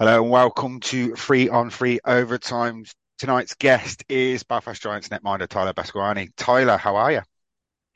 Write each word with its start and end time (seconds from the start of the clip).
Hello 0.00 0.22
and 0.22 0.30
welcome 0.30 0.80
to 0.80 1.14
Free 1.14 1.50
on 1.50 1.68
Free 1.68 2.00
Overtime. 2.06 2.86
Tonight's 3.18 3.52
guest 3.52 4.02
is 4.08 4.42
Belfast 4.44 4.80
Giants 4.80 5.10
netminder 5.10 5.46
Tyler 5.46 5.74
Beskorowany. 5.74 6.30
Tyler, 6.38 6.78
how 6.78 6.96
are 6.96 7.12
you? 7.12 7.20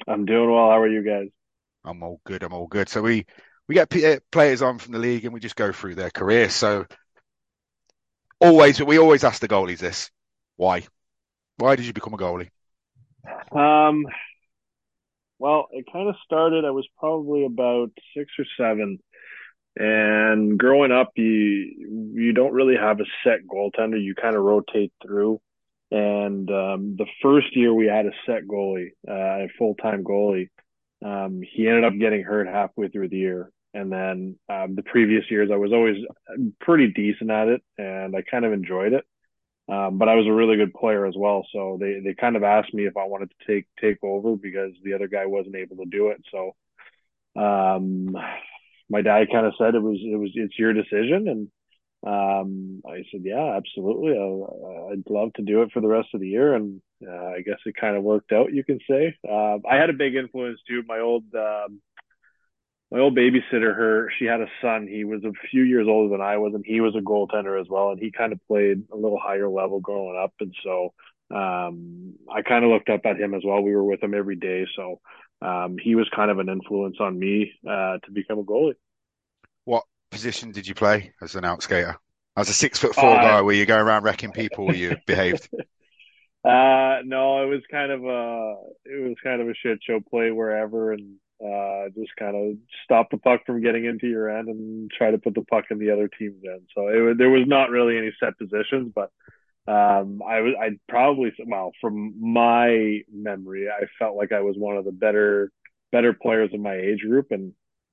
I'm 0.06 0.26
doing 0.26 0.50
well. 0.50 0.68
How 0.68 0.82
are 0.82 0.86
you 0.86 1.02
guys? 1.02 1.30
I'm 1.82 2.02
all 2.02 2.20
good. 2.26 2.42
I'm 2.42 2.52
all 2.52 2.66
good. 2.66 2.90
So 2.90 3.00
we 3.00 3.24
we 3.68 3.74
get 3.74 3.90
p- 3.90 4.04
uh, 4.04 4.20
players 4.30 4.62
on 4.62 4.78
from 4.78 4.92
the 4.92 4.98
league 4.98 5.24
and 5.24 5.34
we 5.34 5.40
just 5.40 5.56
go 5.56 5.72
through 5.72 5.94
their 5.94 6.10
career. 6.10 6.48
So 6.48 6.86
always 8.40 8.82
we 8.82 8.98
always 8.98 9.24
ask 9.24 9.40
the 9.40 9.48
goalies 9.48 9.78
this: 9.78 10.10
why? 10.56 10.84
Why 11.56 11.76
did 11.76 11.86
you 11.86 11.92
become 11.92 12.14
a 12.14 12.18
goalie? 12.18 12.50
Um, 13.52 14.06
well, 15.38 15.68
it 15.72 15.86
kind 15.92 16.08
of 16.08 16.16
started. 16.24 16.64
I 16.64 16.70
was 16.70 16.86
probably 16.98 17.44
about 17.44 17.90
six 18.14 18.30
or 18.38 18.44
seven 18.58 18.98
and 19.76 20.56
growing 20.56 20.92
up, 20.92 21.12
you 21.16 22.12
you 22.14 22.32
don't 22.32 22.52
really 22.52 22.76
have 22.76 23.00
a 23.00 23.04
set 23.24 23.40
goaltender. 23.46 24.02
You 24.02 24.14
kind 24.14 24.36
of 24.36 24.42
rotate 24.42 24.92
through. 25.04 25.40
And 25.90 26.48
um, 26.50 26.96
the 26.96 27.06
first 27.22 27.56
year 27.56 27.72
we 27.74 27.86
had 27.86 28.06
a 28.06 28.12
set 28.26 28.46
goalie, 28.46 28.90
uh, 29.08 29.44
a 29.44 29.48
full 29.58 29.74
time 29.74 30.04
goalie. 30.04 30.48
Um, 31.04 31.42
he 31.42 31.68
ended 31.68 31.84
up 31.84 31.92
getting 31.98 32.22
hurt 32.22 32.46
halfway 32.46 32.88
through 32.88 33.08
the 33.08 33.18
year. 33.18 33.50
And 33.74 33.90
then 33.90 34.38
um, 34.48 34.76
the 34.76 34.84
previous 34.84 35.24
years, 35.30 35.50
I 35.52 35.56
was 35.56 35.72
always 35.72 35.96
pretty 36.60 36.88
decent 36.92 37.30
at 37.30 37.48
it, 37.48 37.62
and 37.76 38.14
I 38.16 38.22
kind 38.22 38.44
of 38.44 38.52
enjoyed 38.52 38.92
it. 38.92 39.04
Um, 39.68 39.98
but 39.98 40.08
I 40.08 40.14
was 40.14 40.26
a 40.26 40.32
really 40.32 40.56
good 40.56 40.74
player 40.74 41.06
as 41.06 41.14
well, 41.16 41.46
so 41.50 41.78
they 41.80 41.98
they 41.98 42.14
kind 42.14 42.36
of 42.36 42.44
asked 42.44 42.74
me 42.74 42.84
if 42.86 42.96
I 42.96 43.06
wanted 43.06 43.30
to 43.30 43.46
take 43.46 43.66
take 43.80 43.98
over 44.02 44.36
because 44.36 44.72
the 44.84 44.92
other 44.92 45.08
guy 45.08 45.24
wasn't 45.26 45.56
able 45.56 45.76
to 45.76 45.86
do 45.86 46.08
it. 46.08 46.22
So 46.30 46.54
um, 47.40 48.14
my 48.90 49.00
dad 49.00 49.28
kind 49.32 49.46
of 49.46 49.54
said 49.58 49.74
it 49.74 49.82
was 49.82 49.98
it 50.00 50.16
was 50.16 50.30
it's 50.34 50.58
your 50.58 50.74
decision, 50.74 51.28
and 51.28 51.48
um, 52.06 52.82
I 52.86 53.04
said 53.10 53.22
yeah, 53.24 53.56
absolutely. 53.56 54.12
i 54.12 54.90
would 54.90 55.04
love 55.08 55.32
to 55.34 55.42
do 55.42 55.62
it 55.62 55.72
for 55.72 55.80
the 55.80 55.88
rest 55.88 56.08
of 56.12 56.20
the 56.20 56.28
year, 56.28 56.54
and 56.54 56.82
uh, 57.06 57.28
I 57.28 57.40
guess 57.40 57.58
it 57.64 57.74
kind 57.74 57.96
of 57.96 58.02
worked 58.02 58.32
out. 58.32 58.52
You 58.52 58.64
can 58.64 58.78
say 58.88 59.16
uh, 59.26 59.58
I 59.68 59.76
had 59.76 59.88
a 59.88 59.94
big 59.94 60.14
influence 60.14 60.60
too. 60.68 60.82
My 60.86 61.00
old 61.00 61.24
um, 61.34 61.80
my 62.94 63.00
old 63.00 63.16
babysitter, 63.16 63.74
her 63.74 64.08
she 64.16 64.24
had 64.24 64.40
a 64.40 64.46
son. 64.62 64.86
He 64.86 65.02
was 65.02 65.24
a 65.24 65.32
few 65.50 65.62
years 65.62 65.88
older 65.88 66.10
than 66.10 66.20
I 66.20 66.36
was, 66.36 66.54
and 66.54 66.64
he 66.64 66.80
was 66.80 66.94
a 66.94 67.00
goaltender 67.00 67.60
as 67.60 67.66
well. 67.68 67.90
And 67.90 67.98
he 67.98 68.12
kind 68.12 68.32
of 68.32 68.38
played 68.46 68.84
a 68.92 68.96
little 68.96 69.18
higher 69.20 69.48
level 69.48 69.80
growing 69.80 70.16
up, 70.16 70.32
and 70.38 70.54
so 70.62 70.94
um, 71.34 72.14
I 72.32 72.42
kind 72.42 72.64
of 72.64 72.70
looked 72.70 72.90
up 72.90 73.00
at 73.04 73.18
him 73.18 73.34
as 73.34 73.42
well. 73.44 73.62
We 73.62 73.74
were 73.74 73.82
with 73.82 74.00
him 74.00 74.14
every 74.14 74.36
day, 74.36 74.64
so 74.76 75.00
um, 75.42 75.76
he 75.76 75.96
was 75.96 76.08
kind 76.14 76.30
of 76.30 76.38
an 76.38 76.48
influence 76.48 76.98
on 77.00 77.18
me 77.18 77.50
uh, 77.68 77.98
to 78.04 78.12
become 78.12 78.38
a 78.38 78.44
goalie. 78.44 78.76
What 79.64 79.82
position 80.12 80.52
did 80.52 80.68
you 80.68 80.76
play 80.76 81.14
as 81.20 81.34
an 81.34 81.42
outskater? 81.42 81.96
As 82.36 82.48
a 82.48 82.54
six 82.54 82.78
foot 82.78 82.94
four 82.94 83.10
uh, 83.10 83.20
guy, 83.20 83.42
were 83.42 83.54
you 83.54 83.66
going 83.66 83.82
around 83.82 84.04
wrecking 84.04 84.30
people? 84.30 84.66
Were 84.66 84.74
you 84.74 84.96
behaved? 85.08 85.48
Uh, 86.44 87.02
no, 87.04 87.42
it 87.42 87.46
was 87.46 87.62
kind 87.72 87.90
of 87.90 88.04
a 88.04 88.54
it 88.84 89.02
was 89.02 89.16
kind 89.24 89.42
of 89.42 89.48
a 89.48 89.54
shit 89.54 89.80
show. 89.82 89.98
Play 89.98 90.30
wherever 90.30 90.92
and 90.92 91.16
uh, 91.40 91.88
just 91.98 92.14
kind 92.16 92.36
of 92.36 92.56
stop 92.84 93.10
the 93.10 93.18
puck 93.18 93.40
from 93.46 93.62
getting 93.62 93.84
into 93.84 94.06
your 94.06 94.28
end 94.28 94.48
and 94.48 94.90
try 94.90 95.10
to 95.10 95.18
put 95.18 95.34
the 95.34 95.42
puck 95.42 95.64
in 95.70 95.78
the 95.78 95.90
other 95.90 96.08
team's 96.08 96.42
end. 96.44 96.62
So 96.74 96.88
it, 96.88 97.18
there 97.18 97.30
was 97.30 97.46
not 97.46 97.70
really 97.70 97.96
any 97.96 98.12
set 98.20 98.38
positions, 98.38 98.92
but 98.94 99.10
um, 99.66 100.22
I 100.22 100.40
was, 100.40 100.54
I 100.60 100.70
probably, 100.88 101.32
well, 101.46 101.72
from 101.80 102.14
my 102.20 103.00
memory, 103.12 103.68
I 103.68 103.86
felt 103.98 104.16
like 104.16 104.32
I 104.32 104.40
was 104.40 104.56
one 104.56 104.76
of 104.76 104.84
the 104.84 104.92
better, 104.92 105.50
better 105.90 106.12
players 106.12 106.50
in 106.52 106.62
my 106.62 106.74
age 106.74 107.00
group 107.00 107.28
and, 107.30 107.52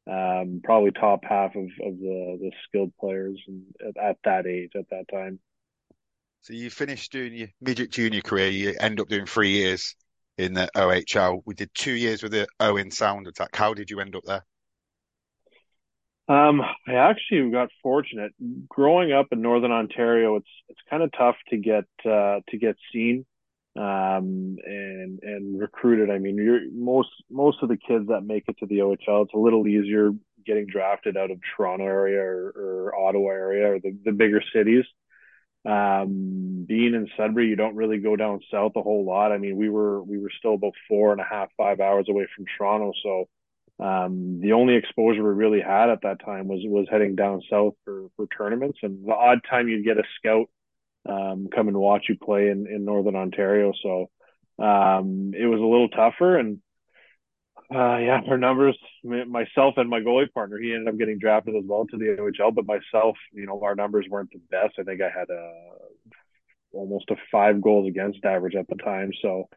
um, 0.09 0.61
probably 0.63 0.91
top 0.91 1.23
half 1.23 1.55
of, 1.55 1.63
of 1.63 1.97
the, 1.99 2.37
the 2.41 2.51
skilled 2.67 2.91
players 2.99 3.39
at, 3.87 3.97
at 3.97 4.17
that 4.25 4.47
age, 4.47 4.71
at 4.75 4.89
that 4.89 5.05
time. 5.09 5.39
So 6.41 6.53
you 6.53 6.69
finished 6.69 7.11
doing 7.11 7.33
your 7.33 7.49
midget 7.61 7.91
junior 7.91 8.21
career. 8.21 8.49
You 8.49 8.75
end 8.79 8.99
up 8.99 9.07
doing 9.07 9.27
three 9.27 9.51
years 9.51 9.95
in 10.41 10.53
the 10.53 10.69
OHL. 10.75 11.41
We 11.45 11.53
did 11.53 11.69
two 11.73 11.93
years 11.93 12.23
with 12.23 12.31
the 12.31 12.47
Owen 12.59 12.91
Sound 12.91 13.27
Attack. 13.27 13.55
How 13.55 13.73
did 13.73 13.89
you 13.89 13.99
end 13.99 14.15
up 14.15 14.23
there? 14.25 14.45
Um, 16.27 16.61
I 16.87 16.93
actually 16.93 17.51
got 17.51 17.69
fortunate. 17.83 18.31
Growing 18.69 19.11
up 19.11 19.27
in 19.31 19.41
Northern 19.41 19.71
Ontario, 19.71 20.37
it's 20.37 20.49
it's 20.69 20.79
kind 20.89 21.03
of 21.03 21.11
tough 21.17 21.35
to 21.49 21.57
get 21.57 21.85
uh, 22.05 22.39
to 22.49 22.57
get 22.57 22.77
seen 22.93 23.25
um, 23.75 24.57
and 24.65 25.19
and 25.21 25.59
recruited. 25.59 26.09
I 26.09 26.19
mean, 26.19 26.35
you're, 26.35 26.61
most 26.73 27.09
most 27.29 27.57
of 27.61 27.69
the 27.69 27.77
kids 27.77 28.07
that 28.07 28.21
make 28.21 28.45
it 28.47 28.57
to 28.59 28.65
the 28.65 28.79
OHL, 28.79 29.25
it's 29.25 29.33
a 29.33 29.37
little 29.37 29.67
easier 29.67 30.11
getting 30.45 30.65
drafted 30.65 31.17
out 31.17 31.31
of 31.31 31.39
Toronto 31.55 31.85
area 31.85 32.21
or, 32.21 32.53
or 32.55 32.95
Ottawa 32.95 33.29
area 33.29 33.73
or 33.73 33.79
the, 33.79 33.95
the 34.05 34.11
bigger 34.11 34.41
cities. 34.53 34.85
Um, 35.63 36.65
being 36.67 36.95
in 36.95 37.07
Sudbury, 37.15 37.47
you 37.47 37.55
don't 37.55 37.75
really 37.75 37.99
go 37.99 38.15
down 38.15 38.39
south 38.51 38.71
a 38.75 38.81
whole 38.81 39.05
lot. 39.05 39.31
I 39.31 39.37
mean, 39.37 39.57
we 39.57 39.69
were 39.69 40.01
we 40.01 40.17
were 40.17 40.31
still 40.37 40.55
about 40.55 40.73
four 40.87 41.11
and 41.11 41.21
a 41.21 41.25
half, 41.29 41.49
five 41.55 41.79
hours 41.79 42.07
away 42.09 42.27
from 42.35 42.45
Toronto, 42.57 42.93
so 43.03 43.29
um, 43.81 44.39
the 44.41 44.53
only 44.53 44.75
exposure 44.75 45.23
we 45.23 45.29
really 45.29 45.61
had 45.61 45.89
at 45.89 46.01
that 46.03 46.23
time 46.23 46.47
was 46.47 46.61
was 46.63 46.87
heading 46.89 47.15
down 47.15 47.41
south 47.49 47.73
for 47.85 48.07
for 48.15 48.27
tournaments, 48.27 48.79
and 48.83 49.05
the 49.05 49.13
odd 49.13 49.41
time 49.49 49.67
you'd 49.67 49.85
get 49.85 49.97
a 49.97 50.03
scout 50.17 50.49
um, 51.07 51.47
come 51.53 51.67
and 51.67 51.77
watch 51.77 52.05
you 52.09 52.17
play 52.17 52.49
in 52.49 52.67
in 52.67 52.85
northern 52.85 53.15
Ontario. 53.15 53.73
So 53.81 54.09
um, 54.63 55.33
it 55.35 55.45
was 55.45 55.59
a 55.59 55.63
little 55.63 55.89
tougher, 55.89 56.37
and 56.37 56.59
uh, 57.73 57.97
yeah, 57.97 58.21
our 58.27 58.37
numbers, 58.37 58.77
myself 59.03 59.75
and 59.77 59.89
my 59.89 60.01
goalie 60.01 60.31
partner, 60.33 60.57
he 60.57 60.73
ended 60.73 60.89
up 60.89 60.97
getting 60.97 61.19
drafted 61.19 61.55
as 61.55 61.63
well 61.65 61.85
to 61.87 61.97
the 61.97 62.17
OHL. 62.19 62.53
But 62.53 62.65
myself, 62.65 63.17
you 63.31 63.45
know, 63.45 63.61
our 63.63 63.75
numbers 63.75 64.07
weren't 64.09 64.31
the 64.31 64.41
best. 64.49 64.75
I 64.77 64.83
think 64.83 65.01
I 65.01 65.09
had 65.09 65.29
a 65.29 65.53
almost 66.73 67.09
a 67.09 67.15
five 67.31 67.61
goals 67.61 67.87
against 67.87 68.23
average 68.25 68.55
at 68.55 68.67
the 68.67 68.75
time. 68.75 69.11
So, 69.21 69.49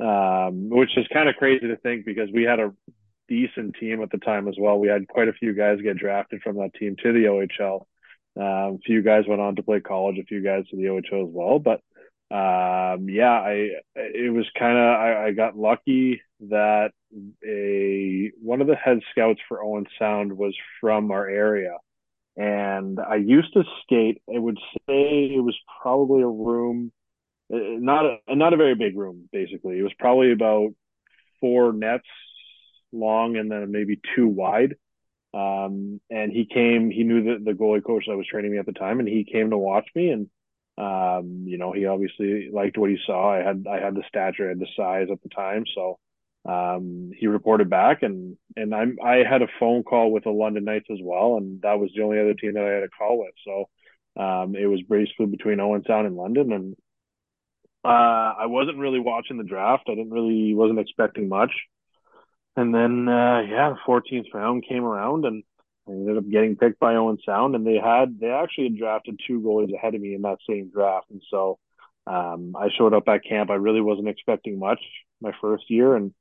um, 0.00 0.68
which 0.68 0.96
is 0.96 1.06
kind 1.12 1.28
of 1.28 1.36
crazy 1.36 1.68
to 1.68 1.76
think 1.76 2.04
because 2.04 2.30
we 2.32 2.44
had 2.44 2.60
a 2.60 2.72
decent 3.28 3.76
team 3.80 4.02
at 4.02 4.10
the 4.10 4.18
time 4.18 4.48
as 4.48 4.56
well. 4.58 4.78
We 4.78 4.88
had 4.88 5.08
quite 5.08 5.28
a 5.28 5.32
few 5.32 5.54
guys 5.54 5.80
get 5.82 5.96
drafted 5.96 6.42
from 6.42 6.56
that 6.56 6.74
team 6.74 6.96
to 7.02 7.12
the 7.12 7.24
OHL. 7.24 7.86
Um, 8.36 8.74
a 8.74 8.78
few 8.84 9.02
guys 9.02 9.24
went 9.28 9.40
on 9.40 9.56
to 9.56 9.62
play 9.62 9.80
college, 9.80 10.18
a 10.18 10.24
few 10.24 10.42
guys 10.42 10.66
to 10.68 10.76
the 10.76 10.84
OHL 10.84 11.28
as 11.28 11.32
well. 11.32 11.58
But 11.58 11.80
um, 12.34 13.08
yeah, 13.08 13.30
I 13.30 13.68
it 13.94 14.32
was 14.32 14.44
kind 14.58 14.76
of 14.76 14.84
I, 14.84 15.26
I, 15.26 15.30
got 15.30 15.56
lucky 15.56 16.20
that 16.48 16.90
a 17.46 18.32
one 18.42 18.60
of 18.60 18.66
the 18.66 18.74
head 18.74 18.98
scouts 19.12 19.40
for 19.46 19.62
Owen 19.62 19.86
Sound 20.00 20.32
was 20.36 20.52
from 20.80 21.12
our 21.12 21.28
area, 21.28 21.76
and 22.36 22.98
I 22.98 23.16
used 23.16 23.52
to 23.54 23.62
skate. 23.84 24.20
I 24.34 24.40
would 24.40 24.58
say 24.88 25.30
it 25.36 25.44
was 25.44 25.56
probably 25.80 26.22
a 26.22 26.26
room, 26.26 26.90
uh, 27.52 27.56
not 27.56 28.04
a 28.04 28.34
not 28.34 28.52
a 28.52 28.56
very 28.56 28.74
big 28.74 28.98
room. 28.98 29.28
Basically, 29.30 29.78
it 29.78 29.82
was 29.82 29.94
probably 29.96 30.32
about 30.32 30.70
four 31.40 31.72
nets 31.72 32.02
long 32.90 33.36
and 33.36 33.48
then 33.48 33.70
maybe 33.70 34.00
two 34.16 34.26
wide. 34.26 34.74
Um, 35.32 36.00
and 36.10 36.32
he 36.32 36.46
came, 36.46 36.90
he 36.90 37.02
knew 37.02 37.24
that 37.24 37.44
the 37.44 37.52
goalie 37.52 37.84
coach 37.84 38.04
that 38.06 38.16
was 38.16 38.26
training 38.26 38.52
me 38.52 38.58
at 38.58 38.66
the 38.66 38.72
time, 38.72 39.00
and 39.00 39.08
he 39.08 39.24
came 39.24 39.50
to 39.50 39.58
watch 39.58 39.88
me. 39.94 40.10
And, 40.10 40.28
um, 40.76 41.44
you 41.46 41.58
know, 41.58 41.72
he 41.72 41.86
obviously 41.86 42.50
liked 42.52 42.76
what 42.76 42.90
he 42.90 42.98
saw. 43.06 43.32
I 43.32 43.42
had, 43.42 43.66
I 43.70 43.80
had 43.80 43.94
the 43.94 44.02
stature, 44.08 44.46
I 44.46 44.50
had 44.50 44.58
the 44.58 44.66
size 44.76 45.08
at 45.10 45.22
the 45.22 45.28
time. 45.28 45.64
So, 45.74 45.98
um, 46.46 47.10
he 47.16 47.26
reported 47.26 47.70
back 47.70 48.02
and, 48.02 48.36
and 48.56 48.74
I'm, 48.74 48.98
I 49.02 49.22
had 49.28 49.42
a 49.42 49.48
phone 49.58 49.82
call 49.82 50.10
with 50.10 50.24
the 50.24 50.30
London 50.30 50.64
Knights 50.64 50.88
as 50.90 50.98
well. 51.00 51.36
And 51.36 51.62
that 51.62 51.78
was 51.78 51.90
the 51.94 52.02
only 52.02 52.18
other 52.18 52.34
team 52.34 52.54
that 52.54 52.64
I 52.64 52.74
had 52.74 52.82
a 52.82 52.88
call 52.88 53.18
with. 53.18 53.34
So, 53.44 54.22
um, 54.22 54.56
it 54.56 54.66
was 54.66 54.82
basically 54.82 55.26
between 55.26 55.60
Owen 55.60 55.84
Sound 55.86 56.06
and 56.06 56.16
London. 56.16 56.52
And, 56.52 56.76
uh, 57.84 58.34
I 58.38 58.46
wasn't 58.46 58.78
really 58.78 59.00
watching 59.00 59.36
the 59.36 59.44
draft. 59.44 59.84
I 59.88 59.94
didn't 59.94 60.10
really, 60.10 60.54
wasn't 60.54 60.80
expecting 60.80 61.28
much. 61.28 61.52
And 62.56 62.74
then, 62.74 63.08
uh, 63.08 63.42
yeah, 63.48 63.70
the 63.70 63.78
14th 63.86 64.32
round 64.32 64.64
came 64.68 64.84
around 64.84 65.24
and 65.24 65.44
I 65.88 65.92
ended 65.92 66.16
up 66.16 66.28
getting 66.28 66.56
picked 66.56 66.80
by 66.80 66.94
Owen 66.94 67.18
Sound. 67.24 67.54
And 67.54 67.66
they 67.66 67.76
had, 67.76 68.18
they 68.20 68.30
actually 68.30 68.64
had 68.64 68.78
drafted 68.78 69.20
two 69.26 69.40
goalies 69.40 69.74
ahead 69.74 69.94
of 69.94 70.00
me 70.00 70.14
in 70.14 70.22
that 70.22 70.38
same 70.48 70.70
draft. 70.70 71.06
And 71.10 71.22
so, 71.30 71.58
um, 72.06 72.54
I 72.58 72.68
showed 72.76 72.94
up 72.94 73.08
at 73.08 73.24
camp. 73.24 73.50
I 73.50 73.54
really 73.54 73.80
wasn't 73.80 74.08
expecting 74.08 74.58
much 74.58 74.80
my 75.20 75.32
first 75.40 75.64
year. 75.68 75.96
And, 75.96 76.12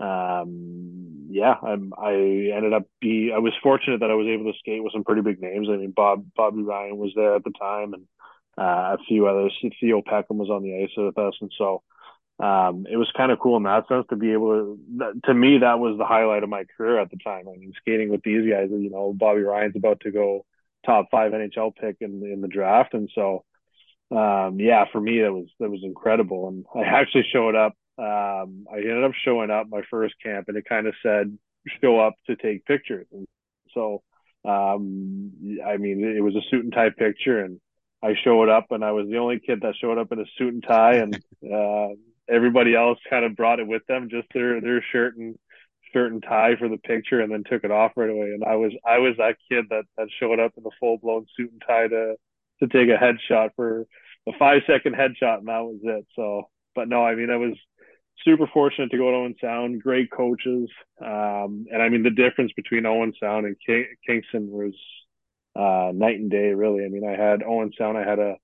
um, 0.00 1.28
yeah, 1.30 1.54
I'm, 1.62 1.92
I 1.96 2.12
ended 2.12 2.72
up 2.72 2.84
be, 3.00 3.32
I 3.34 3.38
was 3.38 3.52
fortunate 3.62 4.00
that 4.00 4.10
I 4.10 4.14
was 4.14 4.26
able 4.26 4.50
to 4.52 4.58
skate 4.58 4.82
with 4.82 4.92
some 4.92 5.04
pretty 5.04 5.22
big 5.22 5.40
names. 5.40 5.68
I 5.70 5.76
mean, 5.76 5.92
Bob, 5.92 6.26
Bobby 6.34 6.62
Ryan 6.62 6.96
was 6.96 7.12
there 7.14 7.34
at 7.34 7.44
the 7.44 7.52
time 7.58 7.94
and, 7.94 8.06
uh, 8.58 8.96
a 8.96 8.98
few 9.06 9.26
others. 9.26 9.56
Theo 9.80 10.02
Peckham 10.02 10.38
was 10.38 10.50
on 10.50 10.62
the 10.62 10.82
ice 10.82 10.90
with 10.96 11.18
us. 11.18 11.34
And 11.40 11.52
so, 11.56 11.82
um, 12.42 12.86
it 12.90 12.96
was 12.96 13.10
kind 13.16 13.30
of 13.30 13.38
cool 13.38 13.56
in 13.56 13.64
that 13.64 13.86
sense 13.88 14.06
to 14.10 14.16
be 14.16 14.32
able 14.32 14.78
to, 14.98 15.12
to 15.24 15.34
me, 15.34 15.58
that 15.58 15.78
was 15.78 15.98
the 15.98 16.06
highlight 16.06 16.42
of 16.42 16.48
my 16.48 16.64
career 16.76 16.98
at 16.98 17.10
the 17.10 17.18
time. 17.18 17.46
I 17.48 17.56
mean, 17.56 17.72
skating 17.76 18.08
with 18.08 18.22
these 18.22 18.50
guys, 18.50 18.68
you 18.70 18.90
know, 18.90 19.12
Bobby 19.12 19.42
Ryan's 19.42 19.76
about 19.76 20.00
to 20.00 20.10
go 20.10 20.46
top 20.86 21.06
five 21.10 21.32
NHL 21.32 21.76
pick 21.76 21.96
in 22.00 22.22
in 22.24 22.40
the 22.40 22.48
draft, 22.48 22.94
and 22.94 23.10
so 23.14 23.44
um, 24.10 24.58
yeah, 24.58 24.86
for 24.90 25.00
me 25.00 25.20
that 25.20 25.32
was 25.32 25.46
that 25.60 25.70
was 25.70 25.80
incredible, 25.84 26.48
and 26.48 26.64
I 26.74 26.88
actually 26.88 27.26
showed 27.32 27.54
up. 27.54 27.74
Um, 27.98 28.66
I 28.72 28.78
ended 28.78 29.04
up 29.04 29.12
showing 29.24 29.50
up 29.50 29.66
my 29.68 29.82
first 29.90 30.14
camp, 30.22 30.48
and 30.48 30.56
it 30.56 30.64
kind 30.68 30.86
of 30.86 30.94
said 31.02 31.36
show 31.82 32.00
up 32.00 32.14
to 32.26 32.36
take 32.36 32.64
pictures, 32.64 33.06
and 33.12 33.26
so 33.74 34.02
um, 34.44 35.32
I 35.66 35.76
mean 35.76 36.02
it 36.04 36.22
was 36.22 36.34
a 36.34 36.42
suit 36.50 36.64
and 36.64 36.72
tie 36.72 36.90
picture, 36.90 37.40
and 37.40 37.60
I 38.02 38.14
showed 38.24 38.48
up, 38.48 38.66
and 38.70 38.84
I 38.84 38.92
was 38.92 39.08
the 39.08 39.18
only 39.18 39.38
kid 39.38 39.60
that 39.60 39.74
showed 39.80 39.98
up 39.98 40.10
in 40.10 40.20
a 40.20 40.24
suit 40.38 40.54
and 40.54 40.64
tie, 40.66 40.96
and 40.96 41.14
uh, 41.44 41.94
everybody 42.30 42.74
else 42.74 42.98
kind 43.08 43.24
of 43.24 43.36
brought 43.36 43.60
it 43.60 43.66
with 43.66 43.86
them, 43.86 44.08
just 44.10 44.28
their 44.32 44.60
their 44.60 44.84
shirt 44.92 45.16
and 45.16 45.36
shirt 45.92 46.12
and 46.12 46.22
tie 46.22 46.56
for 46.58 46.68
the 46.68 46.78
picture, 46.78 47.20
and 47.20 47.32
then 47.32 47.44
took 47.44 47.64
it 47.64 47.70
off 47.70 47.92
right 47.96 48.10
away. 48.10 48.28
And 48.32 48.44
I 48.44 48.56
was 48.56 48.72
I 48.86 48.98
was 48.98 49.16
that 49.18 49.36
kid 49.50 49.66
that 49.70 49.84
that 49.96 50.08
showed 50.18 50.40
up 50.40 50.52
in 50.56 50.62
the 50.62 50.70
full 50.78 50.98
blown 50.98 51.26
suit 51.36 51.50
and 51.50 51.62
tie 51.66 51.88
to 51.88 52.14
to 52.60 52.68
take 52.68 52.88
a 52.88 53.02
headshot 53.02 53.50
for 53.56 53.86
a 54.28 54.32
five 54.38 54.62
second 54.66 54.94
headshot, 54.94 55.38
and 55.38 55.48
that 55.48 55.64
was 55.64 55.80
it. 55.82 56.06
So, 56.16 56.48
but 56.74 56.88
no, 56.88 57.04
I 57.04 57.14
mean 57.14 57.30
I 57.30 57.36
was 57.36 57.54
super 58.24 58.46
fortunate 58.52 58.90
to 58.90 58.98
go 58.98 59.10
to 59.10 59.16
Owen 59.16 59.34
Sound, 59.40 59.82
great 59.82 60.10
coaches, 60.10 60.68
um, 61.00 61.66
and 61.72 61.82
I 61.82 61.88
mean 61.88 62.02
the 62.02 62.10
difference 62.10 62.52
between 62.54 62.86
Owen 62.86 63.12
Sound 63.20 63.46
and 63.46 63.56
King, 63.64 63.86
Kingston 64.06 64.50
was 64.50 64.74
uh, 65.56 65.92
night 65.92 66.18
and 66.18 66.30
day, 66.30 66.52
really. 66.52 66.84
I 66.84 66.88
mean 66.88 67.06
I 67.06 67.20
had 67.20 67.42
Owen 67.42 67.72
Sound, 67.76 67.96
I 67.96 68.08
had 68.08 68.18
a 68.18 68.36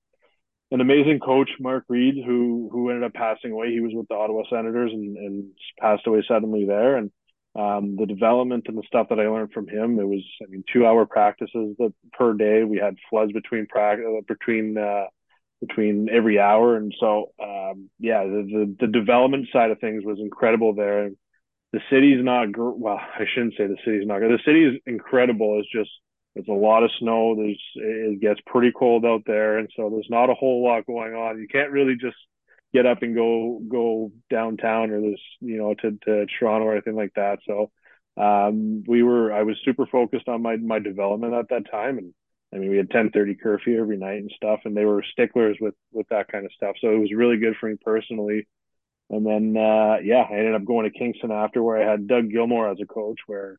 an 0.71 0.81
amazing 0.81 1.19
coach, 1.19 1.49
Mark 1.59 1.85
Reed, 1.87 2.15
who 2.25 2.69
who 2.71 2.89
ended 2.89 3.05
up 3.05 3.13
passing 3.13 3.51
away. 3.51 3.71
He 3.71 3.79
was 3.79 3.93
with 3.93 4.07
the 4.07 4.15
Ottawa 4.15 4.43
Senators 4.49 4.91
and, 4.91 5.17
and 5.17 5.45
passed 5.79 6.05
away 6.07 6.23
suddenly 6.27 6.65
there. 6.65 6.97
And 6.97 7.11
um, 7.55 7.95
the 7.95 8.05
development 8.05 8.65
and 8.67 8.77
the 8.77 8.83
stuff 8.85 9.07
that 9.09 9.19
I 9.19 9.27
learned 9.27 9.51
from 9.51 9.67
him, 9.67 9.99
it 9.99 10.07
was, 10.07 10.23
I 10.43 10.45
mean, 10.49 10.63
two 10.71 10.85
hour 10.85 11.05
practices 11.05 11.75
that 11.79 11.93
per 12.13 12.33
day. 12.33 12.63
We 12.63 12.77
had 12.77 12.97
floods 13.09 13.31
between 13.31 13.67
practice 13.67 14.05
uh, 14.07 14.21
between 14.27 14.77
uh, 14.77 15.05
between 15.61 16.09
every 16.11 16.39
hour, 16.39 16.75
and 16.75 16.93
so 16.99 17.31
um, 17.41 17.89
yeah, 17.99 18.23
the, 18.23 18.75
the, 18.77 18.85
the 18.85 18.91
development 18.91 19.47
side 19.51 19.71
of 19.71 19.79
things 19.79 20.03
was 20.05 20.19
incredible 20.19 20.75
there. 20.75 21.09
The 21.73 21.79
city's 21.89 22.23
not 22.23 22.49
well. 22.55 22.99
I 22.99 23.25
shouldn't 23.33 23.55
say 23.57 23.67
the 23.67 23.77
city's 23.83 24.07
not 24.07 24.19
good. 24.19 24.31
The 24.31 24.43
city 24.45 24.65
is 24.65 24.81
incredible. 24.85 25.59
It's 25.59 25.71
just 25.71 25.89
it's 26.37 26.49
a 26.49 26.51
lot 26.51 26.83
of 26.83 26.91
snow. 26.99 27.35
There's 27.35 27.61
it 27.75 28.21
gets 28.21 28.39
pretty 28.45 28.71
cold 28.71 29.05
out 29.05 29.23
there, 29.25 29.57
and 29.57 29.69
so 29.75 29.89
there's 29.89 30.09
not 30.09 30.29
a 30.29 30.35
whole 30.35 30.63
lot 30.63 30.85
going 30.85 31.13
on. 31.13 31.39
You 31.39 31.47
can't 31.47 31.71
really 31.71 31.95
just 31.95 32.17
get 32.73 32.85
up 32.85 33.01
and 33.01 33.15
go 33.15 33.61
go 33.67 34.11
downtown 34.29 34.91
or 34.91 35.01
this 35.01 35.19
you 35.39 35.57
know 35.57 35.73
to 35.75 35.97
to 36.05 36.25
Toronto 36.27 36.67
or 36.67 36.73
anything 36.73 36.95
like 36.95 37.13
that. 37.15 37.39
So 37.47 37.71
um, 38.21 38.83
we 38.87 39.03
were 39.03 39.33
I 39.33 39.43
was 39.43 39.57
super 39.65 39.87
focused 39.87 40.27
on 40.27 40.41
my 40.43 40.57
my 40.57 40.79
development 40.79 41.33
at 41.33 41.49
that 41.49 41.71
time, 41.71 41.97
and 41.97 42.13
I 42.53 42.57
mean 42.57 42.69
we 42.69 42.77
had 42.77 42.89
10:30 42.89 43.41
curfew 43.41 43.79
every 43.79 43.97
night 43.97 44.19
and 44.19 44.31
stuff, 44.35 44.61
and 44.65 44.77
they 44.77 44.85
were 44.85 45.03
sticklers 45.11 45.57
with 45.59 45.75
with 45.91 46.07
that 46.09 46.27
kind 46.27 46.45
of 46.45 46.51
stuff. 46.53 46.75
So 46.81 46.91
it 46.91 46.99
was 46.99 47.13
really 47.13 47.37
good 47.37 47.55
for 47.59 47.67
me 47.69 47.77
personally. 47.83 48.47
And 49.09 49.25
then 49.25 49.57
uh, 49.57 49.97
yeah, 50.03 50.25
I 50.29 50.35
ended 50.35 50.55
up 50.55 50.65
going 50.65 50.91
to 50.91 50.97
Kingston 50.97 51.31
after 51.31 51.63
where 51.63 51.81
I 51.81 51.89
had 51.89 52.07
Doug 52.07 52.29
Gilmour 52.29 52.71
as 52.71 52.79
a 52.81 52.85
coach, 52.85 53.19
where 53.27 53.57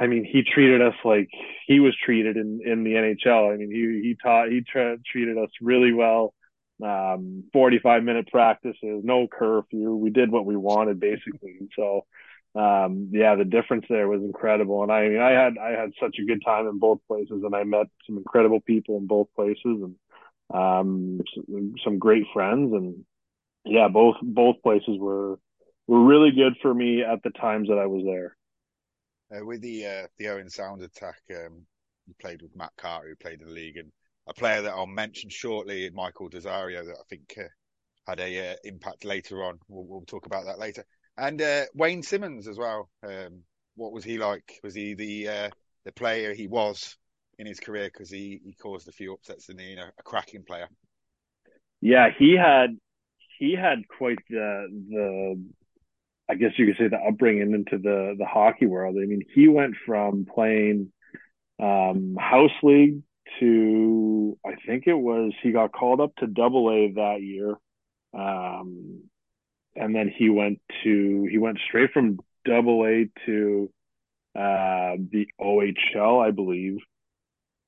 I 0.00 0.06
mean, 0.06 0.24
he 0.24 0.42
treated 0.42 0.80
us 0.80 0.94
like 1.04 1.28
he 1.66 1.78
was 1.78 1.94
treated 2.02 2.38
in, 2.38 2.60
in 2.64 2.84
the 2.84 2.92
NHL. 2.92 3.52
I 3.52 3.56
mean, 3.58 3.70
he, 3.70 4.08
he 4.08 4.16
taught, 4.20 4.48
he 4.48 4.62
tra- 4.62 4.96
treated 5.12 5.36
us 5.36 5.50
really 5.60 5.92
well 5.92 6.32
um, 6.82 7.44
45 7.52 8.02
minute 8.02 8.28
practices, 8.28 9.02
no 9.04 9.26
curfew. 9.28 9.94
We 9.94 10.10
did 10.10 10.30
what 10.30 10.46
we 10.46 10.56
wanted 10.56 11.00
basically. 11.00 11.68
So, 11.76 12.06
um, 12.54 13.10
yeah, 13.12 13.34
the 13.34 13.44
difference 13.44 13.84
there 13.88 14.08
was 14.08 14.22
incredible. 14.22 14.82
And 14.82 14.90
I 14.90 15.08
mean, 15.08 15.20
I 15.20 15.32
had, 15.32 15.58
I 15.58 15.70
had 15.70 15.92
such 16.00 16.16
a 16.18 16.24
good 16.24 16.42
time 16.44 16.66
in 16.66 16.78
both 16.78 17.00
places 17.06 17.42
and 17.44 17.54
I 17.54 17.64
met 17.64 17.86
some 18.06 18.16
incredible 18.16 18.60
people 18.60 18.96
in 18.96 19.06
both 19.06 19.28
places 19.36 19.58
and, 19.64 19.94
um, 20.52 21.20
some 21.84 21.98
great 21.98 22.24
friends. 22.32 22.72
And 22.72 23.04
yeah, 23.66 23.88
both, 23.88 24.16
both 24.22 24.62
places 24.62 24.96
were, 24.98 25.38
were 25.86 26.04
really 26.04 26.30
good 26.30 26.54
for 26.62 26.72
me 26.72 27.02
at 27.02 27.22
the 27.22 27.30
times 27.30 27.68
that 27.68 27.78
I 27.78 27.86
was 27.86 28.04
there. 28.04 28.36
Uh, 29.34 29.44
with 29.44 29.60
the 29.60 29.86
uh, 29.86 30.06
the 30.18 30.28
Owen 30.28 30.50
Sound 30.50 30.82
attack, 30.82 31.20
um, 31.30 31.64
you 32.06 32.14
played 32.20 32.42
with 32.42 32.56
Matt 32.56 32.72
Carter, 32.76 33.08
who 33.08 33.16
played 33.16 33.40
in 33.40 33.48
the 33.48 33.54
league, 33.54 33.76
and 33.76 33.92
a 34.26 34.34
player 34.34 34.62
that 34.62 34.72
I'll 34.72 34.86
mention 34.86 35.30
shortly, 35.30 35.88
Michael 35.90 36.28
D'Orazio, 36.28 36.84
that 36.84 36.96
I 36.98 37.04
think 37.08 37.34
uh, 37.38 37.48
had 38.06 38.20
a 38.20 38.52
uh, 38.52 38.56
impact 38.64 39.04
later 39.04 39.44
on. 39.44 39.58
We'll, 39.68 39.84
we'll, 39.84 40.06
talk 40.06 40.26
about 40.26 40.46
that 40.46 40.58
later. 40.58 40.84
And 41.16 41.40
uh, 41.40 41.64
Wayne 41.74 42.02
Simmonds 42.02 42.48
as 42.48 42.58
well. 42.58 42.88
Um, 43.04 43.42
what 43.76 43.92
was 43.92 44.04
he 44.04 44.18
like? 44.18 44.60
Was 44.62 44.74
he 44.74 44.94
the 44.94 45.28
uh, 45.28 45.50
the 45.84 45.92
player 45.92 46.34
he 46.34 46.46
was 46.46 46.96
in 47.38 47.46
his 47.46 47.60
career? 47.60 47.90
Because 47.92 48.10
he, 48.10 48.40
he 48.44 48.54
caused 48.54 48.88
a 48.88 48.92
few 48.92 49.14
upsets 49.14 49.48
and 49.48 49.60
you 49.60 49.76
know 49.76 49.88
a 49.98 50.02
cracking 50.02 50.44
player. 50.44 50.68
Yeah, 51.80 52.08
he 52.16 52.36
had 52.36 52.76
he 53.38 53.54
had 53.54 53.86
quite 53.88 54.18
the 54.28 54.66
the 54.88 55.44
I 56.30 56.36
guess 56.36 56.52
you 56.56 56.66
could 56.66 56.76
say 56.76 56.86
the 56.86 56.96
upbringing 56.96 57.52
into 57.52 57.78
the 57.78 58.14
the 58.16 58.24
hockey 58.24 58.66
world. 58.66 58.96
I 58.96 59.04
mean, 59.04 59.22
he 59.34 59.48
went 59.48 59.74
from 59.84 60.26
playing 60.32 60.92
um, 61.60 62.16
house 62.18 62.52
league 62.62 63.02
to 63.40 64.38
I 64.46 64.54
think 64.64 64.84
it 64.86 64.94
was 64.94 65.32
he 65.42 65.50
got 65.50 65.72
called 65.72 66.00
up 66.00 66.14
to 66.16 66.28
Double 66.28 66.70
A 66.70 66.92
that 66.92 67.20
year, 67.20 67.56
um, 68.14 69.02
and 69.74 69.92
then 69.92 70.12
he 70.16 70.28
went 70.28 70.60
to 70.84 71.26
he 71.28 71.38
went 71.38 71.58
straight 71.66 71.90
from 71.92 72.20
Double 72.44 72.86
A 72.86 73.08
to 73.26 73.72
uh, 74.36 74.96
the 75.10 75.26
OHL, 75.40 76.24
I 76.24 76.30
believe, 76.30 76.78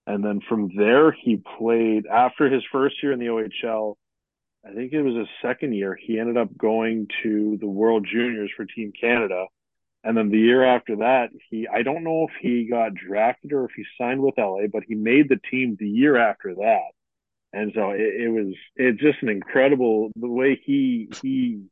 and 0.06 0.24
then 0.24 0.40
from 0.48 0.70
there 0.76 1.10
he 1.10 1.42
played 1.58 2.06
after 2.06 2.48
his 2.48 2.62
first 2.70 3.02
year 3.02 3.10
in 3.10 3.18
the 3.18 3.26
OHL. 3.26 3.96
I 4.64 4.74
think 4.74 4.92
it 4.92 5.02
was 5.02 5.16
his 5.16 5.28
second 5.42 5.74
year. 5.74 5.98
He 6.00 6.18
ended 6.18 6.36
up 6.36 6.56
going 6.56 7.08
to 7.22 7.58
the 7.60 7.66
World 7.66 8.06
Juniors 8.10 8.50
for 8.56 8.64
Team 8.64 8.92
Canada 8.98 9.46
and 10.04 10.16
then 10.16 10.30
the 10.30 10.38
year 10.38 10.64
after 10.64 10.96
that, 10.96 11.30
he 11.48 11.68
I 11.68 11.82
don't 11.82 12.02
know 12.02 12.26
if 12.28 12.34
he 12.40 12.68
got 12.68 12.94
drafted 12.94 13.52
or 13.52 13.64
if 13.66 13.70
he 13.76 13.84
signed 13.96 14.20
with 14.20 14.34
LA, 14.36 14.66
but 14.72 14.82
he 14.86 14.94
made 14.94 15.28
the 15.28 15.40
team 15.50 15.76
the 15.78 15.88
year 15.88 16.16
after 16.16 16.54
that. 16.56 16.90
And 17.52 17.72
so 17.74 17.90
it, 17.90 18.00
it 18.00 18.28
was 18.28 18.54
it's 18.76 19.00
just 19.00 19.22
an 19.22 19.28
incredible 19.28 20.10
the 20.16 20.28
way 20.28 20.60
he 20.64 21.08
he 21.22 21.62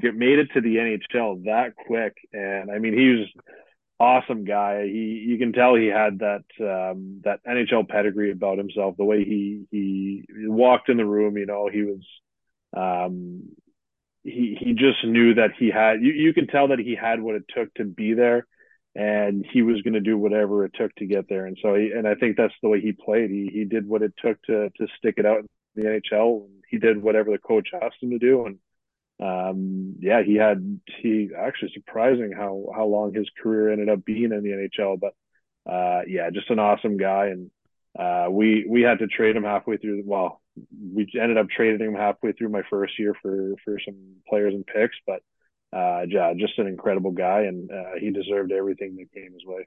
get, 0.00 0.16
made 0.16 0.40
it 0.40 0.48
to 0.54 0.60
the 0.60 0.76
NHL 0.76 1.44
that 1.44 1.76
quick. 1.76 2.16
And 2.32 2.70
I 2.70 2.78
mean, 2.78 2.94
he 2.94 3.10
was 3.10 3.28
awesome 4.02 4.44
guy. 4.44 4.84
He 4.84 5.24
you 5.26 5.38
can 5.38 5.52
tell 5.52 5.74
he 5.74 5.86
had 5.86 6.18
that 6.18 6.44
um, 6.60 7.20
that 7.24 7.40
NHL 7.46 7.88
pedigree 7.88 8.32
about 8.32 8.58
himself. 8.58 8.96
The 8.96 9.04
way 9.04 9.24
he 9.24 9.64
he 9.70 10.24
walked 10.46 10.88
in 10.88 10.96
the 10.96 11.04
room, 11.04 11.36
you 11.36 11.46
know, 11.46 11.68
he 11.72 11.82
was 11.82 12.02
um, 12.76 13.44
he 14.24 14.56
he 14.58 14.74
just 14.74 15.04
knew 15.04 15.34
that 15.34 15.50
he 15.58 15.70
had 15.70 16.02
you, 16.02 16.12
you 16.12 16.32
can 16.32 16.46
tell 16.46 16.68
that 16.68 16.78
he 16.78 16.94
had 16.94 17.20
what 17.20 17.36
it 17.36 17.44
took 17.54 17.72
to 17.74 17.84
be 17.84 18.14
there 18.14 18.46
and 18.94 19.44
he 19.50 19.62
was 19.62 19.80
going 19.82 19.94
to 19.94 20.00
do 20.00 20.18
whatever 20.18 20.64
it 20.64 20.72
took 20.74 20.94
to 20.96 21.06
get 21.06 21.28
there 21.28 21.46
and 21.46 21.58
so 21.62 21.74
he, 21.74 21.92
and 21.92 22.06
I 22.06 22.14
think 22.14 22.36
that's 22.36 22.54
the 22.62 22.68
way 22.68 22.80
he 22.80 22.92
played 22.92 23.30
he 23.30 23.50
he 23.52 23.64
did 23.64 23.88
what 23.88 24.02
it 24.02 24.12
took 24.22 24.40
to 24.44 24.70
to 24.76 24.86
stick 24.98 25.14
it 25.16 25.26
out 25.26 25.38
in 25.38 25.46
the 25.74 25.88
NHL 25.88 26.44
and 26.44 26.62
he 26.68 26.78
did 26.78 27.02
whatever 27.02 27.30
the 27.30 27.38
coach 27.38 27.70
asked 27.74 28.02
him 28.02 28.10
to 28.10 28.18
do 28.18 28.46
and 28.46 28.58
um 29.20 29.94
yeah 30.00 30.22
he 30.22 30.34
had 30.34 30.80
he 31.00 31.30
actually 31.36 31.70
surprising 31.74 32.32
how 32.32 32.66
how 32.74 32.86
long 32.86 33.14
his 33.14 33.28
career 33.42 33.70
ended 33.70 33.88
up 33.88 34.04
being 34.04 34.32
in 34.32 34.42
the 34.42 34.50
NHL 34.50 34.98
but 34.98 35.14
uh 35.70 36.02
yeah 36.06 36.30
just 36.30 36.50
an 36.50 36.58
awesome 36.58 36.96
guy 36.96 37.26
and 37.26 37.50
uh 37.98 38.26
we 38.30 38.64
we 38.68 38.82
had 38.82 38.98
to 38.98 39.06
trade 39.06 39.36
him 39.36 39.44
halfway 39.44 39.76
through 39.76 40.02
well 40.04 40.42
we 40.94 41.10
ended 41.20 41.38
up 41.38 41.48
trading 41.48 41.88
him 41.88 41.94
halfway 41.94 42.32
through 42.32 42.50
my 42.50 42.62
first 42.68 42.98
year 42.98 43.14
for 43.22 43.54
for 43.64 43.78
some 43.84 43.96
players 44.28 44.54
and 44.54 44.66
picks, 44.66 44.96
but 45.06 45.22
uh, 45.76 46.02
yeah, 46.08 46.32
just 46.36 46.58
an 46.58 46.66
incredible 46.66 47.12
guy, 47.12 47.42
and 47.42 47.70
uh, 47.70 47.98
he 47.98 48.10
deserved 48.10 48.52
everything 48.52 48.96
that 48.96 49.12
came 49.12 49.32
his 49.32 49.44
way. 49.46 49.66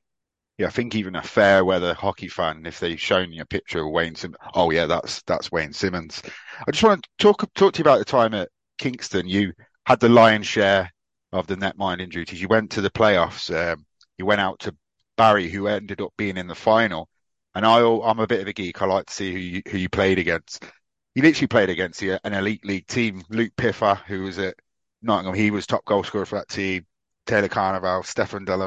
Yeah, 0.58 0.68
I 0.68 0.70
think 0.70 0.96
even 0.96 1.16
a 1.16 1.24
fair 1.24 1.66
weather 1.66 1.94
hockey 1.94 2.30
fan, 2.30 2.66
if 2.66 2.80
they've 2.80 3.00
shown 3.00 3.34
you 3.34 3.42
a 3.42 3.46
picture 3.46 3.86
of 3.86 3.92
Wayne 3.92 4.16
Simmonds, 4.16 4.38
oh 4.54 4.72
yeah, 4.72 4.86
that's 4.86 5.22
that's 5.24 5.52
Wayne 5.52 5.74
Simmonds. 5.74 6.22
I 6.66 6.72
just 6.72 6.84
want 6.84 7.04
to 7.04 7.10
talk 7.20 7.54
talk 7.56 7.74
to 7.74 7.80
you 7.80 7.84
about 7.84 8.00
the 8.00 8.06
time 8.06 8.34
at 8.34 8.50
Kingston. 8.78 9.28
You 9.28 9.54
had 9.86 10.00
the 10.00 10.10
lion's 10.10 10.48
share 10.48 10.92
of 11.32 11.48
the 11.48 11.56
netminding 11.56 12.12
duties. 12.12 12.42
You 12.42 12.48
went 12.48 12.72
to 12.72 12.82
the 12.82 12.90
playoffs. 12.90 13.54
Um, 13.54 13.86
you 14.18 14.26
went 14.26 14.42
out 14.42 14.60
to 14.60 14.76
Barrie, 15.18 15.50
who 15.50 15.68
ended 15.68 16.02
up 16.02 16.14
being 16.18 16.38
in 16.38 16.48
the 16.48 16.56
final. 16.56 17.10
And 17.54 17.66
I, 17.66 17.80
I'm 17.80 18.20
a 18.20 18.28
bit 18.28 18.42
of 18.42 18.48
a 18.48 18.54
geek. 18.54 18.82
I 18.82 18.86
like 18.86 19.06
to 19.08 19.14
see 19.14 19.32
who 19.32 19.40
you, 19.40 19.62
who 19.70 19.78
you 19.78 19.90
played 19.90 20.20
against. 20.20 20.66
You 21.14 21.22
literally 21.22 21.48
played 21.48 21.70
against 21.70 22.00
the, 22.00 22.20
an 22.26 22.34
elite 22.34 22.66
league 22.66 22.88
team. 22.88 23.24
Luke 23.30 23.54
Pither, 23.56 23.98
who 24.08 24.24
was 24.24 24.38
at 24.40 24.56
Nottingham, 25.02 25.36
he 25.36 25.52
was 25.52 25.66
top 25.66 25.86
goal 25.86 26.04
scorer 26.04 26.26
for 26.26 26.40
that 26.40 26.50
team. 26.50 26.86
Taylor 27.26 27.48
Carnevale, 27.48 28.06
Stefan 28.06 28.46
De 28.46 28.58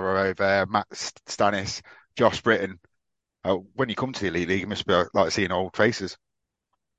Matt 0.66 0.88
Stannis, 0.90 1.82
Josh 2.16 2.40
Britton. 2.40 2.78
Uh, 3.44 3.56
when 3.74 3.88
you 3.88 3.94
come 3.94 4.12
to 4.12 4.20
the 4.20 4.28
elite 4.28 4.48
league, 4.48 4.60
you 4.62 4.66
must 4.66 4.86
be 4.86 5.00
like 5.14 5.30
seeing 5.30 5.52
old 5.52 5.76
faces. 5.76 6.16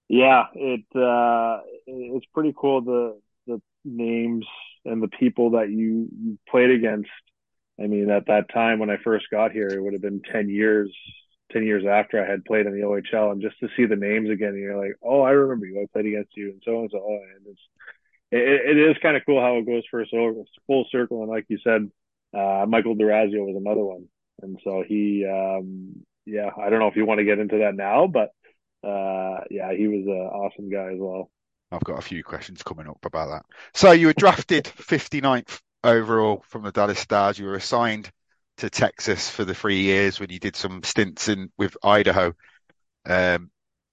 Yeah, 0.10 0.46
it 0.56 0.86
uh, 0.96 1.62
it's 1.88 2.26
pretty 2.34 2.54
cool 2.58 2.82
the 2.82 3.20
the 3.48 3.62
names 3.86 4.46
and 4.86 5.04
the 5.04 5.08
people 5.08 5.52
that 5.52 5.70
you, 5.70 6.10
you 6.12 6.40
played 6.50 6.72
against. 6.72 7.10
I 7.82 7.88
mean, 7.88 8.10
at 8.10 8.28
that 8.28 8.52
time 8.54 8.80
when 8.80 8.90
I 8.90 8.98
first 9.04 9.28
got 9.32 9.52
here, 9.52 9.68
it 9.70 9.82
would 9.82 9.94
have 9.94 10.02
been 10.02 10.22
ten 10.32 10.50
years 10.50 10.92
10 11.52 11.64
years 11.64 11.84
after 11.90 12.24
I 12.24 12.30
had 12.30 12.46
played 12.46 12.68
in 12.68 12.74
the 12.74 12.86
OHL 12.86 13.32
and 13.32 13.42
just 13.42 13.60
to 13.60 13.70
see 13.76 13.86
the 13.86 13.96
names 13.96 14.30
again, 14.30 14.56
you're 14.56 14.78
like, 14.78 14.96
oh, 15.02 15.22
I 15.22 15.32
remember 15.32 15.66
you. 15.66 15.82
I 15.82 15.88
played 15.92 16.06
against 16.06 16.38
you 16.38 16.52
and 16.52 16.62
so 16.64 16.78
on 16.78 16.82
and 16.84 16.92
so. 16.92 16.98
And 17.08 17.48
it's, 17.48 17.62
it, 18.32 18.78
it 18.78 18.92
is 18.92 18.98
kind 19.02 19.18
of 19.18 19.24
cool 19.26 19.42
how 19.42 19.58
it 19.58 19.66
goes 19.66 19.84
for 19.90 20.02
a 20.02 20.06
full 20.68 20.86
circle. 20.92 21.22
And 21.22 21.30
like 21.32 21.46
you 21.50 21.58
said, 21.64 21.90
uh, 22.38 22.66
Michael 22.68 22.96
D'Orazio 22.96 23.44
was 23.44 23.56
another 23.58 23.84
one. 23.84 24.06
And 24.42 24.60
so 24.64 24.84
he, 24.88 25.26
um, 25.26 26.06
yeah, 26.26 26.50
I 26.56 26.70
don't 26.70 26.80
know 26.80 26.88
if 26.88 26.96
you 26.96 27.06
want 27.06 27.20
to 27.20 27.26
get 27.26 27.40
into 27.40 27.60
that 27.60 27.76
now, 27.76 28.06
but 28.08 28.30
uh, 28.84 29.42
yeah, 29.50 29.74
he 29.74 29.88
was 29.88 30.06
an 30.06 30.30
awesome 30.34 30.70
guy 30.70 30.94
as 30.94 31.00
well. 31.00 31.30
I've 31.72 31.84
got 31.84 32.00
a 32.00 32.04
few 32.04 32.24
questions 32.24 32.64
coming 32.64 32.88
up 32.88 33.06
about 33.06 33.30
that. 33.30 33.46
So 33.74 33.92
you 33.92 34.08
were 34.08 34.14
drafted 34.14 34.66
59th 34.78 35.60
overall 35.84 36.44
from 36.48 36.64
the 36.64 36.72
Dallas 36.72 37.00
Stars. 37.00 37.38
You 37.38 37.46
were 37.46 37.56
assigned 37.56 38.12
to 38.58 38.70
Texas 38.70 39.30
for 39.30 39.46
the 39.46 39.54
three 39.54 39.82
years 39.82 40.20
when 40.20 40.30
you 40.30 40.40
did 40.40 40.56
some 40.56 40.84
stints 40.84 41.30
in 41.30 41.52
with 41.58 41.78
Idaho. 41.84 42.34
Um, 43.06 43.52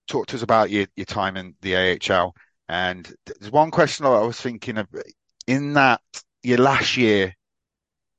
talk 0.09 0.27
to 0.29 0.37
us 0.37 0.43
about 0.43 0.71
your, 0.71 0.87
your 0.97 1.07
time 1.07 1.37
in 1.37 1.55
the 1.61 1.99
AHL. 2.11 2.35
And 2.69 3.13
there's 3.27 3.53
one 3.53 3.71
question 3.71 4.07
I 4.07 4.21
was 4.21 4.41
thinking 4.41 4.79
of 4.79 4.89
in 5.47 5.75
that 5.75 6.01
your 6.43 6.59
last 6.59 6.97
year 6.97 7.35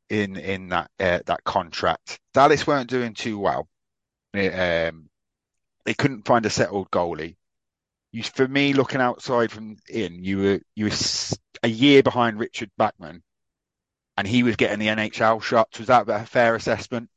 in 0.10 0.38
in 0.38 0.70
that 0.70 0.90
uh, 1.00 1.20
that 1.26 1.44
contract. 1.44 2.20
Dallas 2.34 2.66
weren't 2.66 2.90
doing 2.90 3.14
too 3.14 3.40
well. 3.40 3.68
Um, 4.34 5.10
they 5.88 5.94
couldn't 5.94 6.28
find 6.28 6.46
a 6.46 6.50
settled 6.50 6.92
goalie. 6.92 7.38
You, 8.12 8.22
for 8.22 8.46
me, 8.46 8.74
looking 8.74 9.00
outside 9.00 9.52
from 9.52 9.78
in, 9.90 10.22
you 10.22 10.38
were 10.38 10.60
you 10.76 10.86
were 10.86 10.92
a 11.64 11.70
year 11.70 12.04
behind 12.04 12.40
Richard 12.40 12.70
Bachman, 12.78 13.24
and 14.18 14.28
he 14.28 14.44
was 14.44 14.58
getting 14.58 14.80
the 14.80 14.88
NHL 14.88 15.42
shots. 15.42 15.80
Was 15.80 15.88
that 15.88 16.10
a 16.10 16.26
fair 16.26 16.56
assessment? 16.56 17.10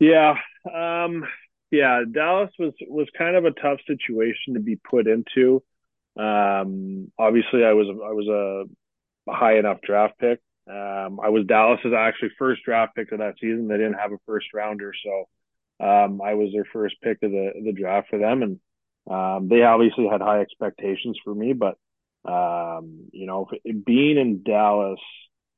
Yeah, 0.00 0.34
um, 0.72 1.24
yeah. 1.70 2.02
Dallas 2.10 2.50
was 2.58 2.72
was 2.88 3.06
kind 3.16 3.36
of 3.36 3.44
a 3.44 3.52
tough 3.52 3.78
situation 3.86 4.54
to 4.54 4.60
be 4.60 4.74
put 4.74 5.06
into. 5.06 5.62
Um, 6.18 7.12
obviously, 7.16 7.64
I 7.64 7.74
was 7.74 7.86
I 7.88 8.12
was 8.12 8.26
a, 8.26 9.32
high 9.32 9.58
enough 9.58 9.80
draft 9.82 10.18
pick. 10.18 10.40
Um, 10.68 11.20
I 11.22 11.28
was 11.28 11.46
Dallas's 11.46 11.92
actually 11.96 12.30
first 12.40 12.64
draft 12.64 12.96
pick 12.96 13.12
of 13.12 13.20
that 13.20 13.34
season. 13.40 13.68
They 13.68 13.76
didn't 13.76 14.00
have 14.00 14.10
a 14.10 14.18
first 14.26 14.46
rounder, 14.52 14.92
so 15.04 15.26
um, 15.80 16.20
I 16.22 16.34
was 16.34 16.50
their 16.52 16.66
first 16.72 16.96
pick 17.02 17.22
of 17.22 17.30
the 17.30 17.52
the 17.64 17.72
draft 17.72 18.08
for 18.10 18.18
them, 18.18 18.42
and 18.42 18.60
um, 19.10 19.48
they 19.48 19.62
obviously 19.62 20.06
had 20.06 20.20
high 20.20 20.40
expectations 20.40 21.18
for 21.24 21.34
me. 21.34 21.52
But 21.52 21.76
um, 22.24 23.08
you 23.12 23.26
know, 23.26 23.48
being 23.84 24.16
in 24.18 24.42
Dallas, 24.42 25.00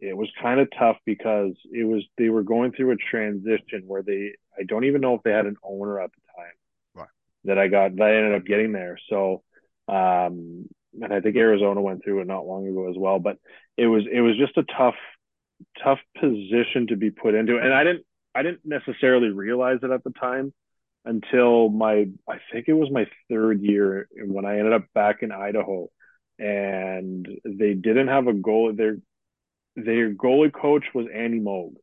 it 0.00 0.16
was 0.16 0.28
kind 0.40 0.60
of 0.60 0.68
tough 0.78 0.96
because 1.04 1.52
it 1.70 1.84
was 1.84 2.02
they 2.18 2.28
were 2.28 2.42
going 2.42 2.72
through 2.72 2.92
a 2.92 2.96
transition 2.96 3.84
where 3.86 4.02
they 4.02 4.32
I 4.58 4.64
don't 4.64 4.84
even 4.84 5.00
know 5.00 5.14
if 5.14 5.22
they 5.22 5.32
had 5.32 5.46
an 5.46 5.56
owner 5.62 6.00
at 6.00 6.10
the 6.12 6.20
time 6.36 6.54
right. 6.94 7.08
that 7.44 7.58
I 7.58 7.68
got 7.68 7.96
that 7.96 8.02
I 8.02 8.16
ended 8.16 8.34
up 8.34 8.46
getting 8.46 8.72
there. 8.72 8.98
So 9.08 9.42
um, 9.88 10.68
and 11.00 11.12
I 11.12 11.20
think 11.20 11.36
Arizona 11.36 11.80
went 11.80 12.02
through 12.02 12.20
it 12.20 12.26
not 12.26 12.46
long 12.46 12.66
ago 12.66 12.88
as 12.90 12.96
well. 12.96 13.18
But 13.18 13.38
it 13.76 13.86
was 13.86 14.04
it 14.10 14.20
was 14.20 14.36
just 14.36 14.56
a 14.56 14.64
tough 14.76 14.94
tough 15.82 15.98
position 16.18 16.88
to 16.88 16.96
be 16.96 17.10
put 17.10 17.34
into, 17.34 17.58
and 17.58 17.72
I 17.72 17.84
didn't 17.84 18.04
I 18.36 18.42
didn't 18.42 18.66
necessarily 18.66 19.30
realize 19.30 19.78
it 19.82 19.90
at 19.90 20.04
the 20.04 20.10
time 20.10 20.52
until 21.06 21.70
my 21.70 22.06
I 22.28 22.36
think 22.52 22.68
it 22.68 22.74
was 22.74 22.90
my 22.90 23.06
third 23.30 23.62
year 23.62 24.08
when 24.26 24.44
I 24.44 24.58
ended 24.58 24.74
up 24.74 24.84
back 24.94 25.22
in 25.22 25.32
Idaho, 25.32 25.88
and 26.38 27.26
they 27.44 27.72
didn't 27.72 28.08
have 28.08 28.26
a 28.26 28.34
goal. 28.34 28.74
Their 28.76 28.98
their 29.74 30.12
goalie 30.12 30.52
coach 30.52 30.84
was 30.94 31.06
Andy 31.14 31.40
Moog, 31.40 31.76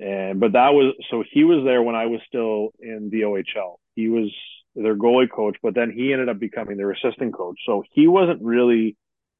and 0.00 0.40
but 0.40 0.52
that 0.52 0.72
was 0.72 0.94
so 1.10 1.22
he 1.30 1.44
was 1.44 1.64
there 1.64 1.82
when 1.82 1.96
I 1.96 2.06
was 2.06 2.20
still 2.26 2.70
in 2.80 3.10
the 3.10 3.22
OHL. 3.22 3.76
He 3.94 4.08
was 4.08 4.32
their 4.74 4.96
goalie 4.96 5.30
coach, 5.30 5.56
but 5.62 5.74
then 5.74 5.90
he 5.90 6.14
ended 6.14 6.30
up 6.30 6.38
becoming 6.38 6.78
their 6.78 6.92
assistant 6.92 7.34
coach. 7.34 7.58
So 7.66 7.84
he 7.92 8.06
wasn't 8.06 8.42
really 8.42 8.96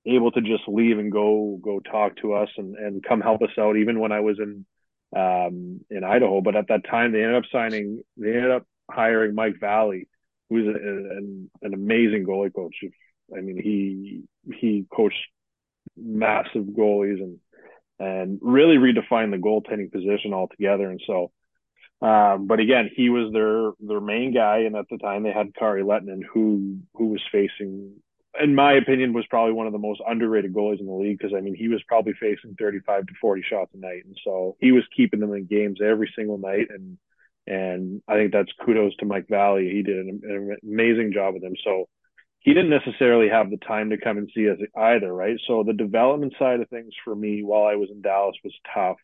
able 0.07 0.31
to 0.33 0.43
just 0.43 0.69
leave 0.69 0.99
and 0.99 1.11
go 1.11 1.59
go 1.63 1.81
talk 1.81 2.17
to 2.19 2.35
us 2.35 2.51
and, 2.59 2.77
and 2.77 3.03
come 3.03 3.23
help 3.23 3.41
us 3.41 3.57
out 3.59 3.77
even 3.77 3.99
when 3.99 4.13
I 4.13 4.21
was 4.21 4.39
in 4.39 4.67
um, 5.15 5.81
in 5.91 6.05
Idaho. 6.05 6.41
But 6.41 6.57
at 6.57 6.69
that 6.69 6.85
time 6.89 7.13
they 7.13 7.23
ended 7.23 7.37
up 7.37 7.51
signing 7.53 8.03
they 8.17 8.29
ended 8.29 8.51
up 8.51 8.67
hiring 8.91 9.35
Mike 9.35 9.61
Valley, 9.61 10.09
who's 10.51 10.67
a, 10.67 10.71
an, 10.71 11.51
an 11.63 11.75
amazing 11.75 12.25
goalie 12.27 12.55
coach. 12.55 12.77
I 13.37 13.41
mean 13.41 13.61
he 13.63 14.23
he 14.55 14.87
coached 14.95 15.27
massive 15.97 16.65
goalies 16.65 17.21
and 17.23 17.39
and 17.99 18.39
really 18.43 18.77
redefined 18.77 19.31
the 19.31 19.39
goaltending 19.39 19.93
position 19.93 20.35
altogether. 20.35 20.91
And 20.91 21.01
so 21.07 21.31
um, 22.05 22.47
but 22.47 22.61
again, 22.61 22.91
he 22.95 23.09
was 23.09 23.33
their 23.33 23.73
their 23.81 24.01
main 24.01 24.35
guy, 24.35 24.59
and 24.59 24.77
at 24.77 24.85
the 24.91 24.99
time 24.99 25.23
they 25.23 25.33
had 25.33 25.55
Kari 25.55 25.83
Lehtonen, 25.83 26.23
who 26.23 26.79
who 26.95 27.07
was 27.07 27.23
facing, 27.33 27.95
in 28.41 28.55
my 28.55 28.75
opinion, 28.75 29.13
was 29.13 29.27
probably 29.31 29.53
one 29.53 29.67
of 29.67 29.73
the 29.73 29.79
most 29.79 30.01
underrated 30.07 30.53
goalies 30.53 30.81
in 30.81 30.87
the 30.87 30.93
league 30.93 31.19
because 31.19 31.35
I 31.37 31.41
mean 31.41 31.55
he 31.55 31.69
was 31.69 31.83
probably 31.87 32.15
facing 32.15 32.57
35 32.59 33.07
to 33.07 33.13
40 33.21 33.43
shots 33.49 33.71
a 33.75 33.79
night, 33.79 34.05
and 34.05 34.19
so 34.25 34.57
he 34.61 34.73
was 34.73 34.85
keeping 34.97 35.21
them 35.21 35.33
in 35.33 35.47
games 35.47 35.81
every 35.83 36.13
single 36.17 36.39
night, 36.39 36.69
and 36.71 36.99
and 37.47 38.03
I 38.09 38.15
think 38.15 38.33
that's 38.33 38.53
kudos 38.65 38.97
to 38.97 39.07
Mike 39.07 39.29
Valley. 39.29 39.71
He 39.71 39.83
did 39.83 39.99
an, 39.99 40.21
an 40.25 40.57
amazing 40.63 41.13
job 41.13 41.35
with 41.35 41.45
him. 41.45 41.57
So 41.63 41.89
he 42.41 42.55
didn't 42.55 42.71
necessarily 42.71 43.29
have 43.29 43.51
the 43.51 43.59
time 43.59 43.91
to 43.91 43.99
come 43.99 44.19
and 44.19 44.31
see 44.35 44.49
us 44.49 44.59
either, 44.77 45.13
right? 45.13 45.39
So 45.47 45.63
the 45.63 45.73
development 45.73 46.35
side 46.39 46.61
of 46.61 46.69
things 46.69 46.93
for 47.05 47.15
me 47.15 47.43
while 47.43 47.67
I 47.67 47.77
was 47.77 47.91
in 47.91 48.03
Dallas 48.03 48.37
was 48.43 48.55
tough. 48.73 48.97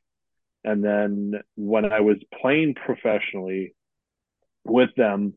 And 0.64 0.84
then 0.84 1.34
when 1.56 1.90
I 1.90 2.00
was 2.00 2.16
playing 2.40 2.74
professionally 2.74 3.74
with 4.64 4.90
them, 4.94 5.34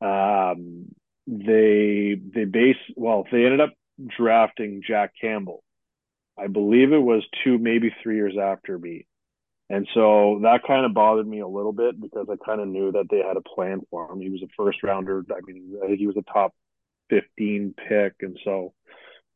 um, 0.00 0.86
they 1.30 2.18
they 2.34 2.44
base 2.46 2.76
well 2.96 3.26
they 3.30 3.44
ended 3.44 3.60
up 3.60 3.74
drafting 4.16 4.82
Jack 4.86 5.12
Campbell. 5.20 5.62
I 6.38 6.46
believe 6.46 6.92
it 6.92 6.98
was 6.98 7.22
two 7.44 7.58
maybe 7.58 7.94
three 8.02 8.16
years 8.16 8.36
after 8.40 8.78
me. 8.78 9.06
And 9.70 9.86
so 9.92 10.40
that 10.44 10.62
kind 10.66 10.86
of 10.86 10.94
bothered 10.94 11.26
me 11.26 11.40
a 11.40 11.48
little 11.48 11.72
bit 11.72 12.00
because 12.00 12.26
I 12.30 12.36
kind 12.42 12.60
of 12.60 12.68
knew 12.68 12.92
that 12.92 13.08
they 13.10 13.18
had 13.18 13.36
a 13.36 13.42
plan 13.42 13.82
for 13.90 14.10
him. 14.10 14.20
He 14.20 14.30
was 14.30 14.42
a 14.42 14.48
first 14.56 14.82
rounder. 14.82 15.24
I 15.30 15.40
mean, 15.46 15.74
I 15.82 15.88
think 15.88 15.98
he 15.98 16.06
was 16.06 16.16
a 16.16 16.32
top 16.32 16.54
15 17.10 17.74
pick. 17.76 18.14
And 18.20 18.38
so 18.44 18.72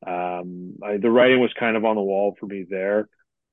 um, 0.07 0.77
I, 0.83 0.97
the 0.97 1.11
writing 1.11 1.41
was 1.41 1.53
kind 1.59 1.77
of 1.77 1.85
on 1.85 1.97
the 1.97 2.03
wall 2.03 2.35
for 2.41 2.47
me 2.47 2.65
there. 2.69 3.09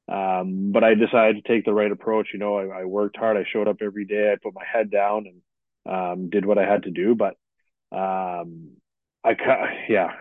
Um, 0.08 0.72
but 0.72 0.84
I 0.84 0.94
decided 0.96 1.44
to 1.44 1.48
take 1.48 1.66
the 1.66 1.74
right 1.74 1.92
approach. 1.92 2.30
You 2.34 2.40
know, 2.40 2.58
I, 2.58 2.82
I, 2.82 2.86
worked 2.86 3.18
hard. 3.18 3.38
I 3.38 3.46
showed 3.52 3.68
up 3.68 3.78
every 3.82 4.06
day. 4.06 4.32
I 4.32 4.38
put 4.42 4.56
my 4.56 4.64
head 4.66 4.90
down 4.90 5.26
and 5.28 5.94
um, 5.94 6.30
did 6.30 6.46
what 6.46 6.58
I 6.58 6.66
had 6.66 6.84
to 6.84 6.92
do. 6.92 7.14
But 7.14 7.36
um, 7.92 8.72
I, 9.24 9.36
yeah, 9.90 10.12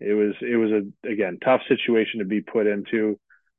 it 0.00 0.14
was 0.14 0.34
it 0.40 0.56
was 0.56 0.70
a 0.70 1.08
again 1.08 1.38
tough 1.44 1.60
situation 1.68 2.20
to 2.20 2.24
be 2.24 2.40
put 2.40 2.66
into. 2.66 3.18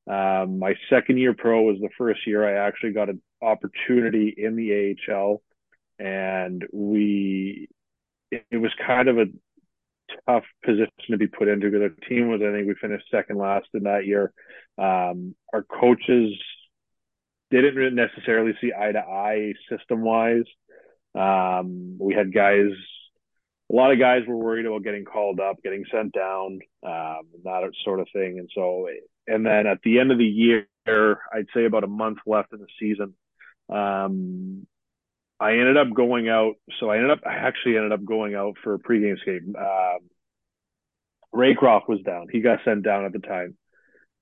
Um, 0.09 0.57
my 0.57 0.73
second 0.89 1.17
year 1.19 1.35
pro 1.35 1.61
was 1.61 1.77
the 1.79 1.89
first 1.97 2.25
year 2.25 2.43
I 2.43 2.67
actually 2.67 2.93
got 2.93 3.09
an 3.09 3.21
opportunity 3.41 4.33
in 4.35 4.55
the 4.55 4.95
AHL, 5.07 5.41
and 5.99 6.65
we 6.71 7.67
it, 8.31 8.45
it 8.51 8.57
was 8.57 8.71
kind 8.85 9.07
of 9.07 9.17
a 9.17 9.25
tough 10.27 10.43
position 10.63 10.89
to 11.11 11.17
be 11.17 11.27
put 11.27 11.47
into 11.47 11.69
because 11.69 11.81
our 11.83 12.07
team 12.07 12.29
was, 12.29 12.41
I 12.41 12.51
think 12.51 12.67
we 12.67 12.75
finished 12.75 13.05
second 13.11 13.37
last 13.37 13.67
in 13.73 13.83
that 13.83 14.05
year. 14.05 14.31
Um, 14.77 15.35
our 15.53 15.63
coaches 15.63 16.33
didn't 17.51 17.95
necessarily 17.95 18.53
see 18.61 18.71
eye 18.77 18.91
to 18.91 18.99
eye 18.99 19.53
system 19.69 20.01
wise. 20.01 20.45
Um, 21.15 21.97
we 21.99 22.13
had 22.13 22.33
guys, 22.33 22.71
a 23.71 23.75
lot 23.75 23.91
of 23.91 23.99
guys 23.99 24.21
were 24.27 24.35
worried 24.35 24.65
about 24.65 24.83
getting 24.83 25.05
called 25.05 25.39
up, 25.39 25.61
getting 25.63 25.85
sent 25.91 26.11
down, 26.13 26.59
um, 26.83 27.21
that 27.43 27.71
sort 27.83 27.99
of 27.99 28.07
thing. 28.11 28.39
And 28.39 28.49
so, 28.53 28.87
and 29.27 29.45
then 29.45 29.67
at 29.67 29.79
the 29.83 29.99
end 29.99 30.11
of 30.11 30.17
the 30.17 30.25
year, 30.25 30.65
I'd 30.87 31.45
say 31.53 31.65
about 31.65 31.83
a 31.83 31.87
month 31.87 32.17
left 32.25 32.51
in 32.51 32.59
the 32.59 32.67
season, 32.79 33.13
um, 33.69 34.65
I 35.39 35.51
ended 35.51 35.77
up 35.77 35.93
going 35.93 36.29
out. 36.29 36.55
So 36.79 36.89
I 36.89 36.95
ended 36.95 37.11
up, 37.11 37.19
I 37.25 37.35
actually 37.35 37.77
ended 37.77 37.91
up 37.91 38.03
going 38.03 38.35
out 38.35 38.55
for 38.63 38.73
a 38.73 38.79
pregame 38.79 39.19
skate. 39.19 39.43
Um, 39.43 39.99
Raycroft 41.33 41.87
was 41.87 42.01
down. 42.01 42.27
He 42.31 42.41
got 42.41 42.59
sent 42.65 42.83
down 42.83 43.05
at 43.05 43.13
the 43.13 43.19
time, 43.19 43.55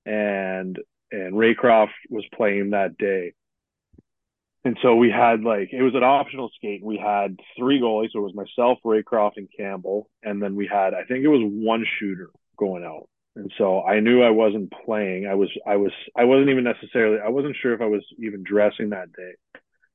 and 0.04 0.78
and 1.10 1.32
Raycroft 1.32 1.88
was 2.10 2.24
playing 2.34 2.70
that 2.70 2.98
day. 2.98 3.32
And 4.68 4.76
so 4.82 4.96
we 4.96 5.10
had 5.10 5.44
like 5.44 5.70
it 5.72 5.80
was 5.80 5.94
an 5.94 6.02
optional 6.04 6.50
skate. 6.54 6.84
We 6.84 6.98
had 6.98 7.40
three 7.58 7.80
goalies. 7.80 8.10
So 8.12 8.18
it 8.18 8.34
was 8.34 8.34
myself, 8.34 8.76
Raycroft, 8.84 9.38
and 9.38 9.48
Campbell, 9.56 10.10
and 10.22 10.42
then 10.42 10.56
we 10.56 10.66
had 10.70 10.92
I 10.92 11.04
think 11.04 11.24
it 11.24 11.28
was 11.28 11.40
one 11.42 11.86
shooter 11.98 12.28
going 12.58 12.84
out. 12.84 13.08
And 13.34 13.50
so 13.56 13.80
I 13.82 14.00
knew 14.00 14.22
I 14.22 14.28
wasn't 14.28 14.70
playing. 14.84 15.26
I 15.26 15.36
was 15.36 15.48
I 15.66 15.76
was 15.76 15.90
I 16.14 16.24
wasn't 16.24 16.50
even 16.50 16.64
necessarily 16.64 17.16
I 17.18 17.30
wasn't 17.30 17.56
sure 17.62 17.72
if 17.72 17.80
I 17.80 17.86
was 17.86 18.04
even 18.18 18.42
dressing 18.42 18.90
that 18.90 19.10
day. 19.10 19.32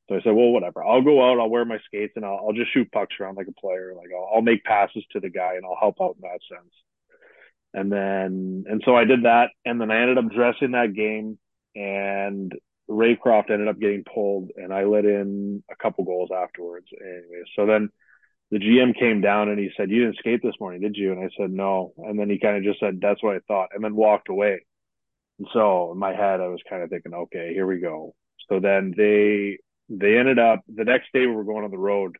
So 0.09 0.15
I 0.15 0.21
said, 0.23 0.33
well, 0.33 0.49
whatever. 0.49 0.83
I'll 0.83 1.03
go 1.03 1.21
out. 1.21 1.39
I'll 1.39 1.51
wear 1.51 1.65
my 1.65 1.77
skates 1.85 2.13
and 2.15 2.25
I'll, 2.25 2.39
I'll 2.47 2.53
just 2.53 2.73
shoot 2.73 2.91
pucks 2.91 3.13
around 3.19 3.37
like 3.37 3.47
a 3.47 3.61
player. 3.61 3.93
Like 3.95 4.09
I'll, 4.11 4.37
I'll 4.37 4.41
make 4.41 4.63
passes 4.63 5.05
to 5.11 5.19
the 5.19 5.29
guy 5.29 5.53
and 5.53 5.65
I'll 5.65 5.77
help 5.79 5.97
out 6.01 6.15
in 6.15 6.21
that 6.21 6.39
sense. 6.49 6.73
And 7.75 7.91
then, 7.91 8.63
and 8.67 8.81
so 8.85 8.95
I 8.95 9.05
did 9.05 9.25
that. 9.25 9.49
And 9.65 9.79
then 9.79 9.91
I 9.91 10.01
ended 10.01 10.17
up 10.17 10.31
dressing 10.31 10.71
that 10.71 10.95
game 10.95 11.37
and 11.75 12.51
Raycroft 12.93 13.49
ended 13.49 13.67
up 13.67 13.79
getting 13.79 14.03
pulled, 14.03 14.51
and 14.55 14.73
I 14.73 14.83
let 14.85 15.05
in 15.05 15.63
a 15.69 15.75
couple 15.75 16.05
goals 16.05 16.29
afterwards. 16.35 16.87
Anyway, 16.99 17.43
so 17.55 17.65
then 17.65 17.89
the 18.51 18.59
GM 18.59 18.97
came 18.97 19.21
down 19.21 19.49
and 19.49 19.59
he 19.59 19.71
said, 19.75 19.89
"You 19.89 20.05
didn't 20.05 20.17
skate 20.17 20.41
this 20.43 20.59
morning, 20.59 20.81
did 20.81 20.95
you?" 20.95 21.11
And 21.11 21.23
I 21.23 21.29
said, 21.37 21.51
"No." 21.51 21.93
And 21.97 22.19
then 22.19 22.29
he 22.29 22.39
kind 22.39 22.57
of 22.57 22.63
just 22.63 22.79
said, 22.79 23.01
"That's 23.01 23.21
what 23.23 23.35
I 23.35 23.39
thought," 23.47 23.69
and 23.73 23.83
then 23.83 23.95
walked 23.95 24.29
away. 24.29 24.61
And 25.39 25.47
so 25.53 25.91
in 25.91 25.97
my 25.97 26.13
head, 26.13 26.39
I 26.39 26.47
was 26.47 26.61
kind 26.69 26.83
of 26.83 26.89
thinking, 26.89 27.13
"Okay, 27.13 27.53
here 27.53 27.65
we 27.65 27.79
go." 27.79 28.13
So 28.49 28.59
then 28.59 28.93
they 28.95 29.57
they 29.89 30.17
ended 30.17 30.39
up 30.39 30.61
the 30.67 30.85
next 30.85 31.11
day 31.13 31.21
we 31.21 31.35
were 31.35 31.43
going 31.43 31.65
on 31.65 31.71
the 31.71 31.77
road, 31.77 32.17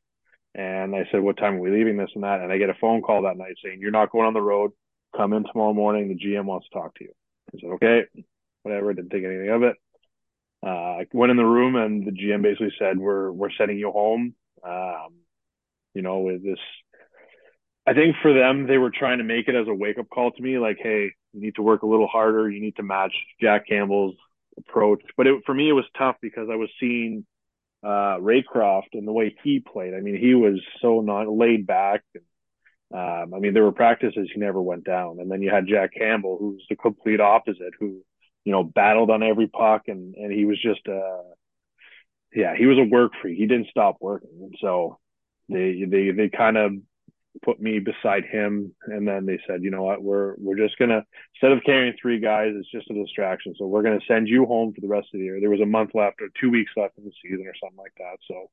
and 0.56 0.96
I 0.96 1.06
said, 1.12 1.22
"What 1.22 1.38
time 1.38 1.56
are 1.56 1.60
we 1.60 1.72
leaving?" 1.72 1.98
This 1.98 2.12
and 2.15 2.24
that, 2.24 2.42
and 2.42 2.51
I 2.51 2.58
get 2.58 2.70
a 2.70 2.75
phone 2.82 3.01
call 3.01 3.24
that 3.24 3.38
night 3.38 3.56
saying, 3.63 3.80
"You're 3.80 3.92
not 3.92 4.12
going 4.12 4.25
on 4.25 4.34
the 4.34 4.42
road. 4.42 4.72
Come 5.15 5.34
in 5.34 5.44
tomorrow 5.44 5.74
morning. 5.74 6.08
The 6.08 6.15
GM 6.15 6.46
wants 6.46 6.68
to 6.70 6.74
talk 6.74 6.96
to 6.96 7.03
you." 7.03 7.12
I 7.53 7.60
said, 7.60 7.70
"Okay, 7.75 8.06
whatever." 8.63 8.94
Didn't 8.94 9.12
think 9.12 9.25
anything 9.25 9.50
of 9.50 9.63
it. 9.63 9.77
Uh, 10.63 11.01
I 11.01 11.08
went 11.12 11.32
in 11.32 11.38
the 11.38 11.46
room 11.46 11.75
and 11.75 12.05
the 12.05 12.12
GM 12.12 12.41
basically 12.41 12.74
said, 12.79 12.98
"We're 12.98 13.32
we're 13.32 13.51
sending 13.58 13.77
you 13.77 13.91
home." 13.91 14.34
Um, 14.63 15.15
you 15.93 16.01
know, 16.01 16.20
with 16.20 16.43
this, 16.43 16.60
I 17.86 17.93
think 17.93 18.15
for 18.22 18.34
them 18.34 18.65
they 18.67 18.77
were 18.77 18.91
trying 18.91 19.17
to 19.17 19.24
make 19.24 19.48
it 19.48 19.55
as 19.55 19.67
a 19.67 19.74
wake 19.74 20.00
up 20.00 20.10
call 20.10 20.32
to 20.32 20.41
me, 20.41 20.58
like, 20.60 20.77
"Hey, 20.82 21.12
you 21.34 21.41
need 21.41 21.55
to 21.55 21.62
work 21.62 21.84
a 21.84 21.88
little 21.88 22.08
harder. 22.08 22.50
You 22.50 22.62
need 22.62 22.77
to 22.77 22.84
match 22.84 23.13
Jack 23.41 23.67
Campbell's 23.67 24.15
approach." 24.58 25.01
But 25.17 25.27
it, 25.27 25.43
for 25.46 25.53
me, 25.53 25.70
it 25.70 25.74
was 25.74 25.86
tough 25.98 26.15
because 26.22 26.48
I 26.50 26.55
was 26.55 26.70
seeing 26.79 27.25
uh, 27.84 28.17
Raycroft 28.20 28.93
and 28.93 29.08
the 29.08 29.12
way 29.12 29.36
he 29.43 29.60
played. 29.60 29.93
I 29.93 30.00
mean, 30.00 30.17
he 30.17 30.34
was 30.34 30.62
so 30.82 31.01
not 31.01 31.27
laid 31.27 31.67
back. 31.67 32.03
And, 32.15 32.24
um, 32.98 33.34
I 33.34 33.39
mean, 33.39 33.53
there 33.53 33.63
were 33.63 33.74
practices 33.74 34.29
he 34.34 34.39
never 34.39 34.62
went 34.62 34.86
down, 34.86 35.20
and 35.20 35.29
then 35.29 35.41
you 35.41 35.50
had 35.50 35.67
Jack 35.67 35.91
Campbell, 35.98 36.38
who's 36.39 36.63
the 36.70 36.75
complete 36.75 37.20
opposite, 37.20 37.74
who 37.79 38.01
you 38.45 38.51
know, 38.51 38.63
battled 38.63 39.09
on 39.09 39.23
every 39.23 39.47
puck 39.47 39.83
and, 39.88 40.15
and 40.15 40.31
he 40.31 40.45
was 40.45 40.62
just, 40.62 40.81
uh, 40.88 41.23
yeah, 42.35 42.55
he 42.57 42.65
was 42.65 42.77
a 42.77 42.89
work 42.89 43.13
freak. 43.21 43.38
He 43.38 43.47
didn't 43.47 43.69
stop 43.69 43.97
working. 44.01 44.29
And 44.41 44.55
so 44.59 45.00
they, 45.50 45.83
they, 45.88 46.12
they 46.12 46.29
kind 46.29 46.57
of 46.57 46.73
put 47.43 47.59
me 47.59 47.79
beside 47.79 48.25
him. 48.25 48.73
And 48.85 49.07
then 49.07 49.25
they 49.25 49.39
said, 49.47 49.63
you 49.63 49.71
know 49.71 49.83
what, 49.83 50.03
we're, 50.03 50.35
we're 50.38 50.57
just 50.57 50.77
to, 50.89 51.05
instead 51.35 51.51
of 51.51 51.63
carrying 51.63 51.95
three 52.01 52.19
guys, 52.19 52.51
it's 52.55 52.71
just 52.71 52.89
a 52.89 52.93
distraction. 52.93 53.55
So 53.57 53.65
we're 53.65 53.83
to 54.00 54.05
send 54.07 54.27
you 54.27 54.45
home 54.45 54.73
for 54.73 54.81
the 54.81 54.88
rest 54.88 55.07
of 55.13 55.19
the 55.19 55.25
year. 55.25 55.39
There 55.39 55.50
was 55.50 55.62
a 55.62 55.65
month 55.65 55.91
left 55.93 56.21
or 56.21 56.27
two 56.39 56.50
weeks 56.50 56.71
left 56.75 56.97
in 56.97 57.05
the 57.05 57.12
season 57.21 57.47
or 57.47 57.53
something 57.62 57.77
like 57.77 57.95
that. 57.97 58.17
So, 58.27 58.50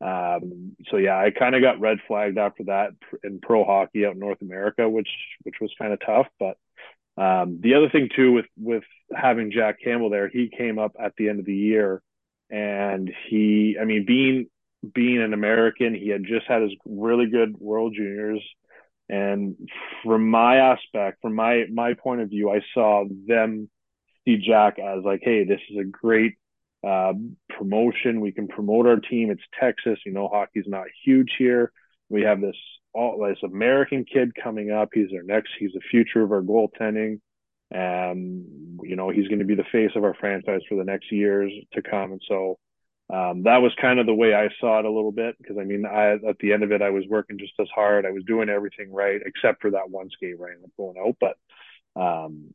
um, 0.00 0.76
so 0.90 0.98
yeah, 0.98 1.18
I 1.18 1.30
kind 1.30 1.54
of 1.54 1.62
got 1.62 1.80
red 1.80 1.98
flagged 2.06 2.38
after 2.38 2.64
that 2.64 2.90
in 3.22 3.40
pro 3.40 3.64
hockey 3.64 4.06
out 4.06 4.14
in 4.14 4.18
North 4.20 4.42
America, 4.42 4.88
which, 4.88 5.08
which 5.42 5.56
was 5.60 5.72
kind 5.78 5.92
of 5.92 6.00
tough, 6.04 6.26
but, 6.38 6.56
um, 7.16 7.60
the 7.60 7.74
other 7.74 7.88
thing 7.90 8.08
too 8.14 8.32
with 8.32 8.46
with 8.56 8.84
having 9.14 9.52
Jack 9.52 9.76
Campbell 9.82 10.10
there, 10.10 10.28
he 10.28 10.48
came 10.48 10.78
up 10.78 10.92
at 10.98 11.12
the 11.16 11.28
end 11.28 11.40
of 11.40 11.46
the 11.46 11.54
year, 11.54 12.02
and 12.50 13.10
he, 13.28 13.76
I 13.80 13.84
mean, 13.84 14.04
being 14.06 14.46
being 14.92 15.22
an 15.22 15.32
American, 15.32 15.94
he 15.94 16.08
had 16.08 16.24
just 16.24 16.46
had 16.46 16.62
his 16.62 16.72
really 16.84 17.26
good 17.26 17.56
World 17.58 17.94
Juniors, 17.96 18.42
and 19.08 19.56
from 20.02 20.28
my 20.28 20.56
aspect, 20.56 21.20
from 21.22 21.34
my 21.34 21.64
my 21.72 21.94
point 21.94 22.20
of 22.20 22.30
view, 22.30 22.50
I 22.50 22.62
saw 22.74 23.04
them 23.26 23.68
see 24.24 24.38
Jack 24.38 24.78
as 24.78 25.04
like, 25.04 25.20
hey, 25.22 25.44
this 25.44 25.60
is 25.70 25.78
a 25.78 25.84
great 25.84 26.34
uh, 26.84 27.12
promotion. 27.56 28.20
We 28.20 28.32
can 28.32 28.48
promote 28.48 28.86
our 28.86 28.96
team. 28.96 29.30
It's 29.30 29.42
Texas, 29.58 29.98
you 30.04 30.12
know, 30.12 30.28
hockey's 30.28 30.66
not 30.66 30.86
huge 31.04 31.32
here. 31.38 31.72
We 32.08 32.22
have 32.22 32.40
this 32.40 32.56
all 32.94 33.26
this 33.28 33.38
American 33.42 34.04
kid 34.04 34.32
coming 34.34 34.70
up. 34.70 34.90
He's 34.92 35.12
our 35.14 35.22
next. 35.22 35.50
He's 35.58 35.72
the 35.72 35.80
future 35.90 36.22
of 36.22 36.32
our 36.32 36.42
goaltending. 36.42 37.20
Um, 37.74 38.78
you 38.82 38.94
know, 38.96 39.10
he's 39.10 39.26
going 39.28 39.40
to 39.40 39.44
be 39.44 39.56
the 39.56 39.64
face 39.72 39.90
of 39.96 40.04
our 40.04 40.14
franchise 40.14 40.60
for 40.68 40.76
the 40.76 40.84
next 40.84 41.10
years 41.10 41.52
to 41.72 41.82
come. 41.82 42.12
And 42.12 42.22
so 42.28 42.58
um, 43.12 43.42
that 43.42 43.58
was 43.58 43.72
kind 43.80 43.98
of 43.98 44.06
the 44.06 44.14
way 44.14 44.34
I 44.34 44.48
saw 44.60 44.78
it 44.78 44.84
a 44.84 44.90
little 44.90 45.12
bit 45.12 45.36
because 45.38 45.56
I 45.58 45.64
mean, 45.64 45.84
I 45.84 46.12
at 46.12 46.38
the 46.38 46.52
end 46.52 46.62
of 46.62 46.72
it, 46.72 46.82
I 46.82 46.90
was 46.90 47.04
working 47.08 47.38
just 47.38 47.52
as 47.60 47.68
hard. 47.74 48.06
I 48.06 48.12
was 48.12 48.24
doing 48.24 48.48
everything 48.48 48.92
right 48.92 49.20
except 49.24 49.60
for 49.60 49.72
that 49.72 49.90
one 49.90 50.08
skate 50.10 50.38
right 50.38 50.56
and 50.56 50.70
going 50.76 50.96
out. 50.98 51.16
But 51.20 52.00
um, 52.00 52.54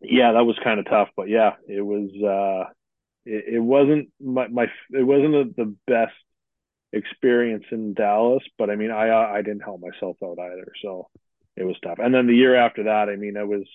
yeah, 0.00 0.32
that 0.32 0.44
was 0.44 0.58
kind 0.64 0.80
of 0.80 0.86
tough. 0.86 1.08
But 1.16 1.28
yeah, 1.28 1.52
it 1.68 1.82
was. 1.82 2.10
Uh, 2.22 2.70
it, 3.24 3.54
it 3.54 3.60
wasn't 3.60 4.08
my, 4.20 4.48
my 4.48 4.66
it 4.90 5.02
wasn't 5.02 5.56
the 5.56 5.74
best 5.86 6.12
experience 6.92 7.64
in 7.70 7.94
Dallas, 7.94 8.42
but 8.58 8.70
I 8.70 8.76
mean, 8.76 8.90
I 8.90 9.10
I 9.10 9.42
didn't 9.42 9.62
help 9.62 9.80
myself 9.80 10.16
out 10.22 10.38
either, 10.38 10.72
so 10.82 11.08
it 11.56 11.64
was 11.64 11.76
tough. 11.82 11.98
And 11.98 12.14
then 12.14 12.26
the 12.26 12.36
year 12.36 12.56
after 12.56 12.84
that, 12.84 13.08
I 13.08 13.16
mean, 13.16 13.36
it 13.36 13.46
was 13.46 13.66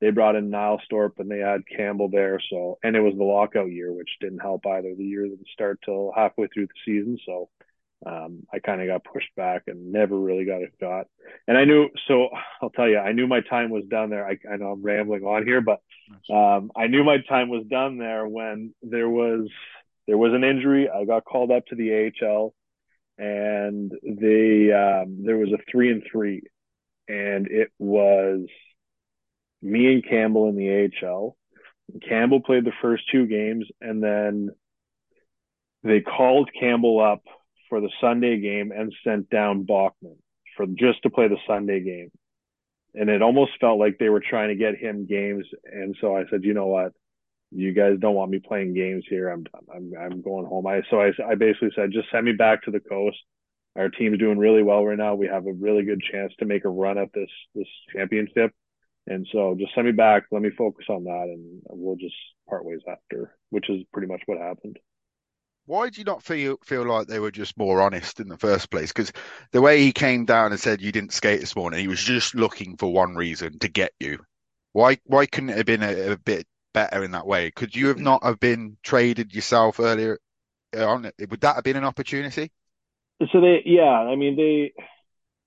they 0.00 0.10
brought 0.10 0.36
in 0.36 0.50
Nilstorp 0.50 1.18
and 1.18 1.30
they 1.30 1.38
had 1.38 1.62
Campbell 1.66 2.08
there, 2.10 2.40
so 2.50 2.78
and 2.82 2.96
it 2.96 3.00
was 3.00 3.14
the 3.16 3.24
lockout 3.24 3.70
year, 3.70 3.92
which 3.92 4.10
didn't 4.20 4.40
help 4.40 4.66
either. 4.66 4.94
The 4.96 5.04
year 5.04 5.24
didn't 5.24 5.48
start 5.52 5.80
till 5.84 6.12
halfway 6.14 6.48
through 6.48 6.66
the 6.66 6.72
season, 6.84 7.18
so 7.26 7.48
um, 8.06 8.46
I 8.52 8.60
kind 8.60 8.80
of 8.80 8.86
got 8.86 9.04
pushed 9.04 9.34
back 9.36 9.64
and 9.66 9.92
never 9.92 10.18
really 10.18 10.44
got 10.46 10.62
a 10.62 10.68
shot. 10.80 11.06
And 11.46 11.58
I 11.58 11.64
knew, 11.64 11.88
so 12.08 12.28
I'll 12.62 12.70
tell 12.70 12.88
you, 12.88 12.98
I 12.98 13.12
knew 13.12 13.26
my 13.26 13.40
time 13.40 13.70
was 13.70 13.84
done 13.88 14.10
there. 14.10 14.26
I, 14.26 14.38
I 14.50 14.56
know 14.56 14.72
I'm 14.72 14.82
rambling 14.82 15.24
on 15.24 15.44
here, 15.44 15.60
but 15.60 15.80
um, 16.34 16.70
I 16.76 16.86
knew 16.86 17.04
my 17.04 17.18
time 17.28 17.48
was 17.48 17.66
done 17.70 17.98
there 17.98 18.26
when 18.26 18.74
there 18.82 19.08
was 19.08 19.48
there 20.10 20.18
was 20.18 20.32
an 20.34 20.42
injury. 20.42 20.90
I 20.90 21.04
got 21.04 21.24
called 21.24 21.52
up 21.52 21.66
to 21.66 21.76
the 21.76 22.10
AHL, 22.20 22.52
and 23.16 23.92
they 24.02 24.72
um, 24.72 25.22
there 25.24 25.36
was 25.36 25.52
a 25.52 25.70
three 25.70 25.92
and 25.92 26.02
three, 26.10 26.42
and 27.06 27.46
it 27.46 27.70
was 27.78 28.40
me 29.62 29.86
and 29.92 30.04
Campbell 30.04 30.48
in 30.48 30.56
the 30.56 30.90
AHL. 31.06 31.36
Campbell 32.08 32.40
played 32.40 32.64
the 32.64 32.72
first 32.82 33.04
two 33.12 33.28
games, 33.28 33.68
and 33.80 34.02
then 34.02 34.50
they 35.84 36.00
called 36.00 36.50
Campbell 36.58 37.00
up 37.00 37.22
for 37.68 37.80
the 37.80 37.90
Sunday 38.00 38.40
game 38.40 38.72
and 38.72 38.92
sent 39.04 39.30
down 39.30 39.62
Bachman 39.62 40.16
for 40.56 40.66
just 40.66 41.04
to 41.04 41.10
play 41.10 41.28
the 41.28 41.38
Sunday 41.46 41.84
game. 41.84 42.10
And 42.94 43.08
it 43.08 43.22
almost 43.22 43.52
felt 43.60 43.78
like 43.78 43.98
they 43.98 44.08
were 44.08 44.24
trying 44.28 44.48
to 44.48 44.56
get 44.56 44.74
him 44.74 45.06
games. 45.06 45.46
And 45.64 45.94
so 46.00 46.16
I 46.16 46.24
said, 46.28 46.42
you 46.42 46.52
know 46.52 46.66
what? 46.66 46.94
You 47.50 47.72
guys 47.72 47.98
don't 47.98 48.14
want 48.14 48.30
me 48.30 48.38
playing 48.38 48.74
games 48.74 49.04
here. 49.08 49.28
I'm 49.28 49.44
I'm 49.74 49.92
I'm 49.98 50.22
going 50.22 50.46
home. 50.46 50.66
I 50.66 50.82
so 50.90 51.00
I 51.00 51.12
I 51.26 51.34
basically 51.34 51.70
said 51.74 51.92
just 51.92 52.10
send 52.10 52.24
me 52.24 52.32
back 52.32 52.62
to 52.64 52.70
the 52.70 52.80
coast. 52.80 53.18
Our 53.76 53.88
team's 53.88 54.18
doing 54.18 54.38
really 54.38 54.62
well 54.62 54.84
right 54.84 54.98
now. 54.98 55.14
We 55.14 55.28
have 55.28 55.46
a 55.46 55.52
really 55.52 55.84
good 55.84 56.02
chance 56.10 56.32
to 56.38 56.44
make 56.44 56.64
a 56.64 56.68
run 56.68 56.98
at 56.98 57.12
this 57.12 57.30
this 57.54 57.68
championship. 57.94 58.52
And 59.06 59.26
so 59.32 59.56
just 59.58 59.74
send 59.74 59.86
me 59.86 59.92
back. 59.92 60.24
Let 60.30 60.42
me 60.42 60.50
focus 60.56 60.86
on 60.88 61.04
that, 61.04 61.24
and 61.24 61.62
we'll 61.68 61.96
just 61.96 62.14
part 62.48 62.64
ways 62.64 62.80
after, 62.88 63.34
which 63.48 63.68
is 63.68 63.82
pretty 63.92 64.06
much 64.06 64.22
what 64.26 64.38
happened. 64.38 64.78
Why 65.66 65.88
do 65.88 66.00
you 66.00 66.04
not 66.04 66.22
feel 66.22 66.58
feel 66.64 66.84
like 66.84 67.06
they 67.06 67.18
were 67.18 67.30
just 67.30 67.56
more 67.56 67.80
honest 67.80 68.20
in 68.20 68.28
the 68.28 68.36
first 68.36 68.70
place? 68.70 68.92
Because 68.92 69.12
the 69.52 69.60
way 69.60 69.82
he 69.82 69.92
came 69.92 70.24
down 70.24 70.52
and 70.52 70.60
said 70.60 70.80
you 70.80 70.92
didn't 70.92 71.12
skate 71.12 71.40
this 71.40 71.56
morning, 71.56 71.80
he 71.80 71.88
was 71.88 72.02
just 72.02 72.34
looking 72.34 72.76
for 72.76 72.92
one 72.92 73.14
reason 73.14 73.58
to 73.60 73.68
get 73.68 73.92
you. 73.98 74.18
Why 74.72 74.98
why 75.04 75.26
couldn't 75.26 75.50
it 75.50 75.56
have 75.56 75.66
been 75.66 75.82
a, 75.82 76.12
a 76.12 76.16
bit 76.16 76.46
better 76.72 77.02
in 77.04 77.12
that 77.12 77.26
way. 77.26 77.50
Could 77.50 77.74
you 77.74 77.88
have 77.88 77.98
not 77.98 78.24
have 78.24 78.40
been 78.40 78.76
traded 78.82 79.34
yourself 79.34 79.80
earlier 79.80 80.18
on? 80.76 81.10
Would 81.18 81.40
that 81.40 81.56
have 81.56 81.64
been 81.64 81.76
an 81.76 81.84
opportunity? 81.84 82.52
So 83.32 83.40
they, 83.40 83.62
yeah, 83.66 83.82
I 83.82 84.16
mean 84.16 84.36
they, 84.36 84.72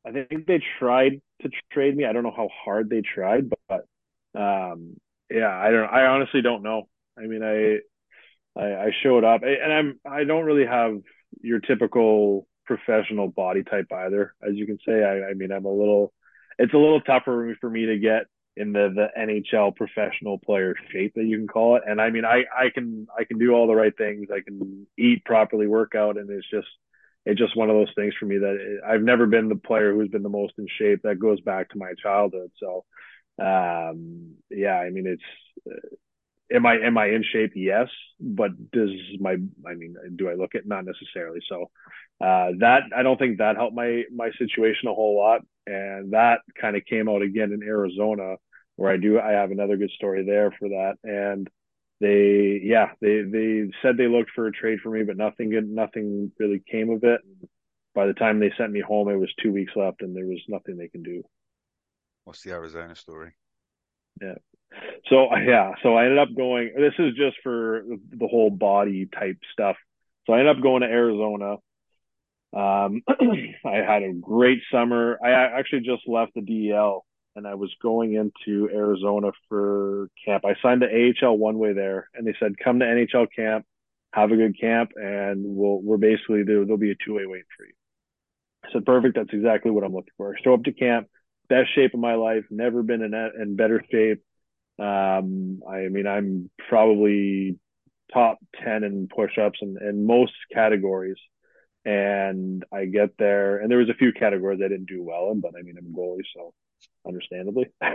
I 0.06 0.12
think 0.12 0.46
they 0.46 0.62
tried 0.80 1.22
to 1.42 1.50
trade 1.72 1.96
me. 1.96 2.06
I 2.06 2.14
don't 2.14 2.24
know 2.24 2.34
how 2.36 2.50
hard 2.64 2.90
they 2.90 3.02
tried, 3.02 3.50
but 3.68 3.86
um, 4.36 4.96
yeah, 5.30 5.50
I 5.50 5.72
don't. 5.72 5.90
I 5.90 6.06
honestly 6.06 6.42
don't 6.42 6.64
know. 6.64 6.88
I 7.18 7.22
mean, 7.22 7.44
I, 7.44 8.60
I, 8.60 8.86
I 8.86 8.92
showed 9.02 9.24
up, 9.24 9.42
and 9.44 9.74
I'm. 9.74 10.00
I 10.06 10.24
don't 10.24 10.46
really 10.46 10.66
have 10.66 10.98
your 11.42 11.60
typical 11.60 12.48
professional 12.66 13.28
body 13.28 13.64
type 13.64 13.92
either, 13.92 14.34
as 14.48 14.56
you 14.56 14.66
can 14.66 14.78
say. 14.86 15.04
I, 15.04 15.30
I 15.30 15.34
mean, 15.34 15.52
I'm 15.52 15.66
a 15.66 15.72
little. 15.72 16.14
It's 16.60 16.74
a 16.74 16.78
little 16.78 17.02
tougher 17.02 17.56
for 17.60 17.70
me 17.70 17.88
to 17.88 17.98
get 17.98 18.26
in 18.56 18.74
the 18.74 18.90
the 18.94 19.08
NHL 19.20 19.76
professional 19.76 20.38
player 20.38 20.76
shape 20.92 21.14
that 21.16 21.26
you 21.26 21.38
can 21.38 21.48
call 21.48 21.76
it. 21.78 21.84
And 21.88 22.02
I 22.02 22.10
mean, 22.10 22.26
I 22.26 22.44
I 22.56 22.70
can 22.74 23.08
I 23.18 23.24
can 23.24 23.40
do 23.40 23.52
all 23.54 23.68
the 23.68 23.76
right 23.76 23.96
things. 23.98 24.28
I 24.32 24.42
can 24.42 24.88
eat 24.98 25.26
properly, 25.26 25.68
work 25.68 25.96
out, 25.96 26.18
and 26.18 26.30
it's 26.30 26.50
just 26.50 26.68
it's 27.26 27.40
just 27.40 27.56
one 27.56 27.70
of 27.70 27.76
those 27.76 27.94
things 27.96 28.14
for 28.20 28.26
me 28.26 28.38
that 28.38 28.56
it, 28.56 28.82
I've 28.86 29.02
never 29.02 29.26
been 29.26 29.50
the 29.50 29.56
player 29.56 29.94
who's 29.94 30.10
been 30.10 30.24
the 30.24 30.30
most 30.30 30.54
in 30.58 30.68
shape. 30.78 31.02
That 31.04 31.20
goes 31.20 31.40
back 31.42 31.70
to 31.70 31.78
my 31.78 31.94
childhood. 32.02 32.52
So, 32.60 32.84
um, 33.40 34.36
yeah, 34.50 34.78
I 34.78 34.90
mean, 34.90 35.08
it's. 35.08 35.84
Am 36.54 36.66
I 36.66 36.76
am 36.76 36.98
I 36.98 37.08
in 37.08 37.24
shape? 37.24 37.54
Yes, 37.56 37.88
but 38.20 38.52
does 38.72 38.92
my 39.20 39.34
I 39.68 39.74
mean, 39.76 39.96
do 40.16 40.30
I 40.30 40.36
look 40.36 40.54
it? 40.54 40.68
Not 40.68 40.86
necessarily. 40.86 41.40
So 41.50 41.72
uh, 42.22 42.52
that 42.60 42.84
I 42.96 43.04
don't 43.04 43.18
think 43.18 43.40
that 43.40 43.56
helped 43.56 43.76
my 43.76 44.04
my 44.14 44.30
situation 44.38 44.88
a 44.88 44.94
whole 44.94 45.18
lot 45.18 45.42
and 45.66 46.14
that 46.14 46.40
kind 46.60 46.76
of 46.76 46.86
came 46.86 47.10
out 47.10 47.22
again 47.22 47.52
in 47.52 47.64
Arizona, 47.64 48.36
where 48.76 48.92
I 48.92 48.98
do 48.98 49.20
I 49.20 49.32
have 49.32 49.52
another 49.52 49.78
good 49.78 49.92
story 49.92 50.26
there 50.26 50.52
for 50.60 50.70
that. 50.70 50.96
And 51.04 51.50
they, 52.02 52.60
yeah, 52.64 52.92
they 53.02 53.22
they 53.22 53.72
said 53.82 53.98
they 53.98 54.08
looked 54.08 54.32
for 54.36 54.48
a 54.48 54.52
trade 54.52 54.80
for 54.82 54.90
me, 54.90 55.04
but 55.04 55.18
nothing 55.18 55.50
good, 55.50 55.68
nothing 55.68 56.32
really 56.40 56.62
came 56.70 56.90
of 56.90 57.04
it. 57.04 57.22
By 57.96 58.08
the 58.08 58.14
time 58.14 58.40
they 58.40 58.52
sent 58.58 58.72
me 58.72 58.82
home, 58.82 59.10
it 59.10 59.16
was 59.16 59.34
two 59.42 59.52
weeks 59.52 59.74
left, 59.76 60.02
and 60.02 60.16
there 60.16 60.26
was 60.26 60.42
nothing 60.48 60.78
they 60.78 60.88
can 60.88 61.04
do. 61.04 61.24
What's 62.26 62.42
the 62.42 62.52
Arizona 62.52 62.96
story? 62.96 63.32
Yeah. 64.22 64.36
So 65.10 65.28
yeah, 65.36 65.74
so 65.84 65.96
I 65.96 66.04
ended 66.06 66.20
up 66.20 66.36
going. 66.36 66.74
This 66.76 66.94
is 67.00 67.16
just 67.16 67.38
for 67.44 67.84
the 68.12 68.28
whole 68.28 68.50
body 68.50 69.08
type 69.08 69.38
stuff. 69.52 69.76
So 70.26 70.34
I 70.34 70.40
ended 70.40 70.58
up 70.58 70.64
going 70.64 70.82
to 70.82 70.88
Arizona. 70.88 71.58
Um, 72.54 73.02
I 73.66 73.76
had 73.76 74.04
a 74.04 74.14
great 74.14 74.60
summer. 74.72 75.18
I 75.24 75.32
actually 75.32 75.82
just 75.82 76.08
left 76.08 76.34
the 76.36 76.42
DEL 76.42 77.04
and 77.36 77.48
I 77.48 77.56
was 77.56 77.74
going 77.82 78.14
into 78.14 78.70
Arizona 78.70 79.32
for 79.50 80.10
camp. 80.26 80.46
I 80.46 80.56
signed 80.62 80.82
the 80.82 81.14
AHL 81.22 81.38
one 81.38 81.58
way 81.58 81.74
there, 81.74 82.10
and 82.14 82.28
they 82.28 82.36
said 82.40 82.54
come 82.64 82.80
to 82.80 82.86
NHL 82.86 83.28
camp, 83.36 83.66
have 84.14 84.32
a 84.32 84.36
good 84.36 84.60
camp, 84.60 84.92
and 84.96 85.44
we'll 85.44 85.82
we're 85.82 85.98
basically 85.98 86.44
there. 86.44 86.64
There'll 86.64 86.78
be 86.78 86.92
a 86.92 86.96
two 87.06 87.16
way 87.16 87.26
wait 87.26 87.46
for 87.58 87.66
you. 87.66 87.74
I 88.66 88.72
said 88.72 88.86
perfect. 88.86 89.16
That's 89.16 89.34
exactly 89.34 89.72
what 89.72 89.84
I'm 89.84 89.94
looking 89.94 90.14
for. 90.18 90.36
I 90.36 90.42
Show 90.42 90.54
up 90.54 90.64
to 90.64 90.74
camp, 90.74 91.08
best 91.50 91.74
shape 91.74 91.94
of 91.94 92.00
my 92.00 92.16
life. 92.16 92.44
Never 92.50 92.84
been 92.84 93.02
in 93.02 93.14
in 93.14 93.56
better 93.56 93.84
shape. 93.92 94.22
Um, 94.80 95.62
I 95.70 95.88
mean, 95.90 96.08
I'm 96.08 96.50
probably 96.70 97.58
top 98.14 98.40
ten 98.64 98.84
in 98.84 99.08
push-ups 99.08 99.60
and 99.62 99.78
in 99.82 100.06
most 100.06 100.34
categories. 100.54 101.18
And 101.86 102.64
I 102.72 102.86
get 102.86 103.18
there, 103.18 103.58
and 103.58 103.70
there 103.70 103.80
was 103.80 103.90
a 103.90 103.94
few 103.94 104.14
categories 104.14 104.62
I 104.64 104.70
didn't 104.70 104.88
do 104.88 105.04
well 105.04 105.32
in, 105.32 105.42
but 105.42 105.52
I 105.58 105.64
mean, 105.64 105.76
I'm 105.78 105.88
a 105.88 105.98
goalie, 105.98 106.24
so 106.34 106.54
understandably. 107.06 107.66
um, 107.82 107.90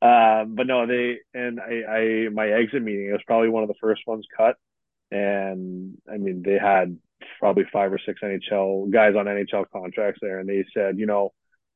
but 0.54 0.66
no, 0.66 0.86
they 0.86 1.18
and 1.34 1.60
I, 1.60 1.82
I 1.84 2.28
my 2.30 2.48
exit 2.48 2.82
meeting 2.82 3.08
it 3.08 3.12
was 3.12 3.22
probably 3.26 3.48
one 3.48 3.62
of 3.62 3.68
the 3.68 3.74
first 3.80 4.02
ones 4.06 4.26
cut, 4.36 4.56
and 5.10 5.98
I 6.10 6.16
mean 6.16 6.42
they 6.42 6.58
had 6.58 6.96
probably 7.38 7.64
five 7.72 7.92
or 7.92 7.98
six 8.04 8.20
NHL 8.22 8.90
guys 8.90 9.14
on 9.16 9.26
NHL 9.26 9.66
contracts 9.70 10.20
there, 10.22 10.38
and 10.38 10.48
they 10.48 10.64
said, 10.74 10.98
you 10.98 11.06
know, 11.06 11.32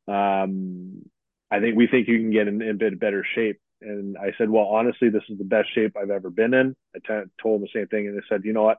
um, 0.08 1.02
I 1.50 1.60
think 1.60 1.76
we 1.76 1.86
think 1.86 2.08
you 2.08 2.18
can 2.18 2.30
get 2.30 2.48
in, 2.48 2.62
in 2.62 2.70
a 2.70 2.74
bit 2.74 2.98
better 2.98 3.24
shape. 3.34 3.60
And 3.82 4.16
I 4.16 4.32
said, 4.38 4.50
well, 4.50 4.66
honestly, 4.66 5.08
this 5.08 5.22
is 5.28 5.38
the 5.38 5.44
best 5.44 5.74
shape 5.74 5.96
I've 5.96 6.10
ever 6.10 6.30
been 6.30 6.54
in. 6.54 6.76
I 6.94 6.98
t- 6.98 7.30
told 7.42 7.60
them 7.60 7.68
the 7.72 7.78
same 7.78 7.88
thing, 7.88 8.06
and 8.06 8.16
they 8.16 8.22
said, 8.28 8.44
you 8.44 8.52
know 8.52 8.62
what? 8.62 8.78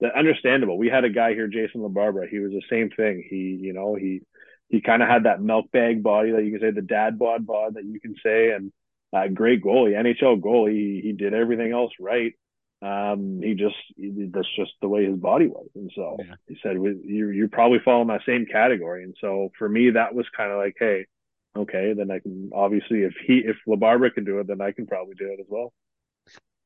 That 0.00 0.14
understandable. 0.14 0.78
We 0.78 0.88
had 0.88 1.04
a 1.04 1.10
guy 1.10 1.34
here, 1.34 1.46
Jason 1.46 1.82
LaBarbera. 1.82 2.28
He 2.28 2.38
was 2.38 2.52
the 2.52 2.62
same 2.70 2.90
thing. 2.90 3.26
He, 3.28 3.58
you 3.60 3.72
know, 3.72 3.94
he 3.94 4.22
he 4.70 4.80
kind 4.80 5.02
of 5.02 5.08
had 5.08 5.24
that 5.24 5.42
milk 5.42 5.70
bag 5.72 6.02
body 6.02 6.30
that 6.30 6.44
you 6.44 6.52
can 6.52 6.60
say 6.60 6.70
the 6.70 6.80
dad 6.80 7.18
bod 7.18 7.46
bod 7.46 7.74
that 7.74 7.84
you 7.84 8.00
can 8.00 8.14
say 8.22 8.52
and 8.52 8.72
uh, 9.12 9.26
great 9.26 9.62
goalie 9.62 9.92
nhl 9.92 10.40
goalie 10.40 10.72
he, 10.72 11.00
he 11.02 11.12
did 11.12 11.34
everything 11.34 11.72
else 11.72 11.92
right 12.00 12.34
um, 12.82 13.40
he 13.42 13.52
just 13.52 13.76
he, 13.96 14.30
that's 14.32 14.48
just 14.56 14.72
the 14.80 14.88
way 14.88 15.04
his 15.04 15.18
body 15.18 15.48
was 15.48 15.66
and 15.74 15.90
so 15.94 16.16
yeah. 16.18 16.34
he 16.48 16.56
said 16.62 16.76
you 16.76 17.28
you 17.28 17.48
probably 17.48 17.78
fall 17.84 18.00
in 18.00 18.08
that 18.08 18.22
same 18.24 18.46
category 18.46 19.02
and 19.04 19.14
so 19.20 19.50
for 19.58 19.68
me 19.68 19.90
that 19.90 20.14
was 20.14 20.24
kind 20.34 20.50
of 20.50 20.56
like 20.56 20.76
hey 20.78 21.06
okay 21.56 21.92
then 21.94 22.10
i 22.10 22.18
can 22.18 22.50
obviously 22.54 23.02
if 23.02 23.14
he 23.26 23.42
if 23.44 23.56
LaBarbera 23.66 24.14
can 24.14 24.24
do 24.24 24.38
it 24.38 24.46
then 24.46 24.60
i 24.60 24.70
can 24.72 24.86
probably 24.86 25.14
do 25.14 25.26
it 25.26 25.40
as 25.40 25.46
well 25.48 25.72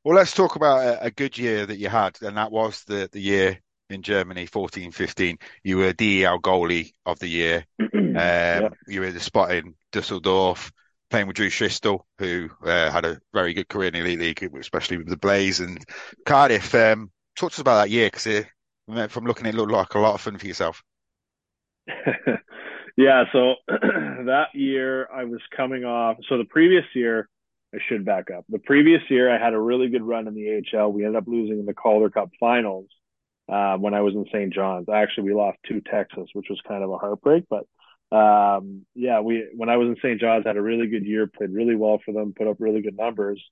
well 0.05 0.17
let's 0.17 0.35
talk 0.35 0.57
about 0.57 0.85
a, 0.85 1.05
a 1.05 1.11
good 1.11 1.39
year 1.39 1.65
that 1.67 1.79
you 1.79 1.89
had 1.89 2.17
and 2.23 2.37
that 2.37 2.53
was 2.53 2.85
the 2.85 3.09
the 3.13 3.21
year 3.21 3.59
in 3.91 4.03
Germany, 4.03 4.47
14, 4.47 4.93
15. 4.93 5.39
You 5.63 5.79
were 5.79 5.93
DEL 5.93 6.41
goalie 6.41 6.93
of 7.07 7.19
the 7.19 7.29
year. 7.29 7.67
Um, 8.15 8.21
yeah. 8.21 8.69
You 8.87 9.01
were 9.01 9.11
the 9.11 9.19
spot 9.19 9.51
in 9.51 9.75
Dusseldorf, 9.91 10.71
playing 11.11 11.27
with 11.27 11.35
Drew 11.35 11.51
Schiestel, 11.51 12.03
who 12.19 12.49
uh, 12.65 12.89
had 12.89 13.05
a 13.05 13.19
very 13.33 13.55
good 13.55 13.69
career 13.69 13.89
in 13.89 13.95
the 13.95 14.01
Elite 14.01 14.21
League, 14.41 14.55
especially 14.61 14.99
with 14.99 15.09
the 15.09 15.17
Blaze 15.17 15.59
and 15.59 15.85
Cardiff. 16.25 16.73
Um, 16.77 17.11
talk 17.35 17.51
to 17.51 17.57
us 17.57 17.59
about 17.59 17.83
that 17.83 17.91
year, 17.91 18.07
because 18.07 18.47
from 19.11 19.25
looking, 19.25 19.47
it 19.47 19.57
looked 19.57 19.73
like 19.73 19.95
a 19.95 19.99
lot 19.99 20.15
of 20.15 20.21
fun 20.21 20.39
for 20.39 20.47
yourself. 20.47 20.85
yeah, 22.97 23.25
so 23.33 23.55
that 23.69 24.49
year 24.55 25.09
I 25.13 25.25
was 25.25 25.41
coming 25.57 25.85
off. 25.85 26.19
So 26.29 26.39
the 26.39 26.45
previous 26.45 26.85
year, 26.95 27.29
I 27.75 27.79
should 27.89 28.05
back 28.05 28.31
up. 28.31 28.45
The 28.49 28.61
previous 28.61 29.03
year, 29.09 29.35
I 29.35 29.43
had 29.43 29.53
a 29.53 29.61
really 29.61 29.89
good 29.89 30.03
run 30.03 30.29
in 30.29 30.35
the 30.35 30.63
AHL. 30.77 30.93
We 30.93 31.05
ended 31.05 31.21
up 31.21 31.27
losing 31.27 31.59
in 31.59 31.67
the 31.67 31.75
Calder 31.75 32.09
Cup 32.09 32.31
finals 32.39 32.87
uh, 33.49 33.77
when 33.77 33.95
I 33.95 34.03
was 34.03 34.15
in 34.15 34.27
St. 34.33 34.53
John's. 34.53 34.89
Actually, 34.89 35.25
we 35.25 35.35
lost 35.35 35.59
to 35.67 35.81
Texas, 35.81 36.29
which 36.35 36.47
was 36.49 36.61
kind 36.67 36.85
of 36.85 36.91
a 36.91 36.99
heartbreak. 36.99 37.45
But 37.51 37.67
um, 38.17 38.87
yeah, 38.95 39.21
we 39.21 39.49
when 39.57 39.69
I 39.69 39.77
was 39.77 39.89
in 39.89 39.97
St. 39.97 40.21
John's, 40.21 40.47
had 40.47 40.57
a 40.57 40.63
really 40.63 40.87
good 40.87 41.05
year, 41.05 41.27
played 41.27 41.51
really 41.51 41.75
well 41.75 42.01
for 42.05 42.13
them, 42.13 42.35
put 42.37 42.47
up 42.47 42.57
really 42.61 42.81
good 42.81 42.97
numbers. 42.97 43.43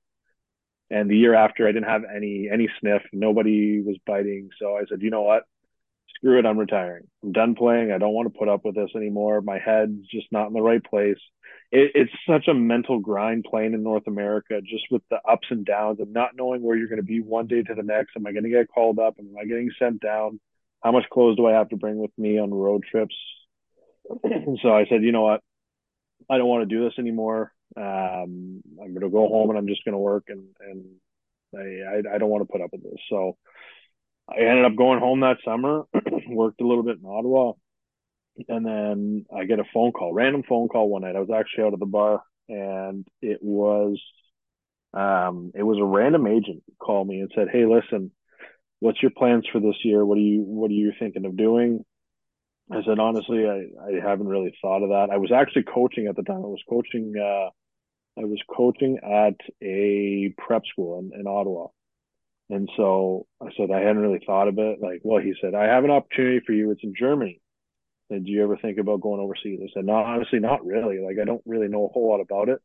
And 0.89 1.11
the 1.11 1.17
year 1.17 1.35
after, 1.35 1.67
I 1.67 1.73
didn't 1.73 1.89
have 1.89 2.03
any 2.05 2.49
any 2.53 2.69
sniff. 2.79 3.03
Nobody 3.13 3.81
was 3.81 3.97
biting, 4.07 4.51
so 4.61 4.77
I 4.77 4.83
said, 4.89 5.03
you 5.03 5.11
know 5.11 5.23
what? 5.23 5.45
Screw 6.23 6.39
it, 6.39 6.47
I'm 6.47 6.59
retiring. 6.59 7.09
I'm 7.23 7.33
done 7.33 7.55
playing. 7.55 7.91
I 7.91 7.99
don't 7.99 8.15
want 8.15 8.33
to 8.33 8.39
put 8.39 8.49
up 8.49 8.65
with 8.65 8.77
this 8.77 8.91
anymore. 8.95 9.41
My 9.41 9.59
head's 9.59 10.07
just 10.11 10.27
not 10.31 10.47
in 10.47 10.53
the 10.53 10.63
right 10.63 10.83
place 10.83 11.19
it, 11.73 11.93
it's 11.95 12.13
such 12.29 12.49
a 12.49 12.55
mental 12.55 13.01
grind 13.01 13.47
playing 13.49 13.73
in 13.73 13.83
North 13.83 14.07
America, 14.07 14.61
just 14.61 14.85
with 14.91 15.03
the 15.11 15.19
ups 15.29 15.49
and 15.51 15.65
downs 15.65 16.01
of 16.01 16.09
not 16.09 16.37
knowing 16.37 16.63
where 16.63 16.77
you're 16.77 16.89
going 16.89 16.99
to 16.99 17.03
be 17.03 17.21
one 17.21 17.47
day 17.47 17.63
to 17.63 17.75
the 17.75 17.83
next. 17.83 18.13
Am 18.17 18.27
I 18.27 18.33
going 18.33 18.45
to 18.45 18.51
get 18.51 18.69
called 18.69 18.99
up? 18.99 19.17
Am 19.19 19.35
I 19.41 19.47
getting 19.47 19.71
sent 19.79 20.01
down? 20.01 20.39
How 20.83 20.93
much 20.93 21.09
clothes 21.11 21.37
do 21.37 21.47
I 21.47 21.53
have 21.53 21.71
to 21.71 21.77
bring 21.77 21.97
with 21.97 22.11
me 22.19 22.39
on 22.39 22.53
road 22.53 22.85
trips? 22.89 23.15
and 24.23 24.59
so 24.63 24.75
I 24.75 24.85
said, 24.89 25.03
you 25.03 25.13
know 25.13 25.23
what? 25.23 25.41
I 26.29 26.37
don't 26.37 26.49
want 26.49 26.69
to 26.69 26.75
do 26.75 26.85
this 26.85 26.99
anymore. 26.99 27.53
Um, 27.75 28.63
I'm 28.81 28.93
going 28.93 29.01
to 29.01 29.09
go 29.09 29.27
home 29.29 29.49
and 29.49 29.59
I'm 29.59 29.67
just 29.67 29.85
going 29.85 29.95
to 29.95 29.99
work 29.99 30.25
and, 30.29 30.45
and 30.61 30.85
I, 31.57 31.97
I, 32.11 32.15
I 32.15 32.19
don't 32.19 32.29
want 32.29 32.47
to 32.47 32.53
put 32.53 32.61
up 32.61 32.71
with 32.73 32.83
this. 32.83 33.01
So 33.09 33.39
I 34.37 34.43
ended 34.43 34.65
up 34.65 34.77
going 34.77 34.99
home 34.99 35.21
that 35.21 35.39
summer, 35.45 35.85
worked 36.29 36.61
a 36.61 36.67
little 36.67 36.83
bit 36.83 36.99
in 37.03 37.07
Ottawa, 37.07 37.53
and 38.49 38.65
then 38.65 39.27
I 39.35 39.45
get 39.45 39.61
a 39.61 39.65
phone 39.75 39.93
call, 39.93 40.13
random 40.13 40.43
phone 40.49 40.69
call 40.69 40.89
one 40.89 41.03
night. 41.03 41.17
I 41.17 41.21
was 41.21 41.31
actually 41.31 41.65
out 41.65 41.75
of 41.75 41.81
the 41.81 41.87
bar, 41.87 42.23
and 42.49 43.07
it 43.21 43.39
was, 43.43 44.01
um, 44.95 45.53
it 45.55 45.63
was 45.63 45.79
a 45.79 45.85
random 45.85 46.27
agent 46.27 46.63
called 46.79 47.09
me 47.09 47.21
and 47.21 47.31
said, 47.35 47.49
"Hey, 47.53 47.67
listen, 47.67 48.11
what's 48.81 49.03
your 49.03 49.11
plans 49.11 49.47
for 49.53 49.61
this 49.61 49.77
year? 49.85 50.05
What 50.05 50.19
are 50.19 50.23
you 50.23 50.43
What 50.43 50.71
are 50.71 50.75
you 50.75 50.93
thinking 50.99 51.27
of 51.27 51.37
doing?" 51.37 51.85
I 52.71 52.83
said, 52.85 52.99
honestly, 52.99 53.47
I, 53.47 53.67
I 53.87 54.01
haven't 54.01 54.29
really 54.29 54.57
thought 54.63 54.83
of 54.83 54.91
that. 54.91 55.09
I 55.13 55.19
was 55.19 55.31
actually 55.31 55.65
coaching 55.65 56.07
at 56.07 56.17
the 56.17 56.23
time. 56.23 56.37
I 56.37 56.41
was 56.41 56.63
coaching, 56.69 57.13
uh, 57.19 57.51
I 58.19 58.25
was 58.25 58.41
coaching 58.49 58.99
at 59.03 59.37
a 59.63 60.35
prep 60.39 60.63
school 60.67 60.99
in, 60.99 61.19
in 61.19 61.27
Ottawa. 61.27 61.67
And 62.51 62.69
so 62.77 63.27
I 63.41 63.47
said, 63.57 63.71
I 63.71 63.81
hadn't 63.81 64.03
really 64.03 64.23
thought 64.27 64.49
of 64.49 64.59
it. 64.59 64.79
Like, 64.81 65.01
well, 65.05 65.23
he 65.23 65.35
said, 65.41 65.55
I 65.55 65.65
have 65.65 65.85
an 65.85 65.91
opportunity 65.91 66.41
for 66.45 66.53
you. 66.53 66.71
It's 66.71 66.85
in 66.85 66.95
Germany 66.99 67.41
said, 68.13 68.25
"Do 68.25 68.31
you 68.31 68.43
ever 68.43 68.57
think 68.57 68.79
about 68.79 69.01
going 69.01 69.21
overseas?" 69.21 69.61
I 69.63 69.69
said, 69.75 69.87
"No, 69.87 69.95
honestly, 69.95 70.39
not 70.39 70.65
really. 70.65 71.01
Like, 71.01 71.17
I 71.21 71.25
don't 71.25 71.43
really 71.47 71.69
know 71.69 71.87
a 71.87 71.89
whole 71.89 72.09
lot 72.09 72.21
about 72.21 72.49
it." 72.49 72.61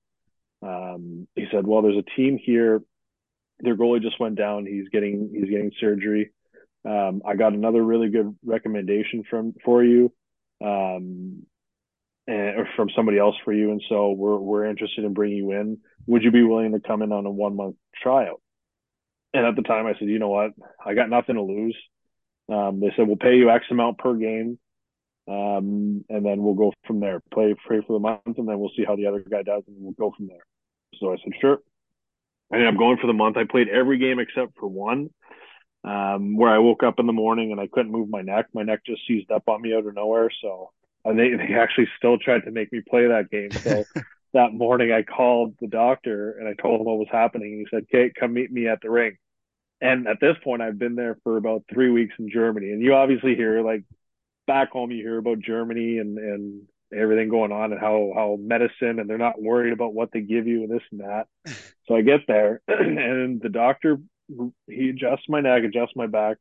Um, 0.61 1.27
he 1.35 1.45
said, 1.51 1.65
"Well, 1.65 1.81
there's 1.81 1.97
a 1.97 2.15
team 2.15 2.37
here. 2.37 2.81
Their 3.59 3.75
goalie 3.75 4.01
just 4.01 4.19
went 4.19 4.35
down. 4.35 4.65
He's 4.65 4.89
getting 4.89 5.31
he's 5.33 5.49
getting 5.49 5.71
surgery. 5.79 6.31
Um, 6.85 7.21
I 7.25 7.35
got 7.35 7.53
another 7.53 7.83
really 7.83 8.09
good 8.09 8.35
recommendation 8.45 9.23
from 9.29 9.53
for 9.63 9.83
you, 9.83 10.13
um, 10.63 11.45
and, 12.27 12.59
or 12.59 12.69
from 12.75 12.89
somebody 12.95 13.17
else 13.17 13.35
for 13.43 13.53
you, 13.53 13.71
and 13.71 13.81
so 13.89 14.11
we're 14.11 14.37
we're 14.37 14.65
interested 14.65 15.05
in 15.05 15.13
bringing 15.13 15.37
you 15.37 15.51
in. 15.51 15.79
Would 16.07 16.23
you 16.23 16.31
be 16.31 16.43
willing 16.43 16.73
to 16.73 16.79
come 16.79 17.01
in 17.01 17.11
on 17.11 17.25
a 17.25 17.31
one 17.31 17.55
month 17.55 17.75
tryout?" 18.01 18.41
And 19.37 19.45
at 19.45 19.55
the 19.55 19.61
time, 19.61 19.85
I 19.85 19.93
said, 19.99 20.07
"You 20.07 20.19
know 20.19 20.29
what? 20.29 20.51
I 20.83 20.93
got 20.93 21.09
nothing 21.09 21.35
to 21.35 21.41
lose." 21.41 21.77
Um, 22.49 22.79
they 22.79 22.91
said, 22.95 23.07
"We'll 23.07 23.17
pay 23.17 23.35
you 23.35 23.49
X 23.49 23.65
amount 23.69 23.99
per 23.99 24.15
game." 24.15 24.57
Um, 25.27 26.05
and 26.09 26.25
then 26.25 26.41
we'll 26.41 26.53
go 26.55 26.73
from 26.85 26.99
there. 27.01 27.21
Play 27.33 27.53
pray 27.65 27.81
for 27.85 27.93
the 27.93 27.99
month, 27.99 28.21
and 28.25 28.47
then 28.47 28.59
we'll 28.59 28.71
see 28.75 28.85
how 28.85 28.95
the 28.95 29.07
other 29.07 29.19
guy 29.19 29.43
does, 29.43 29.63
and 29.67 29.75
we'll 29.79 29.91
go 29.93 30.13
from 30.15 30.27
there. 30.27 30.45
So 30.99 31.11
I 31.11 31.17
said, 31.17 31.33
sure. 31.39 31.59
And 32.49 32.61
I 32.61 32.65
ended 32.65 32.73
up 32.73 32.79
going 32.79 32.97
for 32.97 33.07
the 33.07 33.13
month. 33.13 33.37
I 33.37 33.43
played 33.43 33.67
every 33.67 33.97
game 33.97 34.19
except 34.19 34.57
for 34.57 34.67
one, 34.67 35.09
um, 35.83 36.37
where 36.37 36.49
I 36.49 36.59
woke 36.59 36.81
up 36.81 36.99
in 36.99 37.07
the 37.07 37.13
morning 37.13 37.51
and 37.51 37.59
I 37.59 37.67
couldn't 37.67 37.91
move 37.91 38.09
my 38.09 38.21
neck. 38.21 38.47
My 38.53 38.63
neck 38.63 38.81
just 38.85 39.01
seized 39.05 39.29
up 39.31 39.43
on 39.47 39.61
me 39.61 39.75
out 39.75 39.85
of 39.85 39.93
nowhere. 39.93 40.29
So 40.41 40.71
and 41.03 41.17
they 41.17 41.29
they 41.29 41.53
actually 41.53 41.87
still 41.97 42.17
tried 42.17 42.45
to 42.45 42.51
make 42.51 42.71
me 42.71 42.81
play 42.87 43.07
that 43.07 43.29
game. 43.29 43.51
So 43.51 43.83
that 44.33 44.53
morning 44.53 44.91
I 44.91 45.03
called 45.03 45.55
the 45.59 45.67
doctor 45.67 46.37
and 46.39 46.47
I 46.47 46.53
told 46.53 46.79
him 46.79 46.85
what 46.85 46.99
was 46.99 47.07
happening, 47.11 47.53
and 47.53 47.59
he 47.59 47.67
said, 47.69 47.89
"Kate, 47.89 48.13
come 48.15 48.33
meet 48.33 48.51
me 48.51 48.67
at 48.67 48.81
the 48.81 48.89
ring." 48.89 49.17
And 49.79 50.07
at 50.07 50.19
this 50.19 50.35
point, 50.43 50.61
I've 50.61 50.79
been 50.79 50.95
there 50.95 51.17
for 51.23 51.37
about 51.37 51.63
three 51.71 51.91
weeks 51.91 52.15
in 52.17 52.29
Germany, 52.29 52.71
and 52.71 52.81
you 52.81 52.95
obviously 52.95 53.35
hear 53.35 53.61
like 53.61 53.83
back 54.47 54.71
home 54.71 54.91
you 54.91 55.03
hear 55.03 55.17
about 55.17 55.39
Germany 55.39 55.99
and 55.99 56.17
and 56.17 56.61
everything 56.93 57.29
going 57.29 57.51
on 57.51 57.73
and 57.73 57.81
how 57.81 58.11
how 58.15 58.37
medicine 58.39 58.99
and 58.99 59.09
they're 59.09 59.17
not 59.17 59.41
worried 59.41 59.73
about 59.73 59.93
what 59.93 60.09
they 60.11 60.21
give 60.21 60.47
you 60.47 60.63
and 60.63 60.71
this 60.71 60.83
and 60.91 61.01
that. 61.01 61.27
So 61.87 61.95
I 61.95 62.01
get 62.01 62.27
there 62.27 62.61
and 62.67 63.39
the 63.41 63.47
doctor 63.47 63.97
he 64.67 64.89
adjusts 64.89 65.29
my 65.29 65.39
neck, 65.39 65.63
adjusts 65.63 65.95
my 65.95 66.07
back. 66.07 66.35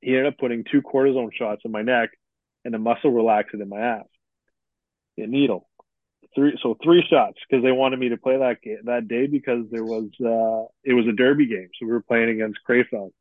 He 0.00 0.10
ended 0.10 0.26
up 0.26 0.38
putting 0.38 0.64
two 0.64 0.82
cortisone 0.82 1.32
shots 1.32 1.62
in 1.64 1.70
my 1.70 1.82
neck 1.82 2.10
and 2.64 2.74
a 2.74 2.78
muscle 2.80 3.12
relaxant 3.12 3.62
in 3.62 3.68
my 3.68 3.78
ass. 3.78 4.06
A 5.18 5.26
needle. 5.28 5.68
Three 6.36 6.58
so 6.62 6.76
three 6.84 7.04
shots 7.10 7.38
because 7.48 7.64
they 7.64 7.72
wanted 7.72 8.00
me 8.00 8.10
to 8.10 8.18
play 8.18 8.38
that 8.38 8.62
game 8.62 8.80
that 8.84 9.08
day 9.08 9.26
because 9.26 9.66
there 9.72 9.84
was 9.84 10.10
uh 10.22 10.68
it 10.84 10.94
was 10.94 11.08
a 11.08 11.12
derby 11.16 11.48
game. 11.48 11.70
So 11.80 11.86
we 11.86 11.92
were 11.92 12.02
playing 12.02 12.30
against 12.30 12.60
Krefeld. 12.68 13.12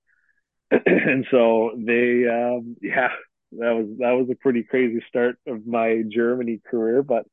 and 0.72 1.26
so 1.32 1.72
they 1.78 2.26
um 2.28 2.78
yeah 2.82 3.10
that 3.54 3.72
was 3.74 3.88
that 4.00 4.12
was 4.14 4.30
a 4.32 4.36
pretty 4.36 4.64
crazy 4.64 5.04
start 5.10 5.38
of 5.48 5.68
my 5.68 6.04
Germany 6.10 6.62
career. 6.72 7.04
But 7.04 7.26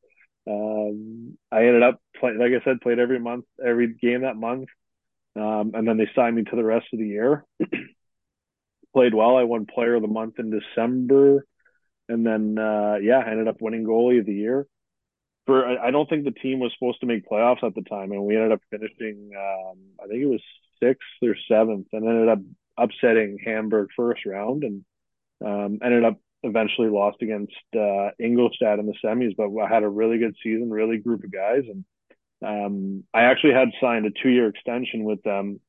Um, 0.49 1.39
I 1.53 1.61
ended 1.69 1.85
up 1.85 2.01
play, 2.21 2.33
like 2.35 2.53
I 2.53 2.65
said, 2.65 2.81
played 2.83 3.01
every 3.01 3.21
month, 3.21 3.47
every 3.65 3.89
game 3.95 4.23
that 4.23 4.37
month, 4.37 4.69
um, 5.37 5.73
and 5.75 5.87
then 5.89 5.99
they 5.99 6.11
signed 6.17 6.37
me 6.37 6.45
to 6.45 6.57
the 6.57 6.65
rest 6.65 6.89
of 6.93 7.01
the 7.01 7.09
year. 7.09 7.45
played 8.95 9.15
well. 9.15 9.37
I 9.37 9.45
won 9.45 9.67
Player 9.67 9.95
of 9.95 10.03
the 10.03 10.09
Month 10.09 10.39
in 10.39 10.51
December, 10.51 11.47
and 12.09 12.27
then 12.27 12.59
uh, 12.59 12.97
yeah, 13.03 13.19
I 13.19 13.31
ended 13.31 13.49
up 13.49 13.61
winning 13.61 13.85
Goalie 13.85 14.21
of 14.21 14.27
the 14.27 14.35
Year. 14.35 14.67
For 15.47 15.67
I 15.67 15.91
don't 15.91 16.09
think 16.09 16.25
the 16.25 16.31
team 16.31 16.61
was 16.61 16.73
supposed 16.75 17.01
to 17.01 17.07
make 17.07 17.29
playoffs 17.29 17.65
at 17.65 17.75
the 17.75 17.83
time, 17.83 18.13
and 18.13 18.25
we 18.25 18.37
ended 18.37 18.53
up 18.53 18.61
finishing. 18.71 19.33
Um, 19.37 19.79
I 20.03 20.07
think 20.07 20.23
it 20.23 20.27
was 20.27 20.43
sixth 20.81 21.03
or 21.23 21.35
seventh, 21.49 21.89
and 21.93 22.07
ended 22.07 22.29
up 22.29 22.39
upsetting 22.79 23.39
Hamburg 23.45 23.89
first 23.97 24.25
round, 24.25 24.63
and 24.63 24.85
um, 25.45 25.79
ended 25.83 26.05
up 26.05 26.19
eventually 26.45 26.89
lost 26.89 27.23
against 27.23 27.55
uh, 27.77 28.11
Ingolstadt 28.21 28.79
in 28.79 28.87
the 28.87 28.95
semis. 29.05 29.37
But 29.37 29.51
I 29.61 29.69
had 29.69 29.83
a 29.83 29.89
really 29.89 30.19
good 30.19 30.37
season, 30.43 30.71
really 30.71 30.99
group 30.99 31.25
of 31.25 31.33
guys, 31.33 31.65
and 31.69 31.85
um, 32.45 33.05
I 33.13 33.23
actually 33.23 33.55
had 33.55 33.69
signed 33.81 34.07
a 34.07 34.11
two-year 34.11 34.49
extension 34.49 35.05
with 35.05 35.23
them 35.23 35.61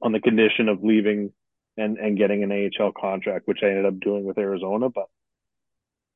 on 0.00 0.12
the 0.12 0.20
condition 0.20 0.68
of 0.68 0.82
leaving 0.82 1.32
and 1.76 1.98
and 1.98 2.18
getting 2.18 2.42
an 2.42 2.70
AHL 2.80 2.92
contract, 2.92 3.46
which 3.46 3.60
I 3.62 3.68
ended 3.68 3.86
up 3.86 4.00
doing 4.00 4.24
with 4.24 4.38
Arizona. 4.38 4.88
But 4.88 5.06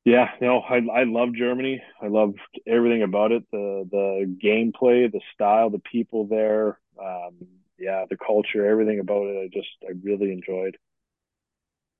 yeah, 0.07 0.29
no, 0.41 0.61
I 0.61 0.77
I 0.77 1.03
love 1.03 1.35
Germany. 1.35 1.83
I 2.01 2.07
loved 2.07 2.39
everything 2.65 3.03
about 3.03 3.33
it. 3.33 3.43
The 3.51 3.89
the 3.91 4.37
gameplay, 4.41 5.11
the 5.11 5.21
style, 5.35 5.69
the 5.69 5.81
people 5.81 6.29
there. 6.29 6.79
Um, 6.99 7.35
yeah, 7.77 8.05
the 8.09 8.17
culture, 8.17 8.65
everything 8.65 9.01
about 9.01 9.25
it. 9.27 9.37
I 9.37 9.49
just 9.53 9.69
I 9.83 9.95
really 10.05 10.31
enjoyed. 10.31 10.77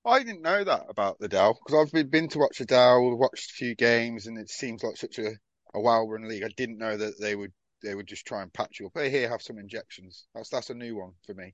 I 0.05 0.23
didn't 0.23 0.41
know 0.41 0.63
that 0.63 0.85
about 0.87 1.19
the 1.19 1.27
DEL 1.27 1.55
because 1.55 1.85
I've 1.85 1.91
been, 1.91 2.07
been 2.07 2.29
to 2.29 2.39
watch 2.39 2.59
the 2.59 2.65
DEL, 2.65 3.17
watched 3.17 3.51
a 3.51 3.55
few 3.55 3.75
games, 3.75 4.27
and 4.27 4.37
it 4.37 4.49
seems 4.49 4.83
like 4.83 4.95
such 4.95 5.19
a, 5.19 5.31
a 5.73 5.81
well-run 5.81 6.29
league. 6.29 6.45
I 6.45 6.49
didn't 6.55 6.77
know 6.77 6.95
that 6.95 7.19
they 7.19 7.35
would 7.35 7.51
they 7.83 7.93
would 7.93 8.07
just 8.07 8.25
try 8.25 8.41
and 8.41 8.53
patch 8.53 8.79
you 8.79 8.85
up. 8.87 8.93
Hey, 8.95 9.09
here, 9.09 9.29
have 9.29 9.41
some 9.41 9.57
injections. 9.57 10.27
That's 10.33 10.49
that's 10.49 10.69
a 10.69 10.75
new 10.75 10.95
one 10.95 11.11
for 11.25 11.33
me. 11.33 11.53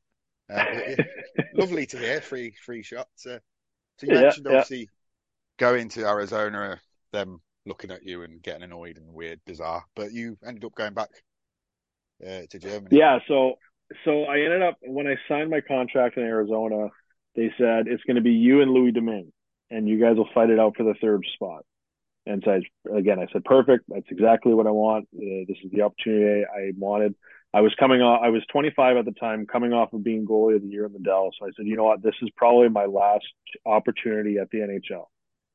Uh, 0.53 0.65
lovely 1.55 1.87
to 1.87 1.97
hear. 1.97 2.21
Free 2.21 2.53
free 2.63 2.83
shots. 2.83 3.25
Uh, 3.25 3.39
so 3.97 4.05
you 4.05 4.13
yeah, 4.13 4.21
mentioned 4.21 4.45
obviously 4.45 4.81
yeah. 4.81 4.85
Going 5.63 5.87
to 5.89 6.05
Arizona, 6.05 6.77
them 7.13 7.39
looking 7.65 7.89
at 7.89 8.03
you 8.03 8.23
and 8.23 8.43
getting 8.43 8.63
annoyed 8.63 8.97
and 8.97 9.13
weird, 9.13 9.39
bizarre, 9.45 9.85
but 9.95 10.11
you 10.11 10.37
ended 10.45 10.65
up 10.65 10.75
going 10.75 10.93
back 10.93 11.07
uh, 12.21 12.41
to 12.49 12.59
Germany. 12.59 12.89
Yeah. 12.91 13.19
So 13.29 13.53
so 14.03 14.23
I 14.23 14.39
ended 14.39 14.61
up 14.61 14.75
when 14.81 15.07
I 15.07 15.15
signed 15.29 15.49
my 15.49 15.61
contract 15.61 16.17
in 16.17 16.23
Arizona, 16.23 16.89
they 17.37 17.49
said 17.57 17.87
it's 17.87 18.03
going 18.03 18.17
to 18.17 18.21
be 18.21 18.31
you 18.31 18.61
and 18.61 18.71
Louis 18.71 18.91
Domingue, 18.91 19.31
and 19.71 19.87
you 19.87 20.01
guys 20.01 20.17
will 20.17 20.27
fight 20.33 20.49
it 20.49 20.59
out 20.59 20.75
for 20.75 20.83
the 20.83 20.95
third 21.01 21.25
spot. 21.33 21.63
And 22.25 22.43
so 22.43 22.51
I, 22.51 22.97
again, 22.97 23.19
I 23.19 23.27
said, 23.31 23.45
perfect. 23.45 23.85
That's 23.87 24.07
exactly 24.09 24.53
what 24.53 24.67
I 24.67 24.71
want. 24.71 25.07
Uh, 25.15 25.47
this 25.47 25.57
is 25.63 25.71
the 25.71 25.83
opportunity 25.83 26.43
I 26.43 26.73
wanted. 26.77 27.15
I 27.53 27.61
was 27.61 27.73
coming 27.79 28.01
off, 28.01 28.19
I 28.21 28.29
was 28.29 28.43
25 28.51 28.97
at 28.97 29.05
the 29.05 29.11
time, 29.11 29.45
coming 29.45 29.71
off 29.71 29.93
of 29.93 30.03
being 30.03 30.25
goalie 30.25 30.57
of 30.57 30.61
the 30.61 30.67
year 30.67 30.85
in 30.85 30.91
the 30.91 30.99
DEL. 30.99 31.31
So 31.39 31.45
I 31.45 31.51
said, 31.55 31.67
you 31.67 31.77
know 31.77 31.85
what, 31.85 32.03
this 32.03 32.15
is 32.21 32.29
probably 32.35 32.67
my 32.67 32.85
last 32.85 33.27
opportunity 33.65 34.39
at 34.39 34.49
the 34.49 34.57
NHL. 34.57 35.05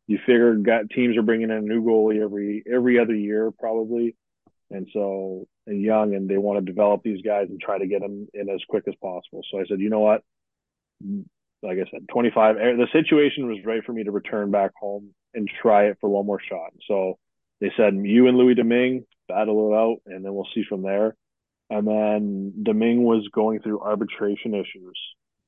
You 0.08 0.18
figure 0.26 0.54
got, 0.54 0.90
teams 0.90 1.16
are 1.16 1.22
bringing 1.22 1.50
in 1.50 1.56
a 1.56 1.60
new 1.60 1.84
goalie 1.84 2.22
every 2.22 2.64
every 2.70 2.98
other 2.98 3.14
year 3.14 3.50
probably, 3.50 4.16
and 4.70 4.88
so 4.92 5.46
and 5.66 5.82
young, 5.82 6.14
and 6.14 6.28
they 6.28 6.38
want 6.38 6.58
to 6.58 6.64
develop 6.64 7.02
these 7.04 7.22
guys 7.22 7.46
and 7.50 7.60
try 7.60 7.78
to 7.78 7.86
get 7.86 8.00
them 8.00 8.26
in 8.34 8.48
as 8.48 8.60
quick 8.68 8.84
as 8.88 8.94
possible. 9.02 9.42
So 9.50 9.60
I 9.60 9.64
said, 9.68 9.80
you 9.80 9.90
know 9.90 10.00
what, 10.00 10.22
like 11.62 11.78
I 11.78 11.90
said, 11.90 12.08
25. 12.10 12.56
Eh, 12.56 12.60
the 12.76 12.88
situation 12.92 13.48
was 13.48 13.58
right 13.64 13.84
for 13.84 13.92
me 13.92 14.04
to 14.04 14.10
return 14.10 14.50
back 14.50 14.72
home 14.80 15.10
and 15.34 15.48
try 15.60 15.86
it 15.86 15.98
for 16.00 16.08
one 16.08 16.26
more 16.26 16.40
shot. 16.40 16.72
So 16.86 17.18
they 17.60 17.70
said, 17.76 17.94
you 17.94 18.28
and 18.28 18.38
Louis 18.38 18.54
Domingue 18.54 19.04
battle 19.28 19.70
it 19.70 19.76
out, 19.76 19.96
and 20.06 20.24
then 20.24 20.34
we'll 20.34 20.48
see 20.54 20.64
from 20.68 20.82
there. 20.82 21.14
And 21.70 21.86
then 21.86 22.54
Domingue 22.62 23.04
was 23.04 23.28
going 23.32 23.60
through 23.60 23.80
arbitration 23.80 24.54
issues. 24.54 24.98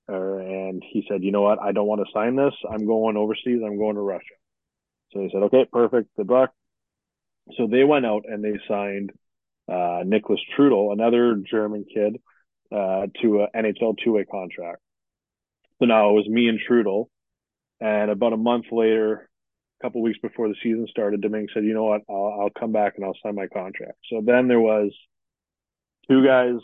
Uh, 0.08 0.36
and 0.36 0.82
he 0.86 1.04
said, 1.08 1.22
you 1.22 1.30
know 1.30 1.42
what? 1.42 1.60
I 1.60 1.72
don't 1.72 1.86
want 1.86 2.02
to 2.04 2.12
sign 2.12 2.36
this. 2.36 2.52
I'm 2.68 2.86
going 2.86 3.16
overseas. 3.16 3.62
I'm 3.64 3.78
going 3.78 3.94
to 3.94 4.02
Russia. 4.02 4.34
So 5.12 5.20
they 5.20 5.30
said, 5.32 5.42
okay, 5.44 5.66
perfect. 5.70 6.08
Good 6.16 6.28
luck. 6.28 6.52
So 7.56 7.66
they 7.66 7.84
went 7.84 8.06
out 8.06 8.24
and 8.28 8.44
they 8.44 8.58
signed 8.68 9.12
uh, 9.68 10.04
Niklas 10.04 10.38
Treutle, 10.56 10.92
another 10.92 11.36
German 11.36 11.84
kid, 11.92 12.20
uh, 12.72 13.06
to 13.22 13.46
an 13.52 13.64
NHL 13.64 13.96
two 14.02 14.12
way 14.12 14.24
contract. 14.24 14.80
So 15.78 15.86
now 15.86 16.10
it 16.10 16.12
was 16.12 16.28
me 16.28 16.48
and 16.48 16.60
Trudel. 16.60 17.06
And 17.80 18.10
about 18.10 18.32
a 18.32 18.36
month 18.36 18.66
later, 18.70 19.28
a 19.80 19.84
couple 19.84 20.02
weeks 20.02 20.18
before 20.20 20.48
the 20.48 20.54
season 20.62 20.86
started, 20.90 21.22
Domingue 21.22 21.48
said, 21.54 21.64
you 21.64 21.72
know 21.72 21.84
what? 21.84 22.02
I'll, 22.08 22.40
I'll 22.42 22.60
come 22.60 22.72
back 22.72 22.94
and 22.96 23.04
I'll 23.04 23.16
sign 23.22 23.34
my 23.34 23.46
contract. 23.46 23.98
So 24.10 24.22
then 24.24 24.48
there 24.48 24.60
was 24.60 24.92
two 26.08 26.24
guys, 26.24 26.60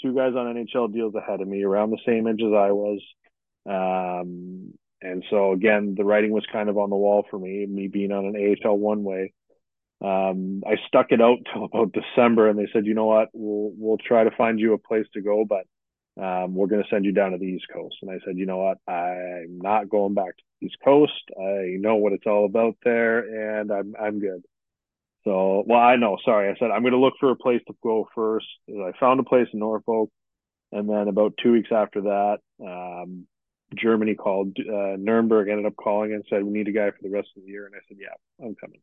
two 0.00 0.14
guys 0.14 0.32
on 0.34 0.54
NHL 0.54 0.92
deals 0.92 1.14
ahead 1.14 1.40
of 1.40 1.48
me, 1.48 1.62
around 1.62 1.90
the 1.90 1.98
same 2.06 2.26
age 2.26 2.40
as 2.40 2.52
I 2.52 2.72
was. 2.72 3.00
Um, 3.66 4.72
and 5.04 5.24
so 5.30 5.52
again, 5.52 5.94
the 5.96 6.04
writing 6.04 6.32
was 6.32 6.46
kind 6.50 6.68
of 6.68 6.78
on 6.78 6.90
the 6.90 6.96
wall 6.96 7.26
for 7.30 7.38
me, 7.38 7.66
me 7.66 7.88
being 7.88 8.10
on 8.10 8.24
an 8.24 8.56
AHL 8.64 8.78
one 8.78 9.04
way. 9.04 9.32
Um, 10.02 10.62
I 10.66 10.76
stuck 10.88 11.06
it 11.10 11.20
out 11.20 11.38
till 11.52 11.64
about 11.64 11.92
December, 11.92 12.48
and 12.48 12.58
they 12.58 12.68
said, 12.72 12.86
you 12.86 12.94
know 12.94 13.06
what, 13.06 13.28
we'll 13.32 13.72
we'll 13.76 13.98
try 13.98 14.24
to 14.24 14.36
find 14.36 14.58
you 14.58 14.72
a 14.72 14.78
place 14.78 15.06
to 15.14 15.20
go, 15.20 15.44
but 15.44 15.66
um, 16.22 16.54
we're 16.54 16.68
going 16.68 16.82
to 16.82 16.88
send 16.88 17.04
you 17.04 17.12
down 17.12 17.32
to 17.32 17.38
the 17.38 17.44
East 17.44 17.66
Coast. 17.72 17.96
And 18.02 18.10
I 18.10 18.18
said, 18.24 18.38
you 18.38 18.46
know 18.46 18.58
what, 18.58 18.78
I'm 18.92 19.58
not 19.58 19.88
going 19.88 20.14
back 20.14 20.36
to 20.36 20.42
the 20.60 20.66
East 20.66 20.76
Coast. 20.84 21.12
I 21.38 21.76
know 21.78 21.96
what 21.96 22.12
it's 22.12 22.26
all 22.26 22.46
about 22.46 22.76
there, 22.84 23.60
and 23.60 23.70
I'm 23.70 23.94
I'm 24.00 24.20
good. 24.20 24.42
So, 25.24 25.64
well, 25.66 25.80
I 25.80 25.96
know. 25.96 26.18
Sorry, 26.24 26.50
I 26.50 26.54
said 26.58 26.70
I'm 26.70 26.82
going 26.82 26.92
to 26.92 26.98
look 26.98 27.14
for 27.18 27.30
a 27.30 27.36
place 27.36 27.62
to 27.66 27.74
go 27.82 28.08
first. 28.14 28.46
I 28.68 28.92
found 29.00 29.20
a 29.20 29.24
place 29.24 29.48
in 29.52 29.58
Norfolk, 29.58 30.10
and 30.72 30.88
then 30.88 31.08
about 31.08 31.34
two 31.42 31.52
weeks 31.52 31.70
after 31.72 32.02
that, 32.02 32.38
um, 32.60 33.26
Germany 33.76 34.14
called. 34.14 34.56
Uh, 34.58 34.96
Nuremberg 34.98 35.48
ended 35.48 35.66
up 35.66 35.76
calling 35.76 36.12
and 36.12 36.24
said 36.28 36.42
we 36.42 36.52
need 36.52 36.68
a 36.68 36.72
guy 36.72 36.90
for 36.90 37.02
the 37.02 37.10
rest 37.10 37.28
of 37.36 37.42
the 37.42 37.48
year, 37.48 37.66
and 37.66 37.74
I 37.74 37.80
said, 37.88 37.98
yeah, 38.00 38.44
I'm 38.44 38.54
coming. 38.54 38.80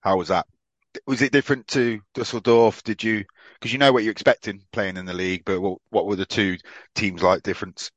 How 0.00 0.16
was 0.16 0.28
that? 0.28 0.46
Was 1.06 1.22
it 1.22 1.32
different 1.32 1.68
to 1.68 2.00
Dusseldorf? 2.14 2.82
Did 2.82 3.02
you 3.02 3.24
because 3.54 3.72
you 3.72 3.78
know 3.78 3.92
what 3.92 4.02
you're 4.02 4.12
expecting 4.12 4.62
playing 4.72 4.96
in 4.96 5.06
the 5.06 5.14
league, 5.14 5.42
but 5.46 5.60
what, 5.60 5.78
what 5.90 6.06
were 6.06 6.16
the 6.16 6.26
two 6.26 6.58
teams 6.94 7.22
like 7.22 7.42
difference? 7.42 7.90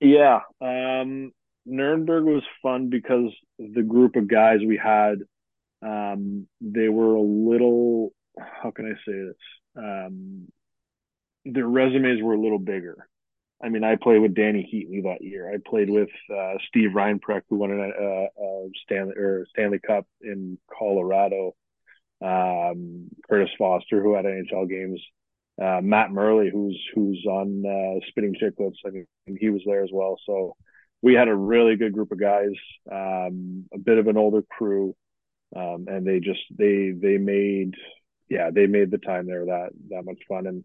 Yeah, 0.00 0.40
um, 0.60 1.32
Nuremberg 1.64 2.24
was 2.24 2.42
fun 2.62 2.90
because 2.90 3.30
the 3.58 3.82
group 3.82 4.16
of 4.16 4.28
guys 4.28 4.58
we 4.66 4.76
had 4.82 5.20
um, 5.82 6.46
they 6.60 6.88
were 6.88 7.14
a 7.14 7.22
little, 7.22 8.12
how 8.38 8.70
can 8.70 8.86
I 8.86 8.94
say 9.08 9.12
this? 9.12 9.36
Um, 9.76 10.48
their 11.44 11.66
resumes 11.66 12.22
were 12.22 12.34
a 12.34 12.40
little 12.40 12.58
bigger. 12.58 13.08
I 13.62 13.68
mean, 13.70 13.84
I 13.84 13.96
played 13.96 14.20
with 14.20 14.34
Dany 14.34 14.66
Heatley 14.70 15.04
that 15.04 15.22
year. 15.22 15.50
I 15.50 15.56
played 15.66 15.88
with 15.88 16.10
uh, 16.30 16.54
Steve 16.68 16.90
Reinprecht, 16.90 17.42
who 17.48 17.56
won 17.56 17.70
a, 17.72 17.74
a, 17.74 18.24
a 18.24 18.68
Stanley 18.84 19.14
or 19.16 19.46
Stanley 19.50 19.78
Cup 19.78 20.06
in 20.20 20.58
Colorado. 20.78 21.54
Um, 22.22 23.08
Curtis 23.28 23.50
Foster, 23.58 24.02
who 24.02 24.14
had 24.14 24.24
NHL 24.24 24.68
games. 24.68 25.00
Uh, 25.60 25.80
Matt 25.82 26.10
Murley, 26.10 26.50
who's 26.50 26.78
who's 26.94 27.24
on 27.26 27.64
uh, 27.64 28.00
Spitting 28.08 28.34
Chicklets. 28.34 28.76
I 28.86 28.90
mean, 28.90 29.06
he 29.38 29.48
was 29.48 29.62
there 29.64 29.82
as 29.82 29.90
well. 29.92 30.18
So 30.26 30.54
we 31.00 31.14
had 31.14 31.28
a 31.28 31.34
really 31.34 31.76
good 31.76 31.94
group 31.94 32.12
of 32.12 32.20
guys. 32.20 32.52
Um, 32.90 33.64
a 33.72 33.78
bit 33.78 33.96
of 33.98 34.06
an 34.06 34.18
older 34.18 34.42
crew 34.42 34.94
um, 35.54 35.86
and 35.88 36.06
they 36.06 36.20
just 36.20 36.40
they 36.50 36.90
they 36.90 37.18
made 37.18 37.74
yeah 38.28 38.50
they 38.52 38.66
made 38.66 38.90
the 38.90 38.98
time 38.98 39.26
there 39.26 39.44
that 39.46 39.70
that 39.90 40.04
much 40.04 40.18
fun 40.28 40.46
and 40.46 40.64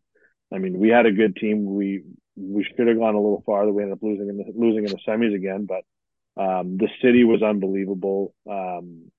I 0.54 0.58
mean 0.58 0.80
we 0.80 0.90
had 0.90 1.06
a 1.06 1.12
good 1.12 1.36
team 1.36 1.66
we 1.66 2.04
we 2.36 2.64
should 2.64 2.88
have 2.88 2.98
gone 2.98 3.16
a 3.16 3.22
little 3.22 3.44
farther. 3.46 3.72
We 3.72 3.84
ended 3.84 3.98
up 3.98 4.04
losing 4.04 4.30
in 4.30 4.38
the 4.38 4.46
losing 4.56 4.86
in 4.86 4.92
the 4.92 5.00
semis 5.08 5.36
again 5.36 5.68
but 5.68 5.84
um, 6.42 6.78
the 6.78 6.88
city 7.02 7.24
was 7.24 7.44
unbelievable. 7.44 8.34
Um, 8.50 9.12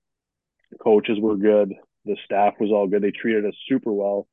coaches 0.81 1.19
were 1.19 1.37
good. 1.37 1.73
The 2.05 2.17
staff 2.25 2.55
was 2.59 2.71
all 2.71 2.87
good. 2.87 3.03
They 3.03 3.11
treated 3.11 3.45
us 3.45 3.53
super 3.69 3.91
well. 3.91 4.27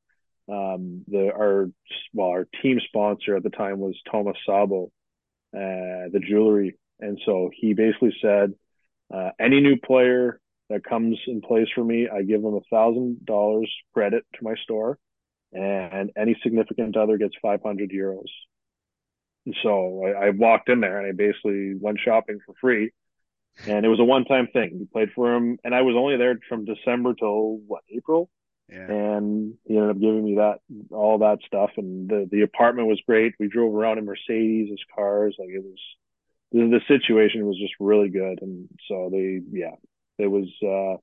Um, 0.51 1.05
the 1.07 1.31
our 1.33 1.71
well 2.13 2.29
our 2.29 2.49
team 2.63 2.81
sponsor 2.87 3.37
at 3.37 3.43
the 3.43 3.51
time 3.51 3.79
was 3.79 3.95
Thomas 4.11 4.37
Sabo 4.47 4.91
uh, 5.55 6.07
the 6.13 6.21
jewelry. 6.27 6.77
And 7.01 7.19
so 7.25 7.51
he 7.53 7.75
basically 7.75 8.15
said 8.23 8.53
uh, 9.13 9.31
any 9.41 9.61
new 9.61 9.77
player 9.77 10.41
that 10.69 10.85
comes 10.85 11.19
in 11.27 11.41
place 11.41 11.67
for 11.75 11.83
me, 11.83 12.09
I 12.09 12.23
give 12.23 12.43
them 12.43 12.55
a 12.55 12.61
thousand 12.71 13.25
dollars 13.25 13.71
credit 13.93 14.25
to 14.35 14.45
my 14.45 14.55
store, 14.63 14.99
and 15.53 16.11
any 16.17 16.37
significant 16.43 16.97
other 16.97 17.17
gets 17.17 17.35
500 17.43 17.91
euros. 17.91 18.29
So 19.63 20.05
I, 20.05 20.27
I, 20.27 20.31
walked 20.31 20.69
in 20.69 20.81
there 20.81 20.99
and 20.99 21.07
I 21.07 21.13
basically 21.13 21.75
went 21.75 21.99
shopping 21.99 22.41
for 22.45 22.55
free, 22.61 22.93
and 23.67 23.87
it 23.87 23.89
was 23.89 24.01
a 24.01 24.05
one-time 24.05 24.49
thing. 24.53 24.79
We 24.79 24.85
played 24.87 25.11
for 25.15 25.35
him, 25.35 25.59
and 25.65 25.75
I 25.75 25.83
was 25.83 25.97
only 25.97 26.17
there 26.17 26.39
from 26.49 26.67
December 26.67 27.15
till 27.15 27.59
what 27.67 27.83
April, 27.95 28.29
yeah. 28.69 28.87
and 28.91 29.55
he 29.67 29.77
ended 29.77 29.91
up 29.91 30.01
giving 30.01 30.25
me 30.25 30.35
that 30.37 30.59
all 30.91 31.19
that 31.19 31.39
stuff, 31.47 31.71
and 31.77 32.09
the 32.09 32.29
the 32.31 32.43
apartment 32.43 32.89
was 32.89 33.01
great. 33.07 33.35
We 33.39 33.49
drove 33.49 33.75
around 33.75 33.99
in 33.99 34.05
Mercedes, 34.05 34.71
his 34.71 34.85
cars, 34.95 35.37
like 35.39 35.49
it 35.49 35.65
was. 35.65 35.79
The, 36.53 36.67
the 36.67 36.81
situation 36.89 37.47
was 37.47 37.57
just 37.57 37.75
really 37.79 38.09
good, 38.09 38.41
and 38.43 38.69
so 38.89 39.09
they, 39.11 39.41
yeah, 39.53 39.77
it 40.19 40.27
was 40.27 40.49
uh, 40.63 40.99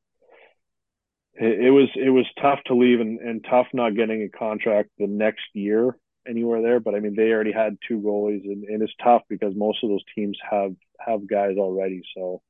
it, 1.40 1.68
it 1.68 1.72
was 1.72 1.90
it 1.96 2.10
was 2.10 2.26
tough 2.42 2.60
to 2.66 2.76
leave 2.76 3.00
and, 3.00 3.20
and 3.20 3.46
tough 3.50 3.68
not 3.74 3.96
getting 3.96 4.24
a 4.24 4.38
contract 4.38 4.90
the 4.98 5.08
next 5.08 5.46
year 5.54 5.96
anywhere 6.28 6.62
there. 6.62 6.80
But 6.80 6.96
I 6.96 7.00
mean, 7.00 7.16
they 7.16 7.32
already 7.32 7.52
had 7.52 7.78
two 7.88 8.00
goalies, 8.00 8.44
and, 8.44 8.64
and 8.64 8.82
it's 8.82 8.94
tough 9.04 9.24
because 9.30 9.54
most 9.56 9.84
of 9.84 9.90
those 9.90 10.04
teams 10.16 10.38
have 10.50 10.76
have 11.00 11.28
guys 11.28 11.58
already. 11.58 12.02
So, 12.16 12.42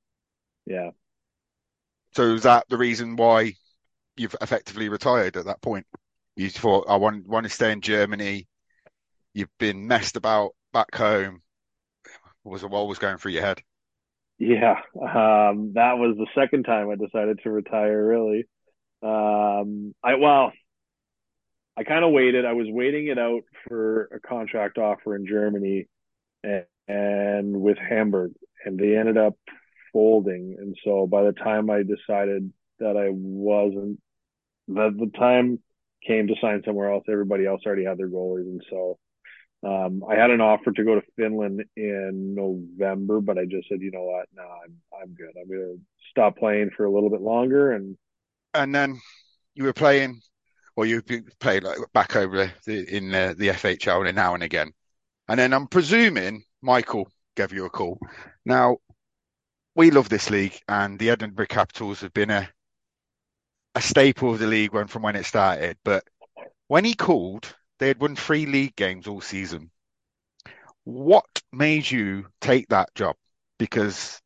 yeah. 0.66 0.92
So 2.14 2.34
is 2.34 2.44
that 2.44 2.66
the 2.70 2.78
reason 2.78 3.16
why 3.16 3.54
you've 4.16 4.36
effectively 4.42 4.90
retired 4.90 5.38
at 5.38 5.46
that 5.46 5.62
point? 5.62 5.86
You 6.36 6.50
thought 6.50 6.86
I 6.90 6.98
want 6.98 7.28
want 7.28 7.46
to 7.46 7.50
stay 7.50 7.72
in 7.72 7.82
Germany. 7.82 8.48
You've 9.34 9.56
been 9.60 9.88
messed 9.88 10.16
about 10.16 10.52
back 10.74 10.94
home. 10.96 11.42
What 12.44 12.54
was 12.54 12.64
what 12.64 12.88
was 12.88 13.00
going 13.00 13.18
through 13.18 13.34
your 13.34 13.44
head? 13.44 13.62
Yeah, 14.40 14.76
um, 15.02 15.74
that 15.74 15.98
was 15.98 16.16
the 16.18 16.28
second 16.36 16.64
time 16.64 16.90
I 16.90 16.96
decided 16.96 17.40
to 17.44 17.50
retire. 17.50 18.06
Really, 18.06 18.46
um, 19.02 19.96
I 20.04 20.16
well, 20.16 20.52
I 21.78 21.84
kind 21.84 22.04
of 22.04 22.12
waited. 22.12 22.46
I 22.46 22.54
was 22.54 22.68
waiting 22.70 23.08
it 23.08 23.20
out 23.20 23.44
for 23.68 24.06
a 24.06 24.20
contract 24.20 24.78
offer 24.80 25.16
in 25.16 25.28
Germany 25.28 25.88
and, 26.44 26.66
and 26.88 27.62
with 27.62 27.78
Hamburg, 27.78 28.32
and 28.66 28.80
they 28.80 28.98
ended 28.98 29.18
up 29.18 29.36
folding. 29.94 30.56
And 30.60 30.76
so 30.84 31.06
by 31.06 31.24
the 31.24 31.34
time 31.34 31.70
I 31.70 31.84
decided 31.84 32.52
that 32.80 32.98
I 32.98 33.10
wasn't, 33.12 34.00
that 34.70 34.96
the 34.98 35.12
time 35.18 35.60
came 36.06 36.28
to 36.28 36.36
sign 36.42 36.64
somewhere 36.66 36.92
else, 36.92 37.04
everybody 37.10 37.46
else 37.46 37.62
already 37.66 37.86
had 37.86 37.98
their 37.98 38.10
goalies. 38.10 38.48
And 38.48 38.64
so 38.70 38.98
um, 39.64 40.04
I 40.10 40.16
had 40.16 40.32
an 40.32 40.42
offer 40.42 40.72
to 40.72 40.84
go 40.84 40.96
to 40.96 41.02
Finland 41.16 41.64
in 41.76 42.36
November, 42.36 43.22
but 43.22 43.38
I 43.38 43.46
just 43.46 43.68
said, 43.70 43.82
you 43.82 43.92
know 43.92 44.04
what, 44.04 44.28
no, 44.36 44.44
I'm 44.44 44.76
I'm 45.00 45.14
good. 45.14 45.34
I'm 45.40 45.48
gonna 45.48 45.78
stop 46.12 46.38
playing 46.38 46.72
for 46.76 46.86
a 46.86 46.92
little 46.92 47.10
bit 47.10 47.22
longer. 47.22 47.72
And 47.72 47.98
and 48.54 48.74
then 48.74 49.00
you 49.56 49.64
were 49.64 49.74
playing 49.74 50.22
or 50.78 50.86
you 50.86 51.02
played 51.40 51.64
like 51.64 51.80
back 51.92 52.16
over 52.16 52.54
the, 52.66 52.96
in 52.96 53.10
the, 53.10 53.36
the 53.38 53.48
FHL 53.50 54.14
now 54.14 54.36
and 54.36 54.44
again. 54.44 54.72
And 55.28 55.40
then 55.40 55.52
I'm 55.52 55.68
presuming 55.68 56.44
Michael 56.62 57.12
gave 57.36 57.52
you 57.52 57.66
a 57.66 57.70
call. 57.70 58.00
Now, 58.46 58.78
we 59.76 59.92
love 59.92 60.08
this 60.08 60.30
league, 60.30 60.58
and 60.70 60.98
the 60.98 61.10
Edinburgh 61.10 61.48
Capitals 61.48 62.02
have 62.02 62.14
been 62.14 62.30
a 62.30 62.48
a 63.76 63.82
staple 63.82 64.34
of 64.34 64.40
the 64.40 64.48
league 64.48 64.74
when 64.74 64.88
from 64.88 65.04
when 65.04 65.16
it 65.16 65.26
started. 65.26 65.78
But 65.84 66.04
when 66.68 66.86
he 66.86 66.96
called, 66.96 67.54
they 67.78 67.90
had 67.90 68.00
won 68.00 68.16
three 68.16 68.46
league 68.48 68.76
games 68.76 69.08
all 69.08 69.22
season. 69.22 69.70
What 70.84 71.26
made 71.52 71.90
you 71.90 72.28
take 72.42 72.70
that 72.70 72.94
job? 72.96 73.16
Because 73.60 74.20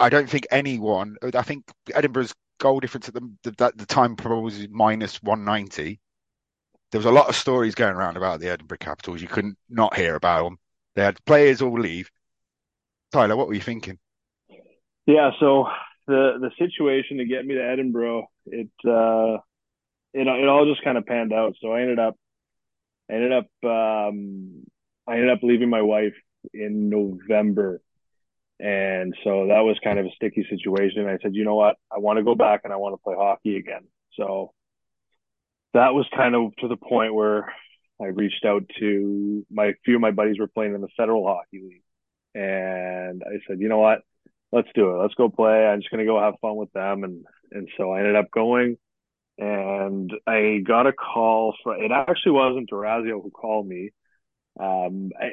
I 0.00 0.08
don't 0.08 0.28
think 0.28 0.46
anyone. 0.50 1.16
I 1.22 1.42
think 1.42 1.70
Edinburgh's 1.94 2.34
goal 2.60 2.78
difference 2.78 3.08
at 3.08 3.14
the, 3.14 3.28
the, 3.42 3.72
the 3.74 3.86
time 3.86 4.14
probably 4.14 4.44
was 4.44 4.68
minus 4.70 5.20
190. 5.22 5.98
There 6.92 6.98
was 6.98 7.06
a 7.06 7.10
lot 7.10 7.28
of 7.28 7.34
stories 7.34 7.74
going 7.74 7.94
around 7.94 8.16
about 8.16 8.40
the 8.40 8.48
Edinburgh 8.48 8.78
Capitals. 8.78 9.20
You 9.20 9.28
couldn't 9.28 9.56
not 9.68 9.96
hear 9.96 10.14
about 10.14 10.44
them. 10.44 10.58
They 10.94 11.02
had 11.02 11.24
players 11.24 11.62
all 11.62 11.78
leave. 11.78 12.10
Tyler, 13.12 13.36
what 13.36 13.48
were 13.48 13.54
you 13.54 13.60
thinking? 13.60 13.98
Yeah, 15.06 15.30
so 15.40 15.66
the 16.06 16.34
the 16.40 16.50
situation 16.58 17.18
to 17.18 17.24
get 17.24 17.44
me 17.44 17.54
to 17.54 17.64
Edinburgh, 17.64 18.26
it 18.46 18.70
uh, 18.86 19.38
it 20.12 20.26
it 20.26 20.48
all 20.48 20.66
just 20.66 20.84
kind 20.84 20.98
of 20.98 21.06
panned 21.06 21.32
out. 21.32 21.54
So 21.60 21.72
I 21.72 21.82
ended 21.82 21.98
up, 21.98 22.16
I 23.10 23.14
ended 23.14 23.32
up, 23.32 23.48
um, 23.64 24.64
I 25.06 25.14
ended 25.14 25.30
up 25.30 25.40
leaving 25.42 25.70
my 25.70 25.82
wife 25.82 26.14
in 26.52 26.90
November 26.90 27.80
and 28.60 29.14
so 29.24 29.46
that 29.48 29.60
was 29.60 29.78
kind 29.82 29.98
of 29.98 30.06
a 30.06 30.10
sticky 30.16 30.46
situation. 30.50 31.08
I 31.08 31.18
said, 31.22 31.34
you 31.34 31.44
know 31.44 31.54
what? 31.54 31.76
I 31.90 31.98
want 31.98 32.18
to 32.18 32.24
go 32.24 32.34
back 32.34 32.62
and 32.64 32.72
I 32.72 32.76
want 32.76 32.94
to 32.94 33.02
play 33.02 33.14
hockey 33.16 33.56
again. 33.56 33.86
So 34.16 34.52
that 35.72 35.94
was 35.94 36.06
kind 36.14 36.34
of 36.34 36.54
to 36.56 36.68
the 36.68 36.76
point 36.76 37.14
where 37.14 37.52
I 38.00 38.06
reached 38.06 38.44
out 38.44 38.64
to 38.78 39.46
my 39.50 39.72
few 39.84 39.94
of 39.94 40.00
my 40.00 40.10
buddies 40.10 40.38
were 40.38 40.46
playing 40.46 40.74
in 40.74 40.80
the 40.82 40.88
federal 40.96 41.26
hockey 41.26 41.62
league. 41.62 41.82
And 42.34 43.22
I 43.22 43.38
said, 43.46 43.60
you 43.60 43.68
know 43.68 43.78
what? 43.78 44.00
Let's 44.52 44.68
do 44.74 44.90
it. 44.90 44.98
Let's 45.00 45.14
go 45.14 45.28
play. 45.28 45.66
I'm 45.66 45.80
just 45.80 45.90
going 45.90 46.04
to 46.04 46.10
go 46.10 46.20
have 46.20 46.34
fun 46.40 46.56
with 46.56 46.72
them. 46.72 47.04
And, 47.04 47.24
and 47.52 47.68
so 47.78 47.92
I 47.92 48.00
ended 48.00 48.16
up 48.16 48.30
going 48.30 48.76
and 49.38 50.12
I 50.26 50.60
got 50.66 50.86
a 50.86 50.92
call 50.92 51.54
from, 51.62 51.80
it 51.80 51.92
actually 51.92 52.32
wasn't 52.32 52.68
D'Orazio 52.68 53.22
who 53.22 53.30
called 53.30 53.66
me. 53.66 53.90
Um, 54.58 55.12
I, 55.18 55.30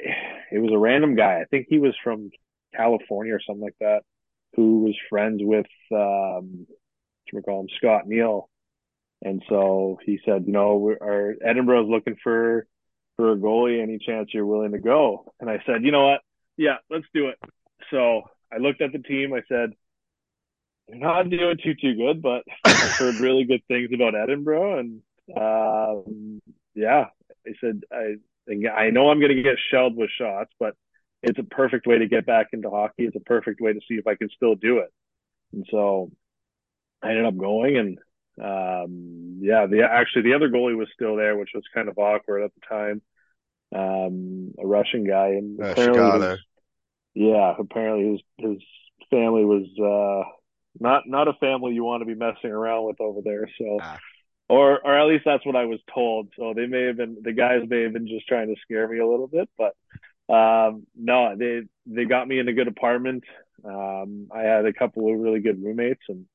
it 0.51 0.59
was 0.59 0.71
a 0.71 0.77
random 0.77 1.15
guy. 1.15 1.41
I 1.41 1.45
think 1.45 1.67
he 1.69 1.79
was 1.79 1.95
from 2.03 2.29
California 2.75 3.34
or 3.34 3.41
something 3.45 3.63
like 3.63 3.77
that, 3.80 4.01
who 4.56 4.80
was 4.82 4.95
friends 5.10 5.41
with 5.43 5.67
um, 5.91 6.67
we 7.34 7.41
call 7.41 7.62
him 7.62 7.69
Scott 7.77 8.08
Neal, 8.08 8.49
and 9.21 9.41
so 9.49 9.99
he 10.06 10.19
said, 10.25 10.45
you 10.45 10.53
know, 10.53 10.95
our 11.01 11.36
Edinburgh 11.43 11.84
is 11.84 11.89
looking 11.89 12.15
for 12.23 12.65
for 13.15 13.32
a 13.32 13.38
goalie. 13.38 13.82
Any 13.82 13.99
chance 13.99 14.30
you're 14.34 14.45
willing 14.45 14.71
to 14.71 14.80
go? 14.80 15.25
And 15.39 15.49
I 15.49 15.62
said, 15.65 15.84
you 15.84 15.91
know 15.91 16.08
what? 16.08 16.21
Yeah, 16.56 16.77
let's 16.89 17.06
do 17.13 17.30
it. 17.30 17.38
So 17.91 18.23
I 18.51 18.58
looked 18.58 18.82
at 18.82 18.91
the 18.91 18.99
team. 18.99 19.34
I 19.34 19.41
said, 19.49 19.71
they're 20.88 20.97
not 20.97 21.30
doing 21.30 21.58
too 21.63 21.75
too 21.75 21.95
good, 21.95 22.21
but 22.21 22.43
I've 22.65 22.91
heard 22.91 23.15
really 23.15 23.43
good 23.43 23.62
things 23.67 23.89
about 23.93 24.15
Edinburgh, 24.15 24.80
and 24.80 25.01
um, 25.36 26.41
yeah, 26.75 27.08
I 27.45 27.51
said 27.60 27.82
I 27.91 28.15
I 28.49 28.89
know 28.91 29.10
I'm 29.10 29.19
going 29.19 29.36
to 29.36 29.43
get 29.43 29.58
shelled 29.69 29.97
with 29.97 30.10
shots, 30.17 30.51
but 30.60 30.75
it's 31.23 31.39
a 31.39 31.43
perfect 31.43 31.88
way 31.88 31.99
to 31.99 32.08
get 32.08 32.25
back 32.25 32.47
into 32.53 32.69
hockey. 32.69 33.06
It's 33.06 33.15
a 33.15 33.21
perfect 33.21 33.60
way 33.62 33.73
to 33.73 33.80
see 33.88 33.95
if 33.95 34.08
I 34.08 34.15
can 34.15 34.30
still 34.36 34.56
do 34.56 34.80
it. 34.80 34.91
And 35.53 35.65
so 35.71 36.12
I 37.01 37.10
ended 37.10 37.25
up 37.25 37.38
going 37.38 37.77
and 37.77 37.97
um, 38.39 39.39
yeah, 39.41 39.65
the 39.65 39.82
actually 39.89 40.23
the 40.23 40.36
other 40.36 40.49
goalie 40.49 40.77
was 40.77 40.89
still 40.93 41.15
there, 41.15 41.36
which 41.36 41.49
was 41.56 41.63
kind 41.73 41.89
of 41.89 41.97
awkward 41.97 42.43
at 42.43 42.51
the 42.53 42.67
time. 42.67 43.01
Um, 43.75 44.53
a 44.60 44.65
Russian 44.65 45.06
guy 45.06 45.30
and 45.30 45.60
uh, 45.60 45.71
apparently 45.71 46.30
his, 46.30 46.39
yeah, 47.15 47.56
apparently 47.58 48.12
his 48.12 48.21
his 48.38 48.63
family 49.10 49.43
was 49.43 49.65
uh, 49.80 50.30
not 50.80 51.03
not 51.08 51.27
a 51.27 51.34
family 51.34 51.73
you 51.73 51.84
want 51.84 52.01
to 52.01 52.06
be 52.06 52.15
messing 52.15 52.51
around 52.51 52.86
with 52.86 53.01
over 53.01 53.21
there. 53.23 53.49
So 53.58 53.80
ah. 53.82 53.97
or 54.47 54.80
or 54.86 54.97
at 54.97 55.08
least 55.08 55.25
that's 55.25 55.45
what 55.45 55.56
I 55.56 55.65
was 55.65 55.80
told. 55.93 56.30
So 56.38 56.53
they 56.53 56.67
may 56.67 56.84
have 56.84 56.97
been 56.97 57.17
the 57.23 57.34
guys 57.34 57.63
may 57.67 57.82
have 57.82 57.93
been 57.93 58.08
just 58.08 58.27
trying 58.27 58.47
to 58.47 58.62
scare 58.62 58.88
me 58.88 58.99
a 58.99 59.08
little 59.08 59.27
bit, 59.27 59.49
but 59.58 59.73
um, 60.29 60.85
no, 60.95 61.35
they 61.37 61.61
they 61.85 62.05
got 62.05 62.27
me 62.27 62.39
in 62.39 62.47
a 62.47 62.53
good 62.53 62.67
apartment. 62.67 63.23
Um, 63.63 64.27
I 64.33 64.41
had 64.41 64.65
a 64.65 64.73
couple 64.73 65.11
of 65.11 65.19
really 65.19 65.39
good 65.39 65.63
roommates, 65.63 66.03
and 66.09 66.25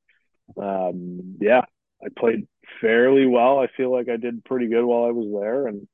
um, 0.57 1.37
yeah, 1.41 1.63
I 2.03 2.09
played 2.17 2.47
fairly 2.81 3.27
well. 3.27 3.59
I 3.59 3.69
feel 3.77 3.93
like 3.93 4.09
I 4.09 4.17
did 4.17 4.45
pretty 4.45 4.69
good 4.69 4.85
while 4.85 5.05
I 5.05 5.11
was 5.11 5.29
there, 5.41 5.67
and 5.67 5.87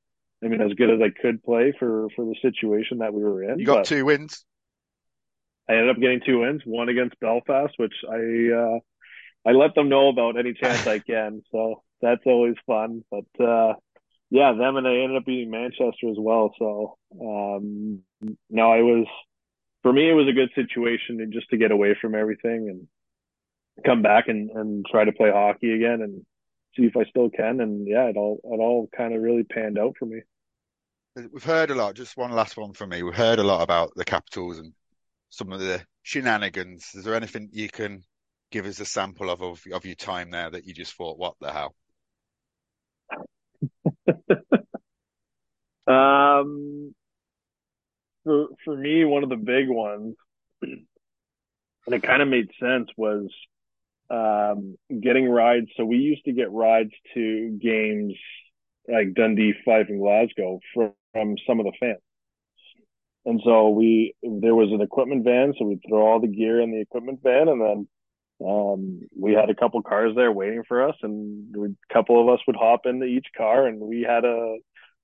I 0.43 0.47
mean 0.47 0.61
as 0.61 0.73
good 0.73 0.89
as 0.89 1.01
I 1.01 1.09
could 1.21 1.43
play 1.43 1.73
for 1.77 2.07
for 2.15 2.25
the 2.25 2.35
situation 2.41 2.99
that 2.99 3.13
we 3.13 3.23
were 3.23 3.43
in. 3.43 3.59
You 3.59 3.65
got 3.65 3.85
two 3.85 4.05
wins. 4.05 4.45
I 5.69 5.73
ended 5.73 5.89
up 5.89 6.01
getting 6.01 6.21
two 6.25 6.39
wins, 6.39 6.61
one 6.65 6.89
against 6.89 7.19
Belfast, 7.19 7.73
which 7.77 7.93
I 8.09 8.49
uh, 8.55 8.79
I 9.45 9.51
let 9.51 9.75
them 9.75 9.89
know 9.89 10.09
about 10.09 10.37
any 10.37 10.53
chance 10.53 10.87
I 10.87 10.99
can. 11.07 11.43
So 11.51 11.83
that's 12.01 12.21
always 12.25 12.55
fun. 12.65 13.03
But 13.11 13.43
uh, 13.43 13.73
yeah, 14.29 14.53
them 14.53 14.77
and 14.77 14.87
I 14.87 14.97
ended 14.97 15.17
up 15.17 15.25
beating 15.25 15.49
Manchester 15.49 16.09
as 16.09 16.17
well. 16.17 16.53
So 16.59 16.97
um, 17.19 18.01
no, 18.49 18.73
it 18.73 18.83
was 18.83 19.07
for 19.81 19.91
me. 19.91 20.09
It 20.09 20.13
was 20.13 20.27
a 20.27 20.33
good 20.33 20.49
situation 20.55 21.17
to 21.17 21.27
just 21.27 21.49
to 21.49 21.57
get 21.57 21.71
away 21.71 21.95
from 21.99 22.15
everything 22.15 22.69
and 22.69 22.87
come 23.85 24.01
back 24.01 24.27
and, 24.27 24.49
and 24.51 24.85
try 24.85 25.05
to 25.05 25.11
play 25.11 25.31
hockey 25.31 25.73
again 25.73 26.01
and 26.01 26.25
see 26.77 26.85
if 26.85 26.95
I 26.95 27.09
still 27.09 27.29
can. 27.29 27.59
And 27.59 27.87
yeah, 27.87 28.05
it 28.05 28.17
all 28.17 28.39
it 28.43 28.59
all 28.59 28.87
kind 28.95 29.15
of 29.15 29.21
really 29.21 29.43
panned 29.43 29.79
out 29.79 29.95
for 29.97 30.05
me. 30.05 30.21
We've 31.15 31.43
heard 31.43 31.71
a 31.71 31.75
lot. 31.75 31.95
Just 31.95 32.15
one 32.15 32.31
last 32.31 32.55
one 32.55 32.73
for 32.73 32.85
me. 32.85 33.01
We've 33.01 33.15
heard 33.15 33.39
a 33.39 33.43
lot 33.43 33.63
about 33.63 33.91
the 33.95 34.05
Capitals 34.05 34.59
and 34.59 34.73
some 35.29 35.51
of 35.51 35.59
the 35.59 35.81
shenanigans. 36.03 36.91
Is 36.93 37.03
there 37.03 37.15
anything 37.15 37.49
you 37.51 37.67
can 37.67 38.03
give 38.51 38.65
us 38.65 38.79
a 38.79 38.85
sample 38.85 39.29
of 39.31 39.41
of, 39.41 39.63
of 39.73 39.85
your 39.85 39.95
time 39.95 40.29
there 40.29 40.51
that 40.51 40.65
you 40.65 40.73
just 40.73 40.93
thought, 40.93 41.17
what 41.17 41.33
the 41.41 41.51
hell? 41.51 41.75
um, 45.87 46.93
for 48.23 48.47
for 48.63 48.75
me, 48.75 49.05
one 49.05 49.23
of 49.23 49.29
the 49.29 49.35
big 49.35 49.69
ones, 49.69 50.15
and 50.61 50.85
it 51.87 52.03
kind 52.03 52.21
of 52.21 52.27
made 52.27 52.49
sense, 52.59 52.89
was 52.97 53.29
um, 54.09 54.77
getting 55.01 55.29
rides. 55.29 55.67
So 55.77 55.85
we 55.85 55.97
used 55.97 56.25
to 56.25 56.33
get 56.33 56.51
rides 56.51 56.93
to 57.13 57.57
games 57.61 58.15
like 58.87 59.13
Dundee, 59.13 59.53
Fife, 59.63 59.87
and 59.89 59.99
Glasgow 59.99 60.59
from, 60.73 60.93
from 61.13 61.35
some 61.47 61.59
of 61.59 61.65
the 61.65 61.73
fans. 61.79 61.99
And 63.25 63.41
so 63.43 63.69
we 63.69 64.15
there 64.23 64.55
was 64.55 64.71
an 64.71 64.81
equipment 64.81 65.23
van, 65.23 65.53
so 65.57 65.65
we'd 65.65 65.81
throw 65.87 66.05
all 66.05 66.19
the 66.19 66.27
gear 66.27 66.61
in 66.61 66.71
the 66.71 66.81
equipment 66.81 67.19
van, 67.21 67.47
and 67.47 67.61
then 67.61 67.87
um, 68.45 69.01
we 69.17 69.33
had 69.33 69.49
a 69.49 69.55
couple 69.55 69.81
cars 69.81 70.15
there 70.15 70.31
waiting 70.31 70.63
for 70.67 70.87
us, 70.87 70.95
and 71.01 71.55
a 71.55 71.93
couple 71.93 72.21
of 72.21 72.33
us 72.33 72.39
would 72.47 72.55
hop 72.55 72.85
into 72.85 73.05
each 73.05 73.27
car, 73.37 73.67
and 73.67 73.79
we 73.79 74.01
had 74.01 74.23
a 74.23 74.57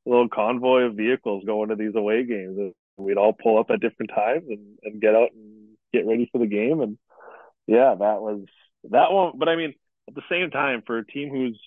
little 0.05 0.29
convoy 0.29 0.83
of 0.83 0.95
vehicles 0.95 1.43
going 1.45 1.69
to 1.69 1.75
these 1.75 1.95
away 1.95 2.23
games. 2.23 2.57
And 2.57 2.73
we'd 2.97 3.17
all 3.17 3.33
pull 3.33 3.59
up 3.59 3.71
at 3.71 3.81
different 3.81 4.11
times 4.15 4.45
and, 4.47 4.77
and 4.83 5.01
get 5.01 5.15
out 5.15 5.29
and 5.33 5.75
get 5.91 6.05
ready 6.05 6.29
for 6.31 6.38
the 6.38 6.47
game. 6.47 6.79
And 6.79 6.97
yeah, 7.67 7.95
that 7.95 8.21
was 8.21 8.45
that 8.91 9.11
one. 9.11 9.33
But 9.38 9.49
I 9.49 9.55
mean, 9.55 9.73
at 10.07 10.15
the 10.15 10.21
same 10.29 10.51
time, 10.51 10.83
for 10.86 10.97
a 10.99 11.05
team 11.05 11.29
who's, 11.29 11.59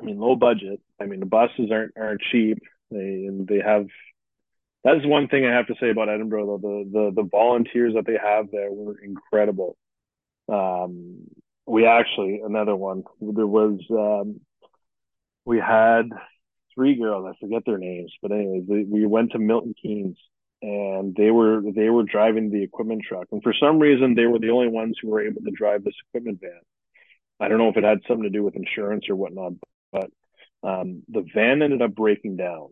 I 0.00 0.04
mean, 0.04 0.18
low 0.18 0.34
budget. 0.34 0.80
I 1.00 1.06
mean, 1.06 1.20
the 1.20 1.26
buses 1.26 1.70
aren't 1.70 1.92
aren't 1.96 2.22
cheap. 2.32 2.58
They 2.90 2.98
and 2.98 3.46
they 3.46 3.60
have. 3.60 3.86
That 4.84 4.96
is 4.96 5.06
one 5.06 5.28
thing 5.28 5.44
I 5.44 5.54
have 5.54 5.66
to 5.66 5.74
say 5.80 5.90
about 5.90 6.08
Edinburgh, 6.08 6.46
though. 6.46 6.58
The 6.58 6.90
the 6.90 7.22
the 7.22 7.28
volunteers 7.28 7.94
that 7.94 8.06
they 8.06 8.18
have 8.20 8.50
there 8.50 8.72
were 8.72 8.98
incredible. 8.98 9.76
Um, 10.48 11.26
we 11.66 11.86
actually 11.86 12.40
another 12.44 12.74
one. 12.74 13.04
There 13.20 13.46
was 13.46 13.80
um, 13.90 14.40
we 15.44 15.58
had 15.58 16.10
three 16.74 16.96
girls. 16.96 17.26
I 17.26 17.38
forget 17.40 17.62
their 17.66 17.78
names, 17.78 18.12
but 18.22 18.32
anyways, 18.32 18.64
we 18.68 19.06
went 19.06 19.32
to 19.32 19.38
Milton 19.38 19.74
Keynes 19.80 20.16
and 20.60 21.14
they 21.14 21.30
were 21.30 21.62
they 21.74 21.88
were 21.88 22.02
driving 22.02 22.50
the 22.50 22.62
equipment 22.62 23.02
truck, 23.08 23.28
and 23.30 23.42
for 23.42 23.54
some 23.54 23.78
reason 23.78 24.14
they 24.14 24.26
were 24.26 24.38
the 24.38 24.50
only 24.50 24.68
ones 24.68 24.96
who 25.00 25.08
were 25.08 25.24
able 25.24 25.40
to 25.42 25.50
drive 25.50 25.84
this 25.84 25.94
equipment 26.08 26.40
van. 26.40 26.60
I 27.40 27.48
don't 27.48 27.58
know 27.58 27.68
if 27.68 27.76
it 27.76 27.84
had 27.84 28.00
something 28.08 28.24
to 28.24 28.30
do 28.30 28.42
with 28.42 28.56
insurance 28.56 29.08
or 29.08 29.14
whatnot, 29.14 29.52
but 29.92 30.10
um, 30.64 31.02
the 31.08 31.24
van 31.32 31.62
ended 31.62 31.82
up 31.82 31.94
breaking 31.94 32.36
down, 32.36 32.70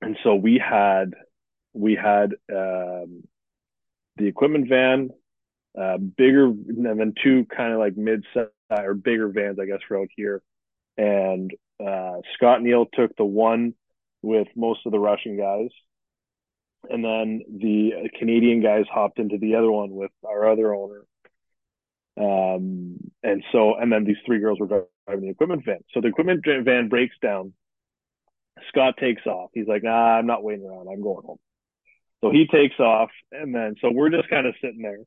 and 0.00 0.16
so 0.22 0.36
we 0.36 0.58
had 0.58 1.14
we 1.72 1.96
had 1.96 2.34
um, 2.52 3.24
the 4.16 4.26
equipment 4.26 4.68
van, 4.68 5.10
uh, 5.78 5.98
bigger, 5.98 6.46
and 6.46 7.00
then 7.00 7.14
two 7.22 7.46
kind 7.54 7.72
of 7.72 7.78
like 7.78 7.96
mid-size 7.96 8.46
or 8.70 8.94
bigger 8.94 9.28
vans, 9.28 9.58
I 9.58 9.66
guess, 9.66 9.80
for 9.86 9.98
out 9.98 10.08
here. 10.16 10.42
And 10.96 11.52
uh, 11.84 12.18
Scott 12.34 12.62
Neal 12.62 12.86
took 12.86 13.16
the 13.16 13.24
one 13.24 13.74
with 14.22 14.48
most 14.54 14.80
of 14.86 14.92
the 14.92 14.98
Russian 14.98 15.36
guys, 15.36 15.70
and 16.88 17.04
then 17.04 17.42
the 17.48 18.10
Canadian 18.18 18.62
guys 18.62 18.84
hopped 18.92 19.18
into 19.18 19.38
the 19.38 19.54
other 19.56 19.70
one 19.70 19.90
with 19.90 20.10
our 20.26 20.50
other 20.50 20.74
owner. 20.74 21.02
Um, 22.14 22.98
and 23.22 23.42
so, 23.52 23.74
and 23.76 23.90
then 23.90 24.04
these 24.04 24.18
three 24.26 24.38
girls 24.38 24.60
were 24.60 24.66
driving 24.66 25.24
the 25.24 25.30
equipment 25.30 25.64
van. 25.64 25.82
So 25.94 26.00
the 26.00 26.08
equipment 26.08 26.44
van 26.44 26.88
breaks 26.88 27.16
down. 27.22 27.54
Scott 28.68 28.96
takes 28.98 29.26
off. 29.26 29.50
He's 29.54 29.66
like, 29.66 29.82
nah, 29.82 30.18
I'm 30.18 30.26
not 30.26 30.44
waiting 30.44 30.66
around. 30.66 30.88
I'm 30.88 31.02
going 31.02 31.24
home. 31.24 31.38
So 32.20 32.30
he 32.30 32.46
takes 32.46 32.78
off. 32.78 33.10
And 33.32 33.54
then, 33.54 33.76
so 33.80 33.90
we're 33.90 34.10
just 34.10 34.28
kind 34.28 34.46
of 34.46 34.54
sitting 34.60 34.82
there. 34.82 34.98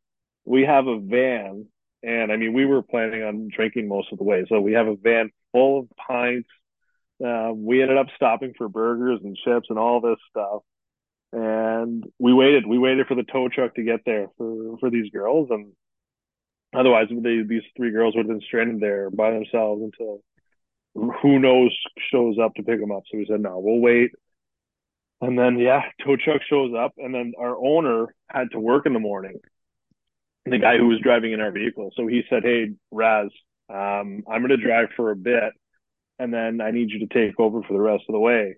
We 0.45 0.63
have 0.63 0.87
a 0.87 0.99
van. 0.99 1.65
And 2.03 2.31
I 2.31 2.37
mean, 2.37 2.53
we 2.53 2.65
were 2.65 2.83
planning 2.83 3.23
on 3.23 3.49
drinking 3.53 3.87
most 3.87 4.11
of 4.11 4.19
the 4.19 4.23
way. 4.23 4.45
So 4.47 4.61
we 4.61 4.73
have 4.73 4.87
a 4.87 4.95
van 4.95 5.31
full 5.51 5.79
of 5.79 5.89
pints. 5.97 6.49
Uh, 7.25 7.51
we 7.55 7.81
ended 7.81 7.97
up 7.97 8.07
stopping 8.15 8.53
for 8.57 8.69
burgers 8.69 9.21
and 9.23 9.37
chips 9.37 9.67
and 9.69 9.79
all 9.79 10.01
this 10.01 10.19
stuff 10.29 10.61
and 11.35 12.05
we 12.17 12.33
waited. 12.33 12.65
We 12.65 12.77
waited 12.77 13.07
for 13.07 13.15
the 13.15 13.23
tow 13.23 13.49
truck 13.49 13.75
to 13.75 13.83
get 13.83 14.01
there 14.05 14.27
for 14.37 14.77
for 14.79 14.89
these 14.89 15.11
girls, 15.11 15.49
and 15.51 15.73
otherwise, 16.73 17.07
they, 17.09 17.41
these 17.43 17.63
three 17.75 17.91
girls 17.91 18.15
would 18.15 18.25
have 18.25 18.39
been 18.39 18.47
stranded 18.47 18.79
there 18.79 19.09
by 19.09 19.31
themselves 19.31 19.83
until 19.83 20.21
who 20.93 21.39
knows 21.39 21.77
shows 22.11 22.37
up 22.41 22.55
to 22.55 22.63
pick 22.63 22.79
them 22.79 22.91
up. 22.91 23.03
So 23.11 23.17
we 23.17 23.25
said, 23.29 23.41
no, 23.41 23.59
we'll 23.59 23.79
wait. 23.79 24.11
And 25.19 25.37
then 25.37 25.59
yeah, 25.59 25.81
tow 26.05 26.15
truck 26.15 26.41
shows 26.49 26.73
up, 26.77 26.93
and 26.97 27.13
then 27.13 27.33
our 27.37 27.57
owner 27.57 28.15
had 28.29 28.51
to 28.51 28.59
work 28.59 28.85
in 28.85 28.93
the 28.93 28.99
morning. 28.99 29.39
The 30.45 30.59
guy 30.59 30.77
who 30.77 30.87
was 30.87 30.99
driving 30.99 31.33
in 31.33 31.41
our 31.41 31.51
vehicle, 31.51 31.91
so 31.95 32.05
he 32.05 32.21
said, 32.29 32.43
"Hey, 32.43 32.71
Raz, 32.91 33.29
um, 33.69 34.23
I'm 34.29 34.41
going 34.41 34.49
to 34.49 34.57
drive 34.57 34.89
for 34.95 35.09
a 35.11 35.15
bit, 35.15 35.53
and 36.19 36.31
then 36.33 36.61
I 36.61 36.71
need 36.71 36.91
you 36.91 36.99
to 36.99 37.07
take 37.07 37.39
over 37.39 37.63
for 37.63 37.73
the 37.73 37.81
rest 37.81 38.03
of 38.07 38.13
the 38.13 38.19
way." 38.19 38.55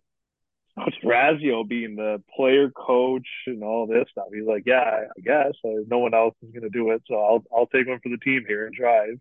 Coach 0.78 0.96
Razio 1.04 1.68
being 1.68 1.96
the 1.96 2.22
player 2.36 2.70
coach 2.70 3.28
and 3.48 3.64
all 3.64 3.88
this 3.88 4.06
stuff. 4.12 4.28
He's 4.32 4.46
like, 4.46 4.64
yeah, 4.66 5.06
I 5.18 5.22
guess 5.24 5.54
no 5.64 5.98
one 5.98 6.14
else 6.14 6.36
is 6.44 6.52
going 6.52 6.64
to 6.64 6.70
do 6.70 6.92
it, 6.92 7.02
so 7.08 7.16
I'll 7.16 7.44
I'll 7.56 7.68
take 7.68 7.88
one 7.88 8.00
for 8.02 8.10
the 8.10 8.18
team 8.18 8.46
here 8.48 8.68
and 8.68 8.76
drive. 8.76 9.18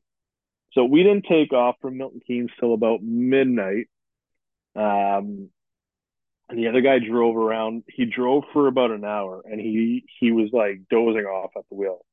So 0.72 0.84
we 0.84 1.02
didn't 1.02 1.24
take 1.28 1.52
off 1.52 1.76
from 1.80 1.96
Milton 1.96 2.20
Keynes 2.26 2.50
till 2.60 2.74
about 2.74 3.02
midnight. 3.02 3.86
Um, 4.74 5.48
and 6.48 6.58
the 6.58 6.68
other 6.68 6.82
guy 6.82 6.98
drove 6.98 7.36
around. 7.36 7.84
He 7.88 8.04
drove 8.04 8.44
for 8.52 8.66
about 8.66 8.90
an 8.90 9.04
hour, 9.04 9.42
and 9.44 9.58
he 9.58 10.04
he 10.20 10.32
was 10.32 10.50
like 10.52 10.82
dozing 10.90 11.24
off 11.24 11.52
at 11.56 11.64
the 11.70 11.74
wheel. 11.74 12.04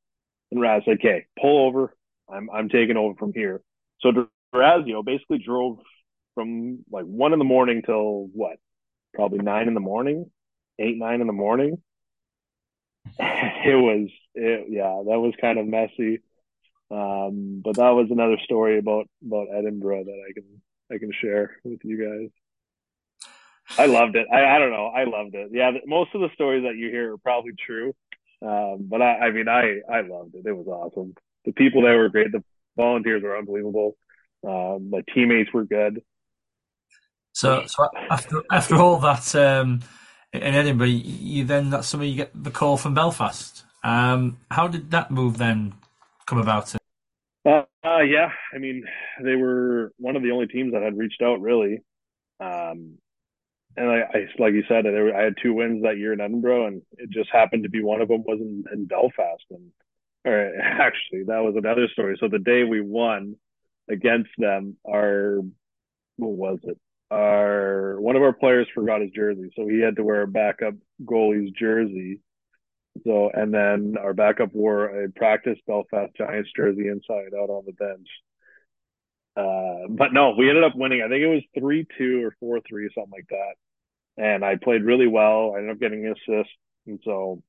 And 0.54 0.62
Raz 0.62 0.82
like, 0.86 1.00
"Okay, 1.00 1.26
pull 1.40 1.66
over. 1.66 1.94
I'm 2.32 2.48
I'm 2.50 2.68
taking 2.68 2.96
over 2.96 3.14
from 3.16 3.32
here." 3.34 3.60
So 4.00 4.28
Razio 4.54 5.04
basically 5.04 5.38
drove 5.38 5.78
from 6.34 6.84
like 6.90 7.04
one 7.04 7.32
in 7.32 7.38
the 7.38 7.44
morning 7.44 7.82
till 7.84 8.28
what 8.32 8.56
probably 9.14 9.38
nine 9.38 9.68
in 9.68 9.74
the 9.74 9.80
morning, 9.80 10.30
eight, 10.78 10.98
nine 10.98 11.20
in 11.20 11.26
the 11.26 11.32
morning. 11.32 11.80
it 13.18 13.76
was, 13.76 14.08
it, 14.34 14.66
yeah, 14.68 15.02
that 15.06 15.18
was 15.18 15.34
kind 15.40 15.58
of 15.58 15.66
messy. 15.66 16.20
Um, 16.90 17.62
but 17.64 17.76
that 17.76 17.90
was 17.90 18.08
another 18.10 18.38
story 18.44 18.78
about, 18.78 19.08
about 19.24 19.48
Edinburgh 19.54 20.04
that 20.04 20.24
I 20.28 20.32
can, 20.32 20.62
I 20.92 20.98
can 20.98 21.12
share 21.20 21.56
with 21.64 21.80
you 21.84 22.04
guys. 22.04 22.30
I 23.78 23.86
loved 23.86 24.16
it. 24.16 24.26
I, 24.30 24.44
I 24.44 24.58
don't 24.58 24.70
know. 24.70 24.86
I 24.86 25.04
loved 25.04 25.34
it. 25.34 25.50
Yeah. 25.52 25.70
Most 25.86 26.14
of 26.14 26.20
the 26.20 26.28
stories 26.34 26.64
that 26.64 26.76
you 26.76 26.90
hear 26.90 27.14
are 27.14 27.18
probably 27.18 27.52
true. 27.66 27.94
Um, 28.44 28.86
but 28.88 29.00
I, 29.00 29.26
I 29.26 29.30
mean, 29.30 29.48
I, 29.48 29.80
I 29.90 30.02
loved 30.02 30.34
it. 30.34 30.46
It 30.46 30.52
was 30.52 30.66
awesome. 30.66 31.14
The 31.44 31.52
people 31.52 31.82
there 31.82 31.98
were 31.98 32.08
great. 32.08 32.32
The 32.32 32.44
volunteers 32.76 33.22
were 33.22 33.36
unbelievable. 33.36 33.96
Um, 34.46 34.90
my 34.90 35.02
teammates 35.14 35.52
were 35.52 35.64
good. 35.64 36.02
So, 37.32 37.64
so 37.66 37.88
after 38.10 38.42
after 38.52 38.76
all 38.76 38.98
that 38.98 39.34
um, 39.34 39.80
in 40.32 40.42
Edinburgh, 40.42 40.86
you 40.86 41.44
then 41.44 41.70
that 41.70 41.84
summer 41.84 42.04
you 42.04 42.16
get 42.16 42.30
the 42.34 42.50
call 42.50 42.76
from 42.76 42.94
Belfast. 42.94 43.64
Um, 43.82 44.38
how 44.50 44.68
did 44.68 44.90
that 44.92 45.10
move 45.10 45.38
then 45.38 45.74
come 46.26 46.38
about? 46.38 46.74
Uh, 47.44 47.62
uh, 47.84 48.00
yeah, 48.00 48.30
I 48.54 48.58
mean, 48.58 48.84
they 49.22 49.34
were 49.34 49.92
one 49.98 50.16
of 50.16 50.22
the 50.22 50.30
only 50.30 50.46
teams 50.46 50.72
that 50.72 50.82
had 50.82 50.96
reached 50.96 51.22
out 51.22 51.40
really. 51.40 51.82
Um, 52.40 52.98
and 53.76 53.90
I, 53.90 54.00
I, 54.00 54.26
like 54.38 54.54
you 54.54 54.64
said, 54.68 54.86
I 54.86 55.22
had 55.22 55.34
two 55.42 55.54
wins 55.54 55.82
that 55.82 55.98
year 55.98 56.12
in 56.12 56.20
Edinburgh, 56.20 56.66
and 56.66 56.82
it 56.98 57.10
just 57.10 57.30
happened 57.30 57.64
to 57.64 57.70
be 57.70 57.82
one 57.82 58.00
of 58.00 58.08
them 58.08 58.24
was 58.24 58.40
in, 58.40 58.64
in 58.72 58.86
Belfast. 58.86 59.44
And 59.50 59.70
or 60.24 60.52
actually, 60.60 61.24
that 61.24 61.42
was 61.42 61.54
another 61.56 61.88
story. 61.88 62.16
So 62.20 62.28
the 62.28 62.38
day 62.38 62.64
we 62.64 62.80
won 62.80 63.36
against 63.88 64.30
them, 64.38 64.76
our 64.86 65.40
what 66.16 66.30
was 66.30 66.58
it? 66.62 66.78
our 67.14 68.00
one 68.00 68.16
of 68.16 68.22
our 68.22 68.32
players 68.32 68.66
forgot 68.74 69.00
his 69.00 69.10
jersey, 69.10 69.50
so 69.56 69.66
he 69.68 69.80
had 69.80 69.96
to 69.96 70.04
wear 70.04 70.22
a 70.22 70.28
backup 70.28 70.74
goalie's 71.04 71.52
jersey. 71.52 72.20
So 73.04 73.30
and 73.32 73.52
then 73.52 73.96
our 74.00 74.14
backup 74.14 74.54
wore 74.54 75.04
a 75.04 75.10
practice 75.10 75.58
Belfast 75.66 76.12
Giants 76.16 76.50
jersey 76.56 76.88
inside 76.88 77.34
out 77.36 77.50
on 77.50 77.64
the 77.66 77.72
bench. 77.72 78.08
Uh, 79.36 79.88
but 79.88 80.12
no, 80.12 80.34
we 80.36 80.48
ended 80.48 80.64
up 80.64 80.76
winning. 80.76 81.02
I 81.02 81.08
think 81.08 81.22
it 81.22 81.26
was 81.26 81.42
three 81.58 81.86
two 81.98 82.24
or 82.24 82.36
four 82.40 82.60
three, 82.68 82.88
something 82.94 83.12
like 83.12 83.28
that. 83.30 83.54
And 84.16 84.44
I 84.44 84.56
played 84.56 84.84
really 84.84 85.08
well. 85.08 85.54
I 85.54 85.58
ended 85.58 85.72
up 85.72 85.80
getting 85.80 86.06
an 86.06 86.12
assist, 86.12 86.50
and 86.86 87.00
so 87.04 87.42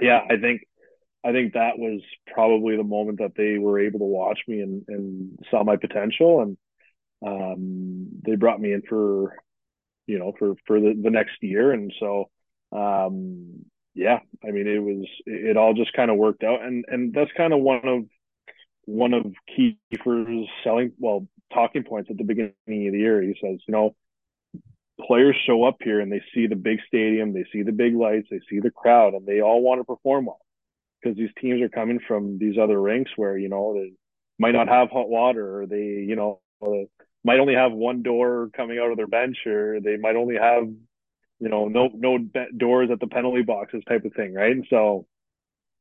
yeah, 0.00 0.20
I 0.28 0.36
think 0.36 0.62
I 1.24 1.32
think 1.32 1.52
that 1.52 1.78
was 1.78 2.00
probably 2.32 2.76
the 2.76 2.84
moment 2.84 3.18
that 3.18 3.34
they 3.36 3.58
were 3.58 3.78
able 3.78 3.98
to 4.00 4.04
watch 4.04 4.40
me 4.48 4.60
and, 4.60 4.84
and 4.88 5.38
saw 5.50 5.62
my 5.62 5.76
potential 5.76 6.40
and 6.40 6.56
um, 7.26 8.08
they 8.24 8.36
brought 8.36 8.60
me 8.60 8.72
in 8.72 8.82
for, 8.88 9.36
you 10.06 10.18
know, 10.18 10.32
for, 10.38 10.54
for 10.66 10.80
the, 10.80 10.98
the 11.00 11.10
next 11.10 11.34
year. 11.42 11.72
And 11.72 11.92
so, 12.00 12.30
um, 12.72 13.66
yeah, 13.94 14.20
I 14.42 14.50
mean, 14.50 14.66
it 14.66 14.78
was, 14.78 15.06
it, 15.26 15.50
it 15.50 15.56
all 15.58 15.74
just 15.74 15.92
kind 15.92 16.10
of 16.10 16.16
worked 16.16 16.42
out. 16.42 16.62
And, 16.62 16.86
and 16.88 17.12
that's 17.12 17.32
kind 17.36 17.52
of 17.52 17.60
one 17.60 17.86
of, 17.86 18.04
one 18.84 19.14
of 19.14 19.24
Kiefer's 19.48 20.48
selling, 20.64 20.92
well, 20.98 21.26
talking 21.52 21.84
points 21.84 22.10
at 22.10 22.18
the 22.18 22.24
beginning 22.24 22.52
of 22.68 22.92
the 22.92 22.98
year. 22.98 23.22
He 23.22 23.36
says, 23.40 23.60
you 23.66 23.72
know, 23.72 23.94
players 25.06 25.36
show 25.46 25.64
up 25.64 25.76
here 25.82 26.00
and 26.00 26.12
they 26.12 26.22
see 26.34 26.46
the 26.46 26.56
big 26.56 26.78
stadium, 26.86 27.32
they 27.32 27.44
see 27.52 27.62
the 27.62 27.72
big 27.72 27.94
lights, 27.94 28.28
they 28.30 28.40
see 28.48 28.60
the 28.60 28.70
crowd, 28.70 29.14
and 29.14 29.26
they 29.26 29.40
all 29.40 29.62
want 29.62 29.80
to 29.80 29.84
perform 29.84 30.26
well 30.26 30.40
because 31.00 31.16
these 31.16 31.30
teams 31.40 31.62
are 31.62 31.68
coming 31.68 31.98
from 32.06 32.38
these 32.38 32.56
other 32.58 32.80
rinks 32.80 33.10
where 33.16 33.36
you 33.36 33.48
know 33.48 33.74
they 33.74 33.92
might 34.38 34.52
not 34.52 34.68
have 34.68 34.90
hot 34.90 35.08
water 35.08 35.60
or 35.60 35.66
they 35.66 36.04
you 36.06 36.16
know 36.16 36.40
might 37.24 37.40
only 37.40 37.54
have 37.54 37.72
one 37.72 38.02
door 38.02 38.50
coming 38.54 38.78
out 38.78 38.90
of 38.90 38.96
their 38.96 39.06
bench 39.06 39.36
or 39.46 39.80
they 39.80 39.96
might 39.96 40.16
only 40.16 40.36
have 40.36 40.64
you 41.38 41.48
know 41.48 41.68
no 41.68 41.88
no 41.94 42.18
doors 42.56 42.90
at 42.90 43.00
the 43.00 43.06
penalty 43.06 43.42
boxes 43.42 43.82
type 43.88 44.04
of 44.04 44.12
thing 44.14 44.34
right 44.34 44.52
and 44.52 44.66
so 44.68 45.06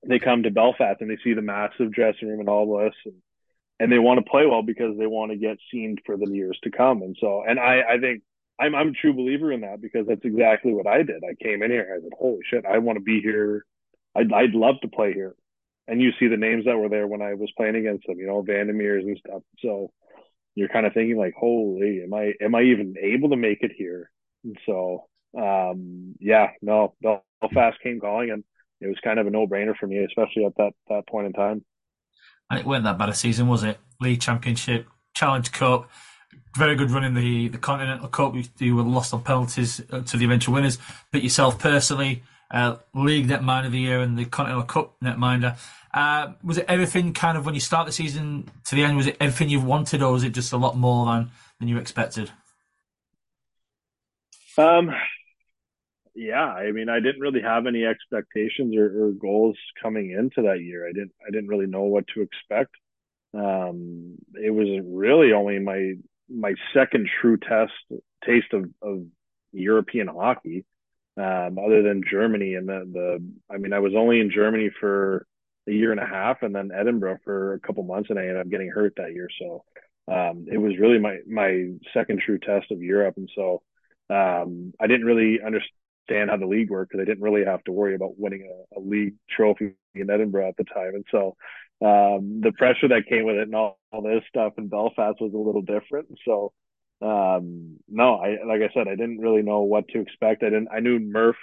they 0.07 0.19
come 0.19 0.43
to 0.43 0.51
belfast 0.51 1.01
and 1.01 1.09
they 1.09 1.17
see 1.23 1.33
the 1.33 1.41
massive 1.41 1.91
dressing 1.91 2.27
room 2.27 2.39
and 2.39 2.49
all 2.49 2.77
this 2.77 2.93
and, 3.05 3.15
and 3.79 3.91
they 3.91 3.99
want 3.99 4.23
to 4.23 4.29
play 4.29 4.45
well 4.45 4.61
because 4.61 4.97
they 4.97 5.07
want 5.07 5.31
to 5.31 5.37
get 5.37 5.57
seen 5.71 5.97
for 6.05 6.17
the 6.17 6.29
years 6.29 6.57
to 6.63 6.71
come. 6.71 7.01
And 7.01 7.15
so 7.19 7.43
and 7.47 7.59
i 7.59 7.81
i 7.89 7.99
think 7.99 8.21
i'm 8.59 8.75
i'm 8.75 8.89
a 8.89 8.93
true 8.93 9.13
believer 9.13 9.51
in 9.51 9.61
that 9.61 9.81
because 9.81 10.07
that's 10.07 10.23
exactly 10.23 10.73
what 10.73 10.87
i 10.87 11.03
did. 11.03 11.23
I 11.23 11.35
came 11.43 11.63
in 11.63 11.71
here 11.71 11.93
i 11.95 12.01
said 12.01 12.11
holy 12.17 12.41
shit 12.49 12.65
i 12.65 12.77
want 12.77 12.97
to 12.97 13.03
be 13.03 13.21
here. 13.21 13.65
I'd, 14.15 14.31
I'd 14.33 14.55
love 14.55 14.75
to 14.81 14.87
play 14.87 15.13
here. 15.13 15.35
And 15.87 16.01
you 16.01 16.11
see 16.19 16.27
the 16.27 16.37
names 16.37 16.65
that 16.65 16.77
were 16.77 16.89
there 16.89 17.07
when 17.07 17.21
i 17.21 17.33
was 17.33 17.51
playing 17.57 17.75
against 17.75 18.07
them 18.07 18.19
you 18.19 18.27
know 18.27 18.41
vandermeers 18.41 19.05
and 19.05 19.17
stuff. 19.17 19.41
So 19.59 19.91
you're 20.55 20.67
kind 20.67 20.85
of 20.85 20.93
thinking 20.93 21.17
like, 21.17 21.33
holy, 21.37 22.01
am 22.03 22.13
I 22.13 22.33
am 22.41 22.55
I 22.55 22.63
even 22.63 22.95
able 23.01 23.29
to 23.29 23.37
make 23.37 23.59
it 23.61 23.71
here? 23.75 24.11
And 24.43 24.57
so 24.65 25.05
um, 25.37 26.15
yeah, 26.19 26.49
no, 26.61 26.95
Belfast 27.01 27.79
came 27.81 27.99
calling, 27.99 28.31
and 28.31 28.43
it 28.81 28.87
was 28.87 28.97
kind 29.03 29.19
of 29.19 29.27
a 29.27 29.29
no 29.29 29.47
brainer 29.47 29.75
for 29.77 29.87
me, 29.87 30.03
especially 30.03 30.45
at 30.45 30.55
that 30.57 30.71
that 30.89 31.07
point 31.07 31.27
in 31.27 31.33
time. 31.33 31.63
And 32.49 32.59
it 32.59 32.65
weren't 32.65 32.83
that 32.83 32.97
bad 32.97 33.09
a 33.09 33.13
season, 33.13 33.47
was 33.47 33.63
it? 33.63 33.77
League 34.01 34.21
Championship, 34.21 34.87
Challenge 35.13 35.51
Cup, 35.51 35.89
very 36.57 36.75
good 36.75 36.91
run 36.91 37.03
in 37.03 37.13
the, 37.13 37.47
the 37.49 37.57
Continental 37.57 38.07
Cup. 38.07 38.35
You, 38.35 38.43
you 38.57 38.75
were 38.75 38.83
lost 38.83 39.13
on 39.13 39.21
penalties 39.21 39.81
uh, 39.91 40.01
to 40.01 40.17
the 40.17 40.25
eventual 40.25 40.55
winners. 40.55 40.77
But 41.11 41.23
yourself 41.23 41.59
personally, 41.59 42.23
uh, 42.51 42.77
League 42.93 43.27
Netminder 43.27 43.67
of 43.67 43.71
the 43.71 43.79
Year 43.79 44.01
and 44.01 44.17
the 44.17 44.25
Continental 44.25 44.65
Cup 44.65 44.95
Netminder. 45.03 45.57
Uh, 45.93 46.33
was 46.43 46.57
it 46.57 46.65
everything 46.67 47.13
kind 47.13 47.37
of 47.37 47.45
when 47.45 47.55
you 47.55 47.61
start 47.61 47.85
the 47.85 47.91
season 47.91 48.49
to 48.65 48.75
the 48.75 48.83
end? 48.83 48.97
Was 48.97 49.07
it 49.07 49.17
everything 49.19 49.49
you 49.49 49.59
wanted, 49.59 50.01
or 50.01 50.11
was 50.11 50.23
it 50.23 50.31
just 50.31 50.53
a 50.53 50.57
lot 50.57 50.77
more 50.77 51.05
than 51.05 51.31
than 51.59 51.67
you 51.67 51.77
expected? 51.77 52.31
Um, 54.57 54.91
yeah, 56.15 56.45
I 56.45 56.71
mean, 56.71 56.89
I 56.89 56.99
didn't 56.99 57.21
really 57.21 57.41
have 57.41 57.65
any 57.67 57.85
expectations 57.85 58.75
or, 58.75 59.07
or 59.07 59.11
goals 59.11 59.57
coming 59.81 60.11
into 60.11 60.47
that 60.47 60.61
year. 60.61 60.87
I 60.87 60.91
didn't, 60.91 61.13
I 61.25 61.31
didn't 61.31 61.49
really 61.49 61.67
know 61.67 61.83
what 61.83 62.05
to 62.15 62.21
expect. 62.21 62.75
Um, 63.33 64.15
it 64.33 64.49
was 64.49 64.67
really 64.85 65.33
only 65.33 65.59
my 65.59 65.93
my 66.29 66.53
second 66.73 67.09
true 67.21 67.37
test 67.37 67.71
taste 68.25 68.53
of, 68.53 68.65
of 68.81 69.05
European 69.51 70.07
hockey, 70.07 70.65
um, 71.17 71.57
other 71.57 71.81
than 71.81 72.03
Germany. 72.09 72.55
And 72.55 72.67
the, 72.67 72.87
the, 72.91 73.53
I 73.53 73.57
mean, 73.57 73.73
I 73.73 73.79
was 73.79 73.93
only 73.95 74.19
in 74.19 74.31
Germany 74.31 74.69
for 74.79 75.25
a 75.67 75.71
year 75.71 75.91
and 75.91 75.99
a 75.99 76.05
half 76.05 76.43
and 76.43 76.53
then 76.53 76.71
Edinburgh 76.73 77.19
for 77.23 77.53
a 77.53 77.59
couple 77.59 77.83
months 77.83 78.09
and 78.09 78.19
I 78.19 78.23
ended 78.23 78.37
up 78.37 78.49
getting 78.49 78.69
hurt 78.69 78.93
that 78.97 79.13
year. 79.13 79.27
So, 79.39 79.63
um, 80.07 80.45
it 80.51 80.57
was 80.57 80.77
really 80.79 80.97
my, 80.97 81.19
my 81.27 81.69
second 81.93 82.21
true 82.25 82.39
test 82.39 82.71
of 82.71 82.81
Europe. 82.81 83.15
And 83.17 83.29
so, 83.35 83.61
um, 84.09 84.73
I 84.79 84.87
didn't 84.87 85.05
really 85.05 85.39
understand 85.41 85.69
how 86.17 86.37
the 86.37 86.45
league 86.45 86.69
worked 86.69 86.91
because 86.91 87.01
I 87.01 87.05
didn't 87.05 87.23
really 87.23 87.45
have 87.45 87.63
to 87.65 87.71
worry 87.71 87.95
about 87.95 88.17
winning 88.17 88.49
a, 88.49 88.79
a 88.79 88.81
league 88.81 89.15
trophy 89.29 89.73
in 89.93 90.09
Edinburgh 90.09 90.49
at 90.49 90.57
the 90.57 90.63
time. 90.63 90.95
And 90.95 91.05
so, 91.11 91.35
um, 91.81 92.41
the 92.41 92.51
pressure 92.57 92.89
that 92.89 93.07
came 93.07 93.23
with 93.25 93.37
it 93.37 93.43
and 93.43 93.55
all, 93.55 93.79
all 93.91 94.01
this 94.01 94.23
stuff 94.27 94.53
in 94.57 94.67
Belfast 94.67 95.21
was 95.21 95.33
a 95.33 95.37
little 95.37 95.61
different. 95.61 96.07
So, 96.25 96.51
um, 97.01 97.77
no, 97.87 98.15
I 98.15 98.43
like 98.45 98.61
I 98.61 98.73
said, 98.73 98.87
I 98.87 98.95
didn't 98.95 99.19
really 99.19 99.41
know 99.41 99.61
what 99.61 99.87
to 99.89 99.99
expect. 100.01 100.43
I 100.43 100.49
didn't. 100.49 100.67
I 100.73 100.81
knew 100.81 100.99
Murph, 100.99 101.37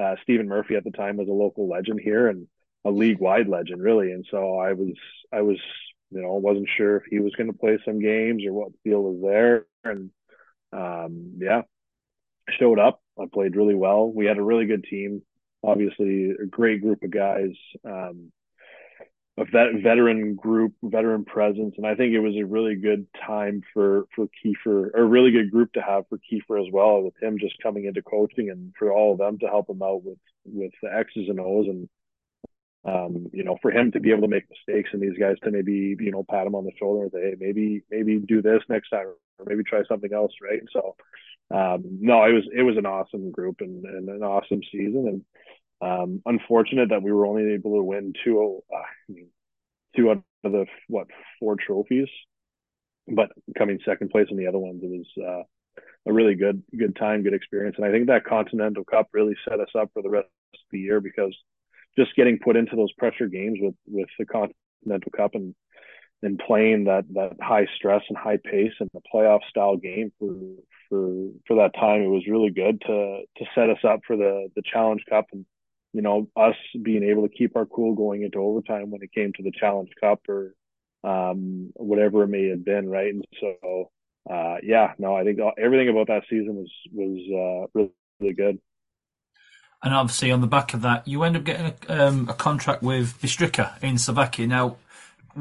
uh, 0.00 0.16
Stephen 0.22 0.48
Murphy 0.48 0.76
at 0.76 0.84
the 0.84 0.90
time 0.90 1.16
was 1.18 1.28
a 1.28 1.32
local 1.32 1.68
legend 1.68 2.00
here 2.02 2.28
and 2.28 2.46
a 2.84 2.90
league 2.90 3.18
wide 3.20 3.48
legend, 3.48 3.82
really. 3.82 4.12
And 4.12 4.24
so 4.30 4.56
I 4.56 4.72
was, 4.72 4.94
I 5.32 5.42
was, 5.42 5.58
you 6.10 6.22
know, 6.22 6.34
wasn't 6.34 6.68
sure 6.74 6.96
if 6.96 7.02
he 7.10 7.20
was 7.20 7.34
going 7.34 7.52
to 7.52 7.58
play 7.58 7.78
some 7.84 8.00
games 8.00 8.44
or 8.46 8.52
what 8.54 8.72
deal 8.84 9.02
was 9.02 9.20
there. 9.22 9.66
And 9.84 10.10
um, 10.72 11.34
yeah, 11.38 11.62
showed 12.58 12.78
up. 12.78 13.02
I 13.20 13.24
played 13.32 13.56
really 13.56 13.74
well. 13.74 14.10
We 14.10 14.26
had 14.26 14.38
a 14.38 14.42
really 14.42 14.66
good 14.66 14.84
team. 14.84 15.22
Obviously, 15.62 16.30
a 16.30 16.46
great 16.46 16.82
group 16.82 17.02
of 17.02 17.10
guys. 17.10 17.52
Um, 17.84 18.32
a 19.38 19.44
vet, 19.44 19.82
veteran 19.82 20.34
group, 20.34 20.74
veteran 20.82 21.24
presence, 21.24 21.74
and 21.76 21.86
I 21.86 21.94
think 21.94 22.12
it 22.12 22.18
was 22.18 22.34
a 22.36 22.44
really 22.44 22.74
good 22.74 23.06
time 23.24 23.62
for 23.72 24.06
for 24.14 24.26
Kiefer, 24.26 24.90
a 24.94 25.04
really 25.04 25.30
good 25.30 25.50
group 25.50 25.72
to 25.74 25.80
have 25.80 26.04
for 26.08 26.18
Kiefer 26.18 26.60
as 26.60 26.72
well, 26.72 27.02
with 27.02 27.14
him 27.22 27.38
just 27.38 27.62
coming 27.62 27.84
into 27.84 28.02
coaching 28.02 28.50
and 28.50 28.72
for 28.78 28.92
all 28.92 29.12
of 29.12 29.18
them 29.18 29.38
to 29.38 29.46
help 29.46 29.70
him 29.70 29.82
out 29.82 30.02
with 30.02 30.18
with 30.44 30.72
the 30.82 30.92
X's 30.92 31.28
and 31.28 31.38
O's, 31.38 31.66
and 31.68 31.88
um, 32.84 33.28
you 33.32 33.44
know, 33.44 33.58
for 33.62 33.70
him 33.70 33.92
to 33.92 34.00
be 34.00 34.10
able 34.10 34.22
to 34.22 34.28
make 34.28 34.44
mistakes 34.50 34.90
and 34.92 35.02
these 35.02 35.18
guys 35.18 35.36
to 35.44 35.50
maybe 35.50 35.96
you 35.98 36.10
know 36.10 36.24
pat 36.28 36.46
him 36.46 36.54
on 36.54 36.64
the 36.64 36.72
shoulder 36.78 37.04
and 37.04 37.12
say, 37.12 37.30
hey, 37.30 37.36
maybe 37.38 37.82
maybe 37.90 38.18
do 38.18 38.42
this 38.42 38.62
next 38.68 38.90
time, 38.90 39.06
or 39.06 39.44
maybe 39.46 39.62
try 39.62 39.82
something 39.88 40.12
else, 40.12 40.32
right? 40.42 40.62
So, 40.72 40.96
um, 41.50 41.82
no, 42.00 42.24
it 42.24 42.32
was 42.32 42.44
it 42.54 42.62
was 42.62 42.76
an 42.76 42.86
awesome 42.86 43.30
group 43.30 43.56
and, 43.60 43.84
and 43.84 44.08
an 44.08 44.22
awesome 44.22 44.60
season, 44.70 45.24
and 45.80 45.90
um, 45.90 46.22
unfortunate 46.26 46.90
that 46.90 47.02
we 47.02 47.12
were 47.12 47.26
only 47.26 47.54
able 47.54 47.76
to 47.76 47.82
win 47.82 48.12
two, 48.24 48.62
uh, 48.72 48.76
I 48.76 49.12
mean, 49.12 49.28
two 49.96 50.10
out 50.10 50.22
of 50.44 50.52
the 50.52 50.66
what 50.88 51.06
four 51.40 51.56
trophies, 51.56 52.08
but 53.06 53.30
coming 53.56 53.78
second 53.84 54.10
place 54.10 54.26
in 54.30 54.36
the 54.36 54.46
other 54.46 54.58
ones, 54.58 54.82
it 54.82 54.90
was 54.90 55.24
uh, 55.26 55.80
a 56.10 56.12
really 56.12 56.34
good 56.34 56.62
good 56.78 56.96
time, 56.96 57.22
good 57.22 57.34
experience, 57.34 57.76
and 57.78 57.86
I 57.86 57.92
think 57.92 58.08
that 58.08 58.26
Continental 58.26 58.84
Cup 58.84 59.08
really 59.12 59.36
set 59.48 59.60
us 59.60 59.70
up 59.78 59.90
for 59.94 60.02
the 60.02 60.10
rest 60.10 60.28
of 60.54 60.60
the 60.70 60.80
year 60.80 61.00
because 61.00 61.34
just 61.96 62.14
getting 62.14 62.38
put 62.38 62.56
into 62.56 62.76
those 62.76 62.92
pressure 62.92 63.26
games 63.26 63.58
with 63.60 63.74
with 63.86 64.08
the 64.18 64.26
Continental 64.26 65.12
Cup 65.16 65.34
and 65.34 65.54
and 66.22 66.38
playing 66.38 66.84
that 66.84 67.04
that 67.14 67.36
high 67.40 67.66
stress 67.76 68.02
and 68.08 68.18
high 68.18 68.38
pace 68.38 68.72
and 68.80 68.90
the 68.92 69.00
playoff 69.12 69.40
style 69.48 69.76
game 69.76 70.12
for 70.18 70.34
for 70.88 71.30
for 71.46 71.56
that 71.56 71.74
time, 71.74 72.02
it 72.02 72.08
was 72.08 72.26
really 72.28 72.50
good 72.50 72.80
to 72.82 73.22
to 73.36 73.44
set 73.54 73.70
us 73.70 73.84
up 73.84 74.00
for 74.06 74.16
the 74.16 74.48
the 74.56 74.62
Challenge 74.72 75.02
Cup 75.08 75.26
and 75.32 75.44
you 75.92 76.02
know, 76.02 76.28
us 76.36 76.54
being 76.82 77.02
able 77.02 77.26
to 77.26 77.34
keep 77.34 77.56
our 77.56 77.66
cool 77.66 77.94
going 77.94 78.22
into 78.22 78.38
overtime 78.38 78.90
when 78.90 79.02
it 79.02 79.12
came 79.12 79.32
to 79.32 79.42
the 79.42 79.52
Challenge 79.58 79.90
Cup 80.00 80.20
or 80.28 80.54
um, 81.04 81.70
whatever 81.74 82.24
it 82.24 82.28
may 82.28 82.48
have 82.48 82.64
been, 82.64 82.88
right? 82.88 83.12
And 83.12 83.26
so, 83.40 83.90
uh, 84.30 84.56
yeah, 84.62 84.92
no, 84.98 85.16
I 85.16 85.24
think 85.24 85.38
everything 85.58 85.88
about 85.88 86.08
that 86.08 86.24
season 86.28 86.56
was 86.56 86.70
was 86.92 87.18
uh, 87.32 87.70
really, 87.74 87.90
really 88.20 88.34
good. 88.34 88.58
And 89.82 89.94
obviously, 89.94 90.32
on 90.32 90.40
the 90.40 90.48
back 90.48 90.74
of 90.74 90.82
that, 90.82 91.06
you 91.06 91.22
end 91.22 91.36
up 91.36 91.44
getting 91.44 91.72
a, 91.88 92.06
um, 92.06 92.28
a 92.28 92.34
contract 92.34 92.82
with 92.82 93.20
Bystrica 93.22 93.80
in 93.82 93.96
Slovakia. 93.96 94.46
Now, 94.46 94.76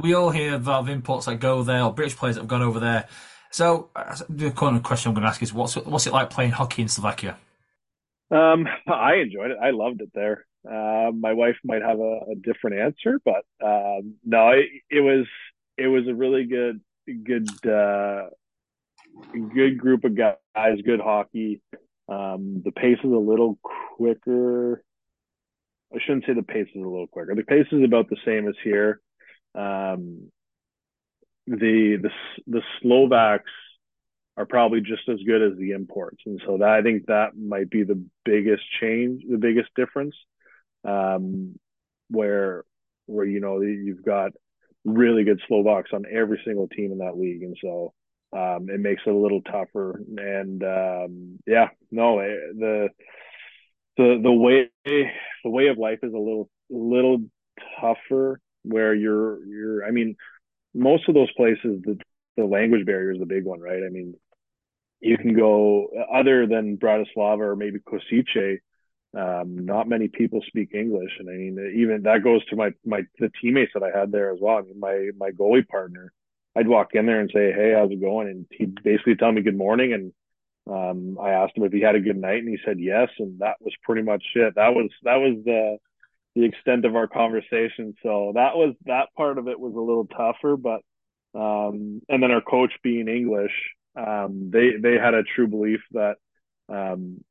we 0.02 0.14
all 0.14 0.30
hear 0.30 0.56
of 0.56 0.90
imports 0.90 1.26
that 1.26 1.40
go 1.40 1.64
there 1.64 1.84
or 1.84 1.94
British 1.94 2.16
players 2.16 2.36
that 2.36 2.42
have 2.42 2.48
gone 2.48 2.62
over 2.62 2.80
there. 2.80 3.08
So, 3.52 3.90
uh, 3.96 4.16
the 4.30 4.52
kind 4.52 4.76
of 4.76 4.84
question 4.84 5.10
I'm 5.10 5.16
going 5.16 5.24
to 5.24 5.30
ask 5.30 5.42
is, 5.42 5.54
what's 5.54 5.76
what's 5.76 6.08
it 6.08 6.14
like 6.14 6.30
playing 6.30 6.52
hockey 6.52 6.82
in 6.82 6.90
Slovakia? 6.90 7.38
Um, 8.30 8.68
I 8.88 9.16
enjoyed 9.16 9.52
it. 9.52 9.58
I 9.62 9.72
loved 9.72 10.02
it 10.02 10.12
there. 10.14 10.46
Uh, 10.70 11.12
my 11.12 11.34
wife 11.34 11.56
might 11.64 11.82
have 11.82 12.00
a, 12.00 12.20
a 12.32 12.36
different 12.36 12.80
answer, 12.80 13.22
but 13.24 13.46
um, 13.64 14.16
no, 14.26 14.50
it, 14.50 14.66
it, 14.90 15.00
was 15.00 15.26
it 15.78 15.88
was 15.88 16.08
a 16.08 16.14
really 16.14 16.46
good 16.46 16.82
good 17.24 17.48
uh, 17.66 18.28
good 19.32 19.78
group 19.78 20.04
of 20.04 20.16
guys, 20.18 20.78
good 20.86 21.00
hockey. 21.00 21.62
Um, 22.10 22.62
the 22.66 22.72
pace 22.72 23.00
is 23.04 23.12
a 23.12 23.18
little 23.18 23.58
quicker. 23.96 24.84
I 25.94 26.00
shouldn't 26.06 26.26
say 26.26 26.34
the 26.34 26.44
pace 26.44 26.68
is 26.76 26.82
a 26.82 26.88
little 26.88 27.08
quicker. 27.08 27.34
The 27.34 27.44
pace 27.44 27.68
is 27.72 27.84
about 27.84 28.10
the 28.10 28.18
same 28.26 28.48
as 28.48 28.56
here. 28.62 29.00
Um, 29.58 30.32
the 31.48 31.98
the 32.02 32.10
the 32.46 32.62
Slovaks 32.82 33.52
are 34.38 34.46
probably 34.46 34.82
just 34.82 35.10
as 35.10 35.20
good 35.26 35.42
as 35.42 35.58
the 35.58 35.72
imports. 35.72 36.22
And 36.26 36.40
so 36.46 36.60
that 36.60 36.70
I 36.70 36.84
think 36.84 37.08
that 37.08 37.36
might 37.36 37.70
be 37.70 37.84
the 37.84 38.06
biggest 38.24 38.64
change, 38.80 39.24
the 39.28 39.38
biggest 39.38 39.70
difference. 39.76 40.16
Um, 40.86 41.58
where 42.10 42.64
where 43.08 43.26
you 43.26 43.40
know 43.40 43.62
you've 43.62 44.06
got 44.06 44.32
really 44.86 45.24
good 45.24 45.42
Slovaks 45.48 45.92
on 45.94 46.06
every 46.12 46.40
single 46.46 46.68
team 46.68 46.92
in 46.92 47.00
that 47.00 47.18
league, 47.18 47.44
and 47.44 47.58
so 47.62 47.94
um, 48.34 48.70
it 48.70 48.80
makes 48.80 49.02
it 49.06 49.10
a 49.10 49.18
little 49.18 49.42
tougher. 49.42 50.02
And 50.18 50.64
um, 50.64 51.40
yeah, 51.48 51.70
no, 51.92 52.20
eh, 52.20 52.36
the 52.58 52.90
the 53.98 54.20
the 54.22 54.32
way 54.32 54.70
the 55.44 55.50
way 55.50 55.68
of 55.68 55.78
life 55.78 56.00
is 56.04 56.14
a 56.14 56.18
little 56.18 56.50
little 56.70 57.24
tougher. 57.82 58.40
Where 58.68 58.94
you're 58.94 59.44
you're, 59.46 59.86
I 59.86 59.92
mean, 59.92 60.16
most 60.74 61.08
of 61.08 61.16
those 61.16 61.32
places 61.34 61.82
the 61.84 61.98
the 62.36 62.46
language 62.46 62.86
barrier 62.86 63.12
is 63.12 63.20
the 63.20 63.26
big 63.26 63.46
one, 63.46 63.60
right? 63.60 63.84
I 63.84 63.90
mean, 63.90 64.16
you 65.00 65.18
can 65.18 65.36
go 65.36 65.88
other 66.14 66.48
than 66.48 66.78
Bratislava 66.78 67.40
or 67.40 67.56
maybe 67.56 67.80
Košice. 67.80 68.60
Um, 69.18 69.66
not 69.66 69.88
many 69.88 70.10
people 70.10 70.42
speak 70.46 70.74
English, 70.74 71.12
and 71.20 71.30
I 71.30 71.34
mean, 71.34 71.74
even 71.78 72.04
that 72.04 72.24
goes 72.24 72.46
to 72.48 72.56
my 72.56 72.72
my 72.86 73.04
the 73.20 73.32
teammates 73.42 73.72
that 73.74 73.84
I 73.84 73.98
had 73.98 74.12
there 74.12 74.32
as 74.32 74.40
well. 74.42 74.58
I 74.58 74.62
mean, 74.62 74.80
my 74.80 75.10
my 75.18 75.32
goalie 75.32 75.68
partner, 75.68 76.12
I'd 76.56 76.68
walk 76.68 76.90
in 76.94 77.06
there 77.06 77.20
and 77.20 77.32
say, 77.34 77.52
"Hey, 77.52 77.74
how's 77.76 77.92
it 77.92 78.02
going?" 78.02 78.28
And 78.28 78.46
he'd 78.52 78.84
basically 78.84 79.16
tell 79.16 79.32
me 79.32 79.42
good 79.42 79.58
morning, 79.58 79.94
and 79.94 80.14
um, 80.70 81.18
I 81.20 81.32
asked 81.32 81.58
him 81.58 81.64
if 81.64 81.72
he 81.72 81.82
had 81.82 81.96
a 81.96 82.02
good 82.02 82.18
night, 82.18 82.40
and 82.40 82.50
he 82.50 82.58
said 82.66 82.80
yes, 82.80 83.10
and 83.18 83.40
that 83.40 83.56
was 83.62 83.74
pretty 83.84 84.02
much 84.02 84.24
it. 84.36 84.56
That 84.56 84.74
was 84.76 84.92
that 85.04 85.16
was 85.16 85.38
the 85.46 85.78
the 86.38 86.46
extent 86.46 86.86
of 86.86 86.96
our 86.96 87.08
conversation. 87.08 87.96
So 88.04 88.34
that 88.36 88.56
was 88.56 88.76
that 88.86 89.08
part 89.16 89.38
of 89.38 89.48
it 89.48 89.60
was 89.60 89.74
a 89.74 89.80
little 89.80 90.06
tougher, 90.06 90.56
but 90.56 90.82
um, 91.34 92.02
and 92.08 92.22
then 92.22 92.32
our 92.32 92.42
coach 92.42 92.74
being 92.84 93.08
English, 93.08 93.52
um, 93.96 94.52
they 94.52 94.74
they 94.80 94.98
had 94.98 95.16
a 95.16 95.24
true 95.24 95.48
belief 95.48 95.82
that 95.92 96.18
um, 96.70 97.24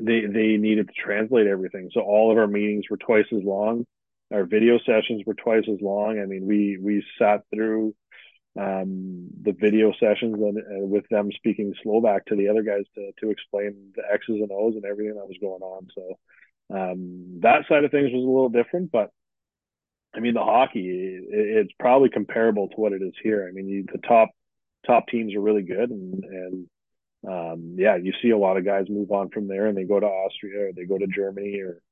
they 0.00 0.20
they 0.20 0.56
needed 0.56 0.88
to 0.88 0.94
translate 0.94 1.48
everything. 1.48 1.90
So 1.92 2.00
all 2.00 2.30
of 2.30 2.38
our 2.38 2.46
meetings 2.46 2.84
were 2.88 2.96
twice 2.96 3.26
as 3.32 3.42
long. 3.42 3.84
Our 4.32 4.44
video 4.44 4.78
sessions 4.78 5.22
were 5.26 5.34
twice 5.34 5.64
as 5.68 5.80
long. 5.80 6.20
I 6.20 6.26
mean, 6.26 6.46
we 6.46 6.78
we 6.80 7.04
sat 7.18 7.42
through 7.52 7.94
um, 8.58 9.28
the 9.42 9.52
video 9.52 9.92
sessions 9.98 10.34
and, 10.34 10.90
with 10.90 11.08
them 11.08 11.30
speaking 11.32 11.74
Slovak 11.82 12.26
to 12.26 12.36
the 12.36 12.48
other 12.48 12.62
guys 12.62 12.84
to 12.94 13.10
to 13.20 13.30
explain 13.30 13.92
the 13.96 14.02
X's 14.12 14.40
and 14.40 14.52
O's 14.52 14.76
and 14.76 14.84
everything 14.84 15.16
that 15.16 15.26
was 15.26 15.38
going 15.40 15.62
on. 15.62 15.88
So 15.94 16.18
um, 16.70 17.40
that 17.40 17.64
side 17.68 17.84
of 17.84 17.90
things 17.90 18.12
was 18.12 18.24
a 18.24 18.26
little 18.26 18.48
different, 18.48 18.90
but 18.90 19.10
I 20.14 20.20
mean, 20.20 20.34
the 20.34 20.40
hockey 20.40 20.88
it, 20.88 21.24
it's 21.30 21.72
probably 21.78 22.08
comparable 22.08 22.68
to 22.68 22.76
what 22.76 22.92
it 22.92 23.02
is 23.02 23.14
here. 23.22 23.46
I 23.48 23.52
mean, 23.52 23.68
you, 23.68 23.84
the 23.90 23.98
top 24.06 24.30
top 24.86 25.06
teams 25.08 25.34
are 25.34 25.40
really 25.40 25.62
good 25.62 25.90
and 25.90 26.24
and 26.24 26.66
um, 27.26 27.74
yeah, 27.76 27.96
you 27.96 28.12
see 28.22 28.30
a 28.30 28.38
lot 28.38 28.56
of 28.56 28.64
guys 28.64 28.86
move 28.88 29.10
on 29.10 29.30
from 29.30 29.48
there 29.48 29.66
and 29.66 29.76
they 29.76 29.84
go 29.84 29.98
to 29.98 30.06
Austria 30.06 30.68
or 30.68 30.72
they 30.72 30.84
go 30.84 30.98
to 30.98 31.06
Germany 31.06 31.60
or 31.60 31.82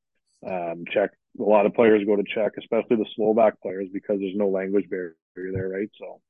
um, 0.47 0.85
Czech. 0.93 1.11
A 1.39 1.43
lot 1.43 1.67
of 1.67 1.75
players 1.75 2.05
go 2.05 2.17
to 2.17 2.23
Czech, 2.23 2.53
especially 2.59 2.97
the 2.97 3.07
Slovak 3.15 3.61
players, 3.61 3.89
because 3.93 4.21
there's 4.21 4.37
no 4.37 4.49
language 4.49 4.89
barrier 4.89 5.15
there, 5.35 5.69
right? 5.69 5.91
So. 5.99 6.21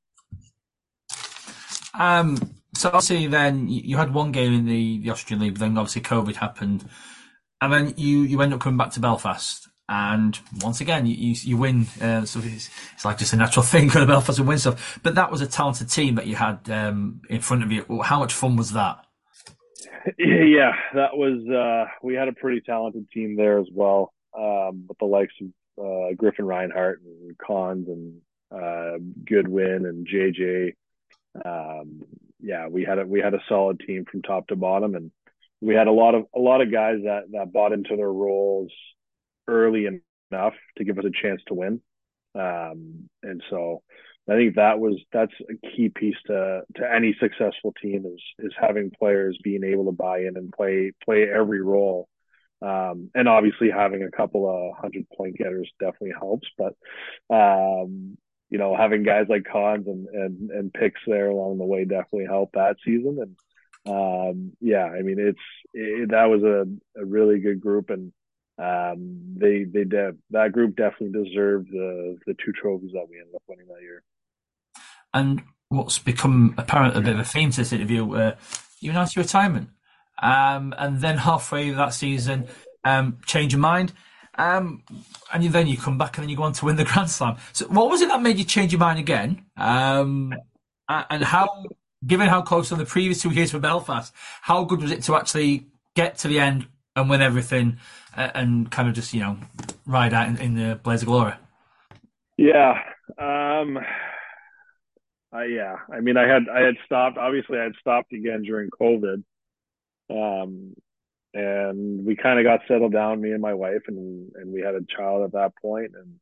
Um, 1.93 2.37
so 2.73 2.89
obviously, 2.89 3.27
then 3.27 3.67
you 3.67 3.97
had 3.97 4.13
one 4.13 4.31
game 4.31 4.53
in 4.53 4.65
the, 4.65 4.99
the 4.99 5.09
Austrian 5.09 5.41
League, 5.41 5.57
then 5.57 5.77
obviously 5.77 6.01
COVID 6.01 6.35
happened, 6.35 6.85
and 7.61 7.73
then 7.73 7.93
you 7.97 8.19
you 8.19 8.41
end 8.41 8.53
up 8.53 8.59
coming 8.59 8.77
back 8.77 8.91
to 8.91 8.99
Belfast, 8.99 9.67
and 9.89 10.39
once 10.61 10.81
again 10.81 11.05
you 11.05 11.15
you, 11.15 11.35
you 11.41 11.57
win. 11.57 11.87
Uh, 12.01 12.25
so 12.25 12.39
it's, 12.43 12.69
it's, 12.93 13.05
like 13.05 13.17
just 13.17 13.33
a 13.33 13.37
natural 13.37 13.63
thing 13.65 13.87
going 13.87 14.05
to 14.05 14.11
Belfast 14.11 14.39
and 14.39 14.47
win 14.47 14.59
stuff. 14.59 14.99
But 15.03 15.15
that 15.15 15.31
was 15.31 15.41
a 15.41 15.47
talented 15.47 15.89
team 15.89 16.15
that 16.15 16.27
you 16.27 16.35
had 16.35 16.69
um, 16.69 17.21
in 17.29 17.41
front 17.41 17.63
of 17.63 17.71
you. 17.71 17.85
How 18.03 18.19
much 18.19 18.33
fun 18.33 18.55
was 18.55 18.73
that? 18.73 19.03
Yeah, 20.17 20.71
that 20.93 21.17
was. 21.17 21.45
Uh, 21.49 21.91
we 22.01 22.13
had 22.13 22.29
a 22.29 22.33
pretty 22.33 22.61
talented 22.61 23.11
team 23.11 23.35
there 23.35 23.59
as 23.59 23.67
well, 23.73 24.13
um, 24.37 24.85
with 24.87 24.97
the 24.99 25.05
likes 25.05 25.33
of 25.41 25.85
uh, 25.85 26.13
Griffin 26.15 26.45
Reinhart 26.45 27.01
and 27.01 27.37
Cons 27.37 27.87
and 27.89 28.21
uh, 28.49 28.97
Goodwin 29.25 29.85
and 29.85 30.07
JJ. 30.07 30.75
Um, 31.43 32.03
yeah, 32.39 32.67
we 32.67 32.83
had 32.83 32.99
a 32.99 33.05
we 33.05 33.19
had 33.19 33.33
a 33.33 33.41
solid 33.49 33.81
team 33.85 34.05
from 34.09 34.21
top 34.21 34.47
to 34.47 34.55
bottom, 34.55 34.95
and 34.95 35.11
we 35.61 35.75
had 35.75 35.87
a 35.87 35.91
lot 35.91 36.15
of 36.15 36.25
a 36.35 36.39
lot 36.39 36.61
of 36.61 36.71
guys 36.71 36.97
that 37.03 37.23
that 37.31 37.51
bought 37.51 37.73
into 37.73 37.95
their 37.95 38.11
roles 38.11 38.71
early 39.47 39.87
enough 40.31 40.53
to 40.77 40.83
give 40.83 40.97
us 40.99 41.05
a 41.05 41.21
chance 41.21 41.41
to 41.47 41.53
win. 41.53 41.81
Um, 42.35 43.09
and 43.23 43.41
so 43.49 43.81
I 44.29 44.33
think 44.33 44.55
that 44.55 44.79
was 44.79 44.99
that's 45.11 45.33
a 45.49 45.67
key 45.67 45.89
piece 45.89 46.17
to 46.27 46.61
to 46.75 46.93
any 46.93 47.15
successful 47.19 47.73
team 47.81 48.05
is 48.05 48.21
is 48.39 48.53
having 48.59 48.91
players 48.91 49.37
being 49.43 49.63
able 49.63 49.85
to 49.85 49.91
buy 49.91 50.19
in 50.19 50.37
and 50.37 50.51
play 50.51 50.91
play 51.03 51.23
every 51.23 51.61
role. 51.61 52.07
Um, 52.59 53.11
and 53.13 53.27
obviously 53.27 53.69
having 53.69 54.01
a 54.01 54.09
couple 54.09 54.49
of 54.49 54.77
hundred 54.77 55.07
point 55.15 55.37
getters 55.37 55.69
definitely 55.79 56.15
helps, 56.19 56.47
but 56.57 56.73
um, 57.29 58.17
you 58.49 58.57
know, 58.57 58.75
having 58.75 59.03
guys 59.03 59.25
like 59.29 59.45
Cons 59.51 59.87
and, 59.87 60.07
and, 60.07 60.51
and 60.51 60.73
picks 60.73 61.01
there 61.05 61.29
along 61.29 61.57
the 61.57 61.65
way 61.65 61.83
definitely 61.83 62.25
helped 62.25 62.53
that 62.53 62.77
season. 62.83 63.17
And, 63.21 63.35
um, 63.87 64.53
yeah, 64.59 64.85
I 64.85 65.01
mean, 65.01 65.17
it's, 65.19 65.39
it, 65.73 66.11
that 66.11 66.25
was 66.25 66.43
a, 66.43 66.65
a 66.99 67.05
really 67.05 67.39
good 67.39 67.59
group 67.59 67.89
and, 67.89 68.11
um, 68.59 69.35
they, 69.37 69.63
they, 69.63 69.83
de- 69.83 70.15
that 70.31 70.51
group 70.51 70.75
definitely 70.75 71.23
deserved 71.23 71.69
the, 71.71 72.17
the 72.25 72.33
two 72.43 72.51
trophies 72.51 72.91
that 72.93 73.07
we 73.09 73.19
ended 73.19 73.35
up 73.35 73.43
winning 73.47 73.67
that 73.67 73.81
year. 73.81 74.03
And 75.13 75.43
what's 75.69 75.99
become 75.99 76.55
apparent 76.57 76.97
a 76.97 77.01
bit 77.01 77.13
of 77.13 77.19
a 77.19 77.23
theme 77.23 77.51
to 77.51 77.57
this 77.57 77.71
interview, 77.71 78.11
uh, 78.13 78.35
you 78.79 78.91
announced 78.91 79.15
your 79.15 79.23
retirement. 79.23 79.69
Um, 80.21 80.73
and 80.77 81.01
then 81.01 81.17
halfway 81.17 81.69
that 81.69 81.93
season, 81.93 82.47
um, 82.83 83.19
change 83.25 83.53
your 83.53 83.59
mind 83.59 83.93
um, 84.37 84.83
and 85.33 85.43
you, 85.43 85.49
then 85.49 85.67
you 85.67 85.77
come 85.77 85.97
back 85.97 86.17
and 86.17 86.23
then 86.23 86.29
you 86.29 86.37
go 86.37 86.43
on 86.43 86.53
to 86.53 86.65
win 86.65 86.75
the 86.75 86.83
Grand 86.83 87.09
Slam. 87.09 87.37
So 87.53 87.67
what 87.67 87.89
was 87.89 88.01
it 88.01 88.09
that 88.09 88.21
made 88.21 88.37
you 88.37 88.43
change 88.43 88.71
your 88.71 88.79
mind 88.79 88.99
again? 88.99 89.45
Um, 89.57 90.33
and 90.87 91.23
how, 91.23 91.65
given 92.05 92.27
how 92.27 92.41
close 92.41 92.71
on 92.71 92.77
the 92.77 92.85
previous 92.85 93.21
two 93.21 93.31
years 93.31 93.51
for 93.51 93.59
Belfast, 93.59 94.13
how 94.41 94.63
good 94.63 94.81
was 94.81 94.91
it 94.91 95.03
to 95.03 95.15
actually 95.15 95.67
get 95.95 96.17
to 96.19 96.27
the 96.27 96.39
end 96.39 96.67
and 96.95 97.09
win 97.09 97.21
everything 97.21 97.77
uh, 98.15 98.29
and 98.33 98.69
kind 98.71 98.87
of 98.87 98.95
just, 98.95 99.13
you 99.13 99.21
know, 99.21 99.37
ride 99.85 100.13
out 100.13 100.27
in, 100.27 100.37
in 100.37 100.55
the 100.55 100.75
blaze 100.75 101.01
of 101.01 101.07
glory? 101.07 101.33
Yeah. 102.37 102.81
Um, 103.17 103.77
uh, 105.33 105.41
yeah. 105.43 105.77
I 105.91 105.99
mean, 106.01 106.17
I 106.17 106.27
had, 106.27 106.43
I 106.53 106.61
had 106.61 106.75
stopped, 106.85 107.17
obviously 107.17 107.57
I 107.57 107.63
had 107.63 107.75
stopped 107.79 108.13
again 108.13 108.43
during 108.43 108.69
COVID. 108.69 109.23
Um, 110.09 110.73
and 111.33 112.05
we 112.05 112.15
kind 112.15 112.39
of 112.39 112.45
got 112.45 112.61
settled 112.67 112.93
down, 112.93 113.21
me 113.21 113.31
and 113.31 113.41
my 113.41 113.53
wife, 113.53 113.83
and 113.87 114.31
and 114.35 114.51
we 114.51 114.61
had 114.61 114.75
a 114.75 114.85
child 114.95 115.23
at 115.23 115.33
that 115.33 115.51
point. 115.61 115.91
and 115.93 116.19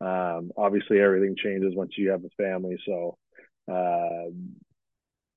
um, 0.00 0.50
obviously 0.56 1.00
everything 1.00 1.36
changes 1.36 1.74
once 1.74 1.92
you 1.96 2.10
have 2.10 2.24
a 2.24 2.42
family. 2.42 2.78
So 2.86 3.18
uh, 3.70 4.30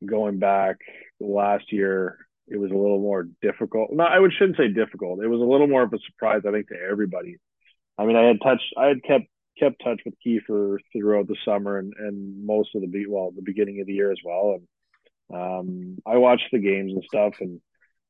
going 0.06 0.40
back 0.40 0.78
last 1.20 1.72
year, 1.72 2.18
it 2.48 2.58
was 2.58 2.72
a 2.72 2.76
little 2.76 3.00
more 3.00 3.28
difficult. 3.42 3.92
No, 3.92 4.04
I 4.04 4.20
would 4.20 4.34
shouldn't 4.38 4.58
say 4.58 4.68
difficult. 4.68 5.24
It 5.24 5.28
was 5.28 5.42
a 5.42 5.46
little 5.46 5.68
more 5.68 5.84
of 5.84 5.94
a 5.94 6.00
surprise, 6.06 6.42
I 6.48 6.52
think, 6.52 6.68
to 6.70 6.76
everybody. 6.76 7.38
I 7.98 8.06
mean, 8.06 8.16
I 8.16 8.24
had 8.24 8.42
touched, 8.42 8.74
I 8.78 8.88
had 8.88 9.04
kept 9.04 9.26
kept 9.60 9.84
touch 9.84 10.02
with 10.04 10.16
Kiefer 10.26 10.80
throughout 10.92 11.28
the 11.28 11.36
summer 11.46 11.78
and, 11.78 11.94
and 11.98 12.44
most 12.44 12.70
of 12.74 12.82
the 12.82 12.88
be 12.88 13.06
well 13.08 13.32
the 13.36 13.44
beginning 13.44 13.82
of 13.82 13.88
the 13.88 13.94
year 13.94 14.12
as 14.12 14.18
well, 14.26 14.58
and 14.58 14.68
um, 15.34 15.98
I 16.06 16.18
watched 16.18 16.50
the 16.52 16.60
games 16.60 16.92
and 16.92 17.04
stuff, 17.08 17.34
and 17.40 17.62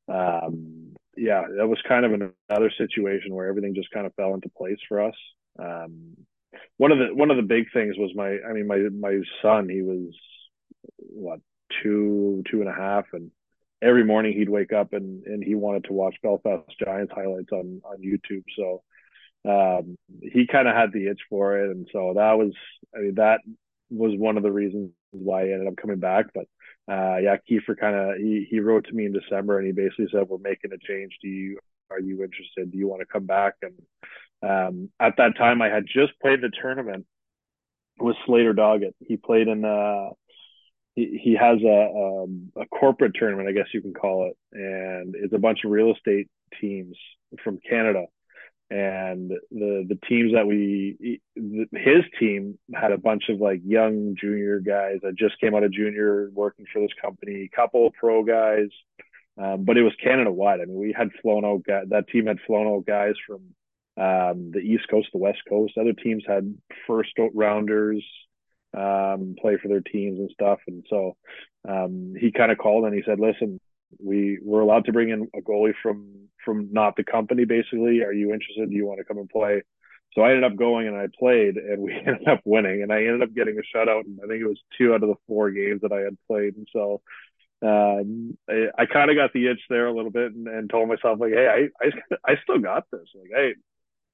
um, 0.08 0.94
yeah, 1.16 1.42
that 1.56 1.68
was 1.68 1.78
kind 1.86 2.04
of 2.04 2.12
another 2.12 2.70
situation 2.76 3.34
where 3.34 3.48
everything 3.48 3.74
just 3.74 3.90
kind 3.90 4.06
of 4.06 4.14
fell 4.14 4.34
into 4.34 4.48
place 4.56 4.78
for 4.88 5.02
us. 5.02 5.14
Um, 5.58 6.16
one 6.76 6.92
of 6.92 6.98
the 6.98 7.14
one 7.14 7.30
of 7.30 7.36
the 7.36 7.42
big 7.42 7.66
things 7.72 7.96
was 7.96 8.12
my 8.14 8.38
I 8.48 8.52
mean 8.52 8.66
my 8.66 8.78
my 8.78 9.20
son 9.42 9.68
he 9.68 9.82
was 9.82 10.14
what 10.98 11.40
two 11.82 12.42
two 12.50 12.60
and 12.60 12.68
a 12.68 12.74
half 12.74 13.06
and 13.12 13.30
every 13.82 14.04
morning 14.04 14.32
he'd 14.32 14.48
wake 14.48 14.72
up 14.72 14.92
and 14.92 15.24
and 15.24 15.42
he 15.42 15.54
wanted 15.54 15.84
to 15.84 15.92
watch 15.92 16.16
Belfast 16.22 16.68
Giants 16.78 17.12
highlights 17.14 17.52
on 17.52 17.80
on 17.84 17.98
YouTube 17.98 18.44
so 18.56 18.82
um, 19.46 19.96
he 20.22 20.46
kind 20.46 20.68
of 20.68 20.74
had 20.74 20.92
the 20.92 21.08
itch 21.08 21.20
for 21.28 21.58
it 21.58 21.70
and 21.70 21.88
so 21.92 22.14
that 22.16 22.32
was 22.38 22.52
I 22.94 23.00
mean 23.00 23.14
that 23.16 23.40
was 23.90 24.18
one 24.18 24.36
of 24.36 24.42
the 24.42 24.52
reasons 24.52 24.90
why 25.10 25.42
I 25.42 25.52
ended 25.52 25.68
up 25.68 25.76
coming 25.76 25.98
back 26.00 26.26
but 26.34 26.46
uh, 26.86 27.16
yeah, 27.16 27.36
Kiefer 27.50 27.78
kind 27.78 27.96
of 27.96 28.16
he, 28.18 28.46
he 28.50 28.60
wrote 28.60 28.86
to 28.86 28.92
me 28.92 29.06
in 29.06 29.12
December 29.12 29.58
and 29.58 29.66
he 29.66 29.72
basically 29.72 30.08
said, 30.12 30.28
"We're 30.28 30.38
making 30.38 30.72
a 30.72 30.78
change. 30.78 31.16
Do 31.22 31.28
you 31.28 31.58
are 31.90 32.00
you 32.00 32.22
interested? 32.22 32.70
Do 32.70 32.78
you 32.78 32.86
want 32.86 33.00
to 33.00 33.06
come 33.06 33.24
back?" 33.24 33.54
And 33.62 33.82
um, 34.42 34.90
at 35.00 35.16
that 35.16 35.36
time, 35.38 35.62
I 35.62 35.68
had 35.68 35.86
just 35.86 36.12
played 36.20 36.42
the 36.42 36.50
tournament 36.60 37.06
with 37.98 38.16
Slater 38.26 38.52
Doggett. 38.52 38.94
He 39.00 39.16
played 39.16 39.48
in 39.48 39.64
uh, 39.64 40.10
he, 40.94 41.36
has 41.38 41.58
a, 41.62 41.66
a 41.66 42.24
um, 42.24 42.52
a 42.56 42.66
corporate 42.66 43.14
tournament, 43.14 43.48
I 43.48 43.52
guess 43.52 43.72
you 43.72 43.82
can 43.82 43.94
call 43.94 44.30
it, 44.30 44.36
and 44.52 45.14
it's 45.16 45.34
a 45.34 45.38
bunch 45.38 45.60
of 45.64 45.70
real 45.70 45.92
estate 45.92 46.28
teams 46.60 46.96
from 47.42 47.58
Canada. 47.68 48.06
And 48.70 49.30
the 49.50 49.84
the 49.88 49.98
teams 50.08 50.32
that 50.32 50.46
we 50.46 51.20
his 51.36 52.04
team 52.18 52.58
had 52.74 52.92
a 52.92 52.98
bunch 52.98 53.24
of 53.28 53.38
like 53.38 53.60
young 53.64 54.16
junior 54.18 54.60
guys 54.60 54.98
that 55.02 55.16
just 55.16 55.38
came 55.38 55.54
out 55.54 55.64
of 55.64 55.72
junior 55.72 56.30
working 56.32 56.64
for 56.72 56.80
this 56.80 56.90
company 57.00 57.50
couple 57.54 57.90
pro 57.90 58.24
guys. 58.24 58.68
Um, 59.36 59.64
but 59.64 59.76
it 59.76 59.82
was 59.82 59.92
canada 60.02 60.30
wide 60.30 60.60
i 60.60 60.64
mean 60.64 60.78
we 60.78 60.94
had 60.96 61.10
flown 61.20 61.44
out 61.44 61.64
guys, 61.66 61.86
that 61.88 62.06
team 62.06 62.26
had 62.26 62.38
flown 62.46 62.68
out 62.68 62.86
guys 62.86 63.14
from 63.26 63.42
um, 63.96 64.52
the 64.52 64.60
east 64.60 64.88
coast 64.88 65.08
the 65.12 65.18
west 65.18 65.40
coast. 65.48 65.74
Other 65.78 65.92
teams 65.92 66.24
had 66.26 66.56
first 66.86 67.10
rounders 67.34 68.04
um, 68.76 69.36
play 69.40 69.56
for 69.60 69.68
their 69.68 69.80
teams 69.80 70.18
and 70.18 70.30
stuff. 70.30 70.58
And 70.66 70.84
so 70.88 71.16
um, 71.68 72.14
he 72.18 72.32
kind 72.32 72.52
of 72.52 72.58
called 72.58 72.84
and 72.84 72.94
he 72.94 73.02
said 73.06 73.20
listen 73.20 73.60
we 74.02 74.38
were 74.42 74.60
allowed 74.60 74.84
to 74.86 74.92
bring 74.92 75.10
in 75.10 75.28
a 75.36 75.40
goalie 75.40 75.74
from 75.82 76.28
from 76.44 76.68
not 76.72 76.96
the 76.96 77.04
company 77.04 77.44
basically. 77.44 78.02
Are 78.02 78.12
you 78.12 78.32
interested? 78.32 78.68
Do 78.68 78.76
you 78.76 78.86
want 78.86 78.98
to 78.98 79.04
come 79.04 79.18
and 79.18 79.28
play? 79.28 79.62
So 80.14 80.22
i 80.22 80.30
ended 80.30 80.44
up 80.44 80.56
going 80.56 80.86
and 80.86 80.96
i 80.96 81.06
played 81.18 81.56
and 81.56 81.82
we 81.82 81.92
ended 82.06 82.28
up 82.28 82.40
winning. 82.44 82.82
And 82.82 82.92
i 82.92 82.98
ended 82.98 83.22
up 83.22 83.34
getting 83.34 83.58
a 83.58 83.76
shutout. 83.76 84.04
And 84.04 84.18
i 84.22 84.26
think 84.26 84.40
it 84.40 84.48
was 84.48 84.60
two 84.76 84.94
out 84.94 85.02
of 85.02 85.08
the 85.08 85.16
four 85.26 85.50
games 85.50 85.80
that 85.82 85.92
i 85.92 86.00
had 86.00 86.16
played. 86.26 86.56
And 86.56 86.68
so 86.72 87.02
um, 87.62 88.36
I, 88.48 88.66
I 88.76 88.86
kind 88.86 89.10
of 89.10 89.16
got 89.16 89.32
the 89.32 89.48
itch 89.48 89.60
there 89.70 89.86
a 89.86 89.94
little 89.94 90.10
bit 90.10 90.34
and, 90.34 90.46
and 90.46 90.68
told 90.68 90.88
myself 90.88 91.18
like, 91.18 91.32
hey, 91.32 91.48
I, 91.48 91.86
I, 91.86 92.32
I 92.32 92.34
still 92.42 92.58
got 92.58 92.84
this. 92.92 93.08
Like, 93.14 93.30
hey, 93.34 93.54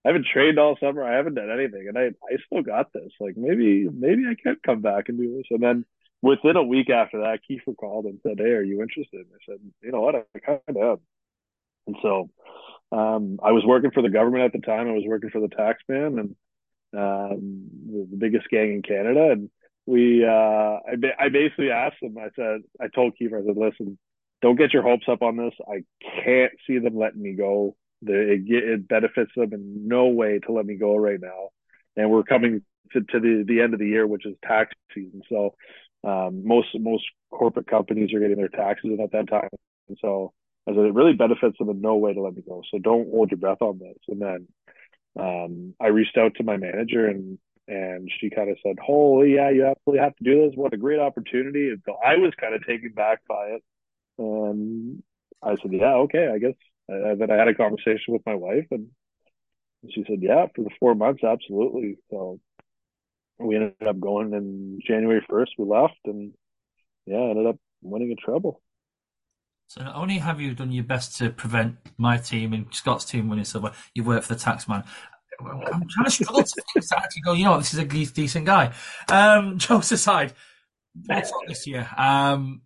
I 0.04 0.08
haven't 0.08 0.26
trained 0.32 0.58
all 0.58 0.78
summer. 0.80 1.04
I 1.04 1.16
haven't 1.16 1.34
done 1.34 1.50
anything, 1.50 1.86
and 1.88 1.98
I, 1.98 2.06
I 2.06 2.36
still 2.46 2.62
got 2.62 2.92
this. 2.92 3.12
Like, 3.20 3.36
maybe, 3.36 3.88
maybe 3.88 4.24
I 4.26 4.34
can 4.40 4.56
come 4.64 4.80
back 4.80 5.08
and 5.08 5.18
do 5.18 5.36
this. 5.36 5.46
And 5.50 5.62
then 5.62 5.84
within 6.22 6.56
a 6.56 6.62
week 6.62 6.88
after 6.90 7.20
that, 7.20 7.40
Kiefer 7.48 7.76
called 7.76 8.06
and 8.06 8.18
said, 8.22 8.38
"Hey, 8.38 8.50
are 8.52 8.62
you 8.62 8.82
interested?" 8.82 9.20
And 9.20 9.26
I 9.34 9.44
said, 9.46 9.60
"You 9.82 9.92
know 9.92 10.00
what? 10.00 10.14
I 10.14 10.38
kind 10.38 10.60
of 10.68 10.76
am." 10.76 10.96
And 11.86 11.96
so 12.02 12.30
um, 12.92 13.38
I 13.42 13.52
was 13.52 13.64
working 13.64 13.90
for 13.90 14.02
the 14.02 14.10
government 14.10 14.44
at 14.44 14.52
the 14.52 14.64
time. 14.64 14.88
I 14.88 14.92
was 14.92 15.04
working 15.06 15.30
for 15.30 15.40
the 15.40 15.48
taxman 15.48 16.20
and 16.20 16.36
um, 16.92 17.68
the, 17.86 18.08
the, 18.10 18.16
biggest 18.16 18.48
gang 18.50 18.72
in 18.72 18.82
Canada. 18.82 19.30
And 19.30 19.50
we, 19.86 20.24
uh, 20.24 20.28
I, 20.28 20.96
I 21.18 21.28
basically 21.28 21.70
asked 21.70 22.00
them. 22.02 22.16
I 22.18 22.30
said, 22.34 22.62
I 22.80 22.88
told 22.88 23.14
Kiefer, 23.20 23.42
I 23.42 23.46
said, 23.46 23.56
"Listen, 23.56 23.98
don't 24.42 24.56
get 24.56 24.72
your 24.72 24.82
hopes 24.82 25.06
up 25.08 25.22
on 25.22 25.36
this. 25.36 25.54
I 25.68 25.84
can't 26.24 26.52
see 26.66 26.78
them 26.78 26.96
letting 26.96 27.22
me 27.22 27.34
go. 27.34 27.76
It, 28.06 28.42
it 28.48 28.88
benefits 28.88 29.32
them 29.36 29.52
in 29.52 29.88
no 29.88 30.06
way 30.08 30.38
to 30.40 30.52
let 30.52 30.66
me 30.66 30.76
go 30.76 30.96
right 30.96 31.20
now. 31.20 31.50
And 31.96 32.10
we're 32.10 32.22
coming 32.22 32.62
to, 32.92 33.00
to 33.00 33.20
the, 33.20 33.44
the 33.46 33.60
end 33.60 33.74
of 33.74 33.80
the 33.80 33.88
year, 33.88 34.06
which 34.06 34.26
is 34.26 34.36
tax 34.44 34.72
season. 34.94 35.22
So 35.28 35.54
um, 36.04 36.46
most 36.46 36.68
most 36.78 37.04
corporate 37.30 37.66
companies 37.66 38.12
are 38.14 38.20
getting 38.20 38.36
their 38.38 38.48
taxes 38.48 38.90
in 38.92 39.00
at 39.00 39.12
that 39.12 39.28
time, 39.28 39.48
and 39.88 39.98
so 40.00 40.32
I 40.66 40.72
said 40.72 40.84
it 40.84 40.94
really 40.94 41.12
benefits 41.12 41.58
them 41.58 41.68
in 41.68 41.80
no 41.80 41.96
way 41.96 42.14
to 42.14 42.20
let 42.22 42.34
me 42.34 42.42
go. 42.46 42.62
So 42.70 42.78
don't 42.78 43.10
hold 43.10 43.30
your 43.30 43.38
breath 43.38 43.60
on 43.60 43.78
this. 43.78 43.98
And 44.08 44.20
then 44.22 44.48
um, 45.18 45.74
I 45.80 45.88
reached 45.88 46.16
out 46.16 46.34
to 46.36 46.44
my 46.44 46.56
manager 46.56 47.06
and 47.06 47.38
and 47.68 48.10
she 48.20 48.30
kind 48.30 48.50
of 48.50 48.58
said, 48.64 48.78
"Holy, 48.84 49.34
yeah, 49.36 49.50
you 49.50 49.64
absolutely 49.66 50.02
have 50.02 50.16
to 50.16 50.24
do 50.24 50.46
this. 50.48 50.56
What 50.56 50.74
a 50.74 50.76
great 50.76 50.98
opportunity!" 50.98 51.68
And 51.70 51.80
so 51.86 51.94
I 52.04 52.16
was 52.16 52.32
kind 52.40 52.54
of 52.54 52.66
taken 52.66 52.92
back 52.92 53.20
by 53.28 53.48
it. 53.48 53.62
and 54.18 55.02
I 55.42 55.56
said, 55.62 55.72
"Yeah, 55.72 55.94
okay, 56.06 56.28
I 56.28 56.38
guess." 56.38 56.54
And 56.90 57.20
then 57.20 57.30
I 57.30 57.36
had 57.36 57.48
a 57.48 57.54
conversation 57.54 58.12
with 58.12 58.22
my 58.26 58.34
wife, 58.34 58.66
and 58.70 58.88
And 59.82 59.92
she 59.92 60.04
said, 60.06 60.18
yeah, 60.20 60.46
for 60.54 60.62
the 60.62 60.70
four 60.78 60.94
months, 60.94 61.24
absolutely. 61.24 61.98
So 62.10 62.40
we 63.38 63.56
ended 63.56 63.74
up 63.86 63.98
going 63.98 64.34
in 64.34 64.80
January 64.86 65.24
1st, 65.30 65.48
we 65.58 65.64
left 65.64 65.98
and 66.04 66.32
yeah, 67.06 67.20
ended 67.20 67.46
up 67.46 67.56
winning 67.82 68.12
a 68.12 68.16
treble. 68.16 68.60
So 69.68 69.82
not 69.82 69.96
only 69.96 70.18
have 70.18 70.40
you 70.40 70.54
done 70.54 70.72
your 70.72 70.84
best 70.84 71.16
to 71.18 71.30
prevent 71.30 71.76
my 71.96 72.16
team 72.16 72.52
and 72.52 72.66
Scott's 72.74 73.04
team 73.04 73.28
winning 73.28 73.44
silver, 73.44 73.72
you 73.94 74.04
work 74.04 74.24
for 74.24 74.34
the 74.34 74.40
taxman. 74.40 74.84
I'm 75.40 75.86
trying 75.88 76.04
to 76.04 76.10
struggle 76.10 76.42
to, 76.42 76.62
to 76.80 76.98
actually 76.98 77.22
go, 77.22 77.32
you 77.32 77.44
know, 77.44 77.56
this 77.56 77.72
is 77.72 77.78
a 77.78 77.84
decent 77.84 78.46
guy. 78.46 78.74
Um, 79.08 79.58
jokes 79.58 79.92
aside, 79.92 80.34
what's 81.06 81.30
on 81.30 81.44
this 81.46 81.66
year? 81.66 81.88
Um, 81.96 82.62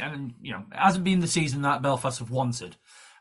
and, 0.00 0.34
you 0.40 0.52
know, 0.52 0.64
it 0.72 0.78
hasn't 0.78 1.04
been 1.04 1.20
the 1.20 1.26
season 1.26 1.62
that 1.62 1.82
Belfast 1.82 2.18
have 2.20 2.30
wanted 2.30 2.76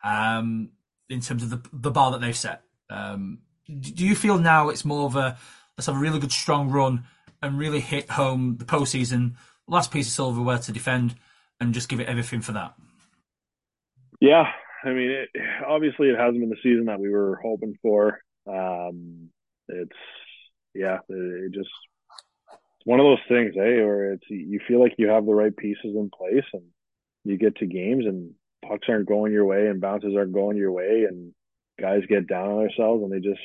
um, 0.05 0.69
in 1.09 1.19
terms 1.19 1.43
of 1.43 1.49
the, 1.49 1.61
the 1.73 1.91
bar 1.91 2.11
that 2.11 2.21
they've 2.21 2.37
set. 2.37 2.61
Um, 2.89 3.39
do 3.67 4.05
you 4.05 4.15
feel 4.15 4.37
now 4.37 4.69
it's 4.69 4.85
more 4.85 5.05
of 5.05 5.15
a 5.15 5.37
let's 5.75 5.87
have 5.87 5.95
a 5.95 5.99
really 5.99 6.19
good 6.19 6.31
strong 6.31 6.69
run 6.69 7.03
and 7.41 7.57
really 7.57 7.79
hit 7.79 8.09
home 8.09 8.57
the 8.57 8.65
postseason, 8.65 9.33
last 9.67 9.91
piece 9.91 10.07
of 10.07 10.13
silverware 10.13 10.59
to 10.59 10.71
defend, 10.71 11.15
and 11.59 11.73
just 11.73 11.89
give 11.89 11.99
it 11.99 12.07
everything 12.07 12.41
for 12.41 12.53
that? 12.53 12.75
Yeah, 14.21 14.45
I 14.83 14.89
mean, 14.89 15.11
it, 15.11 15.29
obviously 15.67 16.09
it 16.09 16.17
hasn't 16.17 16.39
been 16.39 16.49
the 16.49 16.55
season 16.63 16.85
that 16.85 16.99
we 16.99 17.09
were 17.09 17.39
hoping 17.43 17.77
for. 17.81 18.19
Um, 18.47 19.29
it's 19.67 19.91
yeah, 20.75 20.99
it, 21.09 21.45
it 21.45 21.51
just 21.53 21.69
it's 22.51 22.85
one 22.85 22.99
of 22.99 23.05
those 23.05 23.19
things, 23.27 23.55
eh, 23.57 23.83
where 23.83 24.13
it's 24.13 24.25
you 24.29 24.59
feel 24.67 24.79
like 24.79 24.93
you 24.97 25.07
have 25.07 25.25
the 25.25 25.33
right 25.33 25.55
pieces 25.55 25.95
in 25.95 26.11
place, 26.15 26.45
and 26.53 26.63
you 27.23 27.37
get 27.37 27.57
to 27.57 27.65
games 27.65 28.05
and 28.05 28.35
pucks 28.67 28.87
aren't 28.89 29.07
going 29.07 29.31
your 29.31 29.45
way 29.45 29.67
and 29.67 29.81
bounces 29.81 30.15
aren't 30.15 30.33
going 30.33 30.57
your 30.57 30.71
way, 30.71 31.05
and 31.07 31.33
guys 31.79 32.03
get 32.07 32.27
down 32.27 32.49
on 32.49 32.59
themselves 32.59 33.03
and 33.03 33.11
they 33.11 33.19
just, 33.19 33.41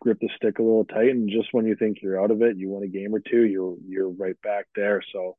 grip 0.00 0.18
the 0.20 0.30
stick 0.36 0.58
a 0.58 0.62
little 0.62 0.84
tight. 0.84 1.10
And 1.10 1.28
just 1.28 1.48
when 1.52 1.66
you 1.66 1.76
think 1.76 1.98
you're 2.00 2.22
out 2.22 2.30
of 2.30 2.40
it, 2.42 2.56
you 2.56 2.70
win 2.70 2.84
a 2.84 2.88
game 2.88 3.14
or 3.14 3.20
two, 3.20 3.44
you're 3.44 3.76
you're 3.86 4.08
right 4.08 4.40
back 4.42 4.66
there. 4.74 5.02
So 5.12 5.36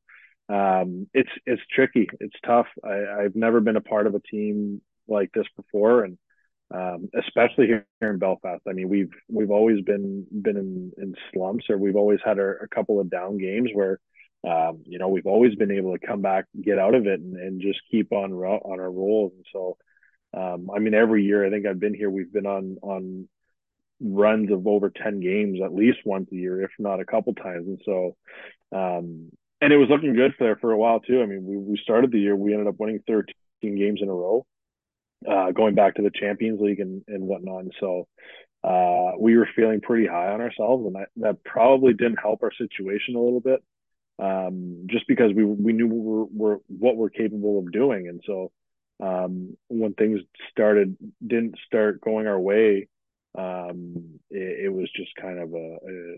um, 0.49 1.07
it's 1.13 1.29
it's 1.45 1.61
tricky. 1.73 2.09
It's 2.19 2.35
tough. 2.45 2.67
I, 2.83 3.23
I've 3.23 3.35
never 3.35 3.59
been 3.61 3.77
a 3.77 3.81
part 3.81 4.05
of 4.05 4.15
a 4.15 4.19
team 4.19 4.81
like 5.07 5.31
this 5.33 5.47
before, 5.55 6.03
and 6.03 6.17
um, 6.73 7.09
especially 7.17 7.67
here, 7.67 7.85
in 8.01 8.17
Belfast. 8.19 8.61
I 8.67 8.73
mean, 8.73 8.89
we've 8.89 9.11
we've 9.29 9.51
always 9.51 9.81
been 9.81 10.25
been 10.31 10.57
in, 10.57 10.91
in 10.97 11.15
slumps, 11.33 11.65
or 11.69 11.77
we've 11.77 11.95
always 11.95 12.19
had 12.23 12.37
a, 12.37 12.63
a 12.63 12.67
couple 12.67 12.99
of 12.99 13.09
down 13.09 13.37
games 13.37 13.69
where 13.73 13.99
um, 14.47 14.83
you 14.85 14.97
know 14.99 15.09
we've 15.09 15.27
always 15.27 15.55
been 15.55 15.71
able 15.71 15.97
to 15.97 16.05
come 16.05 16.21
back, 16.21 16.45
get 16.59 16.79
out 16.79 16.95
of 16.95 17.05
it, 17.07 17.19
and, 17.19 17.35
and 17.37 17.61
just 17.61 17.79
keep 17.89 18.11
on 18.11 18.33
on 18.33 18.79
our 18.79 18.91
rolls. 18.91 19.33
And 19.35 19.45
so 19.53 19.77
um, 20.33 20.69
I 20.73 20.79
mean, 20.79 20.93
every 20.93 21.23
year 21.23 21.45
I 21.45 21.49
think 21.49 21.65
I've 21.65 21.79
been 21.79 21.93
here, 21.93 22.09
we've 22.09 22.31
been 22.31 22.45
on 22.45 22.77
on 22.81 23.27
runs 24.01 24.51
of 24.51 24.65
over 24.65 24.89
10 24.89 25.19
games 25.19 25.59
at 25.63 25.73
least 25.73 25.99
once 26.05 26.27
a 26.31 26.35
year, 26.35 26.61
if 26.63 26.71
not 26.79 26.99
a 26.99 27.05
couple 27.05 27.33
times. 27.33 27.67
And 27.67 27.81
so, 27.85 28.15
um, 28.71 29.29
and 29.61 29.71
it 29.71 29.77
was 29.77 29.89
looking 29.89 30.15
good 30.15 30.33
for 30.37 30.45
there 30.45 30.55
for 30.55 30.71
a 30.71 30.77
while 30.77 30.99
too. 30.99 31.21
I 31.21 31.25
mean, 31.25 31.45
we, 31.45 31.57
we 31.57 31.79
started 31.83 32.11
the 32.11 32.19
year, 32.19 32.35
we 32.35 32.53
ended 32.53 32.67
up 32.67 32.79
winning 32.79 33.03
13 33.07 33.33
games 33.61 33.99
in 34.01 34.09
a 34.09 34.13
row, 34.13 34.45
uh, 35.29 35.51
going 35.51 35.75
back 35.75 35.95
to 35.95 36.01
the 36.01 36.09
Champions 36.09 36.59
League 36.59 36.79
and, 36.79 37.03
and 37.07 37.23
whatnot. 37.23 37.61
And 37.61 37.73
so, 37.79 38.07
uh, 38.63 39.11
we 39.19 39.37
were 39.37 39.49
feeling 39.55 39.81
pretty 39.81 40.07
high 40.07 40.31
on 40.31 40.41
ourselves, 40.41 40.85
and 40.85 40.95
that, 40.95 41.07
that 41.17 41.43
probably 41.43 41.93
didn't 41.93 42.19
help 42.19 42.43
our 42.43 42.51
situation 42.53 43.15
a 43.15 43.21
little 43.21 43.39
bit, 43.39 43.63
um, 44.21 44.85
just 44.87 45.07
because 45.07 45.33
we 45.33 45.43
we 45.43 45.73
knew 45.73 45.87
we 45.87 45.99
were, 45.99 46.25
were 46.25 46.61
what 46.67 46.95
we're 46.95 47.09
capable 47.09 47.59
of 47.59 47.71
doing, 47.71 48.07
and 48.07 48.21
so 48.25 48.51
um, 49.01 49.57
when 49.67 49.93
things 49.93 50.21
started 50.51 50.95
didn't 51.25 51.55
start 51.65 52.01
going 52.01 52.27
our 52.27 52.39
way, 52.39 52.87
um, 53.35 54.19
it, 54.29 54.65
it, 54.65 54.73
was 54.73 54.89
just 54.95 55.09
kind 55.19 55.39
of 55.39 55.53
a, 55.53 55.57
a, 55.57 56.15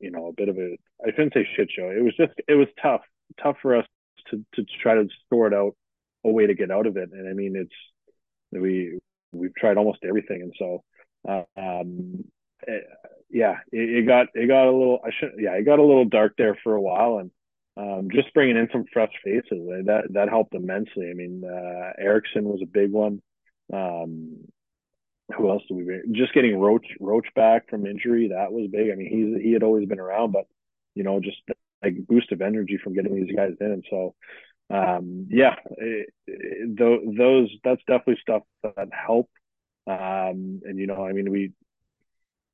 you 0.00 0.10
know 0.10 0.28
a 0.28 0.32
bit 0.32 0.48
of 0.48 0.56
a 0.56 0.76
I 1.04 1.10
shouldn't 1.10 1.34
say 1.34 1.46
shit 1.54 1.68
show. 1.70 1.90
It 1.90 2.02
was 2.02 2.16
just 2.16 2.32
it 2.48 2.54
was 2.54 2.68
tough 2.80 3.02
tough 3.42 3.56
for 3.60 3.76
us 3.76 3.86
to 4.30 4.42
to 4.54 4.64
try 4.82 4.94
to 4.94 5.06
sort 5.28 5.52
out 5.52 5.76
a 6.24 6.30
way 6.30 6.46
to 6.46 6.54
get 6.54 6.70
out 6.70 6.86
of 6.86 6.96
it. 6.96 7.10
And 7.12 7.28
I 7.28 7.34
mean 7.34 7.54
it's 7.54 8.60
we 8.62 8.98
we've 9.32 9.54
tried 9.56 9.76
almost 9.76 10.04
everything, 10.08 10.40
and 10.40 10.54
so 10.58 10.82
uh, 11.28 11.42
um, 11.60 12.24
it, 12.66 12.84
yeah, 13.28 13.56
it, 13.72 13.98
it 13.98 14.06
got 14.06 14.28
it 14.32 14.46
got 14.46 14.68
a 14.68 14.72
little 14.72 15.00
I 15.04 15.10
should 15.18 15.32
yeah 15.38 15.52
it 15.52 15.64
got 15.64 15.80
a 15.80 15.84
little 15.84 16.06
dark 16.06 16.32
there 16.38 16.56
for 16.64 16.74
a 16.74 16.80
while 16.80 17.18
and 17.18 17.30
um, 17.76 18.08
just 18.12 18.32
bringing 18.34 18.56
in 18.56 18.68
some 18.72 18.84
fresh 18.92 19.12
faces 19.24 19.44
eh, 19.52 19.82
that 19.86 20.04
that 20.10 20.28
helped 20.28 20.54
immensely. 20.54 21.08
I 21.10 21.14
mean, 21.14 21.42
uh, 21.44 21.92
Eriksson 21.98 22.44
was 22.44 22.60
a 22.62 22.66
big 22.66 22.90
one. 22.92 23.22
Um, 23.72 24.44
who 25.36 25.48
else 25.48 25.62
do 25.68 25.74
we 25.74 25.84
bring? 25.84 26.12
Just 26.12 26.34
getting 26.34 26.58
Roach 26.58 26.86
Roach 27.00 27.28
back 27.34 27.70
from 27.70 27.86
injury 27.86 28.28
that 28.28 28.52
was 28.52 28.70
big. 28.70 28.90
I 28.90 28.94
mean, 28.94 29.08
he's 29.08 29.42
he 29.42 29.52
had 29.52 29.62
always 29.62 29.88
been 29.88 30.00
around, 30.00 30.32
but 30.32 30.46
you 30.94 31.02
know, 31.02 31.20
just 31.20 31.38
like 31.82 32.06
boost 32.06 32.32
of 32.32 32.42
energy 32.42 32.78
from 32.82 32.94
getting 32.94 33.14
these 33.14 33.34
guys 33.34 33.54
in. 33.60 33.72
And 33.72 33.84
so, 33.88 34.14
um, 34.70 35.26
yeah, 35.30 35.56
it, 35.78 36.12
it, 36.26 36.76
those 36.76 37.50
that's 37.64 37.82
definitely 37.86 38.18
stuff 38.20 38.42
that 38.62 38.88
help. 38.92 39.30
Um, 39.86 40.60
and 40.64 40.78
you 40.78 40.86
know, 40.86 41.04
I 41.04 41.12
mean, 41.12 41.30
we, 41.30 41.52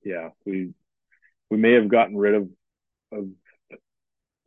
yeah, 0.05 0.31
we 0.47 0.73
we 1.51 1.57
may 1.57 1.73
have 1.73 1.89
gotten 1.89 2.17
rid 2.17 2.35
of 2.35 2.49
of 3.13 3.29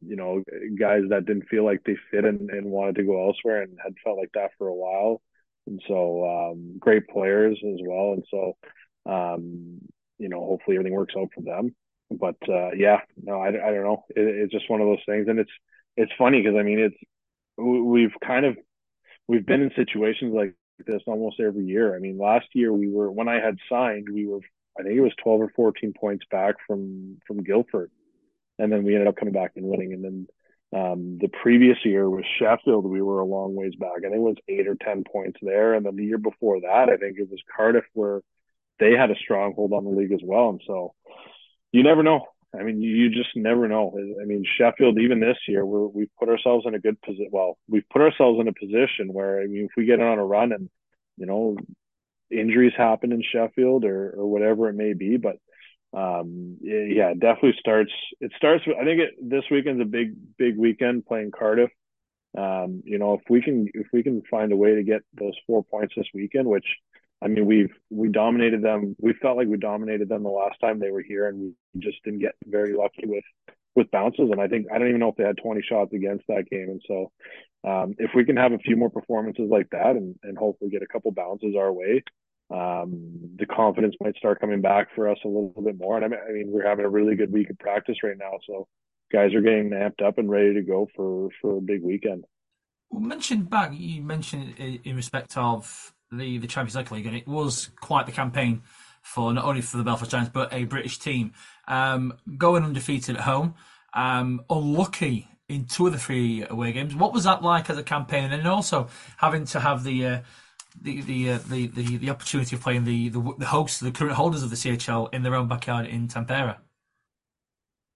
you 0.05 0.15
know, 0.15 0.43
guys 0.79 1.03
that 1.09 1.25
didn't 1.25 1.47
feel 1.49 1.65
like 1.65 1.83
they 1.85 1.95
fit 2.09 2.25
and, 2.25 2.49
and 2.49 2.65
wanted 2.65 2.95
to 2.95 3.03
go 3.03 3.27
elsewhere 3.27 3.61
and 3.61 3.77
had 3.83 3.93
felt 4.03 4.17
like 4.17 4.31
that 4.33 4.51
for 4.57 4.67
a 4.67 4.73
while. 4.73 5.21
And 5.67 5.81
so, 5.87 6.25
um, 6.27 6.77
great 6.79 7.07
players 7.07 7.57
as 7.63 7.79
well. 7.85 8.13
And 8.13 8.23
so, 8.31 8.57
um, 9.05 9.79
you 10.17 10.29
know, 10.29 10.39
hopefully 10.39 10.77
everything 10.77 10.95
works 10.95 11.13
out 11.17 11.29
for 11.33 11.41
them. 11.41 11.75
But 12.09 12.37
uh, 12.49 12.71
yeah, 12.71 13.01
no, 13.21 13.39
I, 13.39 13.49
I 13.49 13.71
don't 13.71 13.83
know. 13.83 14.05
It, 14.09 14.21
it's 14.21 14.51
just 14.51 14.69
one 14.69 14.81
of 14.81 14.87
those 14.87 15.03
things, 15.05 15.27
and 15.29 15.39
it's 15.39 15.51
it's 15.95 16.11
funny 16.17 16.41
because 16.41 16.57
I 16.57 16.63
mean, 16.63 16.79
it's 16.79 16.97
we've 17.57 18.13
kind 18.25 18.45
of 18.45 18.57
we've 19.27 19.45
been 19.45 19.61
in 19.61 19.71
situations 19.75 20.33
like 20.33 20.55
this 20.85 21.01
almost 21.07 21.39
every 21.39 21.65
year. 21.65 21.95
I 21.95 21.99
mean, 21.99 22.17
last 22.17 22.47
year 22.53 22.73
we 22.73 22.89
were 22.89 23.11
when 23.11 23.29
I 23.29 23.39
had 23.39 23.57
signed, 23.69 24.07
we 24.11 24.27
were 24.27 24.41
I 24.77 24.83
think 24.83 24.95
it 24.95 25.01
was 25.01 25.13
12 25.23 25.41
or 25.41 25.51
14 25.55 25.93
points 25.99 26.25
back 26.29 26.55
from 26.67 27.17
from 27.27 27.43
Guildford 27.43 27.91
and 28.59 28.71
then 28.71 28.83
we 28.83 28.93
ended 28.93 29.07
up 29.07 29.15
coming 29.15 29.33
back 29.33 29.53
and 29.55 29.65
winning. 29.65 29.93
And 29.93 30.03
then 30.03 30.27
um, 30.73 31.17
the 31.19 31.29
previous 31.41 31.77
year 31.83 32.09
was 32.09 32.23
Sheffield. 32.39 32.85
We 32.85 33.01
were 33.01 33.19
a 33.19 33.25
long 33.25 33.55
ways 33.55 33.75
back. 33.75 33.97
I 33.97 34.09
think 34.09 34.15
it 34.15 34.19
was 34.19 34.37
eight 34.47 34.67
or 34.67 34.75
ten 34.75 35.03
points 35.03 35.39
there. 35.41 35.73
And 35.73 35.85
then 35.85 35.95
the 35.95 36.05
year 36.05 36.17
before 36.17 36.61
that, 36.61 36.89
I 36.89 36.97
think 36.97 37.17
it 37.17 37.29
was 37.29 37.41
Cardiff 37.55 37.85
where 37.93 38.21
they 38.79 38.91
had 38.91 39.11
a 39.11 39.15
stronghold 39.15 39.73
on 39.73 39.83
the 39.83 39.91
league 39.91 40.13
as 40.13 40.21
well. 40.23 40.49
And 40.49 40.61
so 40.65 40.93
you 41.71 41.83
never 41.83 42.03
know. 42.03 42.25
I 42.53 42.63
mean, 42.63 42.81
you 42.81 43.09
just 43.09 43.29
never 43.35 43.67
know. 43.69 43.97
I 44.21 44.25
mean, 44.25 44.43
Sheffield, 44.57 44.99
even 44.99 45.21
this 45.21 45.37
year, 45.47 45.65
we're, 45.65 45.87
we've 45.87 46.15
put 46.19 46.27
ourselves 46.27 46.65
in 46.67 46.75
a 46.75 46.79
good 46.79 47.01
position. 47.01 47.29
Well, 47.31 47.57
we've 47.69 47.87
put 47.89 48.01
ourselves 48.01 48.41
in 48.41 48.49
a 48.49 48.53
position 48.53 49.13
where, 49.13 49.41
I 49.41 49.47
mean, 49.47 49.65
if 49.65 49.71
we 49.77 49.85
get 49.85 50.01
on 50.01 50.19
a 50.19 50.25
run 50.25 50.51
and, 50.51 50.69
you 51.15 51.25
know, 51.25 51.55
injuries 52.29 52.73
happen 52.75 53.13
in 53.13 53.23
Sheffield 53.23 53.85
or, 53.85 54.15
or 54.17 54.27
whatever 54.27 54.67
it 54.67 54.75
may 54.75 54.91
be, 54.93 55.15
but 55.15 55.37
um, 55.93 56.57
yeah, 56.61 57.13
definitely 57.13 57.55
starts. 57.59 57.91
It 58.19 58.31
starts. 58.37 58.63
I 58.67 58.83
think 58.85 59.01
it, 59.01 59.09
this 59.21 59.43
weekend's 59.51 59.81
a 59.81 59.85
big, 59.85 60.13
big 60.37 60.57
weekend 60.57 61.05
playing 61.05 61.31
Cardiff. 61.31 61.71
Um, 62.37 62.81
you 62.85 62.97
know, 62.97 63.15
if 63.15 63.21
we 63.29 63.41
can, 63.41 63.67
if 63.73 63.87
we 63.91 64.03
can 64.03 64.21
find 64.31 64.51
a 64.51 64.55
way 64.55 64.75
to 64.75 64.83
get 64.83 65.01
those 65.13 65.33
four 65.45 65.63
points 65.63 65.93
this 65.97 66.07
weekend, 66.13 66.47
which 66.47 66.65
I 67.21 67.27
mean, 67.27 67.45
we've 67.45 67.73
we 67.89 68.09
dominated 68.09 68.63
them. 68.63 68.95
We 68.99 69.13
felt 69.21 69.37
like 69.37 69.47
we 69.47 69.57
dominated 69.57 70.09
them 70.09 70.23
the 70.23 70.29
last 70.29 70.59
time 70.59 70.79
they 70.79 70.91
were 70.91 71.03
here, 71.03 71.27
and 71.27 71.39
we 71.39 71.53
just 71.79 72.03
didn't 72.03 72.19
get 72.19 72.35
very 72.45 72.73
lucky 72.73 73.05
with 73.05 73.23
with 73.75 73.91
bounces. 73.91 74.29
And 74.31 74.41
I 74.41 74.47
think 74.47 74.67
I 74.73 74.79
don't 74.79 74.87
even 74.87 74.99
know 74.99 75.09
if 75.09 75.15
they 75.15 75.23
had 75.23 75.37
20 75.37 75.61
shots 75.61 75.93
against 75.93 76.25
that 76.27 76.49
game. 76.49 76.69
And 76.69 76.81
so, 76.87 77.11
um, 77.63 77.93
if 77.99 78.11
we 78.15 78.25
can 78.25 78.37
have 78.37 78.53
a 78.53 78.57
few 78.57 78.75
more 78.75 78.89
performances 78.89 79.49
like 79.51 79.69
that, 79.71 79.95
and 79.97 80.15
and 80.23 80.37
hopefully 80.37 80.71
get 80.71 80.81
a 80.81 80.87
couple 80.87 81.11
bounces 81.11 81.55
our 81.55 81.71
way, 81.71 82.03
um, 82.51 83.35
the 83.37 83.45
confidence 83.45 83.95
might 84.01 84.15
start 84.17 84.41
coming 84.41 84.61
back 84.61 84.89
for 84.93 85.09
us 85.09 85.17
a 85.23 85.27
little 85.27 85.61
bit 85.63 85.77
more. 85.77 85.95
And 85.95 86.05
I 86.05 86.07
mean, 86.09 86.19
I 86.27 86.31
mean, 86.33 86.45
we're 86.47 86.67
having 86.67 86.85
a 86.85 86.89
really 86.89 87.15
good 87.15 87.31
week 87.31 87.49
of 87.49 87.57
practice 87.59 87.97
right 88.03 88.17
now, 88.17 88.39
so 88.45 88.67
guys 89.11 89.33
are 89.33 89.41
getting 89.41 89.69
amped 89.69 90.05
up 90.05 90.17
and 90.17 90.29
ready 90.29 90.53
to 90.53 90.61
go 90.61 90.87
for 90.95 91.29
for 91.41 91.57
a 91.57 91.61
big 91.61 91.83
weekend. 91.83 92.25
Well, 92.89 93.01
mentioned 93.01 93.49
back, 93.49 93.71
you 93.73 94.01
mentioned 94.01 94.55
in 94.59 94.95
respect 94.95 95.37
of 95.37 95.93
the 96.11 96.37
the 96.39 96.47
Champions 96.47 96.91
League, 96.91 97.05
and 97.05 97.15
it 97.15 97.27
was 97.27 97.69
quite 97.79 98.05
the 98.05 98.11
campaign 98.11 98.63
for 99.01 99.33
not 99.33 99.45
only 99.45 99.61
for 99.61 99.77
the 99.77 99.83
Belfast 99.83 100.11
Giants 100.11 100.31
but 100.33 100.53
a 100.53 100.65
British 100.65 100.99
team 100.99 101.33
um, 101.67 102.13
going 102.37 102.63
undefeated 102.63 103.15
at 103.15 103.23
home. 103.23 103.55
Um, 103.93 104.43
unlucky 104.49 105.27
in 105.49 105.65
two 105.65 105.87
of 105.87 105.91
the 105.91 105.99
three 105.99 106.45
away 106.49 106.71
games. 106.71 106.95
What 106.95 107.13
was 107.13 107.25
that 107.25 107.43
like 107.43 107.69
as 107.69 107.77
a 107.77 107.83
campaign, 107.83 108.31
and 108.31 108.47
also 108.47 108.87
having 109.17 109.45
to 109.45 109.59
have 109.59 109.83
the 109.83 110.05
uh, 110.05 110.19
the 110.79 111.01
the, 111.01 111.31
uh, 111.31 111.39
the 111.49 111.67
the 111.67 111.97
the 111.97 112.09
opportunity 112.09 112.55
of 112.55 112.61
playing 112.61 112.83
the, 112.83 113.09
the 113.09 113.33
the 113.37 113.45
hosts, 113.47 113.79
the 113.79 113.91
current 113.91 114.13
holders 114.13 114.43
of 114.43 114.49
the 114.49 114.55
CHL, 114.55 115.13
in 115.13 115.23
their 115.23 115.35
own 115.35 115.47
backyard 115.47 115.87
in 115.87 116.07
Tampere. 116.07 116.57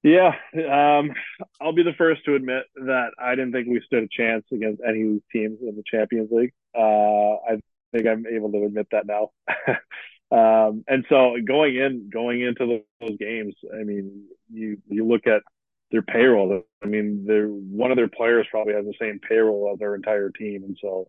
Yeah, 0.03 0.33
um, 0.53 1.11
I'll 1.59 1.73
be 1.73 1.81
the 1.81 1.95
first 1.97 2.23
to 2.25 2.35
admit 2.35 2.63
that 2.75 3.09
I 3.19 3.31
didn't 3.31 3.53
think 3.53 3.67
we 3.67 3.81
stood 3.85 4.03
a 4.03 4.07
chance 4.07 4.45
against 4.53 4.81
any 4.87 5.01
of 5.01 5.07
these 5.09 5.21
teams 5.31 5.57
in 5.61 5.75
the 5.75 5.83
Champions 5.89 6.29
League. 6.31 6.53
Uh, 6.77 7.35
I 7.35 7.59
think 7.91 8.05
I'm 8.05 8.25
able 8.27 8.51
to 8.51 8.65
admit 8.65 8.87
that 8.91 9.07
now. 9.07 9.31
um, 10.31 10.83
and 10.87 11.05
so 11.09 11.37
going 11.43 11.77
in, 11.77 12.11
going 12.13 12.41
into 12.41 12.83
those 13.01 13.17
games, 13.17 13.55
I 13.73 13.83
mean, 13.83 14.25
you 14.51 14.77
you 14.87 15.07
look 15.07 15.25
at 15.25 15.41
their 15.89 16.03
payroll. 16.03 16.61
I 16.83 16.87
mean, 16.87 17.25
they're 17.25 17.47
one 17.47 17.89
of 17.89 17.97
their 17.97 18.07
players 18.07 18.45
probably 18.51 18.73
has 18.73 18.85
the 18.85 18.93
same 19.01 19.19
payroll 19.27 19.71
as 19.73 19.79
their 19.79 19.95
entire 19.95 20.29
team, 20.29 20.65
and 20.65 20.77
so 20.79 21.07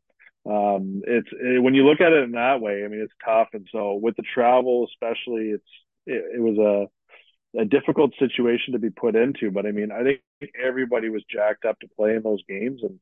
um, 0.48 1.02
it's 1.06 1.28
it, 1.32 1.62
when 1.62 1.74
you 1.74 1.84
look 1.84 2.00
at 2.00 2.12
it 2.12 2.24
in 2.24 2.32
that 2.32 2.60
way. 2.60 2.84
I 2.84 2.88
mean, 2.88 3.00
it's 3.00 3.12
tough, 3.24 3.48
and 3.52 3.66
so 3.72 3.94
with 3.94 4.16
the 4.16 4.22
travel, 4.22 4.86
especially, 4.92 5.50
it's 5.50 5.64
it, 6.06 6.36
it 6.36 6.40
was 6.40 6.58
a 6.58 7.60
a 7.60 7.64
difficult 7.64 8.12
situation 8.18 8.72
to 8.72 8.78
be 8.78 8.90
put 8.90 9.16
into. 9.16 9.50
But 9.50 9.66
I 9.66 9.72
mean, 9.72 9.90
I 9.90 10.02
think 10.02 10.20
everybody 10.62 11.08
was 11.08 11.24
jacked 11.30 11.64
up 11.64 11.78
to 11.80 11.88
play 11.96 12.14
in 12.14 12.22
those 12.22 12.42
games, 12.48 12.82
and 12.82 13.00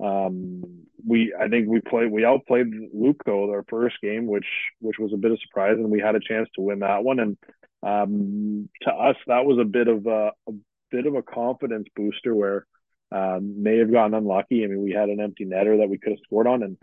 um, 0.00 0.86
we 1.06 1.34
I 1.38 1.48
think 1.48 1.68
we 1.68 1.80
played 1.80 2.10
we 2.10 2.24
outplayed 2.24 2.68
Lukko 2.94 3.50
our 3.50 3.64
first 3.68 3.96
game, 4.02 4.26
which 4.26 4.46
which 4.80 4.98
was 4.98 5.12
a 5.12 5.18
bit 5.18 5.32
of 5.32 5.40
surprise, 5.40 5.76
and 5.76 5.90
we 5.90 6.00
had 6.00 6.14
a 6.14 6.20
chance 6.20 6.48
to 6.54 6.62
win 6.62 6.78
that 6.78 7.04
one. 7.04 7.20
And 7.20 7.36
um, 7.82 8.68
to 8.82 8.90
us, 8.90 9.16
that 9.26 9.44
was 9.44 9.58
a 9.58 9.64
bit 9.64 9.88
of 9.88 10.06
a, 10.06 10.32
a 10.48 10.52
bit 10.90 11.06
of 11.06 11.14
a 11.14 11.22
confidence 11.22 11.88
booster 11.94 12.34
where 12.34 12.66
um, 13.12 13.62
may 13.62 13.78
have 13.78 13.92
gotten 13.92 14.14
unlucky. 14.14 14.64
I 14.64 14.66
mean, 14.66 14.82
we 14.82 14.92
had 14.92 15.08
an 15.08 15.20
empty 15.20 15.44
netter 15.44 15.78
that 15.78 15.88
we 15.88 15.98
could 15.98 16.12
have 16.12 16.24
scored 16.24 16.46
on, 16.46 16.62
and 16.62 16.76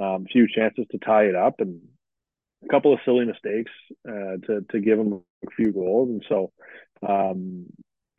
um, 0.00 0.26
a 0.26 0.32
few 0.32 0.46
chances 0.48 0.86
to 0.90 0.98
tie 0.98 1.24
it 1.24 1.34
up, 1.34 1.60
and 1.60 1.80
a 2.64 2.68
couple 2.68 2.92
of 2.92 3.00
silly 3.04 3.24
mistakes 3.24 3.72
uh, 4.08 4.36
to 4.46 4.64
to 4.70 4.80
give 4.80 4.98
them 4.98 5.22
a 5.46 5.50
few 5.56 5.72
goals. 5.72 6.08
And 6.08 6.24
so, 6.28 6.52
um, 7.06 7.66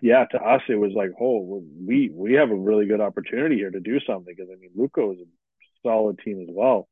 yeah, 0.02 0.26
to 0.26 0.38
us 0.40 0.62
it 0.70 0.76
was 0.76 0.94
like, 0.96 1.12
oh, 1.20 1.64
we 1.86 2.10
we 2.14 2.34
have 2.34 2.52
a 2.52 2.56
really 2.56 2.86
good 2.86 3.02
opportunity 3.02 3.56
here 3.56 3.72
to 3.72 3.80
do 3.80 4.00
something 4.00 4.34
because 4.36 4.50
I 4.52 4.60
mean, 4.60 4.72
Lukko 4.78 5.14
is 5.14 5.20
a 5.20 5.88
solid 5.88 6.20
team 6.20 6.42
as 6.42 6.50
well. 6.50 6.88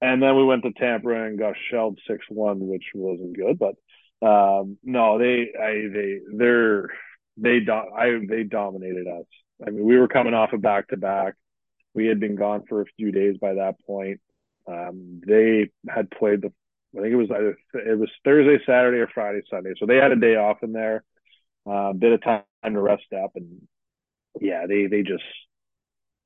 And 0.00 0.20
then 0.20 0.36
we 0.36 0.44
went 0.44 0.64
to 0.64 0.72
Tampa 0.72 1.10
and 1.10 1.38
got 1.38 1.54
shelled 1.70 1.98
six 2.08 2.24
one, 2.28 2.58
which 2.66 2.84
wasn't 2.94 3.36
good. 3.36 3.58
But 3.58 3.74
um, 4.26 4.78
no, 4.82 5.18
they 5.18 5.52
I 5.58 5.88
they 5.92 6.18
they're 6.34 6.88
they 7.36 7.60
do, 7.60 7.72
I 7.72 8.20
they 8.28 8.42
dominated 8.42 9.06
us. 9.06 9.26
I 9.66 9.70
mean, 9.70 9.84
we 9.84 9.98
were 9.98 10.08
coming 10.08 10.34
off 10.34 10.52
a 10.52 10.58
back 10.58 10.88
to 10.88 10.96
back. 10.96 11.34
We 11.94 12.06
had 12.06 12.20
been 12.20 12.36
gone 12.36 12.64
for 12.68 12.80
a 12.80 12.86
few 12.96 13.12
days 13.12 13.36
by 13.40 13.54
that 13.54 13.76
point. 13.86 14.20
Um, 14.66 15.20
they 15.26 15.70
had 15.88 16.10
played 16.10 16.42
the 16.42 16.52
I 16.96 17.00
think 17.00 17.12
it 17.12 17.16
was 17.16 17.30
either 17.30 17.56
it 17.86 17.98
was 17.98 18.10
Thursday, 18.24 18.62
Saturday, 18.66 18.98
or 18.98 19.08
Friday, 19.08 19.40
Sunday. 19.48 19.72
So 19.78 19.86
they 19.86 19.96
had 19.96 20.12
a 20.12 20.16
day 20.16 20.36
off 20.36 20.62
in 20.62 20.72
there, 20.72 21.04
a 21.66 21.70
uh, 21.70 21.92
bit 21.94 22.12
of 22.12 22.22
time 22.22 22.44
to 22.64 22.80
rest 22.80 23.06
up, 23.14 23.32
and 23.34 23.62
yeah, 24.40 24.66
they 24.66 24.86
they 24.86 25.02
just 25.02 25.24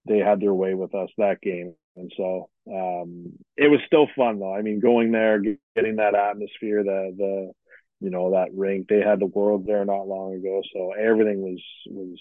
they 0.08 0.18
had 0.18 0.40
their 0.40 0.54
way 0.54 0.74
with 0.74 0.94
us 0.94 1.08
that 1.18 1.40
game, 1.40 1.74
and 1.96 2.12
so 2.16 2.48
um, 2.68 3.32
it 3.56 3.68
was 3.68 3.80
still 3.86 4.08
fun 4.16 4.40
though. 4.40 4.54
I 4.54 4.62
mean, 4.62 4.80
going 4.80 5.12
there, 5.12 5.40
getting 5.76 5.96
that 5.96 6.16
atmosphere, 6.16 6.82
the 6.82 7.14
the 7.16 7.52
you 8.00 8.10
know 8.10 8.32
that 8.32 8.52
rink. 8.52 8.88
They 8.88 9.00
had 9.00 9.20
the 9.20 9.26
world 9.26 9.66
there 9.66 9.84
not 9.84 10.08
long 10.08 10.34
ago, 10.34 10.62
so 10.72 10.92
everything 10.92 11.42
was 11.42 11.62
was 11.86 12.18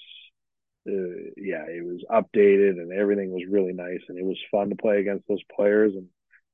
uh, 0.88 1.32
yeah, 1.38 1.66
it 1.68 1.84
was 1.84 2.04
updated 2.10 2.80
and 2.80 2.92
everything 2.92 3.32
was 3.32 3.44
really 3.50 3.74
nice, 3.74 4.02
and 4.08 4.18
it 4.18 4.26
was 4.26 4.38
fun 4.52 4.70
to 4.70 4.76
play 4.76 5.00
against 5.00 5.28
those 5.28 5.44
players 5.56 5.94
and 5.96 6.08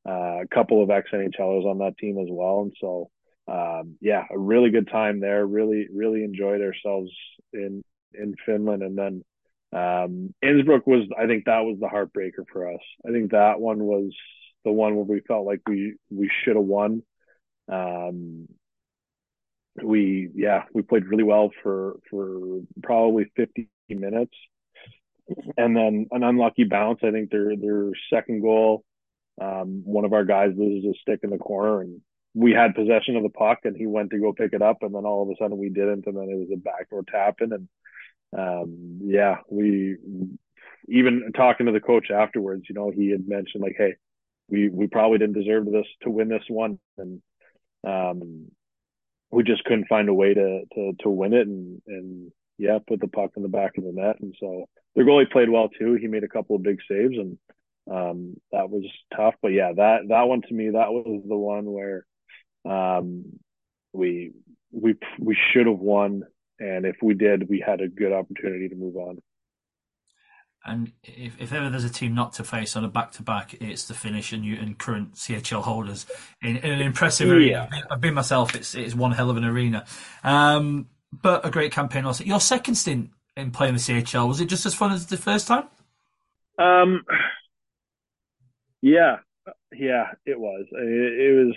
uh, 0.07 0.41
a 0.41 0.47
couple 0.47 0.81
of 0.81 0.89
ex 0.89 1.09
NHLers 1.11 1.65
on 1.65 1.79
that 1.79 1.97
team 1.97 2.17
as 2.17 2.27
well. 2.29 2.61
And 2.61 2.73
so, 2.79 3.09
um, 3.47 3.97
yeah, 4.01 4.23
a 4.31 4.37
really 4.37 4.71
good 4.71 4.89
time 4.89 5.19
there. 5.19 5.45
Really, 5.45 5.87
really 5.93 6.23
enjoyed 6.23 6.61
ourselves 6.61 7.11
in 7.53 7.83
in 8.13 8.35
Finland. 8.45 8.83
And 8.83 8.97
then 8.97 9.23
um, 9.73 10.33
Innsbruck 10.41 10.87
was, 10.87 11.07
I 11.17 11.27
think, 11.27 11.45
that 11.45 11.59
was 11.59 11.77
the 11.79 11.87
heartbreaker 11.87 12.45
for 12.51 12.73
us. 12.73 12.81
I 13.07 13.11
think 13.11 13.31
that 13.31 13.59
one 13.59 13.83
was 13.83 14.13
the 14.65 14.71
one 14.71 14.95
where 14.95 15.05
we 15.05 15.21
felt 15.21 15.45
like 15.45 15.61
we 15.67 15.95
we 16.09 16.29
should 16.43 16.55
have 16.55 16.65
won. 16.65 17.03
Um, 17.71 18.47
we 19.81 20.29
yeah 20.35 20.63
we 20.73 20.81
played 20.81 21.05
really 21.05 21.23
well 21.23 21.49
for 21.63 21.97
for 22.09 22.59
probably 22.83 23.31
50 23.35 23.69
minutes. 23.95 24.33
And 25.57 25.75
then 25.75 26.07
an 26.11 26.23
unlucky 26.23 26.65
bounce. 26.65 26.99
I 27.03 27.11
think 27.11 27.31
their 27.31 27.55
their 27.55 27.91
second 28.13 28.41
goal 28.41 28.83
um, 29.41 29.81
one 29.85 30.05
of 30.05 30.13
our 30.13 30.25
guys 30.25 30.51
loses 30.55 30.91
a 30.91 30.99
stick 31.01 31.21
in 31.23 31.29
the 31.29 31.37
corner 31.37 31.81
and 31.81 32.01
we 32.33 32.51
had 32.51 32.75
possession 32.75 33.15
of 33.15 33.23
the 33.23 33.29
puck 33.29 33.59
and 33.63 33.75
he 33.75 33.87
went 33.87 34.11
to 34.11 34.19
go 34.19 34.33
pick 34.33 34.53
it 34.53 34.61
up. 34.61 34.77
And 34.81 34.93
then 34.93 35.05
all 35.05 35.23
of 35.23 35.29
a 35.29 35.35
sudden 35.39 35.57
we 35.57 35.69
didn't. 35.69 36.05
And 36.05 36.15
then 36.15 36.29
it 36.29 36.37
was 36.37 36.49
a 36.53 36.57
backdoor 36.57 37.03
tapping 37.03 37.53
and 37.53 37.67
um, 38.37 38.99
yeah 39.03 39.37
we 39.49 39.97
even 40.87 41.31
talking 41.35 41.65
to 41.65 41.73
the 41.73 41.81
coach 41.81 42.09
afterwards 42.11 42.63
you 42.69 42.75
know 42.75 42.89
he 42.89 43.09
had 43.09 43.27
mentioned 43.27 43.61
like 43.61 43.75
hey 43.77 43.95
we 44.51 44.69
we 44.69 44.87
probably 44.87 45.17
didn't 45.17 45.39
deserve 45.39 45.65
this 45.65 45.87
to 46.03 46.11
win 46.11 46.27
this 46.27 46.43
one. 46.49 46.77
And 46.97 47.21
um, 47.87 48.47
we 49.31 49.43
just 49.43 49.63
couldn't 49.63 49.87
find 49.87 50.09
a 50.09 50.13
way 50.13 50.33
to 50.33 50.61
to 50.75 50.93
to 50.99 51.09
win 51.09 51.33
it. 51.33 51.47
And 51.47 51.81
and 51.87 52.31
yeah 52.61 52.77
put 52.87 53.01
the 53.01 53.07
puck 53.07 53.31
in 53.35 53.43
the 53.43 53.49
back 53.49 53.77
of 53.77 53.83
the 53.83 53.91
net 53.91 54.15
and 54.21 54.35
so 54.39 54.65
their 54.95 55.05
goalie 55.05 55.29
played 55.29 55.49
well 55.49 55.69
too 55.69 55.95
he 55.95 56.07
made 56.07 56.23
a 56.23 56.29
couple 56.29 56.55
of 56.55 56.63
big 56.63 56.79
saves 56.87 57.17
and 57.17 57.37
um, 57.89 58.35
that 58.51 58.69
was 58.69 58.85
tough. 59.15 59.35
But 59.41 59.49
yeah, 59.49 59.71
that 59.75 60.07
that 60.09 60.23
one 60.23 60.41
to 60.41 60.53
me, 60.53 60.71
that 60.71 60.91
was 60.91 61.23
the 61.27 61.35
one 61.35 61.65
where 61.71 62.05
um, 62.65 63.25
we 63.93 64.31
we 64.71 64.95
we 65.19 65.37
should 65.51 65.67
have 65.67 65.79
won, 65.79 66.23
and 66.59 66.85
if 66.85 66.97
we 67.01 67.13
did, 67.13 67.49
we 67.49 67.63
had 67.65 67.81
a 67.81 67.87
good 67.87 68.13
opportunity 68.13 68.69
to 68.69 68.75
move 68.75 68.95
on. 68.95 69.19
And 70.63 70.91
if, 71.03 71.41
if 71.41 71.53
ever 71.53 71.71
there's 71.71 71.85
a 71.85 71.89
team 71.89 72.13
not 72.13 72.33
to 72.33 72.43
face 72.43 72.75
on 72.75 72.85
a 72.85 72.87
back 72.87 73.13
to 73.13 73.23
back, 73.23 73.55
it's 73.55 73.85
the 73.85 73.95
Finnish 73.95 74.31
and, 74.31 74.45
and 74.45 74.77
current 74.77 75.15
CHL 75.15 75.63
holders 75.63 76.05
in, 76.43 76.57
in 76.57 76.71
an 76.71 76.81
impressive 76.81 77.27
yeah. 77.29 77.33
arena. 77.33 77.69
I've 77.89 77.99
been 77.99 78.13
myself; 78.13 78.55
it's 78.55 78.75
it's 78.75 78.93
one 78.93 79.11
hell 79.11 79.31
of 79.31 79.37
an 79.37 79.45
arena. 79.45 79.85
Um, 80.23 80.87
but 81.11 81.45
a 81.45 81.51
great 81.51 81.71
campaign 81.71 82.05
also. 82.05 82.23
Your 82.23 82.39
second 82.39 82.75
stint 82.75 83.09
in 83.35 83.51
playing 83.51 83.73
the 83.73 83.79
CHL 83.79 84.27
was 84.27 84.41
it 84.41 84.45
just 84.45 84.65
as 84.65 84.73
fun 84.73 84.91
as 84.91 85.07
the 85.07 85.17
first 85.17 85.47
time? 85.47 85.67
Um, 86.57 87.03
yeah, 88.81 89.17
yeah, 89.73 90.11
it 90.25 90.39
was. 90.39 90.65
It, 90.71 91.45
was. 91.45 91.55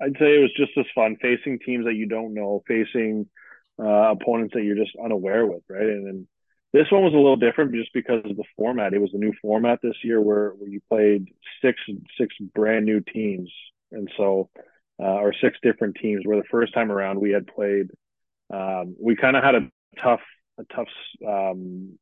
I'd 0.00 0.18
say 0.18 0.36
it 0.36 0.40
was 0.40 0.52
just 0.56 0.72
as 0.78 0.84
fun 0.94 1.16
facing 1.20 1.58
teams 1.64 1.86
that 1.86 1.94
you 1.94 2.06
don't 2.06 2.34
know, 2.34 2.62
facing 2.66 3.28
uh, 3.78 4.12
opponents 4.12 4.54
that 4.54 4.62
you're 4.62 4.76
just 4.76 4.96
unaware 5.02 5.46
with, 5.46 5.62
right? 5.68 5.82
And 5.82 6.06
then 6.06 6.28
this 6.72 6.90
one 6.90 7.02
was 7.02 7.14
a 7.14 7.16
little 7.16 7.36
different 7.36 7.74
just 7.74 7.92
because 7.94 8.22
of 8.24 8.36
the 8.36 8.44
format. 8.56 8.94
It 8.94 9.00
was 9.00 9.14
a 9.14 9.18
new 9.18 9.32
format 9.40 9.80
this 9.82 9.96
year 10.04 10.20
where, 10.20 10.50
where 10.50 10.68
you 10.68 10.80
played 10.88 11.28
six 11.62 11.80
six 12.18 12.34
brand 12.54 12.84
new 12.84 13.00
teams, 13.00 13.50
and 13.92 14.10
so 14.16 14.50
uh, 15.00 15.04
or 15.04 15.32
six 15.40 15.56
different 15.62 15.96
teams. 16.00 16.22
Where 16.24 16.36
the 16.36 16.48
first 16.50 16.74
time 16.74 16.92
around 16.92 17.20
we 17.20 17.30
had 17.30 17.46
played, 17.46 17.90
um, 18.52 18.96
we 19.00 19.16
kind 19.16 19.36
of 19.36 19.42
had 19.44 19.54
a 19.54 19.70
tough 20.02 20.20
a 20.58 20.64
tough 20.74 20.88
um, 21.26 21.98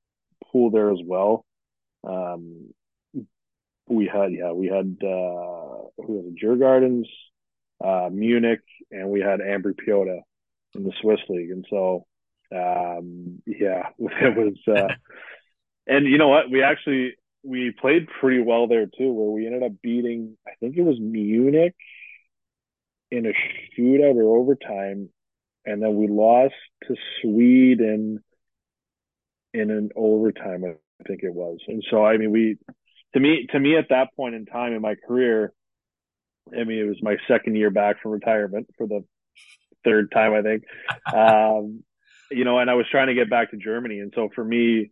pool 0.53 0.71
there 0.71 0.93
as 0.93 1.01
well. 1.05 1.45
Um, 2.07 2.73
we 3.89 4.07
had 4.07 4.33
yeah 4.33 4.53
we 4.53 4.67
had 4.67 4.97
uh 5.03 5.89
who 5.97 6.13
was 6.13 6.25
it? 6.27 6.43
Djurgårdens, 6.43 7.07
uh 7.85 8.09
Munich, 8.11 8.61
and 8.91 9.11
we 9.11 9.21
had 9.21 9.41
Ambri 9.41 9.75
Piotta 9.75 10.21
in 10.75 10.85
the 10.85 10.93
Swiss 11.01 11.21
league, 11.29 11.51
and 11.51 11.67
so 11.69 12.07
um 12.53 13.43
yeah 13.47 13.89
it 13.99 14.37
was 14.37 14.55
uh 14.69 14.95
and 15.87 16.07
you 16.07 16.19
know 16.19 16.29
what? 16.29 16.51
We 16.51 16.63
actually 16.63 17.15
we 17.43 17.73
played 17.73 18.09
pretty 18.21 18.41
well 18.41 18.67
there 18.69 18.87
too 18.87 19.13
where 19.13 19.31
we 19.31 19.47
ended 19.47 19.63
up 19.63 19.73
beating 19.83 20.37
I 20.47 20.53
think 20.61 20.77
it 20.77 20.83
was 20.83 20.99
Munich 20.99 21.75
in 23.11 23.27
a 23.27 23.33
shootout 23.79 24.17
or 24.17 24.37
overtime 24.39 25.11
and 25.67 25.83
then 25.83 25.97
we 25.97 26.09
lost 26.09 26.55
to 26.87 26.95
Sweden 27.21 28.23
in 29.53 29.71
an 29.71 29.91
overtime 29.97 30.65
I 30.65 31.09
think 31.09 31.23
it 31.23 31.33
was 31.33 31.59
and 31.69 31.85
so 31.91 32.05
I 32.05 32.17
mean 32.17 32.31
we 32.31 32.59
to 33.15 33.21
me, 33.21 33.47
to 33.53 33.61
me 33.61 33.77
at 33.77 33.89
that 33.91 34.09
point 34.17 34.35
in 34.35 34.45
time 34.45 34.73
in 34.73 34.83
my 34.83 34.97
career, 34.97 35.53
I 36.53 36.65
mean, 36.65 36.79
it 36.79 36.89
was 36.89 37.03
my 37.03 37.17
second 37.27 37.57
year 37.57 37.71
back 37.71 38.03
from 38.03 38.13
retirement 38.13 38.69
for 38.77 38.87
the 38.87 39.05
third 39.85 40.11
time, 40.13 40.35
I 40.35 40.43
think. 40.43 40.65
Um, 41.15 41.85
you 42.31 42.45
know, 42.45 42.59
and 42.59 42.71
I 42.71 42.75
was 42.75 42.87
trying 42.91 43.09
to 43.09 43.15
get 43.15 43.31
back 43.31 43.51
to 43.51 43.57
Germany, 43.57 44.01
and 44.01 44.13
so 44.17 44.29
for 44.35 44.43
me, 44.43 44.91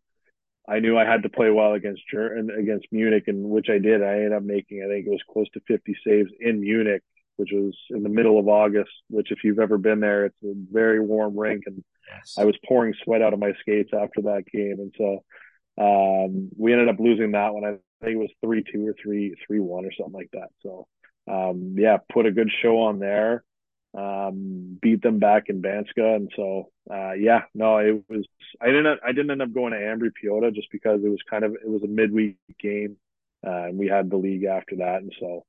I 0.68 0.78
knew 0.78 0.96
I 0.96 1.04
had 1.04 1.24
to 1.24 1.28
play 1.28 1.50
well 1.50 1.72
against 1.72 2.02
Ger- 2.08 2.36
against 2.36 2.86
Munich, 2.92 3.24
and 3.26 3.48
which 3.50 3.68
I 3.68 3.78
did. 3.78 4.02
I 4.02 4.16
ended 4.16 4.32
up 4.32 4.42
making, 4.42 4.84
I 4.84 4.88
think 4.88 5.06
it 5.06 5.10
was 5.10 5.22
close 5.28 5.48
to 5.54 5.60
50 5.66 5.96
saves 6.06 6.30
in 6.38 6.60
Munich, 6.60 7.02
which 7.42 7.50
was 7.52 7.76
in 7.90 8.04
the 8.04 8.08
middle 8.08 8.38
of 8.38 8.46
August. 8.46 8.92
Which, 9.10 9.32
if 9.32 9.38
you've 9.42 9.58
ever 9.58 9.78
been 9.78 9.98
there, 9.98 10.26
it's 10.26 10.42
a 10.44 10.54
very 10.70 11.00
warm 11.00 11.36
rink, 11.36 11.64
and 11.66 11.82
yes. 12.08 12.36
I 12.38 12.44
was 12.44 12.56
pouring 12.66 12.94
sweat 13.02 13.20
out 13.20 13.32
of 13.32 13.40
my 13.40 13.52
skates 13.60 13.90
after 13.92 14.22
that 14.22 14.44
game, 14.52 14.76
and 14.78 14.94
so 14.96 15.24
um, 15.76 16.50
we 16.56 16.72
ended 16.72 16.88
up 16.88 17.00
losing 17.00 17.32
that 17.32 17.52
one. 17.52 17.64
I 17.64 17.78
think 18.04 18.14
it 18.14 18.16
was 18.16 18.30
three 18.44 18.62
two 18.62 18.86
or 18.86 18.94
three 19.02 19.34
three 19.44 19.58
one 19.58 19.84
or 19.84 19.92
something 19.92 20.14
like 20.14 20.30
that. 20.32 20.48
So 20.62 20.86
um, 21.28 21.74
yeah, 21.76 21.98
put 22.12 22.26
a 22.26 22.32
good 22.32 22.50
show 22.62 22.82
on 22.82 23.00
there. 23.00 23.42
Um, 23.94 24.78
beat 24.80 25.02
them 25.02 25.18
back 25.18 25.44
in 25.48 25.60
Banska, 25.60 26.16
and 26.16 26.30
so 26.34 26.70
uh, 26.90 27.12
yeah, 27.12 27.42
no, 27.54 27.78
it 27.78 28.04
was. 28.08 28.24
I 28.60 28.66
didn't. 28.66 29.00
I 29.04 29.12
didn't 29.12 29.32
end 29.32 29.42
up 29.42 29.52
going 29.52 29.72
to 29.72 29.78
Ambri 29.78 30.10
Piotta 30.12 30.54
just 30.54 30.68
because 30.70 31.00
it 31.04 31.08
was 31.08 31.20
kind 31.28 31.44
of 31.44 31.54
it 31.54 31.68
was 31.68 31.82
a 31.82 31.88
midweek 31.88 32.38
game, 32.58 32.96
uh, 33.46 33.64
and 33.64 33.78
we 33.78 33.88
had 33.88 34.08
the 34.08 34.16
league 34.16 34.44
after 34.44 34.76
that, 34.76 35.02
and 35.02 35.12
so 35.20 35.44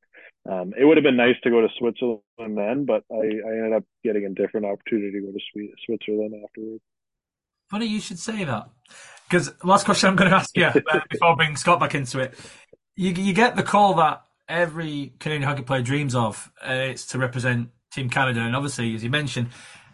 um, 0.50 0.74
it 0.78 0.84
would 0.84 0.98
have 0.98 1.04
been 1.04 1.16
nice 1.16 1.36
to 1.44 1.50
go 1.50 1.62
to 1.62 1.70
Switzerland 1.78 2.22
then, 2.38 2.86
but 2.86 3.04
I, 3.10 3.16
I 3.16 3.56
ended 3.58 3.74
up 3.74 3.84
getting 4.04 4.26
a 4.26 4.30
different 4.30 4.66
opportunity 4.66 5.12
to 5.12 5.22
go 5.22 5.32
to 5.32 5.70
Switzerland 5.86 6.34
afterwards. 6.44 6.82
Funny 7.70 7.86
you 7.86 8.02
should 8.02 8.20
say 8.20 8.44
that. 8.44 8.70
Because 9.30 9.54
last 9.64 9.86
question 9.86 10.10
I'm 10.10 10.16
going 10.16 10.30
to 10.30 10.36
ask 10.36 10.56
you 10.58 10.66
uh, 10.66 11.00
before 11.10 11.30
I 11.30 11.36
bring 11.36 11.56
Scott 11.56 11.80
back 11.80 11.96
into 11.96 12.20
it. 12.20 12.34
You, 12.96 13.12
you 13.12 13.34
get 13.34 13.56
the 13.56 13.64
call 13.64 13.96
that 13.96 14.24
every 14.50 15.14
Canadian 15.20 15.48
hockey 15.48 15.64
player 15.64 15.82
dreams 15.82 16.14
of. 16.14 16.52
Uh, 16.62 16.74
it's 16.92 17.06
to 17.08 17.18
represent 17.18 17.70
Team 17.92 18.10
Canada. 18.10 18.42
And 18.42 18.56
obviously, 18.56 18.94
as 18.96 19.04
you 19.04 19.10
mentioned, 19.10 19.50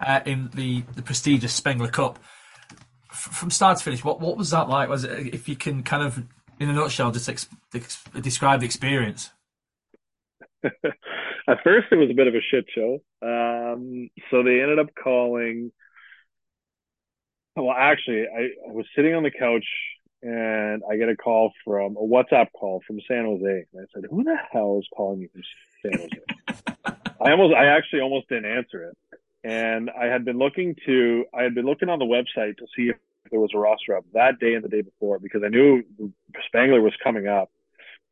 uh, 0.06 0.22
in 0.26 0.50
the, 0.56 0.84
the 0.96 1.04
prestigious 1.04 1.54
Spengler 1.54 1.90
Cup. 1.90 2.18
F- 3.12 3.18
from 3.18 3.52
start 3.52 3.78
to 3.78 3.84
finish, 3.84 4.04
what, 4.04 4.20
what 4.20 4.36
was 4.36 4.50
that 4.50 4.68
like? 4.68 4.90
Was 4.90 5.04
it, 5.04 5.34
if 5.34 5.48
you 5.48 5.56
can 5.56 5.84
kind 5.84 6.04
of, 6.04 6.24
in 6.60 6.70
a 6.70 6.74
nutshell, 6.74 7.12
just 7.12 7.30
ex- 7.30 7.48
ex- 7.74 8.04
describe 8.22 8.62
the 8.62 8.66
experience? 8.66 9.30
At 10.64 11.64
first, 11.64 11.88
it 11.92 11.96
was 11.96 12.10
a 12.10 12.14
bit 12.14 12.28
of 12.28 12.36
a 12.36 12.42
shit 12.42 12.66
show. 12.74 13.02
Um, 13.22 14.10
so 14.30 14.44
they 14.44 14.62
ended 14.62 14.80
up 14.80 14.90
calling 15.02 15.72
well, 17.56 17.76
actually, 17.78 18.26
I, 18.28 18.70
I 18.70 18.72
was 18.72 18.86
sitting 18.96 19.14
on 19.14 19.24
the 19.24 19.32
couch 19.32 19.66
and 20.22 20.82
I 20.90 20.98
get 20.98 21.10
a 21.10 21.16
call 21.16 21.52
from 21.64 21.96
a 21.96 22.02
WhatsApp 22.02 22.48
call 22.54 22.82
from 22.86 23.00
San 23.08 23.26
Jose. 23.26 23.66
And 23.74 23.82
I 23.82 23.86
said, 23.94 24.06
"Who 24.10 24.24
the 24.24 24.36
hell 24.52 24.80
is 24.80 24.88
calling 24.96 25.22
me 25.22 25.28
from 25.32 25.44
San 25.82 26.00
Jose?" 26.00 26.98
I 27.22 27.32
almost, 27.32 27.54
I 27.54 27.66
actually 27.66 28.02
almost 28.02 28.30
didn't 28.30 28.46
answer 28.46 28.90
it. 28.90 28.98
And 29.44 29.90
I 29.90 30.06
had 30.06 30.26
been 30.26 30.38
looking 30.38 30.76
to, 30.86 31.26
I 31.34 31.44
had 31.44 31.56
been 31.56 31.66
looking 31.66 31.90
on 31.90 32.00
the 32.00 32.06
website 32.06 32.58
to 32.58 32.66
see 32.76 32.90
if 32.90 32.98
there 33.32 33.40
was 33.40 33.52
a 33.54 33.58
roster 33.58 33.96
up 33.96 34.06
that 34.14 34.40
day 34.40 34.54
and 34.54 34.64
the 34.64 34.70
day 34.70 34.82
before 34.82 35.20
because 35.20 35.42
I 35.44 35.50
knew 35.50 35.84
Spengler 36.48 36.82
was 36.82 36.94
coming 37.04 37.28
up, 37.28 37.50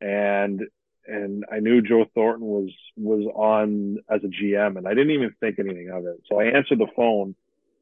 and 0.00 0.62
and 1.08 1.44
I 1.50 1.60
knew 1.60 1.82
Joe 1.82 2.04
Thornton 2.14 2.46
was 2.46 2.70
was 2.96 3.24
on 3.34 3.98
as 4.10 4.20
a 4.22 4.28
GM, 4.28 4.76
and 4.76 4.86
I 4.86 4.90
didn't 4.90 5.12
even 5.12 5.34
think 5.40 5.58
anything 5.58 5.90
of 5.92 6.06
it. 6.06 6.22
So 6.28 6.40
I 6.40 6.44
answered 6.44 6.78
the 6.78 6.86
phone 6.94 7.34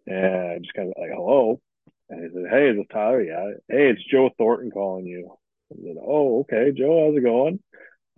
and 0.07 0.51
I 0.53 0.59
just 0.59 0.74
kind 0.74 0.89
of 0.89 0.95
like, 1.01 1.11
hello. 1.12 1.61
And 2.09 2.22
he 2.22 2.29
said, 2.33 2.51
hey, 2.51 2.68
is 2.68 2.77
this 2.77 2.87
Tyler? 2.93 3.22
Yeah. 3.22 3.51
Hey, 3.68 3.91
it's 3.91 4.03
Joe 4.11 4.31
Thornton 4.39 4.70
calling 4.70 5.07
you. 5.07 5.33
I 5.72 5.77
said, 5.83 5.97
oh, 6.01 6.41
okay. 6.41 6.70
Joe, 6.77 7.07
how's 7.07 7.18
it 7.18 7.24
going? 7.24 7.59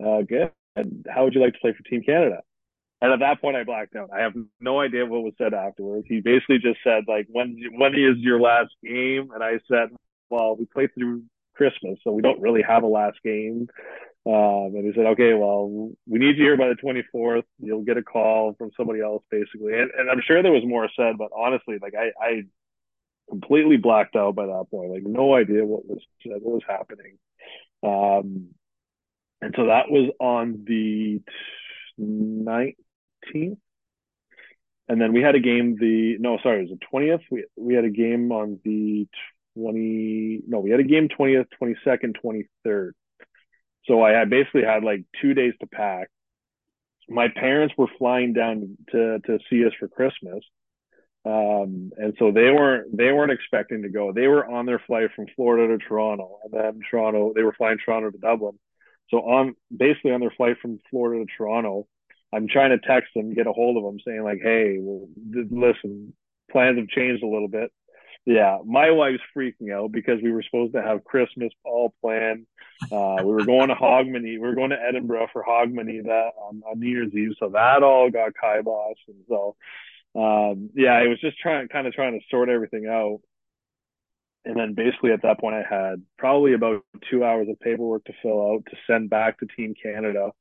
Uh, 0.03 0.21
good. 0.21 0.51
And 0.75 1.05
how 1.09 1.23
would 1.23 1.33
you 1.33 1.41
like 1.41 1.53
to 1.53 1.59
play 1.59 1.73
for 1.73 1.83
Team 1.83 2.03
Canada? 2.03 2.41
And 3.01 3.11
at 3.11 3.19
that 3.19 3.41
point, 3.41 3.55
I 3.55 3.63
blacked 3.63 3.95
out. 3.95 4.09
I 4.13 4.21
have 4.21 4.33
no 4.59 4.81
idea 4.81 5.05
what 5.05 5.23
was 5.23 5.33
said 5.37 5.53
afterwards. 5.53 6.05
He 6.07 6.19
basically 6.19 6.59
just 6.59 6.79
said, 6.83 7.05
like, 7.07 7.27
when 7.29 7.57
when 7.77 7.93
is 7.93 8.17
your 8.17 8.39
last 8.39 8.71
game? 8.83 9.31
And 9.33 9.41
I 9.41 9.59
said, 9.69 9.89
well, 10.29 10.55
we 10.57 10.65
play 10.65 10.87
through 10.87 11.23
Christmas, 11.55 11.97
so 12.03 12.11
we 12.11 12.21
don't 12.21 12.41
really 12.41 12.61
have 12.61 12.83
a 12.83 12.87
last 12.87 13.17
game. 13.23 13.67
Um, 14.25 14.75
and 14.75 14.85
he 14.85 14.91
said, 14.93 15.07
okay, 15.07 15.33
well, 15.33 15.91
we 16.07 16.19
need 16.19 16.37
you 16.37 16.43
here 16.43 16.57
by 16.57 16.67
the 16.67 16.75
24th. 16.75 17.43
You'll 17.59 17.83
get 17.83 17.97
a 17.97 18.03
call 18.03 18.53
from 18.57 18.69
somebody 18.75 19.01
else, 19.01 19.23
basically. 19.31 19.73
And, 19.73 19.89
and 19.97 20.09
I'm 20.09 20.21
sure 20.25 20.43
there 20.43 20.51
was 20.51 20.65
more 20.65 20.89
said, 20.95 21.17
but 21.17 21.29
honestly, 21.35 21.77
like 21.81 21.93
I, 21.95 22.11
I 22.23 22.43
completely 23.29 23.77
blacked 23.77 24.15
out 24.15 24.35
by 24.35 24.45
that 24.45 24.65
point. 24.69 24.91
Like 24.91 25.03
no 25.03 25.35
idea 25.35 25.65
what 25.65 25.85
was 25.85 25.99
what 26.25 26.43
was 26.43 26.61
happening. 26.67 27.17
Um, 27.81 28.49
and 29.41 29.53
so 29.55 29.67
that 29.67 29.89
was 29.89 30.11
on 30.19 30.65
the 30.67 31.21
19th. 31.99 33.57
And 34.89 34.99
then 34.99 35.13
we 35.13 35.21
had 35.21 35.35
a 35.35 35.39
game 35.39 35.77
the 35.79 36.17
no, 36.19 36.39
sorry, 36.41 36.59
it 36.63 36.69
was 36.69 36.79
the 36.79 36.97
20th. 36.97 37.21
We 37.29 37.45
we 37.55 37.75
had 37.75 37.85
a 37.85 37.89
game 37.89 38.31
on 38.31 38.59
the 38.65 39.07
20 39.55 40.41
no, 40.47 40.59
we 40.59 40.71
had 40.71 40.79
a 40.79 40.83
game 40.83 41.07
20th, 41.07 41.45
22nd, 41.61 42.15
23rd. 42.23 42.91
So 43.85 44.03
I 44.03 44.11
had 44.11 44.29
basically 44.29 44.63
had 44.63 44.83
like 44.83 45.03
two 45.21 45.33
days 45.33 45.53
to 45.61 45.67
pack. 45.67 46.09
My 47.07 47.27
parents 47.27 47.73
were 47.77 47.87
flying 47.97 48.33
down 48.33 48.77
to 48.91 49.19
to 49.25 49.39
see 49.49 49.65
us 49.65 49.73
for 49.79 49.87
Christmas. 49.87 50.43
Um, 51.25 51.91
and 51.97 52.15
so 52.17 52.31
they 52.31 52.49
weren't 52.51 52.95
they 52.95 53.11
weren't 53.11 53.31
expecting 53.31 53.83
to 53.83 53.89
go. 53.89 54.13
They 54.13 54.27
were 54.27 54.45
on 54.45 54.65
their 54.65 54.79
flight 54.79 55.09
from 55.15 55.27
Florida 55.35 55.77
to 55.77 55.83
Toronto, 55.85 56.39
and 56.43 56.53
then 56.53 56.79
Toronto 56.89 57.33
they 57.35 57.43
were 57.43 57.53
flying 57.53 57.77
Toronto 57.83 58.11
to 58.11 58.17
Dublin. 58.17 58.57
So 59.09 59.17
on 59.17 59.55
basically 59.75 60.11
on 60.11 60.21
their 60.21 60.33
flight 60.35 60.57
from 60.61 60.79
Florida 60.89 61.25
to 61.25 61.31
Toronto, 61.37 61.87
I'm 62.31 62.47
trying 62.47 62.69
to 62.69 62.87
text 62.87 63.09
them, 63.15 63.33
get 63.33 63.47
a 63.47 63.51
hold 63.51 63.77
of 63.77 63.83
them, 63.83 63.99
saying 64.05 64.23
like, 64.23 64.39
"Hey, 64.41 64.77
well, 64.79 65.07
listen, 65.51 66.13
plans 66.51 66.77
have 66.77 66.87
changed 66.87 67.23
a 67.23 67.27
little 67.27 67.47
bit. 67.47 67.71
Yeah, 68.29 68.59
my 68.63 68.91
wife's 68.91 69.23
freaking 69.35 69.73
out 69.73 69.91
because 69.91 70.21
we 70.21 70.31
were 70.31 70.43
supposed 70.43 70.73
to 70.73 70.83
have 70.83 71.03
Christmas 71.03 71.51
all 71.65 71.95
planned. 71.99 72.45
Uh, 72.91 73.15
we 73.23 73.33
were 73.33 73.43
going 73.43 73.69
to 73.69 73.75
Hogmanay. 73.81 74.33
We 74.33 74.37
were 74.37 74.53
going 74.53 74.69
to 74.69 74.79
Edinburgh 74.79 75.29
for 75.33 75.43
Hogmanay 75.43 76.03
that 76.03 76.33
on, 76.39 76.61
on 76.69 76.79
New 76.79 76.89
Year's 76.89 77.11
Eve. 77.11 77.31
So 77.39 77.49
that 77.49 77.81
all 77.81 78.11
got 78.11 78.33
kiboshed. 78.39 79.07
And 79.07 79.23
so, 79.27 79.55
um, 80.13 80.69
yeah, 80.75 80.91
I 80.91 81.07
was 81.07 81.19
just 81.19 81.39
trying, 81.39 81.69
kind 81.69 81.87
of 81.87 81.93
trying 81.93 82.19
to 82.19 82.25
sort 82.29 82.49
everything 82.49 82.85
out. 82.85 83.21
And 84.45 84.55
then 84.55 84.75
basically 84.75 85.11
at 85.11 85.23
that 85.23 85.39
point, 85.39 85.55
I 85.55 85.63
had 85.67 86.03
probably 86.19 86.53
about 86.53 86.85
two 87.09 87.23
hours 87.23 87.47
of 87.49 87.59
paperwork 87.59 88.05
to 88.05 88.13
fill 88.21 88.51
out 88.51 88.63
to 88.69 88.77
send 88.85 89.09
back 89.09 89.39
to 89.39 89.47
Team 89.57 89.73
Canada 89.81 90.33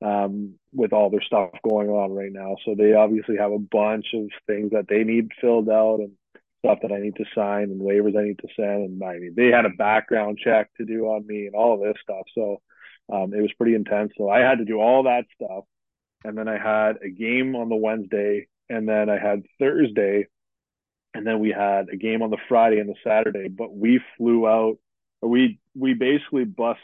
um, 0.00 0.54
with 0.72 0.94
all 0.94 1.10
their 1.10 1.20
stuff 1.20 1.50
going 1.62 1.90
on 1.90 2.10
right 2.10 2.32
now. 2.32 2.56
So 2.64 2.74
they 2.74 2.94
obviously 2.94 3.36
have 3.36 3.52
a 3.52 3.58
bunch 3.58 4.06
of 4.14 4.30
things 4.46 4.70
that 4.70 4.86
they 4.88 5.04
need 5.04 5.28
filled 5.42 5.68
out 5.68 6.00
and 6.00 6.12
stuff 6.58 6.78
that 6.82 6.92
I 6.92 6.98
need 6.98 7.16
to 7.16 7.24
sign 7.34 7.64
and 7.64 7.80
waivers 7.80 8.18
I 8.18 8.24
need 8.24 8.38
to 8.40 8.48
send. 8.56 8.84
And 8.84 9.02
I 9.02 9.18
mean, 9.18 9.34
they 9.36 9.48
had 9.48 9.64
a 9.64 9.70
background 9.70 10.38
check 10.42 10.70
to 10.76 10.84
do 10.84 11.06
on 11.06 11.26
me 11.26 11.46
and 11.46 11.54
all 11.54 11.74
of 11.74 11.80
this 11.80 12.00
stuff. 12.02 12.26
So 12.34 12.60
um, 13.12 13.32
it 13.32 13.40
was 13.40 13.52
pretty 13.56 13.74
intense. 13.74 14.12
So 14.16 14.28
I 14.28 14.40
had 14.40 14.58
to 14.58 14.64
do 14.64 14.80
all 14.80 15.04
that 15.04 15.24
stuff. 15.34 15.64
And 16.24 16.36
then 16.36 16.48
I 16.48 16.58
had 16.58 16.96
a 17.02 17.08
game 17.08 17.54
on 17.54 17.68
the 17.68 17.76
Wednesday, 17.76 18.48
and 18.68 18.88
then 18.88 19.08
I 19.08 19.18
had 19.18 19.44
Thursday, 19.60 20.26
and 21.14 21.24
then 21.24 21.38
we 21.38 21.50
had 21.50 21.88
a 21.92 21.96
game 21.96 22.22
on 22.22 22.30
the 22.30 22.38
Friday 22.48 22.80
and 22.80 22.88
the 22.88 22.96
Saturday. 23.04 23.48
But 23.48 23.72
we 23.72 24.00
flew 24.16 24.46
out, 24.48 24.78
we 25.22 25.60
we 25.76 25.94
basically 25.94 26.44
bust 26.44 26.80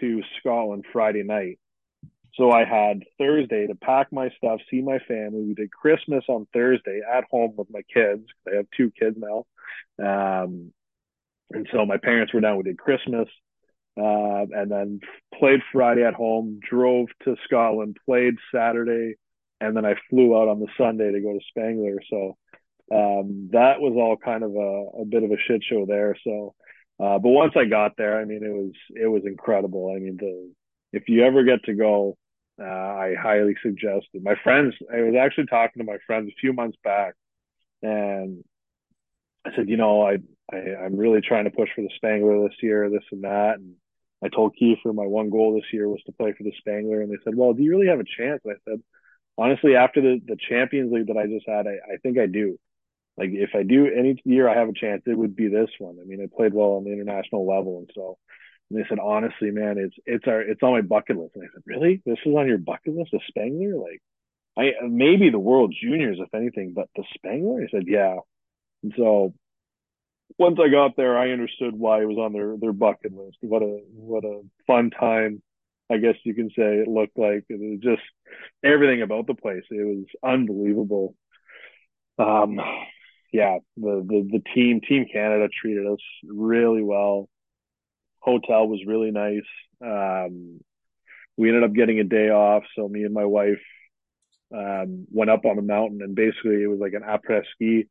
to 0.00 0.22
Scotland 0.40 0.86
Friday 0.90 1.22
night 1.22 1.58
so 2.34 2.50
I 2.50 2.64
had 2.64 3.04
Thursday 3.18 3.66
to 3.66 3.74
pack 3.74 4.12
my 4.12 4.30
stuff, 4.38 4.60
see 4.70 4.80
my 4.80 4.98
family. 5.06 5.42
We 5.42 5.54
did 5.54 5.70
Christmas 5.70 6.24
on 6.28 6.46
Thursday 6.52 7.00
at 7.00 7.24
home 7.30 7.54
with 7.56 7.68
my 7.70 7.82
kids. 7.92 8.24
I 8.46 8.56
have 8.56 8.66
two 8.76 8.90
kids 8.98 9.16
now. 9.18 9.44
Um, 9.98 10.72
and 11.50 11.68
so 11.72 11.84
my 11.84 11.98
parents 11.98 12.32
were 12.32 12.40
down. 12.40 12.56
We 12.56 12.62
did 12.62 12.78
Christmas, 12.78 13.28
uh, 13.98 14.46
and 14.50 14.70
then 14.70 15.00
played 15.38 15.60
Friday 15.72 16.04
at 16.04 16.14
home, 16.14 16.60
drove 16.68 17.08
to 17.24 17.36
Scotland, 17.44 17.98
played 18.06 18.36
Saturday, 18.54 19.16
and 19.60 19.76
then 19.76 19.84
I 19.84 19.94
flew 20.08 20.34
out 20.34 20.48
on 20.48 20.60
the 20.60 20.68
Sunday 20.78 21.12
to 21.12 21.20
go 21.20 21.34
to 21.34 21.40
Spengler. 21.50 21.98
So 22.08 22.36
um, 22.92 23.50
that 23.52 23.80
was 23.80 23.94
all 23.96 24.16
kind 24.16 24.42
of 24.42 24.54
a, 24.56 25.02
a 25.02 25.04
bit 25.04 25.22
of 25.22 25.30
a 25.30 25.36
shit 25.46 25.62
show 25.68 25.84
there. 25.86 26.16
So, 26.24 26.54
uh, 26.98 27.18
but 27.18 27.28
once 27.28 27.52
I 27.56 27.66
got 27.66 27.92
there, 27.98 28.18
I 28.18 28.24
mean, 28.24 28.42
it 28.42 28.52
was 28.52 28.72
it 28.90 29.06
was 29.06 29.22
incredible. 29.26 29.92
I 29.94 30.00
mean, 30.00 30.16
the 30.18 30.52
if 30.92 31.04
you 31.08 31.24
ever 31.24 31.42
get 31.44 31.64
to 31.64 31.74
go, 31.74 32.16
uh, 32.60 32.64
I 32.64 33.14
highly 33.20 33.54
suggest 33.62 34.06
it. 34.14 34.22
My 34.22 34.34
friends, 34.42 34.74
I 34.92 35.02
was 35.02 35.14
actually 35.18 35.46
talking 35.46 35.80
to 35.80 35.90
my 35.90 35.98
friends 36.06 36.28
a 36.28 36.40
few 36.40 36.52
months 36.52 36.76
back, 36.84 37.14
and 37.82 38.44
I 39.44 39.54
said, 39.56 39.68
you 39.68 39.76
know, 39.76 40.02
I, 40.02 40.18
I 40.52 40.56
I'm 40.84 40.96
really 40.96 41.20
trying 41.20 41.44
to 41.44 41.50
push 41.50 41.68
for 41.74 41.82
the 41.82 41.90
Spengler 41.96 42.48
this 42.48 42.56
year, 42.62 42.88
this 42.90 43.04
and 43.10 43.24
that, 43.24 43.56
and 43.58 43.74
I 44.22 44.28
told 44.28 44.54
Kiefer 44.60 44.94
my 44.94 45.06
one 45.06 45.30
goal 45.30 45.54
this 45.54 45.72
year 45.72 45.88
was 45.88 46.02
to 46.06 46.12
play 46.12 46.32
for 46.32 46.44
the 46.44 46.52
Spengler, 46.58 47.00
and 47.00 47.10
they 47.10 47.18
said, 47.24 47.34
well, 47.34 47.52
do 47.52 47.62
you 47.62 47.70
really 47.70 47.88
have 47.88 48.00
a 48.00 48.04
chance? 48.04 48.40
And 48.44 48.54
I 48.54 48.70
said, 48.70 48.82
honestly, 49.38 49.74
after 49.76 50.00
the 50.00 50.20
the 50.24 50.36
Champions 50.48 50.92
League 50.92 51.08
that 51.08 51.16
I 51.16 51.26
just 51.26 51.48
had, 51.48 51.66
I, 51.66 51.78
I 51.92 51.96
think 52.02 52.18
I 52.18 52.26
do. 52.26 52.58
Like 53.16 53.30
if 53.32 53.50
I 53.54 53.62
do 53.62 53.86
any 53.86 54.20
year 54.24 54.48
I 54.48 54.58
have 54.58 54.68
a 54.68 54.74
chance, 54.74 55.02
it 55.06 55.16
would 55.16 55.36
be 55.36 55.48
this 55.48 55.70
one. 55.78 55.98
I 56.00 56.04
mean, 56.04 56.22
I 56.22 56.34
played 56.34 56.54
well 56.54 56.72
on 56.72 56.84
the 56.84 56.92
international 56.92 57.46
level, 57.46 57.78
and 57.78 57.90
so 57.94 58.18
and 58.72 58.82
they 58.82 58.88
said, 58.88 58.98
honestly, 58.98 59.50
man, 59.50 59.76
it's 59.76 59.94
it's 60.06 60.26
our 60.26 60.40
it's 60.40 60.62
on 60.62 60.72
my 60.72 60.80
bucket 60.80 61.16
list. 61.18 61.34
And 61.34 61.44
I 61.44 61.48
said, 61.52 61.62
really? 61.66 62.02
This 62.06 62.18
is 62.24 62.34
on 62.34 62.48
your 62.48 62.58
bucket 62.58 62.96
list, 62.96 63.10
the 63.12 63.20
Spengler? 63.28 63.76
Like, 63.76 64.00
I 64.56 64.86
maybe 64.86 65.28
the 65.28 65.38
World 65.38 65.74
Juniors, 65.78 66.18
if 66.20 66.32
anything, 66.34 66.72
but 66.74 66.88
the 66.96 67.04
Spengler? 67.14 67.62
I 67.62 67.68
said, 67.70 67.84
yeah. 67.86 68.16
And 68.82 68.94
so 68.96 69.34
once 70.38 70.58
I 70.62 70.68
got 70.68 70.96
there, 70.96 71.18
I 71.18 71.32
understood 71.32 71.74
why 71.74 72.00
it 72.00 72.06
was 72.06 72.16
on 72.16 72.32
their 72.32 72.56
their 72.58 72.72
bucket 72.72 73.12
list. 73.12 73.36
What 73.42 73.62
a 73.62 73.80
what 73.92 74.24
a 74.24 74.40
fun 74.66 74.90
time, 74.90 75.42
I 75.90 75.98
guess 75.98 76.14
you 76.24 76.34
can 76.34 76.48
say 76.48 76.78
it 76.78 76.88
looked 76.88 77.18
like. 77.18 77.44
It 77.50 77.60
was 77.60 77.80
just 77.82 78.02
everything 78.64 79.02
about 79.02 79.26
the 79.26 79.34
place. 79.34 79.64
It 79.70 79.84
was 79.84 80.06
unbelievable. 80.24 81.14
Um, 82.18 82.58
yeah, 83.34 83.58
the 83.76 84.02
the 84.06 84.28
the 84.32 84.42
team 84.54 84.80
Team 84.80 85.06
Canada 85.12 85.48
treated 85.60 85.86
us 85.86 86.00
really 86.26 86.82
well 86.82 87.28
hotel 88.22 88.68
was 88.68 88.80
really 88.86 89.10
nice. 89.10 89.48
Um, 89.84 90.60
we 91.36 91.48
ended 91.48 91.64
up 91.64 91.74
getting 91.74 91.98
a 91.98 92.04
day 92.04 92.30
off, 92.30 92.62
so 92.76 92.88
me 92.88 93.04
and 93.04 93.14
my 93.14 93.24
wife 93.24 93.60
um, 94.54 95.06
went 95.10 95.30
up 95.30 95.44
on 95.44 95.56
the 95.56 95.62
mountain, 95.62 96.02
and 96.02 96.14
basically 96.14 96.62
it 96.62 96.68
was 96.68 96.78
like 96.78 96.92
an 96.92 97.02
après 97.02 97.42
ski, 97.54 97.86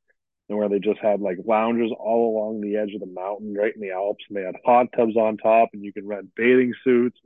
and 0.48 0.58
where 0.58 0.70
they 0.70 0.80
just 0.80 1.00
had 1.00 1.22
like 1.22 1.38
lounges 1.46 1.92
all 1.98 2.36
along 2.36 2.62
the 2.62 2.78
edge 2.78 2.94
of 2.94 3.02
the 3.02 3.14
mountain, 3.14 3.54
right 3.54 3.74
in 3.74 3.82
the 3.82 3.92
Alps, 3.92 4.24
and 4.30 4.38
they 4.38 4.44
had 4.44 4.56
hot 4.66 4.88
tubs 4.96 5.16
on 5.16 5.38
top, 5.38 5.70
and 5.74 5.84
you 5.84 5.94
could 5.94 6.08
rent 6.08 6.30
bathing 6.36 6.74
suits. 6.84 7.20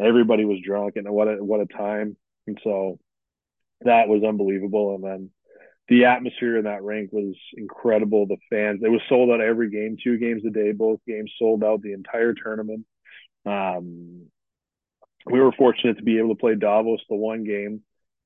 everybody 0.00 0.44
was 0.44 0.58
drunk, 0.64 0.96
and 0.96 1.08
what 1.10 1.28
a 1.28 1.44
what 1.44 1.60
a 1.60 1.66
time! 1.66 2.16
And 2.46 2.58
so 2.64 2.98
that 3.82 4.08
was 4.08 4.22
unbelievable. 4.24 4.94
And 4.94 5.04
then 5.04 5.30
the 5.88 6.06
atmosphere 6.06 6.56
in 6.56 6.64
that 6.64 6.82
rink 6.82 7.12
was 7.12 7.34
incredible. 7.56 8.26
The 8.26 8.38
fans, 8.50 8.80
it 8.82 8.88
was 8.88 9.02
sold 9.08 9.30
out 9.30 9.40
every 9.40 9.70
game, 9.70 9.96
two 10.02 10.18
games 10.18 10.42
a 10.46 10.50
day, 10.50 10.72
both 10.72 11.00
games 11.06 11.32
sold 11.38 11.62
out 11.62 11.82
the 11.82 11.92
entire 11.92 12.32
tournament. 12.32 12.86
Um, 13.44 14.26
we 15.26 15.40
were 15.40 15.52
fortunate 15.52 15.98
to 15.98 16.02
be 16.02 16.18
able 16.18 16.30
to 16.30 16.40
play 16.40 16.54
Davos 16.54 17.00
the 17.08 17.16
one 17.16 17.44
game 17.44 17.82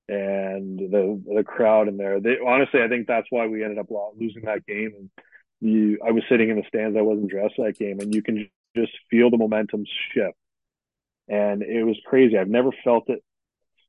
and 0.09 0.79
the 0.79 1.23
the 1.35 1.45
crowd 1.45 1.89
in 1.89 1.97
there. 1.97 2.21
They 2.21 2.39
honestly, 2.45 2.81
I 2.83 2.89
think 2.89 3.07
that's 3.07 3.27
why 3.31 3.47
we 3.47 3.63
ended 3.63 3.79
up 3.79 3.89
losing 4.17 4.43
that 4.43 4.67
game. 4.67 4.93
And 4.97 5.11
you, 5.61 5.99
I 6.07 6.13
was 6.13 6.23
sitting 6.29 6.49
in 6.49 6.57
the 6.57 6.65
stands. 6.69 6.97
I 6.97 7.03
wasn't 7.03 7.31
dressed 7.31 7.55
that 7.59 7.79
game, 7.79 8.01
and 8.01 8.15
you 8.15 8.23
can 8.23 8.49
just 8.77 8.93
feel 9.11 9.31
the 9.31 9.37
momentum 9.37 9.85
shift. 10.13 10.37
And 11.29 11.63
it 11.63 11.85
was 11.85 11.99
crazy. 12.07 12.39
I've 12.39 12.49
never 12.49 12.71
felt 12.85 13.11
it. 13.11 13.23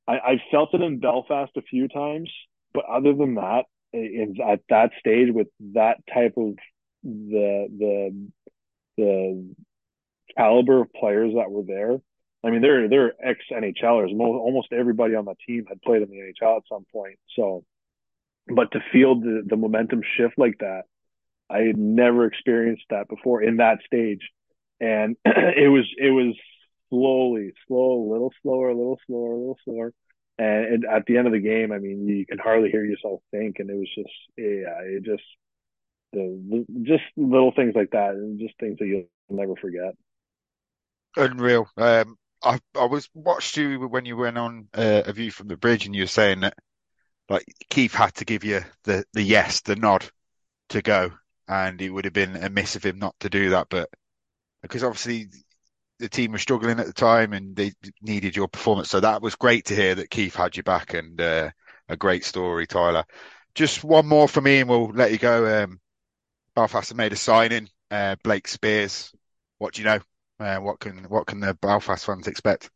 I, 0.07 0.13
I 0.13 0.43
felt 0.51 0.73
it 0.73 0.81
in 0.81 0.99
Belfast 0.99 1.51
a 1.55 1.61
few 1.61 1.87
times, 1.87 2.29
but 2.73 2.85
other 2.85 3.13
than 3.13 3.35
that, 3.35 3.65
at 3.93 4.59
that 4.69 4.91
stage 4.99 5.29
with 5.33 5.47
that 5.73 5.97
type 6.13 6.33
of 6.37 6.55
the 7.03 7.67
the 7.77 8.29
the 8.97 9.55
caliber 10.37 10.81
of 10.81 10.93
players 10.93 11.33
that 11.35 11.49
were 11.49 11.63
there, 11.63 11.99
I 12.43 12.51
mean, 12.51 12.61
they're 12.61 12.87
they're 12.87 13.13
ex 13.21 13.39
NHLers. 13.51 14.17
Almost 14.17 14.71
everybody 14.71 15.15
on 15.15 15.25
the 15.25 15.35
team 15.47 15.65
had 15.67 15.81
played 15.81 16.01
in 16.01 16.09
the 16.09 16.17
NHL 16.17 16.57
at 16.57 16.63
some 16.69 16.85
point. 16.91 17.19
So, 17.35 17.63
but 18.47 18.71
to 18.71 18.79
feel 18.91 19.19
the 19.19 19.43
the 19.45 19.57
momentum 19.57 20.01
shift 20.17 20.35
like 20.37 20.59
that, 20.59 20.83
I 21.49 21.59
had 21.59 21.77
never 21.77 22.25
experienced 22.25 22.83
that 22.89 23.09
before 23.09 23.41
in 23.41 23.57
that 23.57 23.79
stage, 23.85 24.29
and 24.79 25.17
it 25.25 25.69
was 25.69 25.85
it 25.97 26.11
was 26.11 26.35
slowly, 26.89 27.53
slow, 27.67 28.03
a 28.03 28.09
little 28.11 28.33
slower, 28.41 28.69
a 28.69 28.75
little 28.75 28.99
slower, 29.05 29.31
a 29.31 29.37
little 29.37 29.59
slower, 29.65 29.93
and, 30.39 30.85
at 30.85 31.05
the 31.05 31.17
end 31.17 31.27
of 31.27 31.33
the 31.33 31.39
game, 31.39 31.71
I 31.71 31.79
mean, 31.79 32.07
you 32.07 32.25
can 32.25 32.37
hardly 32.37 32.69
hear 32.69 32.85
yourself 32.85 33.21
think, 33.31 33.57
and 33.59 33.69
it 33.69 33.75
was 33.75 33.89
just 33.93 34.15
yeah, 34.37 34.81
it 34.83 35.03
just 35.03 35.23
the 36.13 36.65
just 36.83 37.03
little 37.17 37.51
things 37.55 37.73
like 37.75 37.91
that, 37.91 38.11
and 38.11 38.39
just 38.39 38.57
things 38.59 38.77
that 38.79 38.87
you'll 38.87 39.05
never 39.29 39.55
forget. 39.55 39.95
Unreal. 41.15 41.67
Um, 41.77 42.17
I 42.43 42.59
I 42.75 42.85
was 42.85 43.09
watched 43.13 43.57
you 43.57 43.87
when 43.87 44.05
you 44.05 44.15
went 44.15 44.37
on 44.37 44.69
uh, 44.73 45.03
a 45.05 45.13
view 45.13 45.31
from 45.31 45.47
the 45.47 45.57
bridge, 45.57 45.85
and 45.85 45.95
you 45.95 46.03
were 46.03 46.07
saying 46.07 46.41
that 46.41 46.55
like 47.27 47.45
Keefe 47.69 47.93
had 47.93 48.15
to 48.15 48.25
give 48.25 48.43
you 48.43 48.61
the 48.83 49.03
the 49.13 49.23
yes, 49.23 49.61
the 49.61 49.75
nod 49.75 50.05
to 50.69 50.81
go, 50.81 51.11
and 51.47 51.81
it 51.81 51.89
would 51.89 52.05
have 52.05 52.13
been 52.13 52.35
a 52.35 52.49
miss 52.49 52.75
of 52.75 52.83
him 52.85 52.99
not 52.99 53.15
to 53.19 53.29
do 53.29 53.51
that. 53.51 53.67
But 53.69 53.89
because 54.61 54.83
obviously 54.83 55.27
the 55.99 56.09
team 56.09 56.31
was 56.31 56.41
struggling 56.41 56.79
at 56.79 56.85
the 56.85 56.93
time 56.93 57.33
and 57.33 57.55
they 57.55 57.73
needed 58.01 58.35
your 58.35 58.47
performance, 58.47 58.89
so 58.89 58.99
that 58.99 59.21
was 59.21 59.35
great 59.35 59.65
to 59.65 59.75
hear 59.75 59.95
that 59.95 60.09
Keefe 60.09 60.35
had 60.35 60.57
you 60.57 60.63
back, 60.63 60.93
and 60.93 61.19
uh, 61.19 61.49
a 61.89 61.97
great 61.97 62.23
story, 62.23 62.65
Tyler. 62.65 63.03
Just 63.55 63.83
one 63.83 64.07
more 64.07 64.27
for 64.27 64.41
me, 64.41 64.59
and 64.59 64.69
we'll 64.69 64.89
let 64.89 65.11
you 65.11 65.17
go. 65.17 65.63
Um, 65.63 65.79
Belfast 66.55 66.89
have 66.89 66.97
made 66.97 67.13
a 67.13 67.17
signing, 67.17 67.69
uh, 67.91 68.15
Blake 68.23 68.47
Speers. 68.47 69.11
What 69.57 69.73
do 69.73 69.81
you 69.81 69.87
know? 69.87 69.99
Uh, 70.39 70.57
what 70.57 70.79
can 70.79 71.03
what 71.09 71.27
can 71.27 71.41
the 71.41 71.53
Belfast 71.55 72.05
fans 72.05 72.27
expect? 72.27 72.69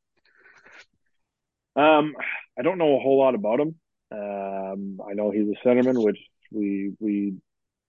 Um, 1.76 2.14
I 2.58 2.62
don't 2.62 2.78
know 2.78 2.98
a 2.98 3.00
whole 3.00 3.20
lot 3.20 3.36
about 3.36 3.60
him. 3.60 3.76
Um, 4.12 5.00
I 5.10 5.14
know 5.14 5.32
he's 5.32 5.48
a 5.48 5.68
centerman, 5.68 6.04
which 6.04 6.20
we 6.52 6.94
we 7.00 7.36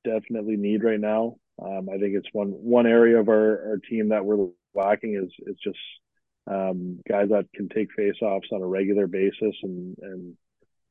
definitely 0.05 0.57
need 0.57 0.85
right 0.85 1.01
now. 1.01 1.37
Um, 1.61 1.89
I 1.89 1.99
think 1.99 2.15
it's 2.15 2.29
one 2.33 2.49
one 2.51 2.87
area 2.87 3.19
of 3.19 3.29
our, 3.29 3.71
our 3.71 3.81
team 3.89 4.11
that 4.11 4.25
we're 4.25 4.49
lacking 4.75 5.15
is 5.15 5.33
is 5.47 5.57
just 5.63 5.79
um, 6.47 7.01
guys 7.09 7.29
that 7.31 7.47
can 7.55 7.69
take 7.69 7.89
faceoffs 7.99 8.53
on 8.53 8.63
a 8.63 8.67
regular 8.67 9.07
basis 9.07 9.55
and 9.63 9.97
and 10.01 10.37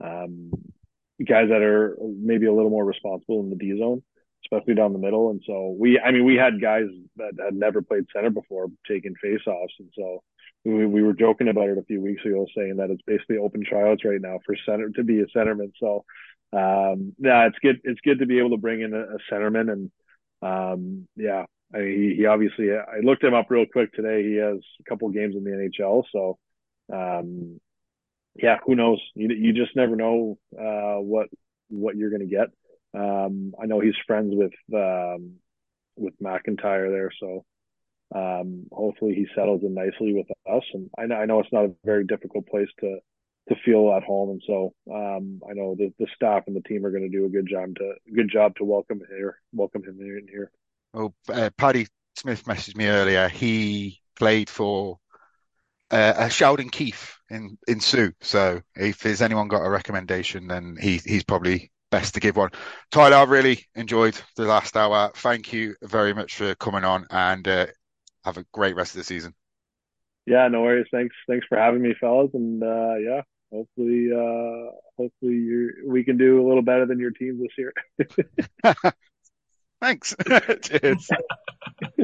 um, 0.03 0.51
guys 1.25 1.49
that 1.49 1.61
are 1.61 1.97
maybe 2.01 2.47
a 2.47 2.53
little 2.53 2.71
more 2.71 2.85
responsible 2.85 3.41
in 3.41 3.49
the 3.49 3.55
D 3.55 3.77
zone 3.77 4.01
especially 4.45 4.75
down 4.75 4.93
the 4.93 4.99
middle. 4.99 5.31
And 5.31 5.41
so 5.45 5.75
we, 5.77 5.99
I 5.99 6.11
mean, 6.11 6.25
we 6.25 6.35
had 6.35 6.61
guys 6.61 6.87
that 7.17 7.33
had 7.43 7.55
never 7.55 7.81
played 7.81 8.05
center 8.13 8.29
before 8.29 8.67
taking 8.87 9.15
faceoffs, 9.23 9.73
and 9.79 9.89
so 9.97 10.23
we, 10.65 10.85
we 10.85 11.03
were 11.03 11.13
joking 11.13 11.47
about 11.47 11.69
it 11.69 11.77
a 11.77 11.83
few 11.83 12.01
weeks 12.01 12.23
ago, 12.25 12.45
saying 12.55 12.77
that 12.77 12.89
it's 12.89 13.01
basically 13.05 13.37
open 13.37 13.63
tryouts 13.63 14.05
right 14.05 14.21
now 14.21 14.39
for 14.45 14.55
center 14.65 14.89
to 14.89 15.03
be 15.03 15.21
a 15.21 15.25
centerman. 15.37 15.71
So 15.79 16.03
um, 16.51 17.13
yeah, 17.17 17.47
it's 17.47 17.59
good. 17.59 17.81
It's 17.83 18.01
good 18.01 18.19
to 18.19 18.25
be 18.25 18.39
able 18.39 18.51
to 18.51 18.57
bring 18.57 18.81
in 18.81 18.93
a, 18.93 19.01
a 19.01 19.17
centerman, 19.31 19.71
and 19.71 19.91
um, 20.41 21.07
yeah, 21.15 21.45
I 21.73 21.79
he, 21.79 22.15
he, 22.17 22.25
obviously. 22.25 22.71
I 22.71 22.99
looked 23.03 23.23
him 23.23 23.33
up 23.33 23.49
real 23.49 23.65
quick 23.65 23.93
today. 23.93 24.23
He 24.23 24.35
has 24.35 24.57
a 24.79 24.83
couple 24.89 25.09
games 25.09 25.35
in 25.35 25.43
the 25.43 25.51
NHL, 25.51 26.03
so. 26.11 26.37
Um, 26.91 27.59
yeah, 28.35 28.57
who 28.65 28.75
knows? 28.75 28.99
You, 29.15 29.29
you 29.29 29.53
just 29.53 29.75
never 29.75 29.95
know 29.95 30.37
uh, 30.59 30.99
what 30.99 31.27
what 31.69 31.95
you're 31.95 32.09
going 32.09 32.27
to 32.27 32.35
get. 32.35 32.49
Um, 32.93 33.53
I 33.61 33.65
know 33.65 33.79
he's 33.79 33.93
friends 34.07 34.33
with 34.35 34.53
um, 34.73 35.33
with 35.95 36.13
McIntyre 36.19 36.89
there, 36.89 37.11
so 37.19 37.45
um, 38.15 38.65
hopefully 38.71 39.13
he 39.15 39.27
settles 39.35 39.61
in 39.63 39.73
nicely 39.73 40.13
with 40.13 40.27
us. 40.51 40.63
And 40.73 40.89
I 40.97 41.05
know, 41.05 41.15
I 41.15 41.25
know 41.25 41.39
it's 41.39 41.51
not 41.51 41.65
a 41.65 41.75
very 41.83 42.05
difficult 42.05 42.47
place 42.47 42.69
to 42.79 42.99
to 43.49 43.55
feel 43.65 43.93
at 43.95 44.03
home, 44.03 44.29
and 44.29 44.41
so 44.47 44.73
um, 44.91 45.41
I 45.47 45.53
know 45.53 45.75
the, 45.75 45.93
the 45.99 46.07
staff 46.15 46.43
and 46.47 46.55
the 46.55 46.61
team 46.61 46.85
are 46.85 46.91
going 46.91 47.03
to 47.03 47.09
do 47.09 47.25
a 47.25 47.29
good 47.29 47.47
job 47.47 47.75
to 47.75 47.93
good 48.15 48.29
job 48.31 48.55
to 48.55 48.63
welcome 48.63 49.01
here, 49.09 49.39
welcome 49.51 49.83
him 49.83 49.99
in 49.99 50.27
here. 50.29 50.49
Oh, 50.93 51.13
uh, 51.31 51.49
Paddy 51.57 51.87
Smith 52.15 52.45
messaged 52.45 52.75
me 52.75 52.87
earlier. 52.87 53.27
He 53.27 53.99
played 54.15 54.49
for 54.49 54.99
uh, 55.91 56.27
Sheldon 56.29 56.69
Keefe 56.69 57.19
in 57.29 57.57
in 57.67 57.79
Soo. 57.79 58.11
So 58.21 58.61
if 58.75 58.99
there's 58.99 59.21
anyone 59.21 59.47
got 59.47 59.65
a 59.65 59.69
recommendation, 59.69 60.47
then 60.47 60.77
he 60.79 60.99
he's 61.05 61.23
probably 61.23 61.71
best 61.91 62.15
to 62.15 62.19
give 62.19 62.35
one. 62.35 62.49
Tyler, 62.91 63.17
I 63.17 63.23
really 63.23 63.65
enjoyed 63.75 64.19
the 64.35 64.45
last 64.45 64.75
hour. 64.75 65.11
Thank 65.15 65.53
you 65.53 65.75
very 65.83 66.13
much 66.13 66.35
for 66.35 66.55
coming 66.55 66.83
on 66.83 67.05
and 67.11 67.47
uh, 67.47 67.67
have 68.23 68.37
a 68.37 68.45
great 68.51 68.75
rest 68.75 68.93
of 68.93 68.97
the 68.99 69.03
season. 69.03 69.33
Yeah, 70.25 70.47
no 70.47 70.61
worries. 70.61 70.87
Thanks. 70.91 71.15
Thanks 71.27 71.45
for 71.47 71.57
having 71.57 71.81
me, 71.81 71.93
fellas. 71.99 72.31
And 72.33 72.63
uh, 72.63 72.95
yeah, 72.95 73.21
hopefully, 73.51 74.09
uh, 74.11 74.71
hopefully 74.97 75.67
we 75.85 76.03
can 76.03 76.17
do 76.17 76.41
a 76.41 76.45
little 76.47 76.61
better 76.63 76.85
than 76.85 76.99
your 76.99 77.11
team 77.11 77.39
this 77.39 77.57
year. 77.57 77.73
Thanks. 79.83 80.15
Cheers. 80.61 81.09